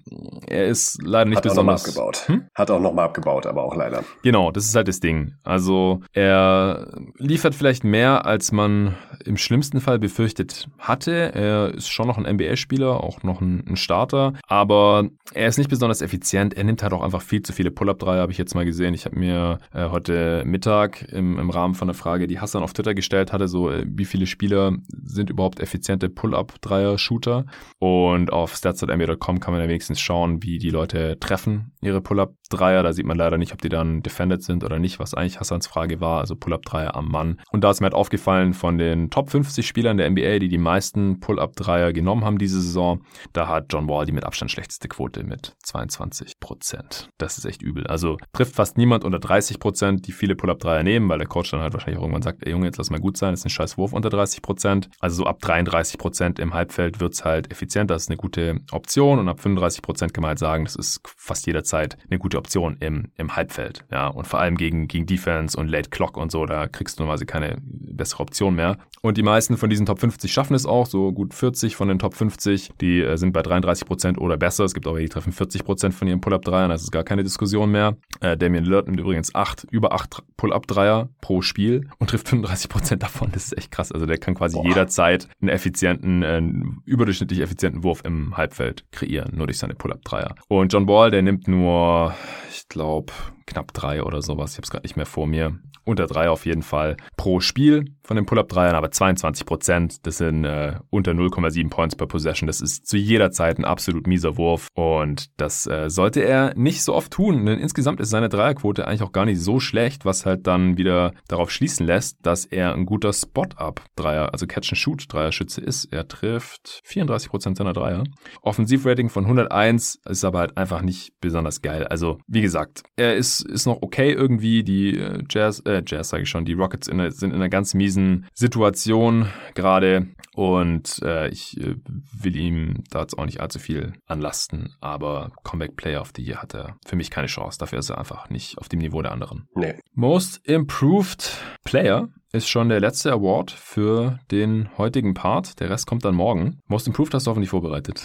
er 0.46 0.64
ist 0.64 1.02
leider 1.02 1.28
nicht 1.28 1.36
hat 1.36 1.42
besonders. 1.42 1.84
Auch 1.84 1.86
noch 1.86 1.96
mal 1.96 2.08
abgebaut. 2.08 2.28
Hm? 2.28 2.48
Hat 2.54 2.70
auch 2.70 2.80
nochmal 2.80 3.04
abgebaut, 3.04 3.44
aber 3.44 3.62
auch 3.62 3.76
leider. 3.76 4.04
Genau, 4.22 4.50
das 4.50 4.64
ist 4.64 4.74
halt 4.74 4.88
das 4.88 5.00
Ding. 5.00 5.34
Also 5.44 6.00
er 6.14 6.92
liefert 7.18 7.54
vielleicht 7.54 7.84
mehr, 7.84 8.24
als 8.24 8.52
man 8.52 8.94
im 9.26 9.36
schlimmsten 9.36 9.82
Fall 9.82 9.98
befürchtet 9.98 10.70
hatte. 10.78 11.34
Er 11.34 11.74
ist 11.74 11.90
schon 11.90 12.06
noch 12.06 12.16
ein 12.16 12.24
NBA-Spieler, 12.36 13.04
auch 13.04 13.22
noch 13.22 13.42
ein, 13.42 13.64
ein 13.68 13.76
Starter, 13.76 14.32
aber 14.48 15.10
er 15.34 15.48
ist 15.48 15.58
nicht 15.58 15.68
besonders 15.68 16.00
effizient. 16.00 16.54
Er 16.54 16.64
nimmt 16.64 16.82
halt 16.82 16.94
auch 16.94 17.02
einfach 17.02 17.20
viel 17.20 17.42
zu 17.42 17.52
viele 17.52 17.70
Pull-up-3 17.70 18.13
dabei, 18.14 18.22
habe 18.22 18.32
ich 18.32 18.38
jetzt 18.38 18.54
mal 18.54 18.64
gesehen. 18.64 18.94
Ich 18.94 19.04
habe 19.04 19.18
mir 19.18 19.58
äh, 19.72 19.88
heute 19.90 20.42
Mittag 20.46 21.02
im, 21.12 21.38
im 21.38 21.50
Rahmen 21.50 21.74
von 21.74 21.88
einer 21.88 21.94
Frage, 21.94 22.26
die 22.26 22.40
Hassan 22.40 22.62
auf 22.62 22.72
Twitter 22.72 22.94
gestellt 22.94 23.32
hatte, 23.32 23.48
so 23.48 23.70
äh, 23.70 23.84
wie 23.86 24.04
viele 24.04 24.26
Spieler 24.26 24.72
sind 24.88 25.30
überhaupt 25.30 25.60
effiziente 25.60 26.08
Pull-Up-Dreier-Shooter 26.08 27.46
und 27.78 28.32
auf 28.32 28.54
stats.mb.com 28.54 29.40
kann 29.40 29.52
man 29.52 29.62
ja 29.62 29.68
wenigstens 29.68 30.00
schauen, 30.00 30.42
wie 30.42 30.58
die 30.58 30.70
Leute 30.70 31.18
treffen 31.18 31.72
ihre 31.84 32.00
Pull-Up-Dreier. 32.00 32.82
Da 32.82 32.92
sieht 32.92 33.06
man 33.06 33.18
leider 33.18 33.38
nicht, 33.38 33.52
ob 33.52 33.60
die 33.60 33.68
dann 33.68 34.02
defended 34.02 34.42
sind 34.42 34.64
oder 34.64 34.78
nicht, 34.78 34.98
was 34.98 35.14
eigentlich 35.14 35.40
Hassans 35.40 35.66
Frage 35.66 36.00
war, 36.00 36.20
also 36.20 36.36
Pull-Up-Dreier 36.36 36.96
am 36.96 37.08
Mann. 37.08 37.40
Und 37.50 37.62
da 37.62 37.70
ist 37.70 37.80
mir 37.80 37.86
halt 37.86 37.94
aufgefallen, 37.94 38.54
von 38.54 38.78
den 38.78 39.10
Top 39.10 39.30
50 39.30 39.66
Spielern 39.66 39.96
der 39.96 40.10
NBA, 40.10 40.38
die 40.38 40.48
die 40.48 40.58
meisten 40.58 41.20
Pull-Up-Dreier 41.20 41.92
genommen 41.92 42.24
haben 42.24 42.38
diese 42.38 42.60
Saison, 42.60 43.02
da 43.32 43.48
hat 43.48 43.66
John 43.72 43.88
Wall 43.88 44.06
die 44.06 44.12
mit 44.12 44.24
Abstand 44.24 44.50
schlechteste 44.50 44.88
Quote 44.88 45.24
mit 45.24 45.54
22 45.62 46.40
Prozent. 46.40 47.08
Das 47.18 47.38
ist 47.38 47.44
echt 47.44 47.62
übel. 47.62 47.86
Also 47.94 48.18
trifft 48.32 48.56
fast 48.56 48.76
niemand 48.76 49.04
unter 49.04 49.20
30 49.20 49.60
Prozent, 49.60 50.08
die 50.08 50.10
viele 50.10 50.34
Pull-Up-Dreier 50.34 50.82
nehmen, 50.82 51.08
weil 51.08 51.18
der 51.18 51.28
Coach 51.28 51.52
dann 51.52 51.60
halt 51.60 51.74
wahrscheinlich 51.74 52.00
irgendwann 52.00 52.22
sagt, 52.22 52.44
ey 52.44 52.50
Junge, 52.50 52.66
jetzt 52.66 52.76
lass 52.76 52.90
mal 52.90 52.98
gut 52.98 53.16
sein, 53.16 53.30
das 53.30 53.42
ist 53.42 53.46
ein 53.46 53.50
scheiß 53.50 53.78
Wurf 53.78 53.92
unter 53.92 54.10
30 54.10 54.42
Prozent. 54.42 54.90
Also 54.98 55.18
so 55.18 55.26
ab 55.26 55.40
33 55.40 55.96
Prozent 55.96 56.40
im 56.40 56.54
Halbfeld 56.54 56.98
wird's 56.98 57.24
halt 57.24 57.52
effizient. 57.52 57.92
Das 57.92 58.02
ist 58.02 58.08
eine 58.08 58.16
gute 58.16 58.58
Option 58.72 59.20
und 59.20 59.28
ab 59.28 59.38
35 59.38 59.80
Prozent 59.80 60.12
kann 60.12 60.22
man 60.22 60.30
halt 60.30 60.40
sagen, 60.40 60.64
das 60.64 60.74
ist 60.74 61.02
fast 61.16 61.46
jederzeit 61.46 61.96
eine 62.10 62.18
gute 62.18 62.36
Option 62.36 62.78
im, 62.80 63.12
im 63.16 63.36
Halbfeld. 63.36 63.84
Ja, 63.92 64.08
und 64.08 64.26
vor 64.26 64.40
allem 64.40 64.56
gegen, 64.56 64.88
gegen 64.88 65.06
Defense 65.06 65.56
und 65.56 65.68
Late 65.68 65.90
Clock 65.90 66.16
und 66.16 66.32
so, 66.32 66.46
da 66.46 66.66
kriegst 66.66 66.98
du 66.98 67.04
normalerweise 67.04 67.26
keine 67.26 67.58
bessere 67.62 68.24
Option 68.24 68.56
mehr. 68.56 68.78
Und 69.02 69.18
die 69.18 69.22
meisten 69.22 69.58
von 69.58 69.68
diesen 69.68 69.84
Top 69.84 70.00
50 70.00 70.32
schaffen 70.32 70.54
es 70.54 70.64
auch, 70.64 70.86
so 70.86 71.12
gut 71.12 71.34
40 71.34 71.76
von 71.76 71.88
den 71.88 71.98
Top 71.98 72.14
50, 72.14 72.72
die 72.80 73.02
äh, 73.02 73.16
sind 73.18 73.32
bei 73.34 73.42
33 73.42 73.86
Prozent 73.86 74.18
oder 74.18 74.38
besser. 74.38 74.64
Es 74.64 74.72
gibt 74.72 74.86
auch 74.86 74.96
die 74.96 75.10
treffen 75.10 75.30
40 75.30 75.62
Prozent 75.62 75.94
von 75.94 76.08
ihren 76.08 76.22
Pull-Up-Dreiern, 76.22 76.70
das 76.70 76.82
ist 76.82 76.90
gar 76.90 77.04
keine 77.04 77.22
Diskussion 77.22 77.70
mehr. 77.70 77.83
Äh, 78.20 78.36
Damian 78.36 78.64
Lillard 78.64 78.86
nimmt 78.86 79.00
übrigens 79.00 79.34
acht, 79.34 79.66
über 79.70 79.92
acht 79.92 80.22
Pull-Up-Dreier 80.36 81.08
pro 81.20 81.42
Spiel 81.42 81.88
und 81.98 82.10
trifft 82.10 82.28
35 82.28 82.68
Prozent 82.68 83.02
davon. 83.02 83.30
Das 83.32 83.44
ist 83.44 83.58
echt 83.58 83.70
krass. 83.70 83.92
Also 83.92 84.06
der 84.06 84.18
kann 84.18 84.34
quasi 84.34 84.56
Boah. 84.56 84.66
jederzeit 84.66 85.28
einen 85.40 85.50
effizienten, 85.50 86.22
äh, 86.22 86.42
überdurchschnittlich 86.84 87.40
effizienten 87.40 87.84
Wurf 87.84 88.02
im 88.04 88.36
Halbfeld 88.36 88.84
kreieren, 88.92 89.36
nur 89.36 89.46
durch 89.46 89.58
seine 89.58 89.74
Pull-Up-Dreier. 89.74 90.34
Und 90.48 90.72
John 90.72 90.86
Ball, 90.86 91.10
der 91.10 91.22
nimmt 91.22 91.48
nur, 91.48 92.14
ich 92.50 92.68
glaube, 92.68 93.12
knapp 93.46 93.72
drei 93.72 94.02
oder 94.02 94.22
sowas. 94.22 94.52
Ich 94.52 94.58
habe 94.58 94.64
es 94.64 94.70
gerade 94.70 94.84
nicht 94.84 94.96
mehr 94.96 95.06
vor 95.06 95.26
mir. 95.26 95.58
Unter 95.84 96.06
drei 96.06 96.28
auf 96.28 96.46
jeden 96.46 96.62
Fall 96.62 96.96
pro 97.16 97.40
Spiel 97.40 97.84
von 98.02 98.16
den 98.16 98.26
Pull-Up-Dreiern, 98.26 98.74
aber 98.74 98.90
22 98.90 99.46
Prozent, 99.46 100.06
das 100.06 100.18
sind 100.18 100.44
äh, 100.44 100.76
unter 100.90 101.12
0,7 101.12 101.70
Points 101.70 101.96
per 101.96 102.06
Possession. 102.06 102.46
Das 102.46 102.60
ist 102.60 102.86
zu 102.86 102.96
jeder 102.96 103.30
Zeit 103.30 103.58
ein 103.58 103.64
absolut 103.64 104.06
mieser 104.06 104.36
Wurf 104.36 104.68
und 104.74 105.30
das 105.38 105.66
äh, 105.66 105.88
sollte 105.88 106.20
er 106.20 106.54
nicht 106.54 106.82
so 106.82 106.94
oft 106.94 107.12
tun, 107.12 107.46
denn 107.46 107.58
insgesamt 107.58 108.00
ist 108.00 108.10
seine 108.10 108.28
Dreierquote 108.28 108.86
eigentlich 108.86 109.02
auch 109.02 109.12
gar 109.12 109.24
nicht 109.24 109.40
so 109.40 109.60
schlecht, 109.60 110.04
was 110.04 110.26
halt 110.26 110.46
dann 110.46 110.76
wieder 110.76 111.12
darauf 111.28 111.50
schließen 111.50 111.86
lässt, 111.86 112.18
dass 112.22 112.44
er 112.44 112.74
ein 112.74 112.86
guter 112.86 113.12
Spot-Up-Dreier, 113.12 114.32
also 114.32 114.46
Catch-and-Shoot-Dreierschütze 114.46 115.60
ist. 115.60 115.86
Er 115.86 116.08
trifft 116.08 116.82
34 116.84 117.30
Prozent 117.30 117.56
seiner 117.56 117.72
Dreier. 117.72 118.04
Offensivrating 118.42 119.08
von 119.08 119.24
101 119.24 120.00
ist 120.08 120.24
aber 120.24 120.40
halt 120.40 120.56
einfach 120.56 120.82
nicht 120.82 121.12
besonders 121.20 121.62
geil. 121.62 121.86
Also, 121.86 122.18
wie 122.26 122.42
gesagt, 122.42 122.82
er 122.96 123.16
ist 123.16 123.34
ist, 123.42 123.66
noch 123.66 123.82
okay 123.82 124.12
irgendwie. 124.12 124.62
Die 124.62 124.98
äh, 124.98 125.22
Jazz, 125.28 125.60
äh, 125.64 125.73
Jazz 125.84 126.10
sage 126.10 126.24
ich 126.24 126.28
schon, 126.28 126.44
die 126.44 126.52
Rockets 126.52 126.88
in, 126.88 127.10
sind 127.10 127.30
in 127.30 127.36
einer 127.36 127.48
ganz 127.48 127.74
miesen 127.74 128.26
Situation 128.34 129.28
gerade 129.54 130.08
und 130.34 131.00
äh, 131.02 131.28
ich 131.28 131.58
äh, 131.60 131.76
will 132.18 132.36
ihm 132.36 132.84
da 132.90 133.00
jetzt 133.00 133.16
auch 133.18 133.24
nicht 133.24 133.40
allzu 133.40 133.58
viel 133.58 133.94
anlasten, 134.06 134.74
aber 134.80 135.32
Comeback 135.44 135.76
Player 135.76 136.00
of 136.00 136.12
the 136.16 136.22
Year 136.22 136.42
hat 136.42 136.54
er 136.54 136.76
für 136.84 136.96
mich 136.96 137.10
keine 137.10 137.28
Chance. 137.28 137.58
Dafür 137.58 137.78
ist 137.78 137.90
er 137.90 137.98
einfach 137.98 138.30
nicht 138.30 138.58
auf 138.58 138.68
dem 138.68 138.80
Niveau 138.80 139.00
der 139.00 139.12
anderen. 139.12 139.46
Nee. 139.54 139.74
Most 139.92 140.46
Improved 140.46 141.38
Player 141.64 142.08
ist 142.34 142.48
schon 142.48 142.68
der 142.68 142.80
letzte 142.80 143.12
Award 143.12 143.52
für 143.52 144.18
den 144.32 144.68
heutigen 144.76 145.14
Part. 145.14 145.60
Der 145.60 145.70
Rest 145.70 145.86
kommt 145.86 146.04
dann 146.04 146.16
morgen. 146.16 146.58
Most 146.66 146.88
Improved 146.88 147.14
hast 147.14 147.26
du 147.26 147.30
hoffentlich 147.30 147.50
vorbereitet. 147.50 148.02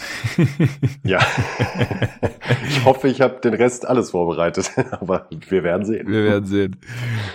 ja. 1.03 1.19
ich 2.67 2.86
hoffe, 2.86 3.07
ich 3.07 3.21
habe 3.21 3.39
den 3.41 3.55
Rest 3.55 3.88
alles 3.88 4.11
vorbereitet. 4.11 4.71
Aber 4.91 5.27
wir 5.30 5.63
werden 5.63 5.84
sehen. 5.84 6.07
Wir 6.07 6.23
werden 6.25 6.45
sehen. 6.45 6.75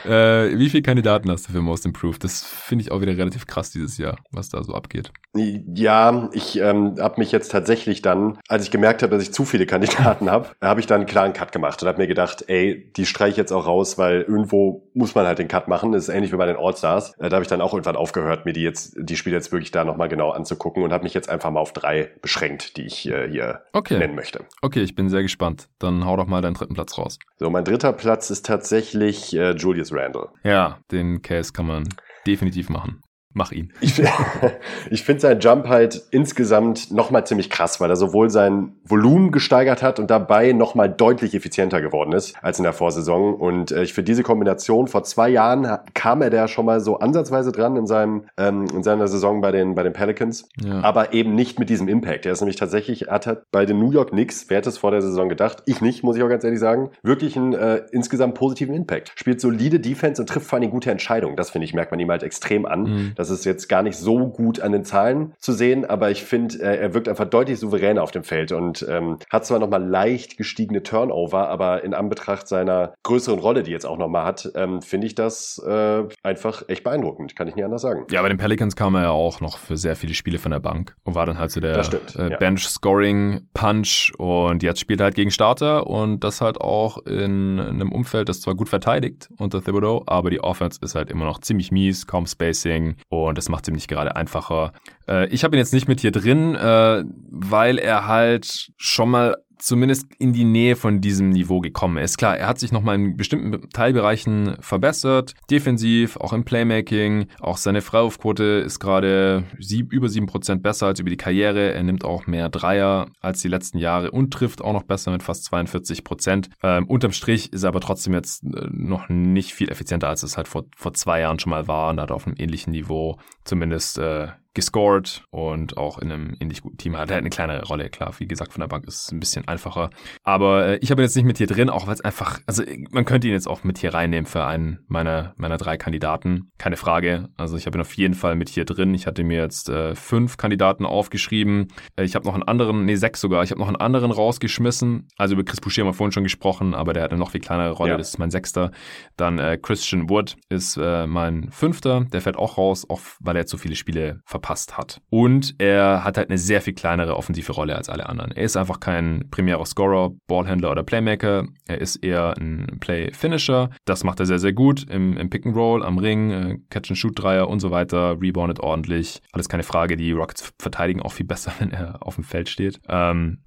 Äh, 0.05 0.57
wie 0.57 0.71
viele 0.71 0.85
Kandidaten 0.85 1.31
hast 1.31 1.49
du 1.49 1.53
für 1.53 1.61
Most 1.61 1.85
Improved? 1.85 2.23
Das 2.23 2.45
finde 2.45 2.83
ich 2.83 2.93
auch 2.93 3.01
wieder 3.01 3.17
relativ 3.17 3.49
krass 3.49 3.73
dieses 3.73 3.99
Jahr, 3.99 4.17
was 4.31 4.49
da 4.49 4.63
so 4.63 4.73
abgeht. 4.73 5.11
Ja, 5.37 6.31
ich 6.33 6.61
ähm, 6.61 6.95
habe 7.01 7.19
mich 7.19 7.33
jetzt 7.33 7.51
tatsächlich 7.51 8.03
dann, 8.03 8.39
als 8.47 8.65
ich 8.65 8.71
gemerkt 8.71 9.03
habe, 9.03 9.17
dass 9.17 9.23
ich 9.25 9.33
zu 9.33 9.45
viele 9.45 9.67
Kandidaten 9.67 10.31
habe, 10.31 10.51
habe 10.63 10.79
ich 10.79 10.87
dann 10.87 11.01
einen 11.01 11.07
klaren 11.07 11.33
Cut 11.33 11.51
gemacht 11.51 11.83
und 11.83 11.89
habe 11.89 12.01
mir 12.01 12.07
gedacht, 12.07 12.45
ey, 12.47 12.93
die 12.97 13.05
streiche 13.05 13.33
ich 13.33 13.37
jetzt 13.37 13.53
auch 13.53 13.67
raus, 13.67 13.99
weil 13.99 14.23
irgendwo 14.23 14.89
muss 14.95 15.17
man 15.17 15.27
halt 15.27 15.41
den 15.41 15.49
Cut 15.49 15.67
machen. 15.67 15.91
Das 15.91 16.05
ist 16.05 16.15
ähnlich 16.15 16.33
wie 16.33 16.37
bei 16.37 16.47
den 16.47 16.57
All 16.57 16.77
Stars. 16.85 17.15
Äh, 17.19 17.29
da 17.31 17.37
habe 17.37 17.43
ich 17.43 17.49
dann 17.49 17.61
auch 17.61 17.73
irgendwann 17.73 17.97
aufgehört, 17.97 18.45
mir 18.45 18.53
die 18.53 18.63
jetzt, 18.63 18.95
die 18.99 19.17
Spiele 19.17 19.37
jetzt 19.37 19.51
wirklich 19.53 19.71
da 19.71 19.85
nochmal 19.85 20.09
genau 20.09 20.31
anzugucken 20.31 20.83
und 20.83 20.93
habe 20.93 21.05
mich 21.05 21.15
jetzt 21.15 21.29
einfach 21.31 21.51
mal 21.51 21.61
auf 21.61 21.73
drei 21.73 22.11
beschränkt, 22.21 22.77
die 22.77 22.83
ich 22.83 23.09
äh, 23.09 23.29
hier 23.29 23.63
okay. 23.73 23.99
nennen 23.99 24.15
möchte. 24.15 24.45
Okay, 24.61 24.83
ich 24.83 24.95
bin 24.95 25.09
sehr 25.09 25.23
gespannt. 25.23 25.69
Dann 25.79 26.05
hau 26.05 26.17
doch 26.17 26.27
mal 26.27 26.43
deinen 26.43 26.55
dritten 26.55 26.75
Platz 26.75 26.99
raus. 26.99 27.19
So, 27.39 27.49
mein 27.49 27.65
dritter 27.65 27.93
Platz 27.93 28.31
ist 28.31 28.45
tatsächlich 28.45 29.35
äh, 29.35 29.53
Julius 29.53 29.93
Randle. 29.93 30.29
Ja, 30.43 30.79
den 30.93 31.23
Case 31.23 31.53
kann 31.53 31.67
man 31.67 31.89
definitiv 32.27 32.69
machen. 32.69 33.01
Mach 33.37 33.51
ihn. 33.51 33.73
Ich, 33.81 34.01
ich 34.91 35.03
finde 35.03 35.21
seinen 35.21 35.41
Jump 35.41 35.69
halt 35.69 36.05
insgesamt 36.13 36.93
nochmal 36.93 37.27
ziemlich 37.27 37.51
krass, 37.51 37.81
weil 37.81 37.91
er 37.91 37.97
sowohl 37.97 38.31
sein 38.31 38.77
Volumen 38.85 39.33
gesteigert 39.33 39.83
hat 39.83 39.99
und 39.99 40.09
dabei 40.09 40.53
nochmal 40.53 40.89
deutlich 40.89 41.35
effizienter 41.35 41.81
geworden 41.81 42.13
ist 42.13 42.37
als 42.43 42.59
in 42.59 42.63
der 42.63 42.73
Vorsaison. 42.73 43.35
Und 43.35 43.73
äh, 43.73 43.83
ich 43.83 43.93
finde 43.93 44.07
diese 44.13 44.23
Kombination, 44.23 44.87
vor 44.87 45.03
zwei 45.03 45.29
Jahren 45.29 45.79
kam 45.95 46.23
er 46.23 46.31
da 46.31 46.47
schon 46.47 46.65
mal 46.65 46.79
so 46.79 47.01
ansatzweise 47.01 47.51
dran 47.51 47.77
in, 47.77 47.89
seinem, 47.89 48.27
ähm, 48.37 48.67
in 48.73 48.85
seiner 48.85 49.09
Saison 49.09 49.41
bei 49.41 49.51
den, 49.51 49.75
bei 49.75 49.83
den 49.83 49.93
Pelicans, 49.93 50.49
ja. 50.63 50.81
aber 50.83 51.13
eben 51.13 51.35
nicht 51.35 51.59
mit 51.59 51.69
diesem 51.69 51.89
Impact. 51.89 52.27
Er 52.27 52.33
ist 52.33 52.41
nämlich 52.41 52.57
tatsächlich, 52.57 53.09
hat 53.09 53.27
halt 53.27 53.51
bei 53.51 53.67
den 53.67 53.81
New 53.81 53.91
York 53.91 54.11
Knicks, 54.11 54.47
wer 54.49 54.59
hätte 54.59 54.69
es 54.69 54.79
vor 54.79 54.93
der 54.93 55.03
Saison 55.03 55.29
gedacht, 55.29 55.65
ich 55.67 55.81
nicht, 55.81 56.05
muss 56.05 56.17
ich 56.17 56.23
auch 56.23 56.29
ganz 56.29 56.45
ehrlich 56.45 56.61
sagen, 56.61 56.91
wirklich 57.03 57.37
einen 57.37 57.53
äh, 57.53 57.83
insgesamt 57.91 58.35
positiven 58.35 58.77
Impact. 58.77 59.11
Spielt 59.17 59.41
solide 59.41 59.81
Defense 59.81 60.23
und 60.23 60.29
trifft 60.29 60.47
vor 60.47 60.61
allem 60.61 60.71
gute 60.71 60.93
Entscheidungen. 60.93 61.35
Das 61.35 61.51
finde 61.51 61.65
ich, 61.65 61.75
merkt 61.75 61.91
man 61.91 61.99
ihm 61.99 62.11
halt 62.13 62.23
extrem 62.23 62.65
an. 62.65 62.83
Mhm 62.83 63.24
das 63.25 63.39
ist 63.39 63.45
jetzt 63.47 63.69
gar 63.69 63.83
nicht 63.83 63.97
so 63.97 64.29
gut 64.29 64.61
an 64.61 64.73
den 64.73 64.85
Zahlen 64.85 65.33
zu 65.39 65.53
sehen, 65.53 65.85
aber 65.85 66.11
ich 66.11 66.25
finde, 66.25 66.59
äh, 66.61 66.77
er 66.77 66.95
wirkt 66.95 67.09
einfach 67.09 67.25
deutlich 67.25 67.59
souveräner 67.59 68.03
auf 68.03 68.11
dem 68.11 68.23
Feld 68.23 68.53
und 68.53 68.85
ähm, 68.89 69.19
hat 69.31 69.47
zwar 69.47 69.59
nochmal 69.59 69.83
leicht 69.83 70.37
gestiegene 70.37 70.83
Turnover, 70.83 71.49
aber 71.49 71.85
in 71.85 71.95
Anbetracht 71.95 72.47
seiner 72.47 72.93
größeren 73.03 73.39
Rolle, 73.39 73.63
die 73.63 73.71
jetzt 73.71 73.87
auch 73.87 73.97
nochmal 73.97 74.25
hat, 74.25 74.53
ähm, 74.55 74.83
finde 74.83 75.07
ich 75.07 75.15
das 75.15 75.63
äh, 75.67 76.03
einfach 76.23 76.65
echt 76.69 76.85
beeindruckend. 76.85 77.35
Kann 77.35 77.49
ich 77.49 77.57
nie 77.57 77.65
anders 77.65 77.83
sagen. 77.83 78.07
Ja, 78.11 78.21
bei 78.21 78.29
den 78.29 78.37
Pelicans 78.37 78.77
kam 78.77 78.95
er 78.95 79.03
ja 79.03 79.11
auch 79.11 79.41
noch 79.41 79.57
für 79.57 79.79
sehr 79.79 79.97
viele 79.97 80.13
Spiele 80.13 80.39
von 80.39 80.51
der 80.51 80.61
Bank 80.61 80.95
und 81.05 81.15
war 81.15 81.25
dann 81.25 81.39
halt 81.39 81.51
so 81.51 81.61
der 81.61 81.79
äh, 81.79 82.31
ja. 82.31 82.37
Bench-Scoring-Punch 82.37 84.13
und 84.19 84.63
jetzt 84.63 84.81
spielt 84.81 85.01
er 85.01 85.05
halt 85.05 85.15
gegen 85.15 85.31
Starter 85.31 85.87
und 85.87 86.23
das 86.25 86.43
halt 86.43 86.61
auch 86.61 86.99
in 87.07 87.59
einem 87.59 87.91
Umfeld, 87.91 88.29
das 88.29 88.43
zwar 88.43 88.55
gut 88.55 88.69
verteidigt 88.69 89.31
unter 89.39 89.65
Thibodeau, 89.65 90.03
aber 90.07 90.29
die 90.29 90.41
Offense 90.41 90.79
ist 90.83 90.95
halt 90.95 91.11
immer 91.11 91.25
noch 91.25 91.41
ziemlich 91.41 91.73
mies, 91.73 92.07
kaum 92.07 92.27
Spacing 92.27 92.97
und 93.15 93.39
das 93.39 93.49
macht 93.49 93.65
es 93.65 93.69
ihm 93.69 93.75
nicht 93.75 93.89
gerade 93.89 94.17
einfacher. 94.17 94.73
Äh, 95.09 95.29
ich 95.29 95.45
habe 95.45 95.57
ihn 95.57 95.59
jetzt 95.59 95.73
nicht 95.73 95.89
mit 95.89 96.01
hier 96.01 96.13
drin, 96.13 96.55
äh, 96.55 97.05
weil 97.31 97.79
er 97.79 98.07
halt 98.07 98.73
schon 98.77 99.11
mal 99.11 99.37
zumindest 99.59 100.07
in 100.19 100.33
die 100.33 100.45
Nähe 100.45 100.77
von 100.77 101.01
diesem 101.01 101.31
Niveau 101.31 101.61
gekommen 101.61 101.99
ist. 101.99 102.19
Klar, 102.19 102.37
er 102.37 102.49
hat 102.49 102.59
sich 102.59 102.73
nochmal 102.73 102.97
in 102.97 103.17
bestimmten 103.17 103.69
Teilbereichen 103.71 104.57
verbessert, 104.61 105.35
defensiv, 105.51 106.17
auch 106.17 106.33
im 106.33 106.45
Playmaking, 106.45 107.27
auch 107.41 107.57
seine 107.57 107.81
Freiwurfquote 107.81 108.45
ist 108.65 108.81
gerade 108.81 109.45
sieb, 109.59 109.93
über 109.93 110.07
7% 110.07 110.57
besser 110.57 110.87
als 110.87 111.01
über 111.01 111.11
die 111.11 111.17
Karriere. 111.17 111.73
Er 111.73 111.83
nimmt 111.83 112.05
auch 112.05 112.27
mehr 112.27 112.49
Dreier 112.49 113.07
als 113.21 113.41
die 113.41 113.49
letzten 113.49 113.79
Jahre 113.79 114.11
und 114.11 114.33
trifft 114.33 114.63
auch 114.63 114.73
noch 114.73 114.85
besser 114.85 115.11
mit 115.11 115.23
fast 115.23 115.53
42%. 115.53 116.49
Ähm, 116.63 116.87
unterm 116.87 117.13
Strich 117.13 117.53
ist 117.53 117.63
er 117.63 117.69
aber 117.69 117.81
trotzdem 117.81 118.15
jetzt 118.15 118.45
äh, 118.45 118.69
noch 118.71 119.09
nicht 119.09 119.55
viel 119.55 119.71
effizienter, 119.71 120.09
als 120.09 120.23
es 120.23 120.37
halt 120.37 120.49
vor, 120.49 120.65
vor 120.77 120.95
zwei 120.95 121.21
Jahren 121.21 121.39
schon 121.39 121.51
mal 121.51 121.69
war 121.69 121.91
und 121.91 122.01
hat 122.01 122.11
auf 122.11 122.27
einem 122.27 122.37
ähnlichen 122.39 122.73
Niveau 122.73 123.19
zumindest 123.45 123.99
äh, 123.99 124.29
gescored 124.55 125.25
und 125.31 125.77
auch 125.77 125.99
in 125.99 126.11
einem 126.11 126.37
ähnlich 126.41 126.63
guten 126.63 126.79
Team. 126.79 126.97
Hat 126.97 127.11
halt 127.11 127.21
eine 127.21 127.31
kleine 127.31 127.63
Rolle, 127.65 127.91
klar. 127.91 128.15
Wie 128.19 128.27
gesagt, 128.27 128.53
von 128.53 128.61
der 128.61 128.69
Bank 128.69 128.87
ist 128.87 129.05
es 129.05 129.13
ein 129.13 129.21
bisschen 129.21 129.47
einfacher. 129.49 129.91
Aber 130.23 130.67
äh, 130.67 130.77
ich 130.77 130.91
habe 130.91 131.03
ihn 131.03 131.05
jetzt 131.05 131.17
nicht 131.17 131.25
mit 131.25 131.39
hier 131.39 131.49
drin, 131.49 131.69
auch 131.69 131.87
weil 131.87 131.95
es 131.95 132.01
einfach, 132.01 132.41
also 132.47 132.63
man 132.91 133.05
könnte 133.05 133.27
ihn 133.27 133.33
jetzt 133.33 133.49
auch 133.49 133.65
mit 133.65 133.79
hier 133.79 133.93
reinnehmen 133.93 134.27
für 134.27 134.45
einen 134.45 134.79
meiner, 134.87 135.35
meiner 135.37 135.57
drei 135.57 135.77
Kandidaten. 135.77 136.53
Keine 136.57 136.77
Frage. 136.77 137.29
Also 137.37 137.57
ich 137.57 137.67
habe 137.67 137.79
ihn 137.79 137.81
auf 137.81 137.95
jeden 137.95 138.15
Fall 138.15 138.37
mit 138.37 138.49
hier 138.49 138.65
drin. 138.65 138.95
Ich 138.95 139.07
hatte 139.07 139.25
mir 139.25 139.41
jetzt 139.41 139.69
äh, 139.69 139.95
fünf 139.97 140.37
Kandidaten 140.37 140.87
aufgeschrieben. 140.87 141.69
Äh, 141.97 142.05
ich 142.05 142.15
habe 142.15 142.25
noch 142.25 142.35
einen 142.35 142.45
anderen, 142.45 142.85
nee, 142.85 142.97
sechs 142.97 143.21
sogar. 143.21 143.43
Ich 143.43 143.51
habe 143.51 143.61
noch 143.61 143.69
einen 143.69 143.77
anderen 143.77 144.13
rausgeschmissen. 144.13 145.09
Also 145.17 145.35
über 145.35 145.45
Chris 145.45 145.61
Boucher 145.61 145.83
haben 145.83 145.89
wir 145.89 145.95
vorhin 145.95 146.13
schon 146.13 146.25
gesprochen, 146.25 146.75
aber 146.75 146.93
der 146.93 147.03
hat 147.03 147.11
eine 147.11 147.19
noch 147.19 147.33
viel 147.33 147.41
kleinere 147.41 147.73
Rolle. 147.73 147.93
Ja. 147.93 147.97
Das 147.99 148.11
ist 148.11 148.19
mein 148.19 148.31
sechster. 148.31 148.71
Dann 149.17 149.39
äh, 149.41 149.59
Christian 149.61 150.09
Wood 150.09 150.37
ist 150.49 150.77
äh, 150.77 151.09
mein 151.09 151.51
fünfter. 151.51 152.05
Der 152.13 152.21
fällt 152.21 152.37
auch 152.37 152.57
raus, 152.57 152.89
auch 152.89 153.01
weil 153.19 153.37
er 153.37 153.47
zu 153.47 153.59
viele 153.59 153.75
Spiele 153.75 154.21
verpasst 154.25 154.44
verpasst 154.45 154.77
hat. 154.77 155.01
Und 155.11 155.55
er 155.59 156.05
hat 156.05 156.19
halt 156.19 156.29
eine 156.29 156.39
sehr 156.39 156.61
viel 156.61 156.75
kleinere 156.75 157.17
offensive 157.17 157.53
Rolle 157.53 157.77
als 157.77 157.89
alle 157.89 158.09
anderen. 158.09 158.33
Er 158.33 158.45
ist 158.45 158.57
einfach 158.57 158.79
kein 158.79 159.25
primärer 159.31 159.65
Scorer, 159.65 160.13
Ballhändler 160.27 160.71
oder 160.71 160.83
Playmaker. 160.83 161.47
Er 161.67 161.81
ist 161.81 161.97
eher 161.97 162.37
ein 162.37 162.79
Play-Finisher. 162.81 163.71
Das 163.87 164.05
macht 164.05 164.21
er 164.21 164.27
sehr, 164.27 164.39
sehr 164.39 164.53
gut 164.53 164.85
im, 164.91 165.17
im 165.17 165.31
Pick 165.31 165.47
and 165.47 165.57
Roll, 165.57 165.83
am 165.83 165.99
Ring, 165.99 166.31
äh, 166.31 166.59
Catch-and-Shoot-Dreier 166.71 167.49
und 167.49 167.61
so 167.61 167.71
weiter. 167.71 168.21
Reboundet 168.21 168.61
ordentlich. 168.61 169.21
Alles 169.33 169.49
keine 169.49 169.63
Frage. 169.63 169.97
Die 169.97 170.13
Rockets 170.13 170.53
verteidigen 170.61 171.01
auch 171.01 171.13
viel 171.13 171.27
besser, 171.27 171.53
wenn 171.59 171.71
er 171.71 172.07
auf 172.07 172.17
dem 172.17 172.25
Feld 172.25 172.49
steht. 172.49 172.81
Ähm, 172.89 173.39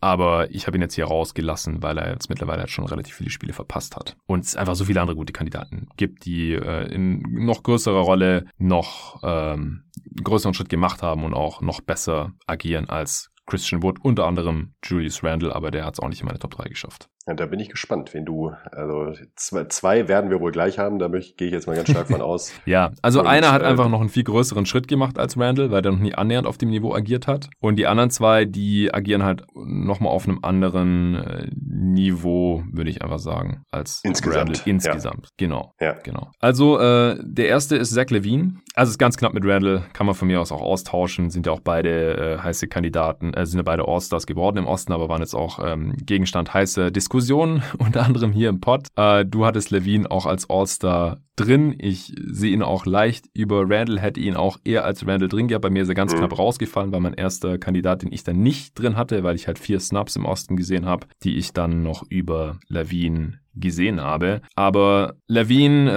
Aber 0.00 0.50
ich 0.50 0.66
habe 0.66 0.76
ihn 0.76 0.82
jetzt 0.82 0.94
hier 0.94 1.06
rausgelassen, 1.06 1.82
weil 1.82 1.98
er 1.98 2.10
jetzt 2.10 2.28
mittlerweile 2.28 2.68
schon 2.68 2.86
relativ 2.86 3.16
viele 3.16 3.30
Spiele 3.30 3.52
verpasst 3.52 3.96
hat. 3.96 4.16
Und 4.26 4.44
es 4.44 4.56
einfach 4.56 4.74
so 4.74 4.84
viele 4.84 5.00
andere 5.00 5.16
gute 5.16 5.32
Kandidaten 5.32 5.88
gibt, 5.96 6.24
die 6.24 6.52
äh, 6.52 6.92
in 6.92 7.20
noch 7.22 7.62
größerer 7.62 8.00
Rolle 8.00 8.46
noch 8.58 9.20
ähm, 9.22 9.84
größeren 10.22 10.54
Schritt 10.54 10.68
gemacht 10.68 11.02
haben 11.02 11.24
und 11.24 11.34
auch 11.34 11.60
noch 11.60 11.80
besser 11.80 12.32
agieren 12.46 12.88
als 12.88 13.30
Christian 13.46 13.82
Wood, 13.82 13.98
unter 14.02 14.26
anderem 14.26 14.74
Julius 14.84 15.22
Randle, 15.24 15.54
aber 15.54 15.70
der 15.70 15.84
hat 15.84 15.94
es 15.94 16.00
auch 16.00 16.08
nicht 16.08 16.20
in 16.20 16.26
meine 16.26 16.38
Top 16.38 16.52
3 16.52 16.68
geschafft. 16.68 17.08
Ja, 17.26 17.34
da 17.34 17.46
bin 17.46 17.60
ich 17.60 17.68
gespannt, 17.68 18.14
wen 18.14 18.24
du, 18.24 18.52
also 18.72 19.12
zwei, 19.36 19.64
zwei 19.66 20.08
werden 20.08 20.30
wir 20.30 20.40
wohl 20.40 20.50
gleich 20.50 20.80
haben, 20.80 20.98
da 20.98 21.06
gehe 21.06 21.20
ich 21.38 21.52
jetzt 21.52 21.68
mal 21.68 21.76
ganz 21.76 21.88
stark 21.88 22.08
von 22.08 22.20
aus. 22.20 22.52
ja, 22.66 22.90
also 23.00 23.20
und, 23.20 23.28
einer 23.28 23.52
hat 23.52 23.62
äh, 23.62 23.66
einfach 23.66 23.88
noch 23.88 24.00
einen 24.00 24.08
viel 24.08 24.24
größeren 24.24 24.66
Schritt 24.66 24.88
gemacht 24.88 25.20
als 25.20 25.38
Randall, 25.38 25.70
weil 25.70 25.82
der 25.82 25.92
noch 25.92 26.00
nie 26.00 26.14
annähernd 26.14 26.48
auf 26.48 26.58
dem 26.58 26.70
Niveau 26.70 26.92
agiert 26.92 27.28
hat. 27.28 27.48
Und 27.60 27.76
die 27.76 27.86
anderen 27.86 28.10
zwei, 28.10 28.44
die 28.44 28.92
agieren 28.92 29.22
halt 29.22 29.44
nochmal 29.54 30.12
auf 30.12 30.26
einem 30.26 30.40
anderen 30.42 31.14
äh, 31.14 31.48
Niveau, 31.54 32.64
würde 32.72 32.90
ich 32.90 33.02
einfach 33.02 33.20
sagen, 33.20 33.62
als 33.70 34.00
insgesamt. 34.02 34.48
Randall 34.48 34.62
insgesamt. 34.64 35.26
Ja. 35.26 35.30
Genau. 35.36 35.74
Ja. 35.80 35.92
genau. 36.02 36.32
Also 36.40 36.80
äh, 36.80 37.18
der 37.22 37.46
erste 37.46 37.76
ist 37.76 37.94
Zach 37.94 38.10
Levine. 38.10 38.54
Also 38.74 38.90
ist 38.90 38.98
ganz 38.98 39.16
knapp 39.16 39.34
mit 39.34 39.44
Randall, 39.46 39.84
kann 39.92 40.06
man 40.06 40.16
von 40.16 40.26
mir 40.26 40.40
aus 40.40 40.50
auch 40.50 40.62
austauschen. 40.62 41.30
Sind 41.30 41.46
ja 41.46 41.52
auch 41.52 41.60
beide 41.60 42.16
äh, 42.16 42.38
heiße 42.38 42.66
Kandidaten, 42.66 43.32
äh, 43.34 43.46
sind 43.46 43.58
ja 43.58 43.62
beide 43.62 43.86
All-Stars 43.86 44.26
geworden 44.26 44.56
im 44.56 44.66
Osten, 44.66 44.92
aber 44.92 45.08
waren 45.08 45.20
jetzt 45.20 45.34
auch 45.34 45.60
ähm, 45.62 45.94
Gegenstand 46.04 46.52
heißer 46.52 46.90
Diskussionen 46.90 47.11
Diskussionen, 47.12 47.62
unter 47.78 48.04
anderem 48.04 48.32
hier 48.32 48.48
im 48.48 48.60
Pod. 48.60 48.88
Äh, 48.96 49.26
du 49.26 49.44
hattest 49.44 49.70
Levine 49.70 50.10
auch 50.10 50.24
als 50.24 50.48
All-Star 50.48 51.20
drin. 51.36 51.74
Ich 51.78 52.14
sehe 52.16 52.54
ihn 52.54 52.62
auch 52.62 52.86
leicht 52.86 53.26
über 53.34 53.64
Randall, 53.68 54.00
hätte 54.00 54.18
ihn 54.18 54.34
auch 54.34 54.58
eher 54.64 54.86
als 54.86 55.06
Randall 55.06 55.28
drin 55.28 55.46
gehabt. 55.46 55.62
Bei 55.62 55.68
mir 55.68 55.82
ist 55.82 55.90
er 55.90 55.94
ganz 55.94 56.14
mhm. 56.14 56.18
knapp 56.18 56.38
rausgefallen, 56.38 56.90
weil 56.90 57.00
mein 57.00 57.12
erster 57.12 57.58
Kandidat, 57.58 58.00
den 58.00 58.12
ich 58.12 58.24
dann 58.24 58.38
nicht 58.38 58.78
drin 58.78 58.96
hatte, 58.96 59.22
weil 59.24 59.36
ich 59.36 59.46
halt 59.46 59.58
vier 59.58 59.78
Snaps 59.78 60.16
im 60.16 60.24
Osten 60.24 60.56
gesehen 60.56 60.86
habe, 60.86 61.06
die 61.22 61.36
ich 61.36 61.52
dann 61.52 61.82
noch 61.82 62.02
über 62.08 62.58
Levine 62.68 63.40
gesehen 63.54 64.00
habe. 64.00 64.40
Aber 64.54 65.14
Levine 65.26 65.90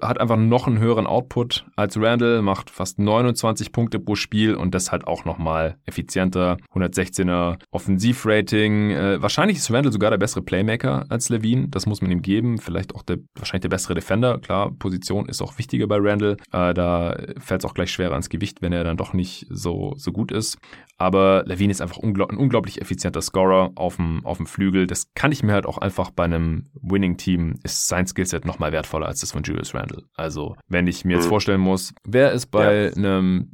äh, 0.00 0.06
hat 0.06 0.20
einfach 0.20 0.36
noch 0.36 0.66
einen 0.66 0.78
höheren 0.78 1.06
Output 1.06 1.66
als 1.76 2.00
Randall, 2.00 2.42
macht 2.42 2.70
fast 2.70 2.98
29 2.98 3.72
Punkte 3.72 3.98
pro 3.98 4.14
Spiel 4.14 4.54
und 4.54 4.74
das 4.74 4.92
halt 4.92 5.06
auch 5.06 5.24
nochmal 5.24 5.76
effizienter. 5.86 6.56
116er 6.74 7.58
Offensivrating. 7.70 8.90
Äh, 8.90 9.22
wahrscheinlich 9.22 9.58
ist 9.58 9.70
Randall 9.70 9.92
sogar 9.92 10.10
der 10.10 10.18
bessere 10.18 10.42
Playmaker 10.42 11.06
als 11.08 11.28
Levine. 11.28 11.68
Das 11.68 11.86
muss 11.86 12.02
man 12.02 12.10
ihm 12.10 12.22
geben. 12.22 12.58
Vielleicht 12.58 12.94
auch 12.94 13.02
der, 13.02 13.18
wahrscheinlich 13.34 13.62
der 13.62 13.68
bessere 13.68 13.94
Defender. 13.94 14.38
Klar, 14.38 14.72
Position 14.72 15.28
ist 15.28 15.42
auch 15.42 15.58
wichtiger 15.58 15.86
bei 15.86 15.98
Randall. 15.98 16.36
Äh, 16.52 16.74
da 16.74 17.16
fällt 17.38 17.62
es 17.62 17.64
auch 17.64 17.74
gleich 17.74 17.90
schwerer 17.90 18.12
ans 18.12 18.28
Gewicht, 18.28 18.62
wenn 18.62 18.72
er 18.72 18.84
dann 18.84 18.96
doch 18.96 19.12
nicht 19.12 19.46
so, 19.50 19.94
so 19.96 20.12
gut 20.12 20.32
ist. 20.32 20.58
Aber 20.98 21.44
Levine 21.46 21.70
ist 21.70 21.82
einfach 21.82 21.98
unglaub 21.98 22.30
ein 22.30 22.38
unglaublich 22.38 22.80
effizienter 22.80 23.20
Scorer 23.20 23.72
auf 23.74 23.96
dem, 23.96 24.24
auf 24.24 24.38
dem 24.38 24.46
Flügel. 24.46 24.86
Das 24.86 25.12
kann 25.14 25.32
ich 25.32 25.42
mir 25.42 25.52
halt 25.52 25.66
auch 25.66 25.78
einfach 25.78 26.10
bei 26.10 26.24
einem 26.24 26.64
Winning-Team, 26.96 27.60
ist 27.62 27.88
sein 27.88 28.06
Skillset 28.06 28.46
nochmal 28.46 28.72
wertvoller 28.72 29.06
als 29.06 29.20
das 29.20 29.32
von 29.32 29.42
Julius 29.42 29.74
Randle. 29.74 30.04
Also, 30.16 30.56
wenn 30.68 30.86
ich 30.86 31.04
mir 31.04 31.16
jetzt 31.16 31.26
mhm. 31.26 31.30
vorstellen 31.30 31.60
muss, 31.60 31.94
wer 32.04 32.32
ist 32.32 32.46
bei 32.46 32.86
ja. 32.86 32.92
einem 32.92 33.50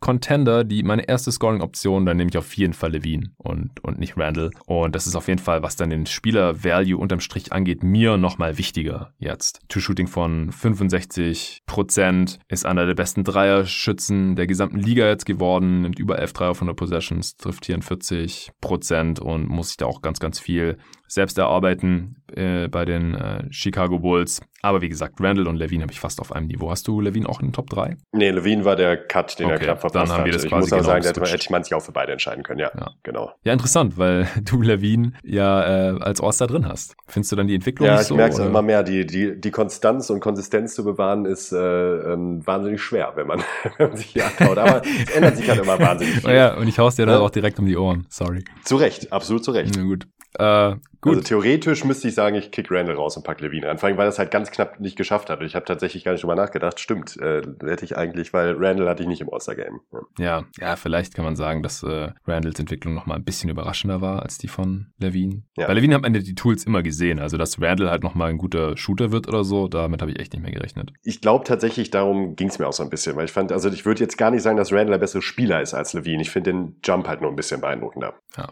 Contender 0.00 0.62
die 0.62 0.84
meine 0.84 1.08
erste 1.08 1.32
Scoring-Option, 1.32 2.06
dann 2.06 2.16
nehme 2.16 2.30
ich 2.30 2.38
auf 2.38 2.56
jeden 2.56 2.72
Fall 2.72 2.92
Levine 2.92 3.32
und, 3.36 3.82
und 3.82 3.98
nicht 3.98 4.16
Randall. 4.16 4.50
Und 4.66 4.94
das 4.94 5.06
ist 5.06 5.16
auf 5.16 5.28
jeden 5.28 5.40
Fall, 5.40 5.62
was 5.62 5.76
dann 5.76 5.90
den 5.90 6.06
Spieler-Value 6.06 6.96
unterm 6.96 7.20
Strich 7.20 7.52
angeht, 7.52 7.82
mir 7.82 8.16
nochmal 8.16 8.58
wichtiger 8.58 9.12
jetzt. 9.18 9.60
Two-Shooting 9.68 10.06
von 10.06 10.52
65 10.52 11.62
Prozent, 11.66 12.38
ist 12.48 12.64
einer 12.64 12.86
der 12.86 12.94
besten 12.94 13.24
Dreierschützen 13.24 14.36
der 14.36 14.46
gesamten 14.46 14.78
Liga 14.78 15.06
jetzt 15.08 15.26
geworden, 15.26 15.82
nimmt 15.82 15.98
über 15.98 16.18
11 16.18 16.32
Dreier 16.32 16.54
von 16.54 16.68
der 16.68 16.74
Possessions, 16.74 17.36
trifft 17.36 17.66
44 17.66 18.52
Prozent 18.60 19.18
und 19.18 19.48
muss 19.48 19.68
sich 19.68 19.76
da 19.78 19.86
auch 19.86 20.00
ganz, 20.00 20.20
ganz 20.20 20.38
viel 20.38 20.78
selbst 21.08 21.38
erarbeiten 21.38 22.16
äh, 22.34 22.68
bei 22.68 22.84
den 22.84 23.14
äh, 23.14 23.44
Chicago 23.50 23.98
Bulls. 23.98 24.40
Aber 24.60 24.82
wie 24.82 24.88
gesagt, 24.88 25.20
Randall 25.20 25.46
und 25.46 25.56
Levine 25.56 25.82
habe 25.82 25.92
ich 25.92 26.00
fast 26.00 26.20
auf 26.20 26.32
einem 26.32 26.48
Niveau. 26.48 26.70
Hast 26.70 26.86
du 26.88 27.00
Levine 27.00 27.28
auch 27.28 27.40
in 27.40 27.48
den 27.48 27.52
Top 27.52 27.70
3? 27.70 27.96
Nee, 28.12 28.30
Levine 28.30 28.64
war 28.64 28.76
der 28.76 28.96
Cut, 28.96 29.38
den 29.38 29.46
okay, 29.46 29.54
er 29.54 29.58
knapp 29.60 29.80
verpasst 29.80 30.10
dann 30.10 30.18
haben 30.18 30.24
wir 30.24 30.32
das 30.32 30.42
hat. 30.42 30.46
Ich 30.46 30.52
muss 30.52 30.72
auch 30.72 30.78
genau 30.78 30.88
sagen, 30.88 31.04
da 31.14 31.26
hätte 31.26 31.52
man 31.52 31.64
sich 31.64 31.74
auch 31.74 31.82
für 31.82 31.92
beide 31.92 32.12
entscheiden 32.12 32.42
können. 32.42 32.60
Ja, 32.60 32.70
ja. 32.76 32.90
genau. 33.02 33.32
Ja, 33.44 33.52
interessant, 33.52 33.96
weil 33.98 34.28
du 34.44 34.60
Levine 34.60 35.12
ja 35.22 35.92
äh, 35.92 36.00
als 36.00 36.20
All-Star 36.20 36.48
drin 36.48 36.66
hast. 36.66 36.96
Findest 37.06 37.32
du 37.32 37.36
dann 37.36 37.46
die 37.46 37.54
Entwicklung 37.54 37.86
ja, 37.86 37.98
nicht 37.98 38.06
so? 38.06 38.16
Ja, 38.16 38.26
ich 38.26 38.32
merke 38.32 38.42
es 38.42 38.48
immer 38.48 38.62
mehr. 38.62 38.82
Die, 38.82 39.06
die, 39.06 39.40
die 39.40 39.50
Konstanz 39.50 40.10
und 40.10 40.20
Konsistenz 40.20 40.74
zu 40.74 40.84
bewahren 40.84 41.24
ist 41.24 41.52
äh, 41.52 41.56
ähm, 41.58 42.44
wahnsinnig 42.44 42.82
schwer, 42.82 43.12
wenn 43.14 43.28
man, 43.28 43.42
wenn 43.78 43.88
man 43.88 43.96
sich 43.96 44.06
hier 44.06 44.26
anschaut. 44.26 44.58
Aber 44.58 44.82
es 44.84 45.14
ändert 45.14 45.36
sich 45.36 45.48
halt 45.48 45.62
immer 45.62 45.78
wahnsinnig 45.78 46.16
viel. 46.20 46.30
Ja, 46.30 46.56
und 46.56 46.66
ich 46.66 46.78
haus 46.78 46.96
dir 46.96 47.06
ja. 47.06 47.12
dann 47.12 47.22
auch 47.22 47.30
direkt 47.30 47.58
um 47.58 47.66
die 47.66 47.76
Ohren. 47.76 48.06
Sorry. 48.10 48.44
Zu 48.64 48.76
Recht, 48.76 49.12
absolut 49.12 49.44
zu 49.44 49.52
Recht. 49.52 49.74
Na 49.76 49.82
gut. 49.84 50.08
Äh, 50.38 50.76
gut. 51.00 51.16
Also 51.16 51.22
theoretisch 51.22 51.84
müsste 51.84 52.08
ich 52.08 52.14
sagen, 52.14 52.36
ich 52.36 52.50
kick 52.50 52.70
Randall 52.70 52.96
raus 52.96 53.16
und 53.16 53.24
pack 53.24 53.40
Levine 53.40 53.66
rein. 53.66 53.78
Vor 53.78 53.88
allem, 53.88 53.98
weil 53.98 54.06
er 54.06 54.10
es 54.10 54.18
halt 54.18 54.30
ganz 54.30 54.50
knapp 54.50 54.80
nicht 54.80 54.96
geschafft 54.96 55.30
hat. 55.30 55.40
Und 55.40 55.46
ich 55.46 55.54
habe 55.54 55.64
tatsächlich 55.64 56.04
gar 56.04 56.12
nicht 56.12 56.22
drüber 56.22 56.34
nachgedacht. 56.34 56.80
Stimmt, 56.80 57.16
äh, 57.18 57.42
hätte 57.64 57.84
ich 57.84 57.96
eigentlich, 57.96 58.32
weil 58.32 58.56
Randall 58.58 58.88
hatte 58.88 59.02
ich 59.02 59.08
nicht 59.08 59.20
im 59.20 59.32
All-Star-Game. 59.32 59.80
Ja. 59.92 60.00
ja. 60.18 60.44
ja, 60.58 60.76
vielleicht 60.76 61.14
kann 61.14 61.24
man 61.24 61.36
sagen, 61.36 61.62
dass 61.62 61.82
äh, 61.82 62.10
Randalls 62.26 62.58
Entwicklung 62.58 62.94
noch 62.94 63.06
mal 63.06 63.16
ein 63.16 63.24
bisschen 63.24 63.50
überraschender 63.50 64.00
war 64.00 64.22
als 64.22 64.38
die 64.38 64.48
von 64.48 64.88
Levine. 64.98 65.42
Ja. 65.56 65.66
Bei 65.66 65.74
Levine 65.74 65.94
hat 65.94 66.02
man 66.02 66.12
die 66.12 66.34
Tools 66.34 66.64
immer 66.64 66.82
gesehen. 66.82 67.18
Also, 67.18 67.36
dass 67.36 67.60
Randall 67.60 67.90
halt 67.90 68.02
noch 68.02 68.14
mal 68.14 68.30
ein 68.30 68.38
guter 68.38 68.76
Shooter 68.76 69.12
wird 69.12 69.28
oder 69.28 69.44
so, 69.44 69.68
damit 69.68 70.02
habe 70.02 70.10
ich 70.10 70.18
echt 70.18 70.32
nicht 70.32 70.42
mehr 70.42 70.52
gerechnet. 70.52 70.92
Ich 71.02 71.20
glaube 71.20 71.44
tatsächlich, 71.44 71.90
darum 71.90 72.36
ging 72.36 72.48
es 72.48 72.58
mir 72.58 72.66
auch 72.66 72.72
so 72.72 72.82
ein 72.82 72.90
bisschen. 72.90 73.16
Weil 73.16 73.24
ich 73.26 73.32
fand, 73.32 73.52
also 73.52 73.68
ich 73.70 73.84
würde 73.84 74.00
jetzt 74.00 74.18
gar 74.18 74.30
nicht 74.30 74.42
sagen, 74.42 74.56
dass 74.56 74.72
Randall 74.72 74.92
der 74.92 74.98
bessere 74.98 75.22
Spieler 75.22 75.62
ist 75.62 75.74
als 75.74 75.92
Levine. 75.92 76.22
Ich 76.22 76.30
finde 76.30 76.52
den 76.52 76.80
Jump 76.84 77.06
halt 77.08 77.20
nur 77.20 77.30
ein 77.30 77.36
bisschen 77.36 77.60
beeindruckender. 77.60 78.14
Ja. 78.36 78.48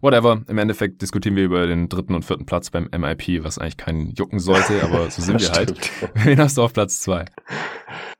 Whatever. 0.00 0.42
Im 0.48 0.58
Endeffekt 0.58 1.02
diskutieren 1.02 1.36
wir 1.36 1.44
über 1.44 1.66
den 1.66 1.83
dritten 1.88 2.14
und 2.14 2.24
vierten 2.24 2.46
Platz 2.46 2.70
beim 2.70 2.88
MIP, 2.90 3.44
was 3.44 3.58
eigentlich 3.58 3.76
keinen 3.76 4.12
jucken 4.14 4.38
sollte, 4.38 4.82
aber 4.84 5.10
so 5.10 5.22
sind 5.22 5.40
wir 5.40 5.50
halt. 5.50 5.90
Wen 6.14 6.38
hast 6.38 6.56
du 6.56 6.62
auf 6.62 6.72
Platz 6.72 7.00
zwei? 7.00 7.24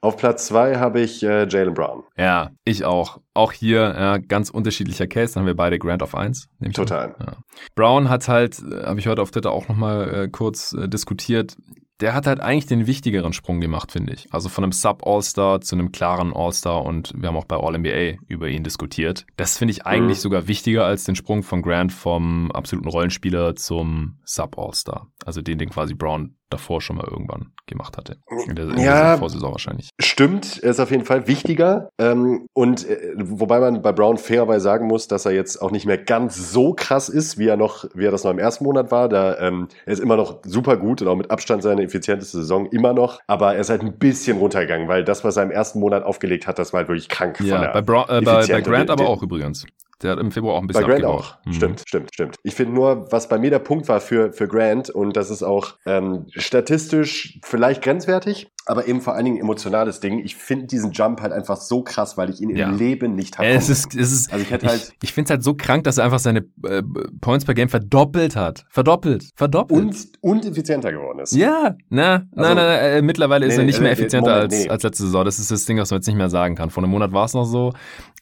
Auf 0.01 0.17
Platz 0.17 0.47
zwei 0.47 0.77
habe 0.77 1.01
ich 1.01 1.23
äh, 1.23 1.49
Jalen 1.49 1.75
Brown. 1.75 2.05
Ja, 2.17 2.51
ich 2.65 2.85
auch. 2.85 3.21
Auch 3.33 3.53
hier 3.53 3.81
ja, 3.81 4.19
ganz 4.19 4.51
unterschiedlicher 4.51 5.07
Case. 5.07 5.35
Dann 5.35 5.43
haben 5.43 5.47
wir 5.47 5.57
beide 5.57 5.79
Grant 5.79 6.03
of 6.03 6.15
1. 6.15 6.49
Total. 6.73 7.17
Ja. 7.19 7.37
Brown 7.75 8.09
hat 8.09 8.29
halt, 8.29 8.61
äh, 8.63 8.85
habe 8.85 9.01
ich 9.01 9.09
heute 9.09 9.23
auf 9.23 9.31
Twitter 9.31 9.51
auch 9.51 9.69
nochmal 9.69 10.15
äh, 10.15 10.29
kurz 10.29 10.73
äh, 10.75 10.89
diskutiert, 10.89 11.57
der 12.01 12.15
hat 12.15 12.27
halt 12.27 12.41
eigentlich 12.41 12.67
den 12.67 12.87
wichtigeren 12.87 13.33
Sprung 13.33 13.61
gemacht, 13.61 13.93
finde 13.93 14.13
ich. 14.15 14.27
Also 14.33 14.49
von 14.49 14.65
einem 14.65 14.73
Sub-All-Star 14.73 15.61
zu 15.61 15.77
einem 15.77 15.93
klaren 15.93 16.33
All-Star 16.35 16.85
und 16.85 17.13
wir 17.17 17.29
haben 17.29 17.37
auch 17.37 17.45
bei 17.45 17.57
All-NBA 17.57 18.19
über 18.27 18.49
ihn 18.49 18.65
diskutiert. 18.65 19.27
Das 19.37 19.59
finde 19.59 19.73
ich 19.73 19.87
eigentlich 19.87 20.19
mhm. 20.19 20.23
sogar 20.23 20.49
wichtiger 20.49 20.85
als 20.85 21.05
den 21.05 21.17
Sprung 21.17 21.43
von 21.43 21.63
Grant 21.63 21.93
vom 21.93 22.51
absoluten 22.53 22.89
Rollenspieler 22.89 23.55
zum 23.55 24.19
Sub-All-Star. 24.25 25.09
Also 25.25 25.41
den, 25.41 25.59
den 25.59 25.71
quasi 25.71 25.95
Brown 25.95 26.37
davor 26.51 26.81
schon 26.81 26.97
mal 26.97 27.07
irgendwann 27.11 27.53
gemacht 27.67 27.97
hatte. 27.97 28.19
In 28.47 28.55
der, 28.55 28.69
in 28.69 28.79
ja, 28.79 29.17
Vorsaison 29.17 29.53
wahrscheinlich. 29.53 29.91
Stimmt, 29.99 30.59
ist 30.59 30.81
auf 30.81 30.91
jeden 30.91 31.05
Fall 31.05 31.27
wichtiger. 31.27 31.89
Ähm, 31.99 32.47
und 32.53 32.89
äh, 32.89 33.15
wobei 33.17 33.61
man 33.61 33.83
bei 33.83 33.93
Brown 33.93 34.19
fairerweise 34.19 34.63
sagen 34.63 34.87
muss, 34.87 35.09
dass 35.09 35.27
er 35.27 35.33
jetzt 35.33 35.61
auch 35.61 35.71
nicht 35.71 35.87
mehr 35.87 35.99
ganz 35.99 36.53
so 36.53 36.75
krass 36.75 37.09
ist, 37.09 37.39
wie 37.39 37.49
er 37.49 37.57
noch, 37.57 37.85
wie 37.95 38.05
er 38.05 38.11
das 38.11 38.25
noch 38.25 38.31
im 38.31 38.39
ersten 38.39 38.65
Monat 38.65 38.91
war. 38.91 39.09
Da 39.09 39.39
ähm, 39.39 39.69
er 39.87 39.93
ist 39.93 40.01
immer 40.01 40.17
noch 40.17 40.41
super 40.45 40.77
gut 40.77 41.03
und 41.03 41.09
auch 41.09 41.17
mit 41.17 41.31
Abstand 41.31 41.63
seine 41.63 41.83
effizienteste 41.83 42.39
Saison 42.39 42.67
immer 42.67 42.93
noch. 42.93 43.21
Aber 43.27 43.55
er 43.55 43.61
ist 43.61 43.71
halt 43.71 43.83
ein 43.83 43.99
bisschen 43.99 44.39
runtergegangen, 44.39 44.89
weil 44.89 45.05
das, 45.05 45.25
was 45.25 45.37
er 45.37 45.45
im 45.45 45.51
ersten 45.51 45.81
Monat 45.81 46.05
aufgelegt 46.05 46.47
hat, 46.47 46.59
das 46.59 46.73
war 46.73 46.79
halt 46.79 46.89
wirklich 46.89 47.09
krank. 47.09 47.41
Ja, 47.41 47.73
bei, 47.73 47.83
Bra 47.83 48.07
äh, 48.09 48.21
bei, 48.21 48.47
bei 48.47 48.61
Grant 48.61 48.91
aber 48.91 49.09
auch 49.09 49.23
übrigens. 49.23 49.67
Der 50.03 50.13
hat 50.13 50.19
im 50.19 50.31
Februar 50.31 50.55
auch 50.55 50.61
ein 50.61 50.67
bisschen 50.67 50.83
Bei 50.83 50.89
Grant 50.89 51.05
abgebaut. 51.05 51.39
auch. 51.41 51.47
Mhm. 51.47 51.53
Stimmt, 51.53 51.83
stimmt, 51.87 52.11
stimmt. 52.13 52.37
Ich 52.43 52.55
finde 52.55 52.75
nur, 52.75 53.11
was 53.11 53.29
bei 53.29 53.39
mir 53.39 53.51
der 53.51 53.59
Punkt 53.59 53.89
war 53.89 54.01
für, 54.01 54.33
für 54.33 54.49
Grant, 54.49 54.91
und 54.91 55.17
das 55.17 55.31
ist 55.31 55.43
auch 55.43 55.75
ähm, 55.87 56.27
statistisch 56.31 57.39
vielleicht 57.43 57.83
grenzwertig, 57.83 58.51
aber 58.67 58.89
eben 58.89 59.01
vor 59.01 59.15
allen 59.15 59.27
Dingen 59.27 59.39
emotionales 59.39 60.01
Ding. 60.01 60.21
Ich 60.21 60.37
finde 60.37 60.67
diesen 60.67 60.93
Jump 60.93 61.21
halt 61.21 61.33
einfach 61.33 61.57
so 61.57 61.83
krass, 61.83 62.17
weil 62.17 62.31
ich 62.31 62.41
ihn 62.41 62.51
ja. 62.51 62.69
im 62.69 62.79
Leben 62.79 63.15
nicht 63.15 63.39
habe. 63.39 63.49
Es 63.49 63.69
ist, 63.69 63.95
es 63.95 64.13
ist, 64.13 64.33
also 64.33 64.43
ich 64.43 64.51
hätte 64.51 64.67
halt. 64.67 64.93
Ich, 65.03 65.11
ich 65.11 65.13
finde 65.13 65.27
es 65.27 65.31
halt 65.31 65.45
so 65.45 65.55
krank, 65.55 65.85
dass 65.85 65.99
er 65.99 66.05
einfach 66.05 66.19
seine 66.19 66.47
äh, 66.65 66.83
Points 67.21 67.45
per 67.45 67.55
Game 67.55 67.69
verdoppelt 67.69 68.37
hat. 68.37 68.65
Verdoppelt. 68.71 69.31
Verdoppelt. 69.37 69.79
Und, 69.81 69.97
und 70.21 70.47
effizienter 70.47 70.93
geworden 70.93 71.19
ist. 71.21 71.35
Ja, 71.35 71.77
na, 71.91 72.15
also, 72.15 72.27
nein, 72.35 72.57
nein, 72.57 72.81
äh, 72.81 73.03
mittlerweile 73.03 73.47
ist 73.47 73.57
nee, 73.57 73.63
er 73.63 73.67
nicht 73.67 73.81
mehr 73.81 73.93
effizienter 73.93 74.31
Moment, 74.31 74.53
als, 74.53 74.65
nee. 74.65 74.71
als 74.71 74.83
letzte 74.83 75.03
Saison. 75.05 75.25
Das 75.25 75.39
ist 75.39 75.51
das 75.51 75.65
Ding, 75.67 75.79
was 75.79 75.91
man 75.91 75.99
jetzt 75.99 76.07
nicht 76.07 76.17
mehr 76.17 76.31
sagen 76.31 76.55
kann. 76.55 76.71
Vor 76.71 76.83
einem 76.83 76.91
Monat 76.91 77.13
war 77.13 77.27
es 77.27 77.35
noch 77.35 77.45
so, 77.45 77.73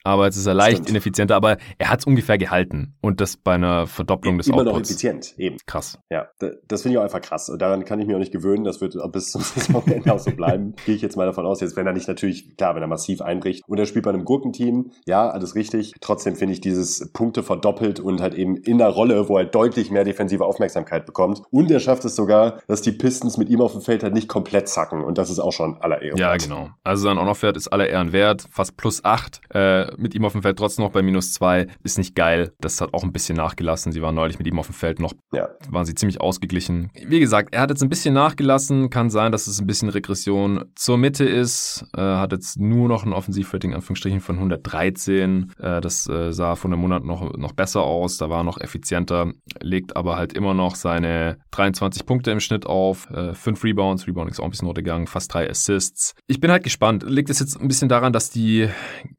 aber 0.05 0.27
jetzt 0.27 0.37
ist 0.37 0.47
er 0.47 0.55
leicht 0.55 0.77
Stimmt. 0.79 0.91
ineffizienter, 0.91 1.37
aber 1.37 1.57
er 1.79 1.91
hat 1.91 2.01
es 2.01 2.07
ungefähr 2.07 2.39
gehalten. 2.39 2.95
Und 3.01 3.21
das 3.21 3.37
bei 3.37 3.55
einer 3.55 3.87
Verdopplung 3.87 4.39
des 4.39 4.49
Immer 4.49 4.59
Outputs. 4.59 4.73
noch 4.75 4.81
effizient, 4.83 5.35
eben. 5.39 5.57
Krass. 5.67 5.99
Ja, 6.11 6.29
das 6.69 6.83
finde 6.83 6.95
ich 6.95 6.99
auch 6.99 7.05
einfach 7.05 7.21
krass. 7.21 7.49
Und 7.49 7.61
daran 7.63 7.85
kann 7.85 8.01
ich 8.01 8.07
mich 8.07 8.15
auch 8.15 8.21
nicht 8.21 8.33
gewöhnen. 8.33 8.65
Das 8.65 8.81
wird 8.81 8.97
bis 9.13 9.31
zum 9.31 9.43
Saisonende 9.43 10.13
auch 10.13 10.19
so 10.19 10.31
bleiben. 10.31 10.75
Gehe 10.87 10.95
ich 10.95 11.03
jetzt 11.03 11.17
mal 11.17 11.27
davon 11.27 11.47
aus. 11.47 11.61
Jetzt, 11.61 11.77
wenn 11.77 11.87
er 11.87 11.93
nicht 11.93 12.09
natürlich, 12.09 12.57
klar, 12.57 12.75
wenn 12.75 12.83
er 12.83 12.89
massiv 12.89 13.21
einbricht 13.21 13.63
und 13.67 13.79
er 13.79 13.87
spielt 13.87 14.05
bei 14.05 14.11
einem 14.11 14.25
Gurkenteam, 14.25 14.93
ja, 15.07 15.29
alles 15.31 15.55
richtig. 15.55 15.93
Trotzdem 16.01 16.37
finde 16.37 16.55
ich 16.55 16.61
dieses 16.61 17.13
Punkte 17.13 17.43
verdoppelt 17.43 18.01
und 18.01 18.21
halt 18.21 18.35
eben 18.35 18.57
in 18.57 18.79
der 18.79 18.89
Rolle, 18.89 19.29
wo 19.29 19.39
er 19.39 19.45
deutlich 19.45 19.91
mehr 19.91 20.05
defensive 20.05 20.45
Aufmerksamkeit 20.45 21.07
bekommt. 21.07 21.43
Und 21.51 21.71
er 21.71 21.81
schafft 21.81 22.05
es 22.05 22.17
sogar, 22.17 22.61
dass 22.67 22.83
die 22.83 22.93
Pistons 22.93 23.37
mit 23.39 23.49
ihm 23.49 23.61
auf 23.61 23.73
dem 23.73 23.81
Feld 23.83 24.03
halt 24.03 24.15
nicht 24.15 24.29
komplett 24.29 24.69
zacken. 24.69 25.05
Und 25.05 25.19
das 25.19 25.31
ist 25.31 25.39
auch 25.39 25.53
schon 25.53 25.77
aller 25.81 26.03
Ehren 26.03 26.17
Ja, 26.19 26.37
genau. 26.37 26.71
Also 26.85 27.05
sein 27.05 27.19
On-Off-Wert 27.19 27.57
ist 27.57 27.69
aller 27.69 27.89
Ehren 27.89 28.13
wert. 28.13 28.47
Fast 28.51 28.77
plus 28.77 29.05
acht. 29.05 29.41
Äh, 29.51 29.87
mit 29.99 30.15
ihm 30.15 30.25
auf 30.25 30.33
dem 30.33 30.43
Feld 30.43 30.59
trotzdem 30.59 30.85
noch 30.85 30.93
bei 30.93 31.03
minus 31.03 31.33
zwei. 31.33 31.67
Ist 31.83 31.99
nicht 31.99 32.15
geil. 32.15 32.53
Das 32.61 32.81
hat 32.81 32.95
auch 32.95 33.03
ein 33.03 33.13
bisschen 33.13 33.37
nachgelassen. 33.37 33.93
Sie 33.93 34.03
waren 34.03 34.15
neulich 34.15 34.39
mit 34.39 34.47
ihm 34.47 34.59
auf 34.59 34.67
dem 34.67 34.75
Feld 34.75 35.01
noch, 35.01 35.13
ja. 35.33 35.49
waren 35.71 35.85
sie 35.85 35.95
ziemlich 35.95 36.21
ausgeglichen. 36.21 36.91
Wie 37.07 37.21
gesagt, 37.21 37.55
er 37.55 37.63
hat 37.63 37.71
jetzt 37.71 37.83
ein 37.83 37.89
bisschen 37.89 38.15
nachgelassen. 38.15 38.91
Kann 38.91 39.11
sein, 39.11 39.33
dass 39.33 39.47
es 39.47 39.61
ein 39.61 39.67
bisschen 39.67 39.89
Regression 39.89 40.65
zur 40.75 40.99
Mitte 40.99 41.25
ist. 41.25 41.85
Äh, 41.97 42.01
hat 42.01 42.33
jetzt 42.33 42.59
nur 42.59 42.89
noch 42.89 43.05
ein 43.05 43.13
Offensivrating 43.13 43.75
Anführungsstrichen 43.75 44.21
von 44.21 44.37
113. 44.37 45.53
Äh, 45.59 45.81
das 45.81 46.09
äh, 46.09 46.33
sah 46.33 46.57
vor 46.57 46.71
einem 46.71 46.81
Monat 46.81 47.05
noch, 47.05 47.37
noch 47.37 47.53
besser 47.53 47.83
aus. 47.83 48.17
Da 48.17 48.31
war 48.31 48.45
noch 48.45 48.61
effizienter. 48.61 49.33
Legt 49.61 49.97
aber 49.97 50.17
halt 50.17 50.33
immer 50.33 50.55
noch 50.55 50.75
seine 50.75 51.39
23 51.51 52.07
Punkte 52.07 52.31
im 52.31 52.41
Schnitt 52.41 52.67
auf. 52.67 53.11
Äh, 53.11 53.35
fünf 53.35 53.65
Rebounds. 53.65 54.07
Rebounding 54.07 54.33
ist 54.33 54.41
auch 54.41 54.45
ein 54.45 54.51
bisschen 54.51 54.67
runtergegangen. 54.67 55.07
Fast 55.07 55.33
drei 55.33 55.49
Assists. 55.49 56.15
Ich 56.27 56.41
bin 56.41 56.51
halt 56.51 56.65
gespannt. 56.65 57.05
Liegt 57.07 57.31
es 57.31 57.41
jetzt 57.41 57.61
ein 57.61 57.69
bisschen 57.69 57.89
daran, 57.89 58.13
dass 58.13 58.31
die 58.31 58.69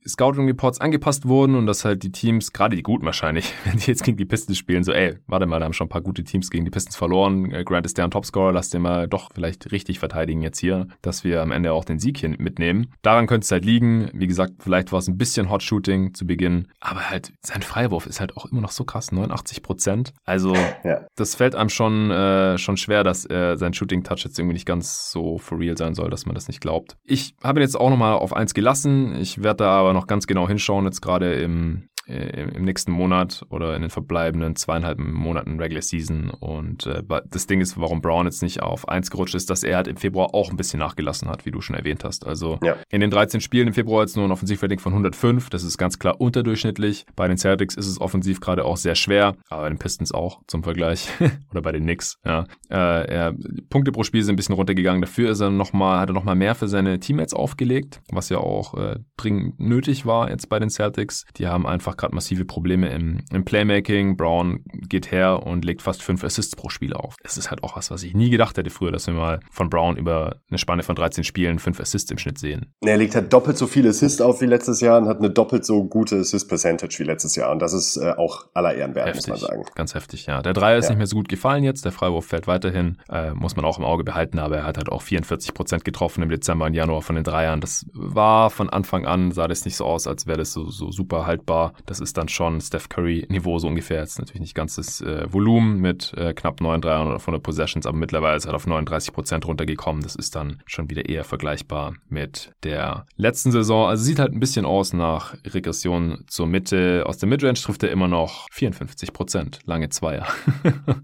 Scouting 0.08 0.46
Reports 0.64 0.80
angepasst 0.80 1.28
wurden 1.28 1.56
und 1.56 1.66
dass 1.66 1.84
halt 1.84 2.04
die 2.04 2.12
Teams, 2.14 2.54
gerade 2.54 2.78
die 2.78 2.84
guten 2.84 3.06
wahrscheinlich, 3.06 3.54
wenn 3.66 3.78
die 3.78 3.88
jetzt 3.88 4.04
gegen 4.06 4.16
die 4.16 4.24
Pistons 4.24 4.58
spielen, 4.58 4.86
so, 4.86 4.94
ey, 4.94 5.18
warte 5.28 5.46
mal, 5.46 5.60
da 5.60 5.66
haben 5.66 5.74
schon 5.74 5.88
ein 5.88 5.90
paar 5.90 6.02
gute 6.02 6.24
Teams 6.24 6.50
gegen 6.50 6.64
die 6.64 6.72
Pistons 6.72 6.96
verloren. 6.96 7.52
Äh, 7.52 7.66
Grant 7.66 7.86
ist 7.86 7.98
deren 7.98 8.12
Topscorer, 8.12 8.54
lass 8.54 8.70
den 8.70 8.82
mal 8.82 9.10
doch 9.10 9.30
vielleicht 9.34 9.74
richtig 9.74 10.00
verteidigen 10.00 10.42
jetzt 10.42 10.60
hier, 10.60 10.88
dass 11.02 11.26
wir 11.26 11.42
am 11.42 11.52
Ende 11.52 11.74
auch 11.74 11.84
den 11.84 12.00
Sieg 12.00 12.18
hier 12.18 12.30
mitnehmen. 12.30 12.94
Daran 13.02 13.28
könnte 13.28 13.44
es 13.44 13.52
halt 13.52 13.66
liegen. 13.66 14.10
Wie 14.14 14.28
gesagt, 14.28 14.54
vielleicht 14.60 14.94
war 14.94 15.00
es 15.00 15.10
ein 15.10 15.18
bisschen 15.18 15.50
Hot 15.50 15.64
Shooting 15.64 16.14
zu 16.14 16.26
Beginn, 16.26 16.70
aber 16.80 17.10
halt 17.10 17.34
sein 17.42 17.62
Freiwurf 17.62 18.06
ist 18.06 18.22
halt 18.22 18.38
auch 18.38 18.46
immer 18.46 18.62
noch 18.62 18.72
so 18.72 18.86
krass, 18.86 19.12
89 19.12 19.64
Prozent. 19.64 20.14
Also 20.24 20.56
ja. 20.86 21.02
das 21.18 21.36
fällt 21.36 21.56
einem 21.56 21.70
schon, 21.70 22.10
äh, 22.10 22.58
schon 22.58 22.78
schwer, 22.78 23.04
dass 23.04 23.30
äh, 23.30 23.58
sein 23.58 23.74
Shooting 23.74 24.04
Touch 24.04 24.24
jetzt 24.24 24.40
irgendwie 24.40 24.54
nicht 24.54 24.66
ganz 24.66 25.12
so 25.12 25.38
for 25.40 25.60
real 25.60 25.78
sein 25.78 25.94
soll, 25.94 26.10
dass 26.10 26.26
man 26.26 26.36
das 26.36 26.48
nicht 26.48 26.62
glaubt. 26.62 26.96
Ich 27.04 27.36
habe 27.44 27.60
ihn 27.60 27.64
jetzt 27.64 27.78
auch 27.78 27.90
nochmal 27.90 28.14
auf 28.14 28.34
eins 28.34 28.54
gelassen. 28.54 29.18
Ich 29.20 29.44
werde 29.44 29.58
da 29.58 29.72
aber 29.72 29.92
noch 29.92 30.08
ganz 30.08 30.26
genau 30.26 30.48
hinschauen, 30.54 30.86
jetzt 30.86 31.02
gerade 31.02 31.34
im 31.36 31.90
im 32.06 32.66
nächsten 32.66 32.92
Monat 32.92 33.46
oder 33.50 33.76
in 33.76 33.82
den 33.82 33.90
verbleibenden 33.90 34.56
zweieinhalb 34.56 35.00
Monaten 35.00 35.60
Regular 35.60 35.82
Season. 35.82 36.30
Und 36.30 36.86
äh, 36.86 37.04
das 37.30 37.48
Ding 37.48 37.62
ist, 37.62 37.80
warum 37.80 38.02
Brown 38.02 38.26
jetzt 38.26 38.42
nicht 38.42 38.62
auf 38.62 38.88
1 38.90 39.10
gerutscht 39.10 39.36
ist, 39.36 39.50
dass 39.50 39.64
er 39.64 39.78
halt 39.78 39.88
im 39.88 39.98
Februar 39.98 40.34
auch 40.34 40.50
ein 40.50 40.58
bisschen 40.58 40.80
nachgelassen 40.80 41.30
hat, 41.30 41.46
wie 41.46 41.52
du 41.52 41.62
schon 41.62 41.76
erwähnt 41.76 42.04
hast. 42.04 42.28
Also 42.28 42.60
ja. 42.64 42.76
in 42.90 43.02
den 43.02 43.10
13 43.10 43.42
Spielen 43.42 43.68
im 43.68 43.74
Februar 43.74 44.02
jetzt 44.02 44.16
nur 44.18 44.26
ein 44.26 44.32
Offensivrating 44.32 44.80
von 44.80 44.94
105. 44.94 45.50
Das 45.50 45.64
ist 45.64 45.78
ganz 45.78 46.00
klar 46.00 46.20
unterdurchschnittlich. 46.20 47.06
Bei 47.16 47.28
den 47.28 47.38
Celtics 47.38 47.76
ist 47.76 47.88
es 47.88 48.02
offensiv 48.02 48.42
gerade 48.42 48.66
auch 48.66 48.78
sehr 48.78 48.96
schwer, 48.96 49.36
aber 49.50 49.64
bei 49.64 49.70
den 49.70 49.80
Pistons 49.80 50.12
auch 50.12 50.42
zum 50.48 50.64
Vergleich. 50.64 51.08
oder 51.52 51.62
bei 51.62 51.72
den 51.72 51.84
Knicks, 51.84 52.18
ja. 52.26 52.46
Äh, 52.70 53.08
er, 53.08 53.34
Punkte 53.70 53.92
pro 53.92 54.04
Spiel 54.04 54.24
sind 54.24 54.34
ein 54.34 54.36
bisschen 54.36 54.56
runtergegangen. 54.56 55.02
Dafür 55.02 55.32
ist 55.32 55.40
er 55.40 55.50
noch 55.50 55.74
mal, 55.74 56.00
hat 56.00 56.10
er 56.10 56.14
nochmal 56.14 56.36
mehr 56.36 56.56
für 56.56 56.68
seine 56.68 57.00
Teammates 57.00 57.34
aufgelegt, 57.34 58.02
was 58.12 58.30
ja 58.30 58.38
auch 58.38 58.74
äh, 58.76 59.00
dringend 59.18 59.60
nötig 59.60 60.06
war 60.06 60.30
jetzt 60.30 60.50
bei 60.50 60.60
den 60.60 60.70
Celtics. 60.70 61.26
Die 61.38 61.48
haben 61.48 61.66
einfach 61.66 61.93
einfach 61.94 61.98
gerade 61.98 62.16
massive 62.16 62.46
Probleme 62.46 62.90
im, 62.90 63.20
im 63.32 63.46
Playmaking. 63.46 64.18
Brown 64.18 64.64
geht 64.88 65.12
her 65.12 65.46
und 65.46 65.66
legt 65.66 65.82
fast 65.82 66.02
fünf 66.02 66.24
Assists 66.24 66.56
pro 66.56 66.70
Spiel 66.70 66.94
auf. 66.94 67.16
Das 67.24 67.38
ist 67.38 67.50
halt 67.50 67.64
auch 67.64 67.76
was, 67.76 67.92
was 67.92 68.04
ich 68.04 68.14
nie 68.14 68.30
gedacht 68.30 68.58
hätte 68.58 68.70
früher, 68.70 68.92
dass 68.92 69.08
wir 69.08 69.14
mal 69.14 69.40
von 69.52 69.70
Brown 69.70 69.98
über 69.98 70.38
eine 70.50 70.58
Spanne 70.58 70.84
von 70.84 70.96
13 70.96 71.24
Spielen 71.24 71.60
fünf 71.60 71.80
Assists 71.80 72.12
im 72.12 72.18
Schnitt 72.18 72.38
sehen. 72.38 72.74
Er 72.82 72.98
legt 72.98 73.16
halt 73.16 73.32
doppelt 73.32 73.58
so 73.58 73.68
viele 73.68 73.90
Assists 73.90 74.22
auf 74.22 74.42
wie 74.42 74.46
letztes 74.46 74.82
Jahr 74.82 75.00
und 75.00 75.08
hat 75.08 75.20
eine 75.20 75.30
doppelt 75.30 75.66
so 75.66 75.84
gute 75.84 76.18
Assist-Percentage 76.18 77.00
wie 77.00 77.04
letztes 77.04 77.36
Jahr. 77.36 77.52
Und 77.52 77.60
das 77.60 77.74
ist 77.74 77.98
äh, 77.98 78.14
auch 78.18 78.46
aller 78.54 78.74
Ehren 78.74 78.96
wert, 78.96 79.08
heftig, 79.08 79.28
muss 79.28 79.42
man 79.42 79.50
sagen. 79.50 79.66
Ganz 79.76 79.96
heftig, 79.96 80.26
ja. 80.26 80.42
Der 80.42 80.54
Dreier 80.54 80.78
ist 80.78 80.86
ja. 80.86 80.92
nicht 80.92 80.98
mehr 80.98 81.08
so 81.08 81.16
gut 81.16 81.30
gefallen 81.30 81.64
jetzt. 81.64 81.86
Der 81.86 81.92
Freiwurf 81.92 82.26
fällt 82.26 82.48
weiterhin. 82.48 82.98
Äh, 83.10 83.34
muss 83.34 83.56
man 83.56 83.66
auch 83.66 83.78
im 83.78 83.84
Auge 83.84 84.04
behalten, 84.04 84.40
aber 84.40 84.58
er 84.58 84.66
hat 84.66 84.78
halt 84.78 84.90
auch 84.90 85.02
44 85.02 85.54
Prozent 85.54 85.86
getroffen 85.86 86.24
im 86.24 86.30
Dezember 86.30 86.66
und 86.66 86.74
Januar 86.74 87.02
von 87.02 87.16
den 87.16 87.24
Dreiern. 87.24 87.62
Das 87.62 87.86
war 87.94 88.50
von 88.50 88.70
Anfang 88.70 89.06
an, 89.06 89.32
sah 89.32 89.48
das 89.48 89.66
nicht 89.66 89.76
so 89.76 89.86
aus, 89.86 90.08
als 90.08 90.28
wäre 90.28 90.38
das 90.38 90.54
so, 90.54 90.70
so 90.70 90.92
super 90.92 91.26
haltbar. 91.26 91.74
Das 91.86 92.00
ist 92.00 92.18
dann 92.18 92.30
schon 92.30 92.62
Steph 92.62 92.90
Curry-Niveau 92.90 93.60
so 93.60 93.68
ungefähr. 93.68 94.00
Jetzt 94.00 94.20
natürlich 94.20 94.42
nicht 94.42 94.56
ganz 94.56 94.76
das 94.76 95.02
äh, 95.02 95.32
Volumen 95.32 95.80
mit 95.80 96.14
äh, 96.16 96.34
knapp 96.34 96.62
9,3 96.62 97.08
oder 97.08 97.20
von 97.20 97.34
der 97.34 97.42
Possessions, 97.42 97.86
aber 97.86 97.98
mittlerweile 97.98 98.38
ist 98.38 98.46
er 98.46 98.56
auf 98.56 98.68
39 98.68 99.14
Prozent 99.14 99.46
runtergekommen. 99.46 100.02
Das 100.02 100.16
ist 100.16 100.36
dann 100.36 100.62
schon 100.66 100.90
wieder 100.90 101.08
eher 101.10 101.24
vergleichbar 101.24 101.96
mit 102.10 102.52
der 102.64 103.06
letzten 103.16 103.52
Saison. 103.52 103.88
Also 103.88 104.04
sieht 104.04 104.20
halt 104.20 104.34
ein 104.34 104.40
bisschen 104.40 104.66
aus 104.66 104.94
nach 104.94 105.36
Regression 105.46 106.24
zur 106.28 106.48
Mitte. 106.48 107.04
Aus 107.06 107.18
der 107.18 107.30
Midrange 107.30 107.56
trifft 107.56 107.84
er 107.84 107.92
immer 107.92 108.08
noch 108.08 108.48
54 108.52 109.14
Prozent. 109.14 109.60
Lange 109.66 109.90
Zweier. 109.90 110.28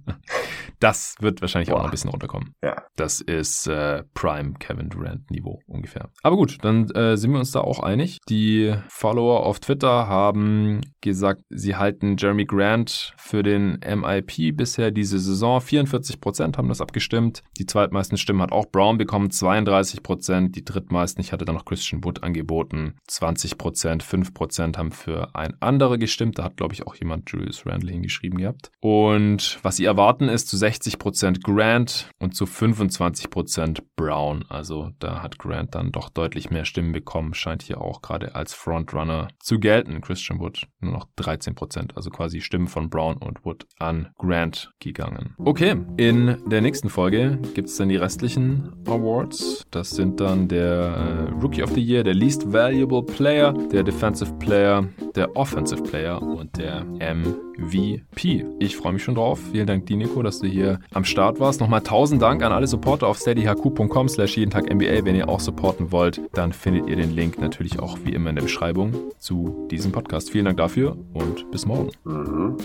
das 0.80 1.16
wird 1.20 1.42
wahrscheinlich 1.42 1.70
Boah. 1.70 1.76
auch 1.76 1.80
noch 1.80 1.88
ein 1.88 1.92
bisschen 1.92 2.10
runterkommen. 2.10 2.54
Ja. 2.64 2.84
Das 2.96 3.22
ist 3.22 3.68
äh, 3.68 4.04
Prime 4.14 4.54
Kevin 4.60 4.90
Durant 4.90 5.30
Niveau 5.32 5.60
ungefähr. 5.68 6.10
Aber 6.24 6.36
gut, 6.36 6.58
dann 6.62 6.90
äh, 6.92 7.18
sind 7.18 7.32
wir 7.32 7.40
uns 7.40 7.52
da 7.52 7.62
auch 7.62 7.80
einig. 7.80 8.20
Die 8.30 8.76
Follower 8.90 9.46
auf 9.46 9.60
Twitter 9.60 10.08
haben 10.08 10.69
gesagt, 11.02 11.44
sie 11.50 11.76
halten 11.76 12.16
Jeremy 12.18 12.46
Grant 12.46 13.14
für 13.18 13.44
den 13.44 13.80
MIP 13.80 14.56
bisher 14.56 14.92
diese 14.92 15.20
Saison. 15.20 15.62
44 15.62 16.22
Prozent 16.22 16.58
haben 16.58 16.70
das 16.70 16.82
abgestimmt. 16.82 17.44
Die 17.58 17.66
zweitmeisten 17.66 18.18
Stimmen 18.18 18.42
hat 18.42 18.52
auch 18.52 18.68
Brown 18.68 18.98
bekommen, 18.98 19.32
32 19.32 20.04
Prozent. 20.04 20.56
Die 20.56 20.66
drittmeisten, 20.66 21.22
ich 21.22 21.32
hatte 21.32 21.46
da 21.46 21.54
noch 21.54 21.66
Christian 21.66 22.04
Wood 22.04 22.24
angeboten, 22.24 22.96
20 23.08 23.58
Prozent. 23.58 24.04
5 24.04 24.34
Prozent 24.34 24.78
haben 24.78 24.92
für 24.92 25.36
ein 25.36 25.56
anderer 25.62 25.98
gestimmt. 25.98 26.40
Da 26.40 26.44
hat, 26.44 26.58
glaube 26.58 26.74
ich, 26.74 26.86
auch 26.86 26.96
jemand 26.96 27.30
Julius 27.30 27.66
Randle 27.66 27.92
hingeschrieben 27.92 28.40
gehabt. 28.40 28.72
Und 28.80 29.60
was 29.64 29.78
sie 29.78 29.86
erwarten, 29.86 30.30
ist 30.30 30.50
zu 30.50 30.58
60 30.58 31.00
Prozent 31.00 31.44
Grant 31.44 32.10
und 32.20 32.36
zu 32.36 32.46
25 32.46 33.30
Prozent 33.30 33.96
Brown. 33.96 34.46
Also 34.50 34.92
da 35.00 35.22
hat 35.22 35.38
Grant 35.40 35.76
dann 35.76 35.92
doch 35.92 36.10
deutlich 36.10 36.50
mehr 36.50 36.66
Stimmen 36.66 36.92
bekommen. 36.92 37.34
Scheint 37.34 37.64
hier 37.64 37.82
auch 37.82 38.02
gerade 38.02 38.36
als 38.36 38.54
Frontrunner 38.54 39.30
zu 39.40 39.60
gelten. 39.60 40.02
Christian 40.02 40.40
Wood 40.40 40.59
nur 40.80 40.94
noch 40.94 41.08
13 41.16 41.56
13 41.56 41.88
also 41.96 42.10
quasi 42.10 42.42
Stimmen 42.42 42.68
von 42.68 42.90
Brown 42.90 43.18
und 43.18 43.46
Wood 43.46 43.66
an 43.80 44.10
Grant 44.18 44.72
gegangen. 44.80 45.36
Okay, 45.38 45.76
in 45.98 46.38
der 46.48 46.62
nächsten 46.62 46.90
Folge 46.90 47.40
gibt 47.54 47.70
es 47.70 47.78
dann 47.78 47.90
die 47.90 47.96
restlichen 47.96 48.72
Awards. 48.86 49.66
Das 49.72 49.92
sind 49.92 50.20
dann 50.20 50.48
der 50.48 51.30
äh, 51.30 51.42
Rookie 51.42 51.64
of 51.64 51.72
the 51.72 51.82
Year, 51.82 52.04
der 52.04 52.14
Least 52.14 52.52
Valuable 52.52 53.04
Player, 53.04 53.54
der 53.72 53.84
Defensive 53.84 54.34
Player, 54.40 54.88
der 55.16 55.36
Offensive 55.36 55.84
Player 55.84 56.22
und 56.22 56.58
der 56.58 56.86
MVP. 56.86 58.46
Ich 58.60 58.78
freue 58.78 58.94
mich 58.94 59.04
schon 59.04 59.16
drauf. 59.16 59.40
Vielen 59.52 59.68
Dank, 59.68 59.86
Dinico, 59.86 60.24
dass 60.24 60.40
du 60.40 60.48
hier 60.48 60.80
am 60.94 61.04
Start 61.04 61.40
warst. 61.40 61.60
Nochmal 61.60 61.82
tausend 61.82 62.22
Dank 62.22 62.44
an 62.44 62.52
alle 62.52 62.68
Supporter 62.68 63.08
auf 63.08 63.18
steadyhq.com 63.18 64.08
slash 64.10 64.38
jeden 64.38 64.52
Tag 64.52 64.74
NBA. 64.74 65.06
Wenn 65.06 65.16
ihr 65.16 65.30
auch 65.30 65.40
supporten 65.40 65.92
wollt, 65.92 66.22
dann 66.34 66.54
findet 66.54 66.88
ihr 66.88 66.96
den 66.96 67.16
Link 67.16 67.40
natürlich 67.40 67.80
auch 67.80 67.98
wie 68.04 68.14
immer 68.14 68.30
in 68.30 68.36
der 68.36 68.44
Beschreibung 68.44 68.94
zu 69.18 69.68
diesem 69.70 69.92
Podcast. 69.92 70.30
Vielen 70.32 70.46
Dank 70.50 70.58
dafür 70.58 70.98
und 71.14 71.52
bis 71.52 71.68
morgen. 71.68 71.92
Mhm. 72.06 72.58